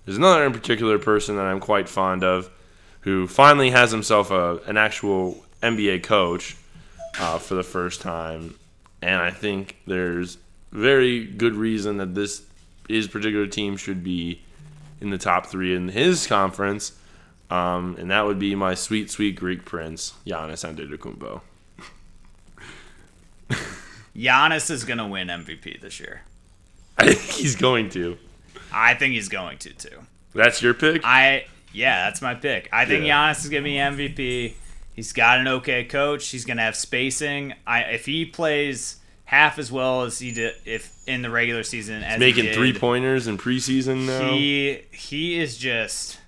there's 0.07 0.17
another 0.17 0.45
in 0.45 0.53
particular 0.53 0.97
person 0.97 1.35
that 1.35 1.45
I'm 1.45 1.59
quite 1.59 1.89
fond 1.89 2.23
of, 2.23 2.49
who 3.01 3.27
finally 3.27 3.71
has 3.71 3.91
himself 3.91 4.31
a 4.31 4.55
an 4.65 4.77
actual 4.77 5.43
NBA 5.61 6.03
coach 6.03 6.55
uh, 7.19 7.37
for 7.39 7.55
the 7.55 7.63
first 7.63 7.99
time, 7.99 8.55
and 9.01 9.21
I 9.21 9.31
think 9.31 9.75
there's 9.85 10.37
very 10.71 11.25
good 11.25 11.55
reason 11.55 11.97
that 11.97 12.15
this 12.15 12.43
his 12.87 13.09
particular 13.09 13.47
team 13.47 13.75
should 13.75 14.01
be 14.01 14.41
in 15.01 15.09
the 15.09 15.17
top 15.17 15.47
three 15.47 15.75
in 15.75 15.89
his 15.89 16.25
conference, 16.25 16.93
um, 17.51 17.97
and 17.99 18.09
that 18.09 18.25
would 18.25 18.39
be 18.39 18.55
my 18.55 18.75
sweet, 18.75 19.11
sweet 19.11 19.35
Greek 19.35 19.65
prince, 19.65 20.13
Giannis 20.25 20.63
Antetokounmpo. 20.63 21.41
Giannis 24.15 24.71
is 24.71 24.85
going 24.85 24.99
to 24.99 25.05
win 25.05 25.27
MVP 25.27 25.81
this 25.81 25.99
year. 25.99 26.21
I 26.97 27.07
think 27.07 27.19
he's 27.19 27.57
going 27.57 27.89
to. 27.89 28.17
I 28.71 28.93
think 28.93 29.13
he's 29.13 29.29
going 29.29 29.57
to 29.59 29.73
too. 29.73 29.99
That's 30.33 30.61
your 30.61 30.73
pick. 30.73 31.01
I 31.03 31.45
yeah, 31.73 32.05
that's 32.05 32.21
my 32.21 32.33
pick. 32.35 32.69
I 32.71 32.85
think 32.85 33.05
Yeah. 33.05 33.31
Giannis 33.31 33.43
is 33.43 33.49
gonna 33.49 33.63
be 33.63 33.73
MVP. 33.75 34.53
He's 34.95 35.13
got 35.13 35.39
an 35.39 35.47
okay 35.47 35.83
coach. 35.83 36.27
He's 36.29 36.45
gonna 36.45 36.61
have 36.63 36.75
spacing. 36.75 37.53
I 37.65 37.81
if 37.81 38.05
he 38.05 38.25
plays 38.25 38.97
half 39.25 39.59
as 39.59 39.71
well 39.71 40.03
as 40.03 40.19
he 40.19 40.31
did 40.31 40.53
if 40.65 40.93
in 41.05 41.21
the 41.21 41.29
regular 41.29 41.61
season 41.63 42.01
as 42.03 42.13
he 42.13 42.19
Making 42.19 42.45
did. 42.45 42.55
three 42.55 42.73
pointers 42.73 43.27
in 43.27 43.37
preseason 43.37 44.05
now. 44.07 44.31
He 44.31 44.81
he 44.91 45.39
is 45.39 45.57
just 45.57 46.19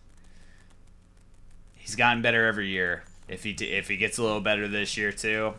he's 1.76 1.96
gotten 1.96 2.22
better 2.22 2.46
every 2.46 2.70
year. 2.70 3.04
If 3.28 3.44
he 3.44 3.52
if 3.52 3.88
he 3.88 3.98
gets 3.98 4.18
a 4.18 4.24
little 4.24 4.42
better 4.42 4.68
this 4.68 4.98
year 4.98 5.12
too, 5.12 5.54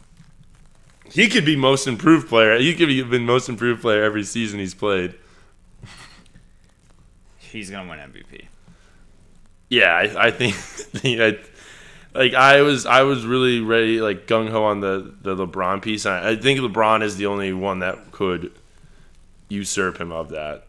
He 1.12 1.28
could 1.28 1.44
be 1.44 1.57
most 1.57 1.86
improved 1.86 2.28
player. 2.28 2.59
He 2.59 2.74
could 2.74 2.90
have 2.90 3.11
been 3.11 3.24
most 3.27 3.48
improved 3.48 3.81
player 3.82 4.02
every 4.05 4.23
season 4.24 4.59
he's 4.61 4.74
played. 4.74 5.15
He's 7.51 7.70
gonna 7.70 7.89
win 7.89 7.98
MVP. 7.98 8.47
Yeah, 9.68 9.94
I, 9.94 10.27
I 10.27 10.31
think, 10.32 10.56
I, 11.05 11.39
like 12.18 12.35
I 12.35 12.62
was, 12.62 12.86
I 12.86 13.02
was 13.02 13.24
really 13.24 13.60
ready, 13.60 14.01
like 14.01 14.27
gung 14.27 14.51
ho 14.51 14.64
on 14.64 14.81
the 14.81 15.14
the 15.22 15.36
LeBron 15.36 15.81
piece. 15.82 16.05
And 16.06 16.14
I, 16.14 16.31
I 16.31 16.36
think 16.36 16.59
LeBron 16.60 17.02
is 17.02 17.16
the 17.16 17.27
only 17.27 17.52
one 17.52 17.78
that 17.81 18.10
could 18.12 18.52
usurp 19.48 20.01
him 20.01 20.10
of 20.12 20.31
that. 20.31 20.66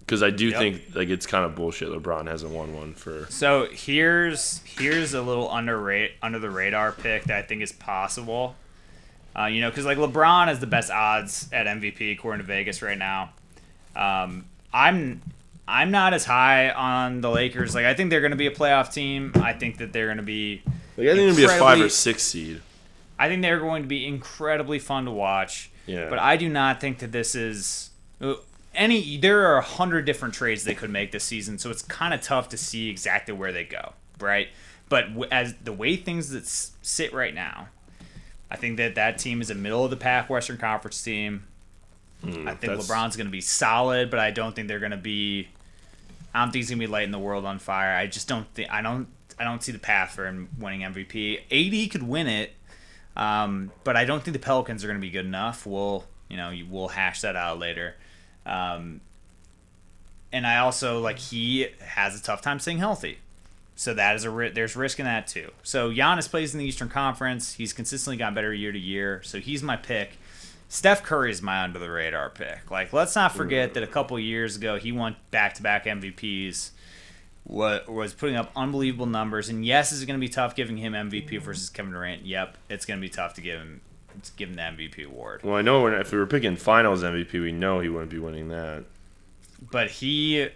Because 0.00 0.24
I 0.24 0.30
do 0.30 0.48
Yep. 0.48 0.58
think 0.58 0.82
like 0.94 1.08
it's 1.08 1.24
kind 1.26 1.44
of 1.44 1.54
bullshit. 1.54 1.88
LeBron 1.90 2.26
hasn't 2.26 2.50
won 2.52 2.74
one 2.74 2.94
for. 2.94 3.26
So 3.30 3.68
here's 3.70 4.60
here's 4.64 5.14
a 5.14 5.22
little 5.22 5.48
under 5.48 5.80
rate 5.80 6.12
under 6.20 6.40
the 6.40 6.50
radar 6.50 6.90
pick 6.90 7.24
that 7.24 7.36
I 7.36 7.42
think 7.42 7.62
is 7.62 7.70
possible. 7.70 8.56
Uh, 9.38 9.44
you 9.46 9.60
know, 9.60 9.70
because 9.70 9.84
like 9.84 9.98
LeBron 9.98 10.48
has 10.48 10.58
the 10.58 10.66
best 10.66 10.90
odds 10.90 11.48
at 11.52 11.66
MVP 11.68 12.10
according 12.12 12.40
to 12.40 12.46
Vegas 12.46 12.82
right 12.82 12.98
now. 12.98 13.30
Um, 13.94 14.46
I'm 14.72 15.22
I'm 15.66 15.90
not 15.90 16.14
as 16.14 16.24
high 16.24 16.70
on 16.70 17.20
the 17.20 17.30
Lakers. 17.30 17.74
Like 17.74 17.86
I 17.86 17.94
think 17.94 18.10
they're 18.10 18.20
going 18.20 18.32
to 18.32 18.36
be 18.36 18.46
a 18.46 18.54
playoff 18.54 18.92
team. 18.92 19.32
I 19.36 19.52
think 19.52 19.78
that 19.78 19.92
they're 19.92 20.06
going 20.06 20.16
to 20.18 20.22
be. 20.22 20.62
Like 20.96 21.08
I 21.08 21.14
think 21.14 21.18
it'd 21.18 21.36
be 21.36 21.44
a 21.44 21.48
five 21.48 21.80
or 21.80 21.88
six 21.88 22.22
seed. 22.22 22.60
I 23.18 23.28
think 23.28 23.42
they're 23.42 23.60
going 23.60 23.82
to 23.82 23.88
be 23.88 24.06
incredibly 24.06 24.78
fun 24.78 25.04
to 25.04 25.10
watch. 25.10 25.70
Yeah. 25.86 26.08
But 26.08 26.18
I 26.18 26.36
do 26.36 26.48
not 26.48 26.80
think 26.80 26.98
that 26.98 27.12
this 27.12 27.34
is 27.34 27.90
uh, 28.20 28.34
any. 28.74 29.16
There 29.16 29.46
are 29.46 29.58
a 29.58 29.62
hundred 29.62 30.06
different 30.06 30.34
trades 30.34 30.64
they 30.64 30.74
could 30.74 30.90
make 30.90 31.12
this 31.12 31.24
season, 31.24 31.58
so 31.58 31.70
it's 31.70 31.82
kind 31.82 32.14
of 32.14 32.20
tough 32.20 32.48
to 32.50 32.56
see 32.56 32.88
exactly 32.88 33.34
where 33.34 33.52
they 33.52 33.64
go, 33.64 33.92
right? 34.18 34.48
But 34.88 35.06
as 35.30 35.54
the 35.62 35.72
way 35.72 35.96
things 35.96 36.30
that 36.30 36.46
sit 36.46 37.12
right 37.12 37.34
now, 37.34 37.68
I 38.50 38.56
think 38.56 38.76
that 38.78 38.96
that 38.96 39.18
team 39.18 39.40
is 39.40 39.50
a 39.50 39.54
middle 39.54 39.84
of 39.84 39.90
the 39.90 39.96
pack 39.96 40.28
Western 40.28 40.58
Conference 40.58 41.00
team. 41.00 41.44
I 42.22 42.28
think 42.28 42.60
that's- 42.60 42.88
LeBron's 42.88 43.16
going 43.16 43.26
to 43.26 43.32
be 43.32 43.40
solid, 43.40 44.10
but 44.10 44.20
I 44.20 44.30
don't 44.30 44.54
think 44.54 44.68
they're 44.68 44.78
going 44.78 44.90
to 44.90 44.96
be. 44.96 45.48
I 46.34 46.40
don't 46.42 46.52
think 46.52 46.60
he's 46.62 46.70
going 46.70 46.78
to 46.80 46.86
be 46.86 46.90
lighting 46.92 47.10
the 47.10 47.18
world 47.18 47.44
on 47.44 47.58
fire. 47.58 47.94
I 47.96 48.06
just 48.06 48.28
don't 48.28 48.46
think. 48.54 48.70
I 48.70 48.82
don't. 48.82 49.08
I 49.38 49.44
don't 49.44 49.62
see 49.62 49.72
the 49.72 49.78
path 49.78 50.10
for 50.12 50.26
him 50.26 50.48
winning 50.58 50.80
MVP. 50.82 51.40
AD 51.50 51.90
could 51.90 52.02
win 52.02 52.26
it, 52.26 52.52
um, 53.16 53.72
but 53.84 53.96
I 53.96 54.04
don't 54.04 54.22
think 54.22 54.34
the 54.34 54.38
Pelicans 54.42 54.84
are 54.84 54.86
going 54.86 54.98
to 55.00 55.04
be 55.04 55.10
good 55.10 55.24
enough. 55.24 55.64
We'll, 55.66 56.04
you 56.28 56.36
know, 56.36 56.52
we'll 56.68 56.88
hash 56.88 57.22
that 57.22 57.36
out 57.36 57.58
later. 57.58 57.94
Um, 58.44 59.00
and 60.32 60.46
I 60.46 60.58
also 60.58 61.00
like 61.00 61.18
he 61.18 61.68
has 61.80 62.18
a 62.18 62.22
tough 62.22 62.42
time 62.42 62.60
staying 62.60 62.78
healthy, 62.78 63.18
so 63.76 63.94
that 63.94 64.14
is 64.14 64.24
a 64.24 64.30
ri- 64.30 64.50
there's 64.50 64.76
risk 64.76 64.98
in 65.00 65.06
that 65.06 65.26
too. 65.26 65.50
So 65.62 65.90
Giannis 65.90 66.28
plays 66.28 66.52
in 66.54 66.60
the 66.60 66.66
Eastern 66.66 66.88
Conference. 66.90 67.54
He's 67.54 67.72
consistently 67.72 68.16
gotten 68.18 68.34
better 68.34 68.52
year 68.54 68.72
to 68.72 68.78
year, 68.78 69.22
so 69.24 69.40
he's 69.40 69.62
my 69.62 69.76
pick. 69.76 70.18
Steph 70.72 71.02
Curry 71.02 71.32
is 71.32 71.42
my 71.42 71.64
under 71.64 71.80
the 71.80 71.90
radar 71.90 72.30
pick. 72.30 72.70
Like, 72.70 72.92
let's 72.92 73.16
not 73.16 73.34
forget 73.34 73.74
that 73.74 73.82
a 73.82 73.88
couple 73.88 74.16
years 74.20 74.54
ago 74.54 74.78
he 74.78 74.92
won 74.92 75.16
back 75.32 75.54
to 75.54 75.62
back 75.64 75.84
MVPs. 75.84 76.70
What 77.42 77.88
was 77.88 78.14
putting 78.14 78.36
up 78.36 78.52
unbelievable 78.54 79.06
numbers, 79.06 79.48
and 79.48 79.66
yes, 79.66 79.90
is 79.90 80.00
it 80.00 80.06
going 80.06 80.18
to 80.18 80.24
be 80.24 80.28
tough 80.28 80.54
giving 80.54 80.76
him 80.76 80.92
MVP 80.92 81.42
versus 81.42 81.70
Kevin 81.70 81.90
Durant? 81.90 82.24
Yep, 82.24 82.56
it's 82.68 82.86
going 82.86 83.00
to 83.00 83.02
be 83.02 83.08
tough 83.08 83.34
to 83.34 83.40
give 83.40 83.58
him 83.58 83.80
to 84.22 84.32
give 84.36 84.50
him 84.50 84.54
the 84.54 84.62
MVP 84.62 85.06
award. 85.06 85.42
Well, 85.42 85.56
I 85.56 85.62
know 85.62 85.82
when, 85.82 85.94
if 85.94 86.12
we 86.12 86.18
were 86.18 86.26
picking 86.26 86.54
Finals 86.54 87.02
MVP, 87.02 87.32
we 87.32 87.50
know 87.50 87.80
he 87.80 87.88
wouldn't 87.88 88.12
be 88.12 88.20
winning 88.20 88.48
that. 88.50 88.84
But 89.72 89.90
he, 89.90 90.50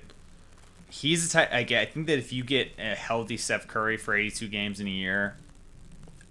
he's 0.90 1.26
a 1.26 1.30
type. 1.30 1.52
I 1.52 1.64
get. 1.64 1.82
I 1.82 1.86
think 1.86 2.06
that 2.06 2.18
if 2.18 2.32
you 2.32 2.44
get 2.44 2.70
a 2.78 2.94
healthy 2.94 3.36
Steph 3.36 3.66
Curry 3.66 3.96
for 3.96 4.14
82 4.14 4.46
games 4.46 4.78
in 4.78 4.86
a 4.86 4.90
year, 4.90 5.34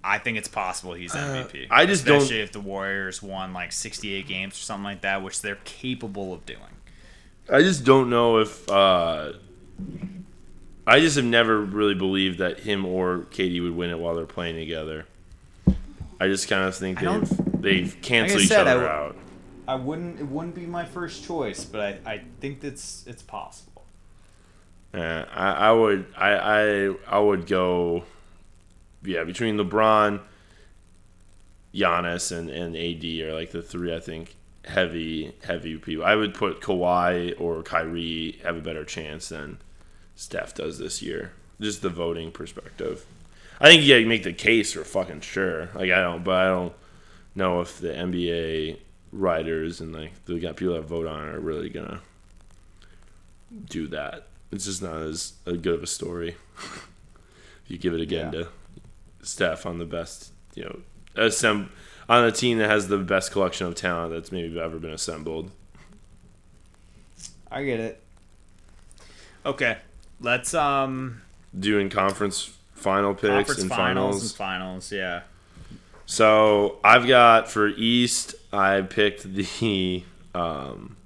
I 0.03 0.17
think 0.17 0.37
it's 0.37 0.47
possible 0.49 0.93
he's 0.93 1.13
MVP. 1.13 1.67
I 1.71 1.85
just 1.85 2.05
don't- 2.05 2.17
especially 2.17 2.41
if 2.41 2.51
the 2.51 2.59
Warriors 2.59 3.21
won 3.23 3.53
like 3.53 3.71
68 3.71 4.27
games 4.27 4.53
or 4.55 4.63
something 4.63 4.83
like 4.83 5.01
that, 5.01 5.23
which 5.23 5.41
they're 5.41 5.59
capable 5.63 6.33
of 6.33 6.45
doing. 6.45 6.59
I 7.51 7.61
just 7.61 7.83
don't 7.85 8.09
know 8.09 8.37
if. 8.39 8.69
Uh, 8.69 9.33
I 10.85 10.99
just 10.99 11.15
have 11.15 11.25
never 11.25 11.61
really 11.61 11.93
believed 11.95 12.39
that 12.39 12.59
him 12.61 12.85
or 12.85 13.19
KD 13.31 13.61
would 13.63 13.75
win 13.75 13.89
it 13.89 13.99
while 13.99 14.15
they're 14.15 14.25
playing 14.25 14.55
together. 14.57 15.05
I 16.19 16.27
just 16.27 16.47
kind 16.49 16.65
of 16.65 16.75
think 16.75 16.99
they've 16.99 17.61
they've 17.61 17.97
canceled 18.01 18.31
Like 18.31 18.39
I 18.39 18.43
each 18.43 18.47
said, 18.49 18.67
other 18.67 18.81
w- 18.85 18.89
out. 18.89 19.15
I 19.67 19.75
wouldn't. 19.75 20.19
It 20.19 20.27
wouldn't 20.27 20.55
be 20.55 20.65
my 20.65 20.83
first 20.85 21.23
choice, 21.25 21.63
but 21.63 21.79
I, 22.05 22.11
I 22.11 22.21
think 22.41 22.59
that's 22.61 23.05
it's 23.07 23.23
possible. 23.23 23.83
Uh, 24.93 25.25
I, 25.33 25.51
I 25.51 25.71
would 25.71 26.05
I, 26.17 26.31
I 26.35 26.93
I 27.07 27.19
would 27.19 27.47
go 27.47 28.03
yeah 29.03 29.23
between 29.23 29.57
LeBron, 29.57 30.19
Giannis 31.73 32.31
and, 32.31 32.49
and 32.49 32.75
AD 32.75 33.03
are 33.27 33.33
like 33.33 33.51
the 33.51 33.61
three 33.61 33.93
I 33.95 33.99
think 33.99 34.35
heavy 34.65 35.33
heavy 35.43 35.77
people. 35.77 36.05
I 36.05 36.15
would 36.15 36.33
put 36.33 36.61
Kawhi 36.61 37.39
or 37.39 37.63
Kyrie 37.63 38.39
have 38.43 38.57
a 38.57 38.61
better 38.61 38.85
chance 38.85 39.29
than 39.29 39.57
Steph 40.15 40.53
does 40.55 40.77
this 40.79 41.01
year. 41.01 41.33
Just 41.59 41.81
the 41.81 41.89
voting 41.89 42.31
perspective. 42.31 43.05
I 43.59 43.69
think 43.69 43.83
yeah, 43.85 43.97
you 43.97 44.07
make 44.07 44.23
the 44.23 44.33
case 44.33 44.73
for 44.73 44.83
fucking 44.83 45.21
sure. 45.21 45.69
Like 45.73 45.91
I 45.91 46.01
don't, 46.01 46.23
but 46.23 46.35
I 46.35 46.45
don't 46.49 46.73
know 47.35 47.61
if 47.61 47.79
the 47.79 47.89
NBA 47.89 48.79
writers 49.11 49.79
and 49.79 49.93
like 49.93 50.25
the 50.25 50.39
got 50.39 50.55
people 50.57 50.73
that 50.75 50.81
vote 50.83 51.07
on 51.07 51.27
it 51.27 51.35
are 51.35 51.39
really 51.39 51.69
gonna 51.69 52.01
do 53.69 53.87
that. 53.87 54.27
It's 54.51 54.65
just 54.65 54.81
not 54.83 54.97
as 55.01 55.33
a 55.45 55.53
good 55.53 55.75
of 55.75 55.83
a 55.83 55.87
story. 55.87 56.35
if 56.57 57.65
you 57.67 57.77
give 57.77 57.93
it 57.93 58.01
again 58.01 58.31
Yeah. 58.33 58.43
to 58.43 58.47
Steph 59.23 59.65
on 59.65 59.79
the 59.79 59.85
best, 59.85 60.31
you 60.55 60.63
know, 60.63 60.79
assemb- 61.15 61.69
on 62.07 62.23
a 62.25 62.31
team 62.31 62.57
that 62.59 62.69
has 62.69 62.87
the 62.87 62.97
best 62.97 63.31
collection 63.31 63.65
of 63.67 63.75
talent 63.75 64.13
that's 64.13 64.31
maybe 64.31 64.59
ever 64.59 64.77
been 64.77 64.91
assembled. 64.91 65.51
I 67.51 67.63
get 67.63 67.79
it. 67.79 68.03
Okay, 69.45 69.77
let's 70.19 70.53
um 70.53 71.21
Doing 71.57 71.89
conference 71.89 72.57
final 72.73 73.13
picks 73.13 73.27
conference 73.29 73.61
and 73.61 73.69
finals, 73.69 73.77
finals. 73.77 74.23
and 74.23 74.31
finals. 74.31 74.91
Yeah. 74.91 75.21
So 76.05 76.79
I've 76.83 77.07
got 77.07 77.49
for 77.49 77.67
East, 77.67 78.35
I 78.51 78.81
picked 78.81 79.23
the 79.23 80.03
um, 80.35 80.97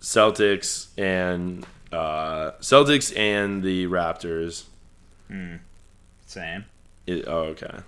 Celtics 0.00 0.88
and 0.98 1.64
uh, 1.92 2.52
Celtics 2.60 3.16
and 3.16 3.62
the 3.62 3.86
Raptors. 3.86 4.64
Same. 6.26 6.64
It, 7.10 7.24
oh, 7.26 7.54
okay. 7.54 7.78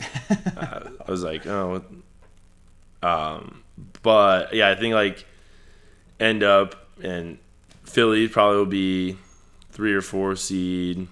uh, 0.56 0.80
I 1.06 1.10
was 1.10 1.22
like, 1.22 1.46
oh, 1.46 1.84
um, 3.02 3.62
but 4.02 4.54
yeah, 4.54 4.70
I 4.70 4.74
think 4.74 4.94
like 4.94 5.26
end 6.18 6.42
up 6.42 6.88
and 7.02 7.38
Philly 7.84 8.26
probably 8.28 8.56
will 8.56 8.66
be 8.66 9.18
three 9.70 9.92
or 9.92 10.00
four 10.00 10.34
seed 10.34 11.08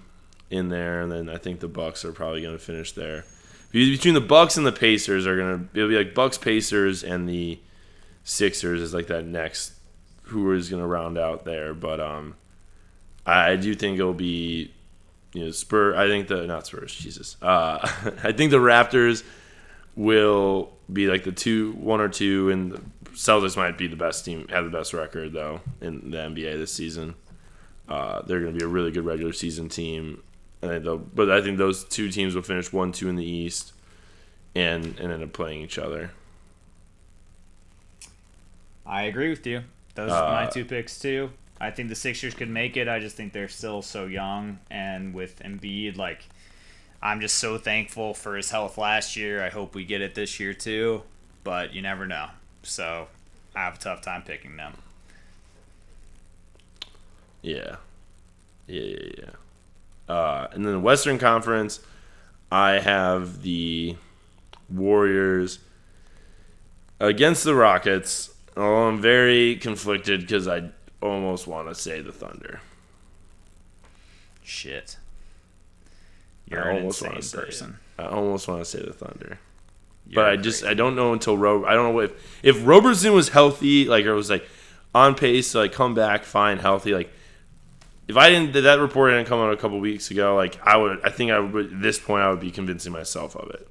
in 0.49 0.69
there, 0.69 1.01
and 1.01 1.11
then 1.11 1.29
I 1.29 1.37
think 1.37 1.59
the 1.59 1.67
Bucks 1.67 2.03
are 2.03 2.11
probably 2.11 2.41
going 2.41 2.57
to 2.57 2.63
finish 2.63 2.91
there. 2.93 3.25
Between 3.71 4.13
the 4.13 4.21
Bucks 4.21 4.57
and 4.57 4.65
the 4.65 4.71
Pacers 4.71 5.27
are 5.27 5.37
going 5.37 5.59
to 5.59 5.77
it'll 5.77 5.89
be 5.89 5.97
like 5.97 6.15
Bucks, 6.15 6.37
Pacers, 6.37 7.03
and 7.03 7.29
the 7.29 7.59
Sixers 8.23 8.81
is 8.81 8.93
like 8.93 9.07
that 9.07 9.25
next 9.25 9.73
who 10.23 10.51
is 10.53 10.69
going 10.69 10.81
to 10.81 10.87
round 10.87 11.17
out 11.17 11.45
there. 11.45 11.73
But 11.73 11.99
um, 11.99 12.35
I, 13.25 13.51
I 13.51 13.55
do 13.57 13.75
think 13.75 13.99
it'll 13.99 14.13
be 14.13 14.71
you 15.37 15.45
know, 15.45 15.51
Spur. 15.51 15.95
I 15.95 16.07
think 16.07 16.27
the 16.27 16.47
not 16.47 16.65
Spurs. 16.65 16.95
Jesus. 16.95 17.37
Uh, 17.43 17.77
I 18.23 18.31
think 18.31 18.49
the 18.49 18.57
Raptors 18.57 19.23
will 19.95 20.73
be 20.91 21.07
like 21.07 21.23
the 21.23 21.31
two, 21.31 21.73
one 21.73 22.01
or 22.01 22.09
two, 22.09 22.49
and 22.49 22.71
the 22.71 22.81
Celtics 23.11 23.55
might 23.55 23.77
be 23.77 23.85
the 23.87 23.95
best 23.95 24.25
team, 24.25 24.47
have 24.47 24.65
the 24.65 24.71
best 24.71 24.93
record 24.93 25.33
though 25.33 25.61
in 25.79 26.09
the 26.09 26.17
NBA 26.17 26.57
this 26.57 26.73
season. 26.73 27.13
Uh, 27.87 28.23
they're 28.23 28.39
going 28.41 28.53
to 28.53 28.57
be 28.57 28.65
a 28.65 28.67
really 28.67 28.89
good 28.89 29.05
regular 29.05 29.31
season 29.31 29.69
team, 29.69 30.23
and 30.63 30.71
I 30.71 30.79
but 30.79 31.29
I 31.29 31.41
think 31.41 31.59
those 31.59 31.83
two 31.83 32.09
teams 32.09 32.33
will 32.33 32.41
finish 32.41 32.73
one, 32.73 32.91
two 32.91 33.07
in 33.07 33.15
the 33.15 33.23
East, 33.25 33.73
and 34.55 34.99
and 34.99 35.11
end 35.11 35.23
up 35.23 35.33
playing 35.33 35.61
each 35.61 35.77
other. 35.77 36.09
I 38.87 39.03
agree 39.03 39.29
with 39.29 39.45
you. 39.45 39.61
Those 39.93 40.11
are 40.11 40.31
my 40.31 40.45
Uh, 40.45 40.49
two 40.49 40.65
picks 40.65 40.97
too. 40.97 41.29
I 41.59 41.71
think 41.71 41.89
the 41.89 41.95
Sixers 41.95 42.33
could 42.33 42.49
make 42.49 42.77
it. 42.77 42.87
I 42.87 42.99
just 42.99 43.15
think 43.15 43.33
they're 43.33 43.47
still 43.47 43.81
so 43.81 44.05
young, 44.05 44.59
and 44.69 45.13
with 45.13 45.39
Embiid, 45.39 45.97
like, 45.97 46.23
I'm 47.01 47.21
just 47.21 47.37
so 47.37 47.57
thankful 47.57 48.13
for 48.13 48.35
his 48.35 48.51
health 48.51 48.77
last 48.77 49.15
year. 49.15 49.43
I 49.43 49.49
hope 49.49 49.75
we 49.75 49.85
get 49.85 50.01
it 50.01 50.15
this 50.15 50.39
year 50.39 50.53
too, 50.53 51.03
but 51.43 51.73
you 51.73 51.81
never 51.81 52.05
know. 52.07 52.27
So 52.63 53.07
I 53.55 53.65
have 53.65 53.75
a 53.75 53.79
tough 53.79 54.01
time 54.01 54.23
picking 54.23 54.57
them. 54.57 54.73
Yeah. 57.41 57.77
Yeah, 58.67 58.81
yeah, 58.81 59.09
yeah. 59.17 60.13
Uh, 60.13 60.47
and 60.51 60.65
then 60.65 60.73
the 60.73 60.79
Western 60.79 61.17
Conference, 61.17 61.79
I 62.51 62.79
have 62.79 63.41
the 63.43 63.95
Warriors 64.69 65.59
against 66.99 67.43
the 67.43 67.55
Rockets. 67.55 68.33
Oh, 68.55 68.87
I'm 68.87 69.01
very 69.01 69.55
conflicted 69.55 70.21
because 70.21 70.47
I 70.47 70.71
almost 71.01 71.47
want 71.47 71.67
to 71.67 71.75
say 71.75 72.01
the 72.01 72.11
Thunder. 72.11 72.61
Shit. 74.43 74.97
You're 76.49 76.65
I 76.65 76.71
an 76.71 76.77
almost 76.77 77.01
insane 77.01 77.11
wanna 77.11 77.21
say 77.21 77.37
person. 77.37 77.77
I 77.99 78.05
almost 78.05 78.47
want 78.47 78.61
to 78.61 78.65
say 78.65 78.81
the 78.81 78.93
Thunder. 78.93 79.39
You're 80.07 80.23
but 80.23 80.25
I 80.25 80.35
just 80.37 80.61
crazy. 80.61 80.71
I 80.71 80.73
don't 80.73 80.95
know 80.95 81.13
until 81.13 81.37
Ro. 81.37 81.65
I 81.65 81.73
don't 81.73 81.93
know 81.93 81.99
if 81.99 82.39
if 82.43 82.65
Roberson 82.65 83.13
was 83.13 83.29
healthy, 83.29 83.85
like 83.85 84.05
or 84.05 84.15
was 84.15 84.29
like 84.29 84.47
on 84.95 85.15
pace 85.15 85.51
to 85.51 85.59
like 85.59 85.73
come 85.73 85.93
back 85.93 86.23
fine, 86.23 86.59
healthy. 86.59 86.93
Like 86.93 87.11
if 88.07 88.15
I 88.15 88.29
didn't 88.29 88.53
that 88.53 88.79
report 88.79 89.11
didn't 89.11 89.27
come 89.27 89.39
out 89.39 89.51
a 89.51 89.57
couple 89.57 89.79
weeks 89.79 90.09
ago, 90.11 90.35
like 90.35 90.59
I 90.65 90.77
would 90.77 91.03
I 91.03 91.09
think 91.09 91.31
I 91.31 91.39
would 91.39 91.73
at 91.73 91.81
this 91.81 91.99
point 91.99 92.23
I 92.23 92.29
would 92.29 92.39
be 92.39 92.51
convincing 92.51 92.93
myself 92.93 93.35
of 93.35 93.49
it. 93.51 93.67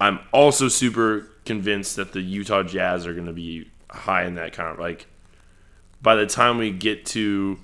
I'm 0.00 0.20
also 0.32 0.68
super 0.68 1.28
convinced 1.44 1.96
that 1.96 2.12
the 2.12 2.20
Utah 2.20 2.62
Jazz 2.62 3.06
are 3.06 3.14
going 3.14 3.26
to 3.26 3.32
be 3.32 3.70
high 3.90 4.24
in 4.24 4.34
that 4.34 4.52
kind 4.52 4.68
of 4.68 4.78
like 4.78 5.06
by 6.00 6.14
the 6.14 6.26
time 6.26 6.58
we 6.58 6.70
get 6.70 7.06
to 7.06 7.58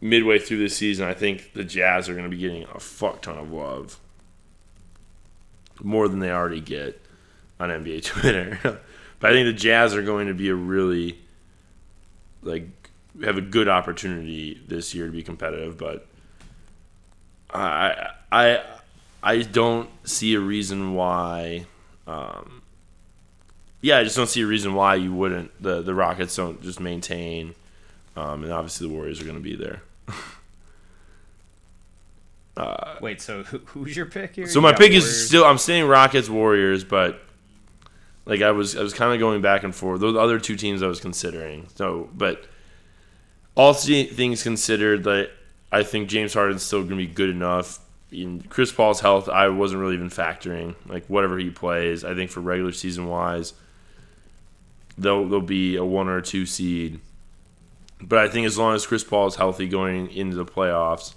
midway 0.00 0.38
through 0.38 0.58
the 0.58 0.68
season, 0.68 1.06
I 1.06 1.14
think 1.14 1.52
the 1.54 1.64
Jazz 1.64 2.08
are 2.08 2.12
going 2.12 2.24
to 2.24 2.30
be 2.30 2.38
getting 2.38 2.64
a 2.64 2.78
fuck 2.78 3.22
ton 3.22 3.38
of 3.38 3.50
love. 3.50 3.98
More 5.82 6.08
than 6.08 6.20
they 6.20 6.30
already 6.30 6.60
get 6.60 7.00
on 7.58 7.70
NBA 7.70 8.04
Twitter. 8.04 8.58
but 9.20 9.30
I 9.30 9.32
think 9.32 9.46
the 9.46 9.58
Jazz 9.58 9.94
are 9.94 10.02
going 10.02 10.28
to 10.28 10.34
be 10.34 10.48
a 10.48 10.54
really 10.54 11.18
like 12.42 12.68
have 13.22 13.38
a 13.38 13.42
good 13.42 13.68
opportunity 13.68 14.60
this 14.66 14.94
year 14.94 15.06
to 15.06 15.12
be 15.12 15.22
competitive, 15.22 15.78
but 15.78 16.06
I 17.50 18.10
I 18.30 18.62
I 19.22 19.42
don't 19.42 19.88
see 20.06 20.34
a 20.34 20.40
reason 20.40 20.94
why 20.94 21.66
um, 22.06 22.62
yeah, 23.84 23.98
I 23.98 24.04
just 24.04 24.16
don't 24.16 24.28
see 24.28 24.40
a 24.40 24.46
reason 24.46 24.72
why 24.72 24.94
you 24.94 25.12
wouldn't 25.12 25.50
the 25.62 25.82
the 25.82 25.94
Rockets 25.94 26.34
don't 26.34 26.62
just 26.62 26.80
maintain 26.80 27.54
um, 28.16 28.44
and 28.44 28.52
obviously 28.52 28.88
the 28.88 28.94
Warriors 28.94 29.20
are 29.20 29.24
going 29.24 29.36
to 29.36 29.42
be 29.42 29.56
there. 29.56 29.82
uh, 32.56 32.96
Wait, 33.00 33.20
so 33.20 33.42
who, 33.42 33.58
who's 33.58 33.96
your 33.96 34.06
pick 34.06 34.36
here? 34.36 34.46
so 34.46 34.60
You 34.60 34.62
my 34.62 34.72
pick 34.72 34.90
Warriors? 34.90 35.04
is 35.04 35.26
still 35.28 35.44
I'm 35.44 35.58
saying 35.58 35.86
Rockets 35.86 36.28
Warriors, 36.28 36.84
but 36.84 37.20
like 38.24 38.40
I 38.42 38.52
was 38.52 38.76
I 38.76 38.82
was 38.82 38.94
kind 38.94 39.12
of 39.12 39.18
going 39.18 39.42
back 39.42 39.64
and 39.64 39.74
forth. 39.74 40.00
Those 40.00 40.16
other 40.16 40.38
two 40.38 40.56
teams 40.56 40.82
I 40.82 40.86
was 40.86 41.00
considering. 41.00 41.66
So, 41.74 42.08
but 42.14 42.46
all 43.56 43.74
things 43.74 44.42
considered, 44.42 45.04
that 45.04 45.30
I 45.70 45.82
think 45.82 46.08
James 46.08 46.34
Harden's 46.34 46.62
still 46.62 46.80
going 46.80 46.90
to 46.90 46.96
be 46.96 47.06
good 47.06 47.30
enough. 47.30 47.80
In 48.10 48.42
Chris 48.42 48.70
Paul's 48.70 49.00
health, 49.00 49.28
I 49.28 49.48
wasn't 49.48 49.80
really 49.80 49.94
even 49.94 50.08
factoring. 50.08 50.76
Like 50.86 51.04
whatever 51.06 51.36
he 51.36 51.50
plays, 51.50 52.04
I 52.04 52.14
think 52.14 52.30
for 52.30 52.40
regular 52.40 52.70
season 52.70 53.08
wise, 53.08 53.54
they'll 54.98 55.28
they'll 55.28 55.40
be 55.40 55.76
a 55.76 55.84
one 55.84 56.08
or 56.08 56.20
two 56.20 56.46
seed. 56.46 57.00
But 58.00 58.18
I 58.18 58.28
think 58.28 58.46
as 58.46 58.58
long 58.58 58.74
as 58.74 58.86
Chris 58.86 59.04
Paul 59.04 59.26
is 59.28 59.36
healthy 59.36 59.66
going 59.66 60.10
into 60.10 60.36
the 60.36 60.44
playoffs, 60.44 61.14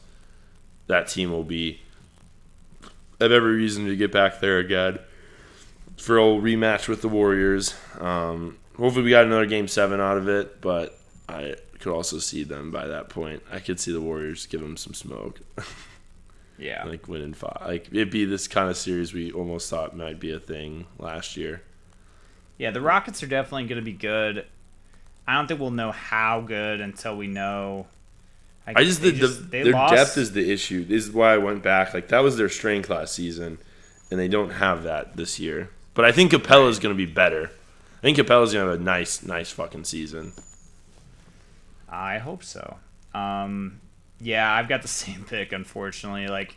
that 0.88 1.08
team 1.08 1.32
will 1.32 1.44
be 1.44 1.82
have 3.20 3.32
every 3.32 3.56
reason 3.56 3.86
to 3.88 3.96
get 3.96 4.12
back 4.12 4.40
there 4.40 4.60
again 4.60 5.00
for 5.98 6.18
a 6.18 6.22
rematch 6.22 6.88
with 6.88 7.02
the 7.02 7.10
Warriors. 7.10 7.74
Um, 8.00 8.58
hopefully, 8.78 9.04
we 9.04 9.10
got 9.10 9.26
another 9.26 9.48
game 9.48 9.68
seven 9.68 10.00
out 10.00 10.18
of 10.18 10.30
it, 10.30 10.62
but 10.62 10.98
I 11.28 11.56
could 11.80 11.92
also 11.92 12.20
see 12.20 12.44
them 12.44 12.72
by 12.72 12.88
that 12.88 13.10
point. 13.10 13.44
I 13.52 13.60
could 13.60 13.80
see 13.80 13.92
the 13.92 14.02
Warriors 14.02 14.46
give 14.46 14.62
them 14.62 14.78
some 14.78 14.94
smoke, 14.94 15.42
Yeah. 16.58 16.84
like 16.86 17.08
winning 17.08 17.34
five. 17.34 17.58
Like 17.66 17.88
it'd 17.88 18.12
be 18.12 18.26
this 18.26 18.48
kind 18.48 18.70
of 18.70 18.78
series 18.78 19.14
we 19.14 19.32
almost 19.32 19.70
thought 19.70 19.98
might 19.98 20.20
be 20.20 20.32
a 20.32 20.40
thing 20.40 20.86
last 21.00 21.36
year. 21.38 21.64
Yeah, 22.58 22.72
the 22.72 22.82
Rockets 22.82 23.22
are 23.24 23.28
definitely 23.28 23.68
going 23.68 23.80
to 23.80 23.86
be 23.86 23.94
good. 23.94 24.46
I 25.28 25.36
don't 25.36 25.48
think 25.48 25.60
we'll 25.60 25.72
know 25.72 25.92
how 25.92 26.42
good 26.42 26.82
until 26.82 27.16
we 27.18 27.28
know. 27.28 27.88
I 28.66 28.84
just 28.84 29.02
they 29.02 29.12
the, 29.12 29.28
they 29.28 29.64
their 29.64 29.74
lost- 29.74 29.94
depth 29.94 30.18
is 30.18 30.32
the 30.34 30.52
issue. 30.52 30.84
This 30.84 31.06
is 31.06 31.12
why 31.12 31.34
I 31.34 31.38
went 31.38 31.64
back. 31.64 31.94
Like 31.94 32.08
that 32.10 32.20
was 32.20 32.36
their 32.38 32.50
strength 32.50 32.90
last 32.90 33.14
season, 33.16 33.60
and 34.12 34.20
they 34.20 34.28
don't 34.28 34.50
have 34.52 34.84
that 34.84 35.16
this 35.16 35.40
year. 35.40 35.70
But 35.94 36.06
I 36.06 36.12
think 36.12 36.32
Capela 36.32 36.68
is 36.70 36.80
going 36.80 36.94
to 36.94 36.98
be 36.98 37.12
better. 37.12 37.50
I 37.98 38.02
think 38.02 38.18
Capela's 38.18 38.54
going 38.54 38.66
to 38.66 38.72
have 38.72 38.80
a 38.80 38.84
nice, 38.84 39.24
nice 39.24 39.52
fucking 39.52 39.86
season. 39.86 40.34
I 41.90 42.18
hope 42.18 42.44
so. 42.44 42.78
Um, 43.14 43.80
yeah, 44.20 44.52
I've 44.54 44.68
got 44.68 44.82
the 44.82 44.88
same 44.90 45.24
pick. 45.24 45.52
Unfortunately, 45.54 46.28
like 46.28 46.56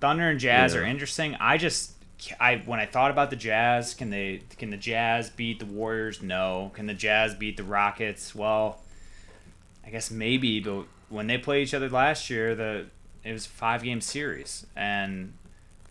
Thunder 0.00 0.28
and 0.28 0.38
Jazz 0.40 0.74
Yeah. 0.74 0.80
are 0.80 0.84
interesting. 0.84 1.34
I 1.40 1.58
just, 1.58 1.92
I 2.40 2.62
when 2.64 2.80
I 2.80 2.86
thought 2.86 3.10
about 3.10 3.30
the 3.30 3.36
Jazz, 3.36 3.94
can 3.94 4.10
they 4.10 4.42
can 4.58 4.70
the 4.70 4.76
Jazz 4.76 5.30
beat 5.30 5.58
the 5.58 5.66
Warriors? 5.66 6.22
No. 6.22 6.70
Can 6.74 6.86
the 6.86 6.94
Jazz 6.94 7.34
beat 7.34 7.56
the 7.56 7.64
Rockets? 7.64 8.34
Well, 8.34 8.80
I 9.84 9.90
guess 9.90 10.10
maybe. 10.10 10.60
But 10.60 10.86
when 11.08 11.26
they 11.26 11.38
played 11.38 11.62
each 11.62 11.74
other 11.74 11.88
last 11.88 12.30
year, 12.30 12.54
the 12.54 12.86
it 13.24 13.32
was 13.32 13.46
a 13.46 13.50
five 13.50 13.82
game 13.82 14.00
series, 14.00 14.66
and 14.76 15.32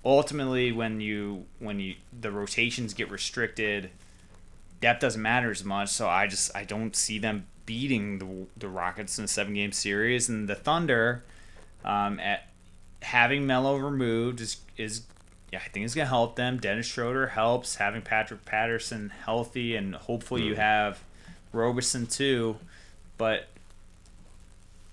ultimately, 0.04 0.72
when 0.72 1.02
you 1.02 1.46
when 1.60 1.80
you 1.80 1.96
the 2.18 2.32
rotations 2.32 2.94
get 2.94 3.12
restricted, 3.12 3.90
depth 4.82 5.02
doesn't 5.02 5.22
matter 5.22 5.52
as 5.52 5.64
much. 5.64 5.90
So 5.90 6.08
I 6.08 6.28
just 6.28 6.56
I 6.56 6.64
don't 6.64 6.96
see 6.96 7.20
them 7.20 7.48
beating 7.66 8.20
the 8.20 8.48
the 8.58 8.70
Rockets 8.70 9.18
in 9.18 9.26
a 9.26 9.28
seven 9.28 9.54
game 9.54 9.72
series, 9.72 10.30
and 10.30 10.48
the 10.48 10.56
Thunder, 10.56 11.24
um, 11.84 12.20
at 12.20 12.48
having 13.02 13.46
Melo 13.46 13.78
removed 13.78 14.42
is 14.42 14.58
is 14.78 15.04
yeah 15.56 15.62
I 15.66 15.70
think 15.70 15.86
it's 15.86 15.96
gonna 15.96 16.08
help 16.08 16.36
them. 16.36 16.58
Dennis 16.60 16.86
Schroeder 16.86 17.28
helps 17.28 17.76
having 17.76 18.02
Patrick 18.02 18.44
Patterson 18.44 19.10
healthy, 19.24 19.78
and 19.78 19.96
hopefully 19.96 20.44
you 20.44 20.54
mm. 20.54 20.58
have 20.58 21.02
Roberson 21.54 22.08
too, 22.08 22.58
but. 23.18 23.48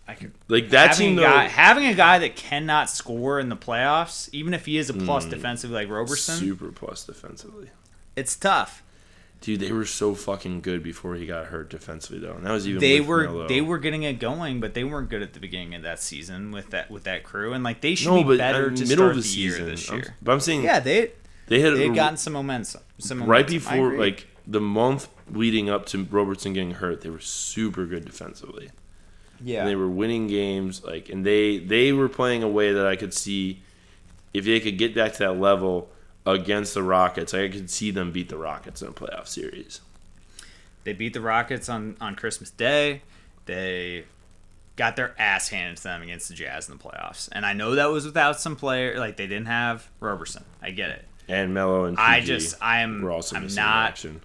I 0.07 0.15
could 0.15 0.33
Like 0.49 0.71
that 0.71 0.91
having 0.91 1.11
team 1.11 1.19
a 1.19 1.21
though. 1.23 1.27
guy, 1.29 1.45
having 1.49 1.87
a 1.87 1.95
guy 1.95 2.19
that 2.19 2.35
cannot 2.35 2.91
score 2.91 3.39
in 3.39 3.49
the 3.49 3.57
playoffs, 3.57 4.29
even 4.33 4.53
if 4.53 4.67
he 4.67 4.77
is 4.77 4.91
a 4.91 4.95
plus 4.95 5.27
mm. 5.27 5.31
defensively 5.31 5.77
like 5.77 5.89
Roberson, 5.89 6.37
super 6.37 6.73
plus 6.73 7.05
defensively. 7.05 7.71
it's 8.17 8.37
tough. 8.37 8.83
Dude, 9.43 9.61
they 9.61 9.73
were 9.73 9.85
so 9.85 10.15
fucking 10.15 10.61
good 10.63 10.83
before 10.83 11.15
he 11.17 11.27
got 11.27 11.47
hurt 11.47 11.69
defensively 11.69 12.19
though, 12.21 12.33
and 12.35 12.47
that 12.47 12.53
was 12.53 12.67
even 12.67 12.81
They 12.81 13.01
were 13.01 13.25
Melo. 13.25 13.49
they 13.49 13.61
were 13.61 13.79
getting 13.79 14.05
it 14.05 14.15
going, 14.21 14.61
but 14.61 14.73
they 14.75 14.85
weren't 14.85 15.11
good 15.11 15.21
at 15.21 15.35
the 15.35 15.41
beginning 15.41 15.75
of 15.75 15.83
that 15.83 16.01
season 16.01 16.51
with 16.53 16.71
that 16.71 16.91
with 16.91 17.05
that 17.05 17.25
crew, 17.25 17.53
and 17.53 17.63
like 17.65 17.81
they 17.81 17.95
should 17.95 18.13
no, 18.13 18.23
be 18.25 18.39
better 18.39 18.67
uh, 18.71 18.75
to 18.77 18.83
middle 18.83 18.97
start 18.97 19.11
of 19.11 19.17
the, 19.17 19.23
the, 19.23 19.29
season. 19.29 19.61
year 19.63 19.71
this 19.71 19.91
I'm- 19.91 19.99
year. 19.99 20.15
but 20.23 20.33
I'm 20.33 20.41
saying 20.41 20.63
Yeah, 20.63 20.81
they 20.81 21.11
they 21.49 21.61
had 21.61 21.75
they 21.75 21.89
gotten 21.91 22.17
some 22.17 22.33
momentum. 22.33 22.81
Some 22.99 23.19
right 23.25 23.45
momentum. 23.47 23.69
I 23.69 23.75
before 23.77 23.99
like 23.99 24.27
the 24.47 24.61
month 24.61 25.09
leading 25.31 25.69
up 25.69 25.87
to 25.87 26.05
Roberson 26.05 26.53
getting 26.53 26.73
hurt. 26.73 27.01
They 27.03 27.11
were 27.11 27.21
super 27.21 27.85
good 27.87 28.05
defensively. 28.05 28.71
yeah, 29.45 29.61
and 29.61 29.69
they 29.69 29.75
were 29.77 29.89
winning 29.89 30.29
games 30.29 30.85
like 30.85 31.09
and 31.09 31.27
they 31.27 31.59
they 31.59 31.93
were 31.93 32.09
playing 32.09 32.43
a 32.45 32.49
way 32.49 32.73
that 32.73 32.87
I 32.87 32.95
could 32.97 33.13
see 33.13 33.61
if 34.33 34.45
they 34.45 34.61
could 34.61 34.79
get 34.79 34.95
back 34.95 35.13
to 35.15 35.19
that 35.19 35.39
level 35.41 35.91
against 36.27 36.75
the 36.75 36.83
Rockets, 36.83 37.35
I 37.35 37.49
could 37.49 37.71
see 37.71 37.91
them 37.91 38.13
beat 38.13 38.29
the 38.29 38.37
Rockets 38.37 38.83
in 38.83 38.89
a 38.89 38.93
playoff 38.93 39.27
series. 39.27 39.81
They 40.85 40.93
beat 40.93 41.15
the 41.15 41.21
Rockets 41.21 41.69
on, 41.69 41.97
on 42.01 42.15
Christmas 42.17 42.51
Day. 42.51 43.03
They 43.47 44.05
got 44.77 44.97
their 44.97 45.15
ass 45.19 45.49
handed 45.49 45.77
to 45.79 45.83
them 45.85 46.03
against 46.03 46.29
the 46.29 46.35
Jazz 46.35 46.69
in 46.69 46.77
the 46.77 46.83
playoffs. 46.83 47.29
And 47.33 47.45
I 47.45 47.53
know 47.53 47.75
that 47.75 47.91
was 47.91 48.05
without 48.05 48.41
some 48.41 48.57
player 48.57 48.99
like 48.99 49.17
they 49.17 49.27
didn't 49.27 49.47
have 49.47 49.89
Roberson. 50.01 50.45
I 50.61 50.71
get 50.71 50.91
it. 50.91 51.05
And 51.29 51.55
Melo 51.55 51.85
and 51.85 51.99
I 51.99 52.21
just 52.21 52.57
I 52.61 52.81
am 52.81 53.03
were 53.03 53.11
also 53.11 53.37
I'm 53.37 53.47
not 53.55 53.91
action. 53.91 54.21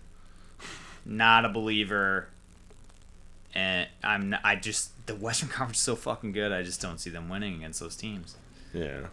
not 1.06 1.45
a 1.45 1.49
believer 1.49 2.28
and 3.53 3.88
I'm 4.03 4.30
not, 4.32 4.41
I 4.44 4.56
just 4.56 5.06
the 5.06 5.15
Western 5.15 5.49
Conference 5.49 5.78
is 5.78 5.84
so 5.84 5.95
fucking 5.95 6.32
good. 6.32 6.52
I 6.52 6.64
just 6.64 6.82
don't 6.82 6.99
see 6.99 7.10
them 7.10 7.30
winning 7.30 7.56
against 7.56 7.80
those 7.80 7.95
teams. 7.95 8.36
Yeah. 8.74 9.07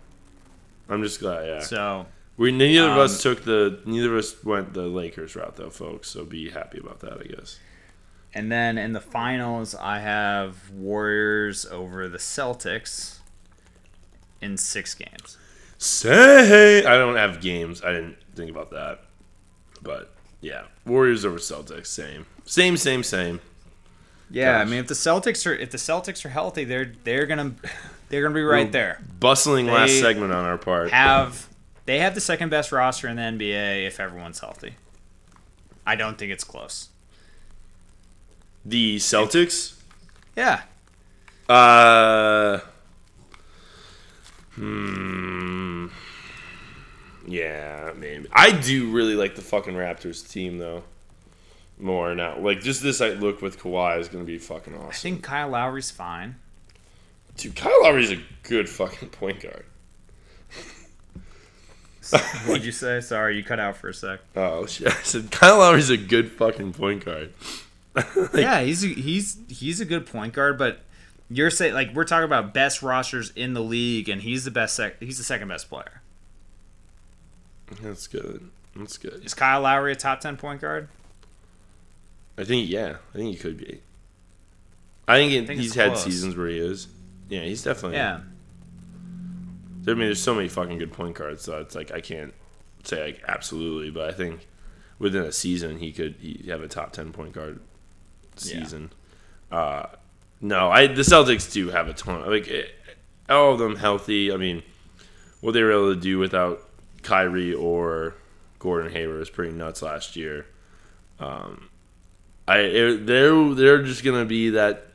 I'm 0.88 1.02
just 1.02 1.20
glad, 1.20 1.46
yeah. 1.46 1.60
So 1.60 2.06
we 2.36 2.50
neither 2.52 2.86
of 2.86 2.92
um, 2.92 3.00
us 3.00 3.22
took 3.22 3.44
the 3.44 3.80
neither 3.84 4.12
of 4.12 4.18
us 4.18 4.42
went 4.44 4.74
the 4.74 4.82
Lakers 4.82 5.36
route 5.36 5.56
though, 5.56 5.70
folks. 5.70 6.10
So 6.10 6.24
be 6.24 6.50
happy 6.50 6.78
about 6.78 7.00
that, 7.00 7.20
I 7.20 7.24
guess. 7.24 7.58
and 8.34 8.50
then 8.50 8.78
in 8.78 8.92
the 8.92 9.00
finals, 9.00 9.74
I 9.74 10.00
have 10.00 10.70
Warriors 10.70 11.64
over 11.66 12.08
the 12.08 12.18
Celtics 12.18 13.18
in 14.40 14.56
six 14.56 14.94
games. 14.94 15.38
Say 15.78 16.84
I 16.84 16.96
don't 16.96 17.16
have 17.16 17.40
games. 17.40 17.82
I 17.82 17.92
didn't 17.92 18.16
think 18.34 18.50
about 18.50 18.70
that. 18.70 19.02
But 19.82 20.12
yeah, 20.40 20.64
Warriors 20.86 21.24
over 21.24 21.38
Celtics, 21.38 21.86
same. 21.86 22.26
Same, 22.44 22.76
same, 22.76 23.02
same. 23.02 23.40
Yeah, 24.30 24.58
I 24.58 24.64
mean, 24.64 24.80
if 24.80 24.88
the 24.88 24.94
Celtics 24.94 25.46
are 25.46 25.54
if 25.54 25.70
the 25.70 25.78
Celtics 25.78 26.24
are 26.24 26.30
healthy, 26.30 26.64
they're 26.64 26.92
they're 27.04 27.26
gonna 27.26 27.54
they're 28.08 28.22
gonna 28.22 28.34
be 28.34 28.42
right 28.42 28.72
there. 28.72 29.00
Bustling 29.20 29.66
last 29.66 30.00
segment 30.00 30.32
on 30.32 30.44
our 30.44 30.58
part. 30.58 30.90
Have 30.90 31.48
they 31.86 31.98
have 31.98 32.14
the 32.14 32.20
second 32.20 32.48
best 32.50 32.72
roster 32.72 33.08
in 33.08 33.16
the 33.16 33.22
NBA 33.22 33.86
if 33.86 34.00
everyone's 34.00 34.40
healthy? 34.40 34.74
I 35.86 35.96
don't 35.96 36.16
think 36.18 36.32
it's 36.32 36.44
close. 36.44 36.88
the 38.64 38.96
Celtics? 38.96 39.74
Yeah, 40.36 40.62
Uh 41.48 42.58
Hmm. 44.54 45.88
Yeah, 47.26 47.92
maybe. 47.96 48.28
I 48.32 48.52
do 48.52 48.90
really 48.90 49.14
like 49.14 49.34
the 49.34 49.42
fucking 49.42 49.74
Raptors 49.74 50.28
team 50.28 50.58
though. 50.58 50.84
more 51.78 52.14
now. 52.14 52.38
Like 52.38 52.60
just 52.60 52.82
this 52.82 53.00
like, 53.00 53.18
look 53.20 53.42
with 53.42 53.58
Kawhi 53.58 53.98
is 53.98 54.08
gonna 54.08 54.24
be 54.24 54.38
fucking 54.38 54.74
awesome. 54.74 54.88
I 54.88 54.92
think 54.94 55.22
Kyle 55.22 55.48
Lowry's 55.48 55.90
fine. 55.90 56.36
Dude, 57.36 57.56
Kyle 57.56 57.82
Lowry's 57.82 58.12
a 58.12 58.20
good 58.44 58.68
fucking 58.68 59.08
point 59.10 59.40
guard. 59.40 59.64
What'd 62.46 62.64
you 62.64 62.72
say? 62.72 63.00
Sorry, 63.00 63.36
you 63.36 63.44
cut 63.44 63.60
out 63.60 63.76
for 63.76 63.88
a 63.88 63.94
sec. 63.94 64.20
Oh 64.36 64.66
shit! 64.66 64.88
I 64.88 65.02
said 65.02 65.30
Kyle 65.30 65.58
Lowry's 65.58 65.90
a 65.90 65.96
good 65.96 66.30
fucking 66.32 66.72
point 66.72 67.04
guard. 67.04 67.32
yeah, 68.34 68.60
he's 68.62 68.84
a, 68.84 68.88
he's 68.88 69.38
he's 69.48 69.80
a 69.80 69.84
good 69.84 70.06
point 70.06 70.34
guard, 70.34 70.58
but 70.58 70.80
you're 71.30 71.50
saying 71.50 71.74
like 71.74 71.94
we're 71.94 72.04
talking 72.04 72.24
about 72.24 72.52
best 72.52 72.82
rosters 72.82 73.30
in 73.36 73.54
the 73.54 73.62
league, 73.62 74.08
and 74.08 74.22
he's 74.22 74.44
the 74.44 74.50
best. 74.50 74.74
Sec- 74.74 75.00
he's 75.00 75.18
the 75.18 75.24
second 75.24 75.48
best 75.48 75.68
player. 75.68 76.02
That's 77.82 78.06
good. 78.06 78.50
That's 78.76 78.98
good. 78.98 79.24
Is 79.24 79.34
Kyle 79.34 79.60
Lowry 79.60 79.92
a 79.92 79.96
top 79.96 80.20
ten 80.20 80.36
point 80.36 80.60
guard? 80.60 80.88
I 82.36 82.44
think 82.44 82.68
yeah. 82.68 82.96
I 83.14 83.18
think 83.18 83.30
he 83.30 83.36
could 83.36 83.56
be. 83.58 83.80
I 85.06 85.18
think, 85.18 85.32
it, 85.32 85.46
think 85.46 85.60
he's 85.60 85.74
had 85.74 85.92
close. 85.92 86.04
seasons 86.04 86.36
where 86.36 86.48
he 86.48 86.58
is. 86.58 86.88
Yeah, 87.28 87.42
he's 87.42 87.62
definitely. 87.62 87.98
Yeah. 87.98 88.20
I 89.86 89.90
mean, 89.90 89.98
there's 90.06 90.22
so 90.22 90.34
many 90.34 90.48
fucking 90.48 90.78
good 90.78 90.92
point 90.92 91.16
guards, 91.16 91.42
so 91.42 91.58
it's 91.60 91.74
like 91.74 91.90
I 91.92 92.00
can't 92.00 92.32
say 92.84 93.04
like 93.04 93.22
absolutely, 93.28 93.90
but 93.90 94.08
I 94.08 94.12
think 94.12 94.46
within 94.98 95.22
a 95.22 95.32
season 95.32 95.78
he 95.78 95.92
could 95.92 96.16
he 96.20 96.44
have 96.48 96.62
a 96.62 96.68
top 96.68 96.92
ten 96.92 97.12
point 97.12 97.32
guard 97.32 97.60
Yeah. 98.38 98.62
season. 98.62 98.90
Uh, 99.50 99.86
no, 100.40 100.70
I 100.70 100.86
the 100.86 101.02
Celtics 101.02 101.52
do 101.52 101.68
have 101.70 101.88
a 101.88 101.92
ton. 101.94 102.28
Like 102.28 102.48
eh, 102.48 102.64
all 103.28 103.52
of 103.52 103.58
them 103.58 103.76
healthy. 103.76 104.32
I 104.32 104.36
mean, 104.36 104.62
what 105.40 105.52
they 105.52 105.62
were 105.62 105.72
able 105.72 105.94
to 105.94 106.00
do 106.00 106.18
without 106.18 106.62
Kyrie 107.02 107.54
or 107.54 108.14
Gordon 108.58 108.92
Hayward 108.92 109.18
was 109.18 109.30
pretty 109.30 109.52
nuts 109.52 109.82
last 109.82 110.16
year. 110.16 110.46
Um, 111.20 111.68
I 112.48 112.58
it, 112.58 113.06
they're 113.06 113.54
they're 113.54 113.82
just 113.82 114.04
gonna 114.04 114.24
be 114.24 114.50
that 114.50 114.86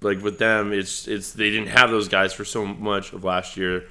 like 0.00 0.22
with 0.22 0.38
them 0.38 0.72
it's 0.72 1.08
it's 1.08 1.32
they 1.32 1.50
didn't 1.50 1.68
have 1.68 1.90
those 1.90 2.08
guys 2.08 2.32
for 2.32 2.44
so 2.44 2.64
much 2.66 3.12
of 3.12 3.24
last 3.24 3.56
year 3.56 3.84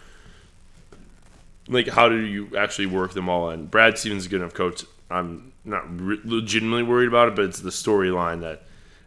like 1.68 1.88
how 1.88 2.10
do 2.10 2.18
you 2.18 2.56
actually 2.58 2.86
work 2.86 3.14
them 3.14 3.30
all 3.30 3.50
in 3.52 3.66
brad 3.68 3.98
stevens 3.98 4.24
is 4.24 4.28
good 4.28 4.42
enough 4.42 4.54
coach 4.54 4.84
i'm 5.10 5.52
not 5.64 5.84
re- 6.00 6.20
legitimately 6.24 6.84
worried 6.84 7.08
about 7.08 7.28
it 7.30 7.36
but 7.36 7.46
it's 7.46 7.60
the 7.60 7.70
storyline 7.70 8.42
that 8.42 8.64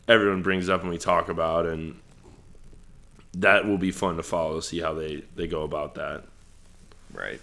everyone 0.09 0.43
brings 0.43 0.69
up 0.69 0.81
and 0.83 0.91
we 0.91 0.97
talk 0.99 1.29
about 1.29 1.67
and 1.67 1.99
that 3.35 3.67
will 3.67 3.77
be 3.79 3.91
fun 3.91 4.17
to 4.17 4.23
follow 4.23 4.61
see 4.61 4.81
how 4.81 4.95
they 4.95 5.23
they 5.37 5.47
go 5.47 5.63
about 5.63 5.95
that 5.95 6.23
Right. 7.13 7.41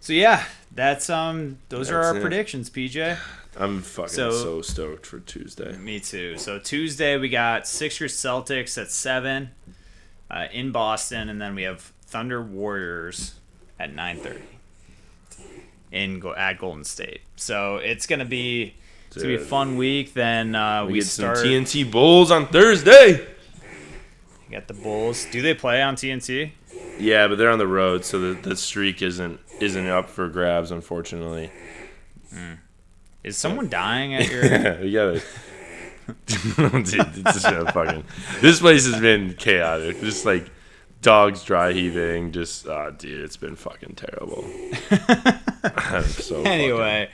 So 0.00 0.12
yeah, 0.12 0.44
that's 0.74 1.10
um 1.10 1.58
those 1.68 1.90
are 1.90 2.00
our 2.02 2.16
it. 2.16 2.20
predictions, 2.20 2.70
PJ. 2.70 3.18
i'm 3.58 3.82
fucking 3.82 4.08
So- 4.12 4.30
so, 4.30 4.62
stoked 4.62 5.06
for 5.06 5.20
tuesday 5.20 5.76
Me 5.76 6.00
too. 6.00 6.38
So 6.38 6.58
Tuesday 6.58 7.16
we 7.18 7.28
got 7.28 7.66
Sixers 7.68 8.14
Celtics 8.16 8.80
at 8.80 8.90
seven 8.90 9.50
uh, 10.30 10.46
in 10.52 10.72
Boston, 10.72 11.28
and 11.28 11.40
then 11.40 11.54
we 11.54 11.62
have 11.64 11.92
Thunder 12.12 12.42
Warriors 12.42 13.36
at 13.78 13.94
nine 13.94 14.18
thirty 14.18 14.42
in 15.90 16.20
go 16.20 16.34
at 16.34 16.58
Golden 16.58 16.84
State. 16.84 17.22
So 17.36 17.76
it's 17.78 18.06
gonna 18.06 18.26
be 18.26 18.74
it's 19.08 19.16
gonna 19.16 19.28
be 19.28 19.42
a 19.42 19.46
fun 19.46 19.76
week. 19.78 20.12
Then 20.12 20.54
uh, 20.54 20.84
we, 20.84 20.92
we, 20.92 20.98
get 20.98 21.06
start. 21.06 21.38
some 21.38 21.46
tnt 21.46 21.90
bulls 21.90 22.30
on 22.30 22.46
thursday 22.48 23.26
got 24.50 24.68
the 24.68 24.74
Bulls. 24.74 25.26
Do 25.32 25.40
they 25.40 25.54
play 25.54 25.82
on 25.82 25.96
TNT? 25.96 26.52
yeah 26.98 27.26
but 27.26 27.38
they're 27.38 27.50
on 27.50 27.58
the 27.58 27.66
road 27.66 28.04
so 28.04 28.20
the, 28.20 28.40
the 28.40 28.54
streak 28.54 29.00
isn't 29.00 29.40
isn't 29.60 29.88
up 29.88 30.10
for 30.10 30.28
grabs 30.28 30.70
unfortunately 30.70 31.50
Is 33.24 33.38
someone 33.38 33.68
dying 33.70 34.14
at 34.14 34.28
your? 34.30 34.44
Yeah. 34.84 35.18
Dude, 36.26 36.42
it's 36.58 36.90
just 36.92 37.72
fucking. 37.72 38.04
This 38.40 38.60
place 38.60 38.84
has 38.90 39.00
been 39.00 39.34
chaotic. 39.34 40.00
Just 40.00 40.26
like 40.26 40.50
dogs 41.02 41.44
dry 41.44 41.72
heaving. 41.72 42.32
Just, 42.32 42.66
uh, 42.66 42.90
dude, 42.90 43.20
it's 43.20 43.36
been 43.36 43.56
fucking 43.56 43.94
terrible. 43.96 44.44
I'm 45.62 46.04
so 46.04 46.36
fucking- 46.36 46.46
anyway, 46.46 47.10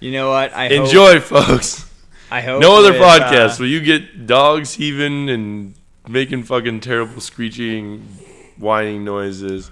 you 0.00 0.12
know 0.12 0.30
what? 0.30 0.52
I 0.54 0.66
enjoy, 0.66 1.20
folks. 1.20 1.84
I 2.30 2.40
hope 2.42 2.60
No 2.60 2.76
other 2.78 2.92
podcast 2.92 3.54
uh, 3.54 3.56
where 3.60 3.68
you 3.68 3.80
get 3.80 4.26
dogs 4.26 4.74
heaving 4.74 5.30
and 5.30 5.74
making 6.06 6.42
fucking 6.42 6.80
terrible 6.80 7.20
screeching, 7.20 8.00
whining 8.58 9.04
noises. 9.04 9.70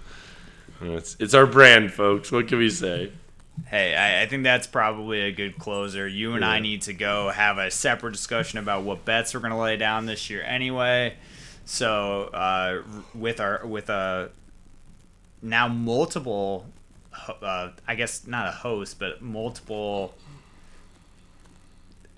It's 0.80 1.16
it's 1.18 1.34
our 1.34 1.46
brand, 1.46 1.92
folks. 1.92 2.30
What 2.32 2.48
can 2.48 2.58
we 2.58 2.70
say? 2.70 3.10
Hey, 3.66 3.94
I, 3.94 4.22
I 4.22 4.26
think 4.26 4.44
that's 4.44 4.66
probably 4.66 5.20
a 5.22 5.32
good 5.32 5.58
closer. 5.58 6.06
You 6.06 6.34
and 6.34 6.44
I 6.44 6.60
need 6.60 6.82
to 6.82 6.92
go 6.92 7.30
have 7.30 7.56
a 7.58 7.70
separate 7.70 8.12
discussion 8.12 8.58
about 8.58 8.84
what 8.84 9.04
bets 9.04 9.32
we're 9.34 9.40
gonna 9.40 9.58
lay 9.58 9.76
down 9.78 10.04
this 10.06 10.28
year 10.30 10.42
anyway. 10.42 11.14
So 11.66 12.22
uh, 12.32 12.82
with 13.14 13.40
our 13.40 13.66
with 13.66 13.90
a 13.90 14.30
now 15.42 15.68
multiple, 15.68 16.64
uh, 17.42 17.70
I 17.86 17.94
guess 17.96 18.26
not 18.26 18.46
a 18.48 18.52
host, 18.52 18.98
but 18.98 19.20
multiple 19.20 20.14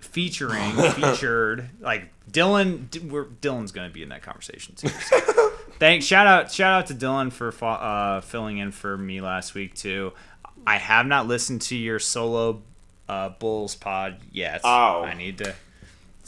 featuring 0.01 0.73
featured 0.93 1.71
like 1.81 2.11
Dylan. 2.31 2.91
D- 2.91 3.01
We're, 3.01 3.25
Dylan's 3.25 3.73
gonna 3.73 3.91
be 3.91 4.03
in 4.03 4.11
that 4.11 4.23
conversation 4.23 4.75
too. 4.75 4.89
So. 4.89 5.19
Thanks. 5.79 6.05
Shout 6.07 6.27
out. 6.27 6.51
Shout 6.53 6.73
out 6.83 6.87
to 6.89 6.95
Dylan 6.95 7.33
for 7.33 7.51
fo- 7.53 7.67
uh, 7.69 8.21
filling 8.21 8.59
in 8.59 8.71
for 8.73 8.97
me 8.99 9.21
last 9.21 9.55
week 9.55 9.75
too. 9.75 10.13
I 10.67 10.77
have 10.77 11.07
not 11.07 11.27
listened 11.27 11.63
to 11.63 11.77
your 11.77 11.99
solo 11.99 12.63
uh, 13.09 13.31
Bulls 13.31 13.75
pod 13.77 14.19
yet. 14.31 14.61
Oh, 14.65 15.03
I 15.05 15.15
need 15.15 15.39
to. 15.39 15.55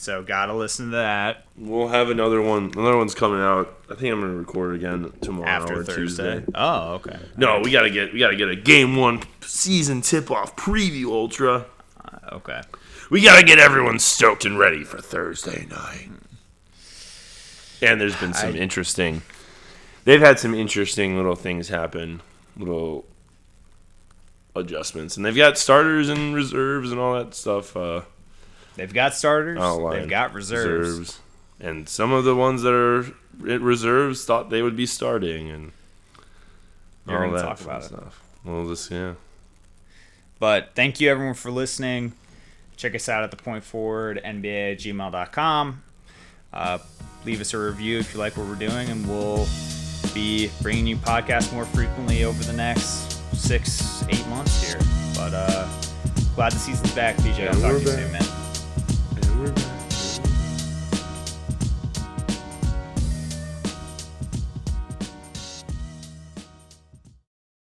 So 0.01 0.23
gotta 0.23 0.55
listen 0.55 0.85
to 0.87 0.91
that 0.93 1.45
We'll 1.55 1.89
have 1.89 2.09
another 2.09 2.41
one. 2.41 2.71
Another 2.75 2.97
one's 2.97 3.13
coming 3.13 3.39
out. 3.39 3.71
I 3.87 3.93
think 3.93 4.11
I'm 4.11 4.19
gonna 4.21 4.33
record 4.33 4.73
again 4.73 5.13
tomorrow 5.21 5.47
after 5.47 5.81
or 5.81 5.83
Thursday. 5.83 6.39
Tuesday. 6.39 6.43
Oh, 6.55 6.93
okay. 6.93 7.19
No, 7.37 7.59
we 7.59 7.69
gotta 7.69 7.91
get 7.91 8.11
we 8.11 8.17
gotta 8.17 8.35
get 8.35 8.49
a 8.49 8.55
game 8.55 8.95
one 8.95 9.21
season 9.41 10.01
tip 10.01 10.31
off 10.31 10.55
preview 10.55 11.11
ultra. 11.11 11.67
Uh, 12.03 12.17
okay. 12.37 12.61
We 13.11 13.21
gotta 13.21 13.45
get 13.45 13.59
everyone 13.59 13.99
stoked 13.99 14.43
and 14.43 14.57
ready 14.57 14.83
for 14.83 14.99
Thursday 14.99 15.67
night. 15.69 16.09
And 17.83 18.01
there's 18.01 18.15
been 18.15 18.33
some 18.33 18.55
I- 18.55 18.57
interesting. 18.57 19.21
They've 20.05 20.19
had 20.19 20.39
some 20.39 20.55
interesting 20.55 21.15
little 21.15 21.35
things 21.35 21.69
happen, 21.69 22.23
little 22.57 23.05
adjustments, 24.55 25.15
and 25.15 25.23
they've 25.23 25.35
got 25.35 25.59
starters 25.59 26.09
and 26.09 26.33
reserves 26.33 26.91
and 26.91 26.99
all 26.99 27.13
that 27.13 27.35
stuff. 27.35 27.77
Uh, 27.77 28.01
They've 28.75 28.93
got 28.93 29.13
starters. 29.13 29.59
outlined. 29.59 30.01
They've 30.03 30.09
got 30.09 30.33
reserves. 30.33 31.19
and 31.59 31.87
some 31.89 32.11
of 32.11 32.23
the 32.23 32.35
ones 32.35 32.61
that 32.63 32.73
are 32.73 33.05
at 33.51 33.61
reserves 33.61 34.23
thought 34.25 34.49
they 34.49 34.61
would 34.61 34.75
be 34.75 34.85
starting, 34.85 35.49
and 35.49 35.71
You're 37.07 37.25
all 37.25 37.31
that 37.33 37.41
talk 37.41 37.61
about 37.61 37.81
it. 37.83 37.85
stuff. 37.85 38.21
Well, 38.43 38.65
this 38.67 38.89
yeah. 38.89 39.13
But 40.39 40.71
thank 40.73 40.99
you 40.99 41.09
everyone 41.11 41.35
for 41.35 41.51
listening. 41.51 42.13
Check 42.77 42.95
us 42.95 43.07
out 43.07 43.23
at 43.23 43.29
the 43.31 43.37
point 43.37 43.63
forward 43.63 44.19
NBA 44.25 44.71
at 44.73 44.79
gmail.com. 44.79 45.83
Uh, 46.51 46.77
leave 47.25 47.39
us 47.41 47.53
a 47.53 47.59
review 47.59 47.99
if 47.99 48.13
you 48.13 48.19
like 48.19 48.35
what 48.37 48.47
we're 48.47 48.55
doing, 48.55 48.89
and 48.89 49.07
we'll 49.07 49.47
be 50.15 50.49
bringing 50.61 50.87
you 50.87 50.97
podcasts 50.97 51.53
more 51.53 51.65
frequently 51.65 52.23
over 52.23 52.43
the 52.43 52.53
next 52.53 53.19
six, 53.35 54.03
eight 54.09 54.25
months 54.29 54.63
here. 54.63 54.79
But 55.15 55.33
uh, 55.35 55.67
glad 56.35 56.53
the 56.53 56.57
season's 56.59 56.91
back, 56.95 57.15
PJ. 57.17 57.47
I'll 57.47 57.53
talk 57.61 57.73
to 57.73 57.79
you 57.79 57.85
back. 57.85 57.95
soon, 57.99 58.11
man. 58.11 58.40
We're 59.41 59.70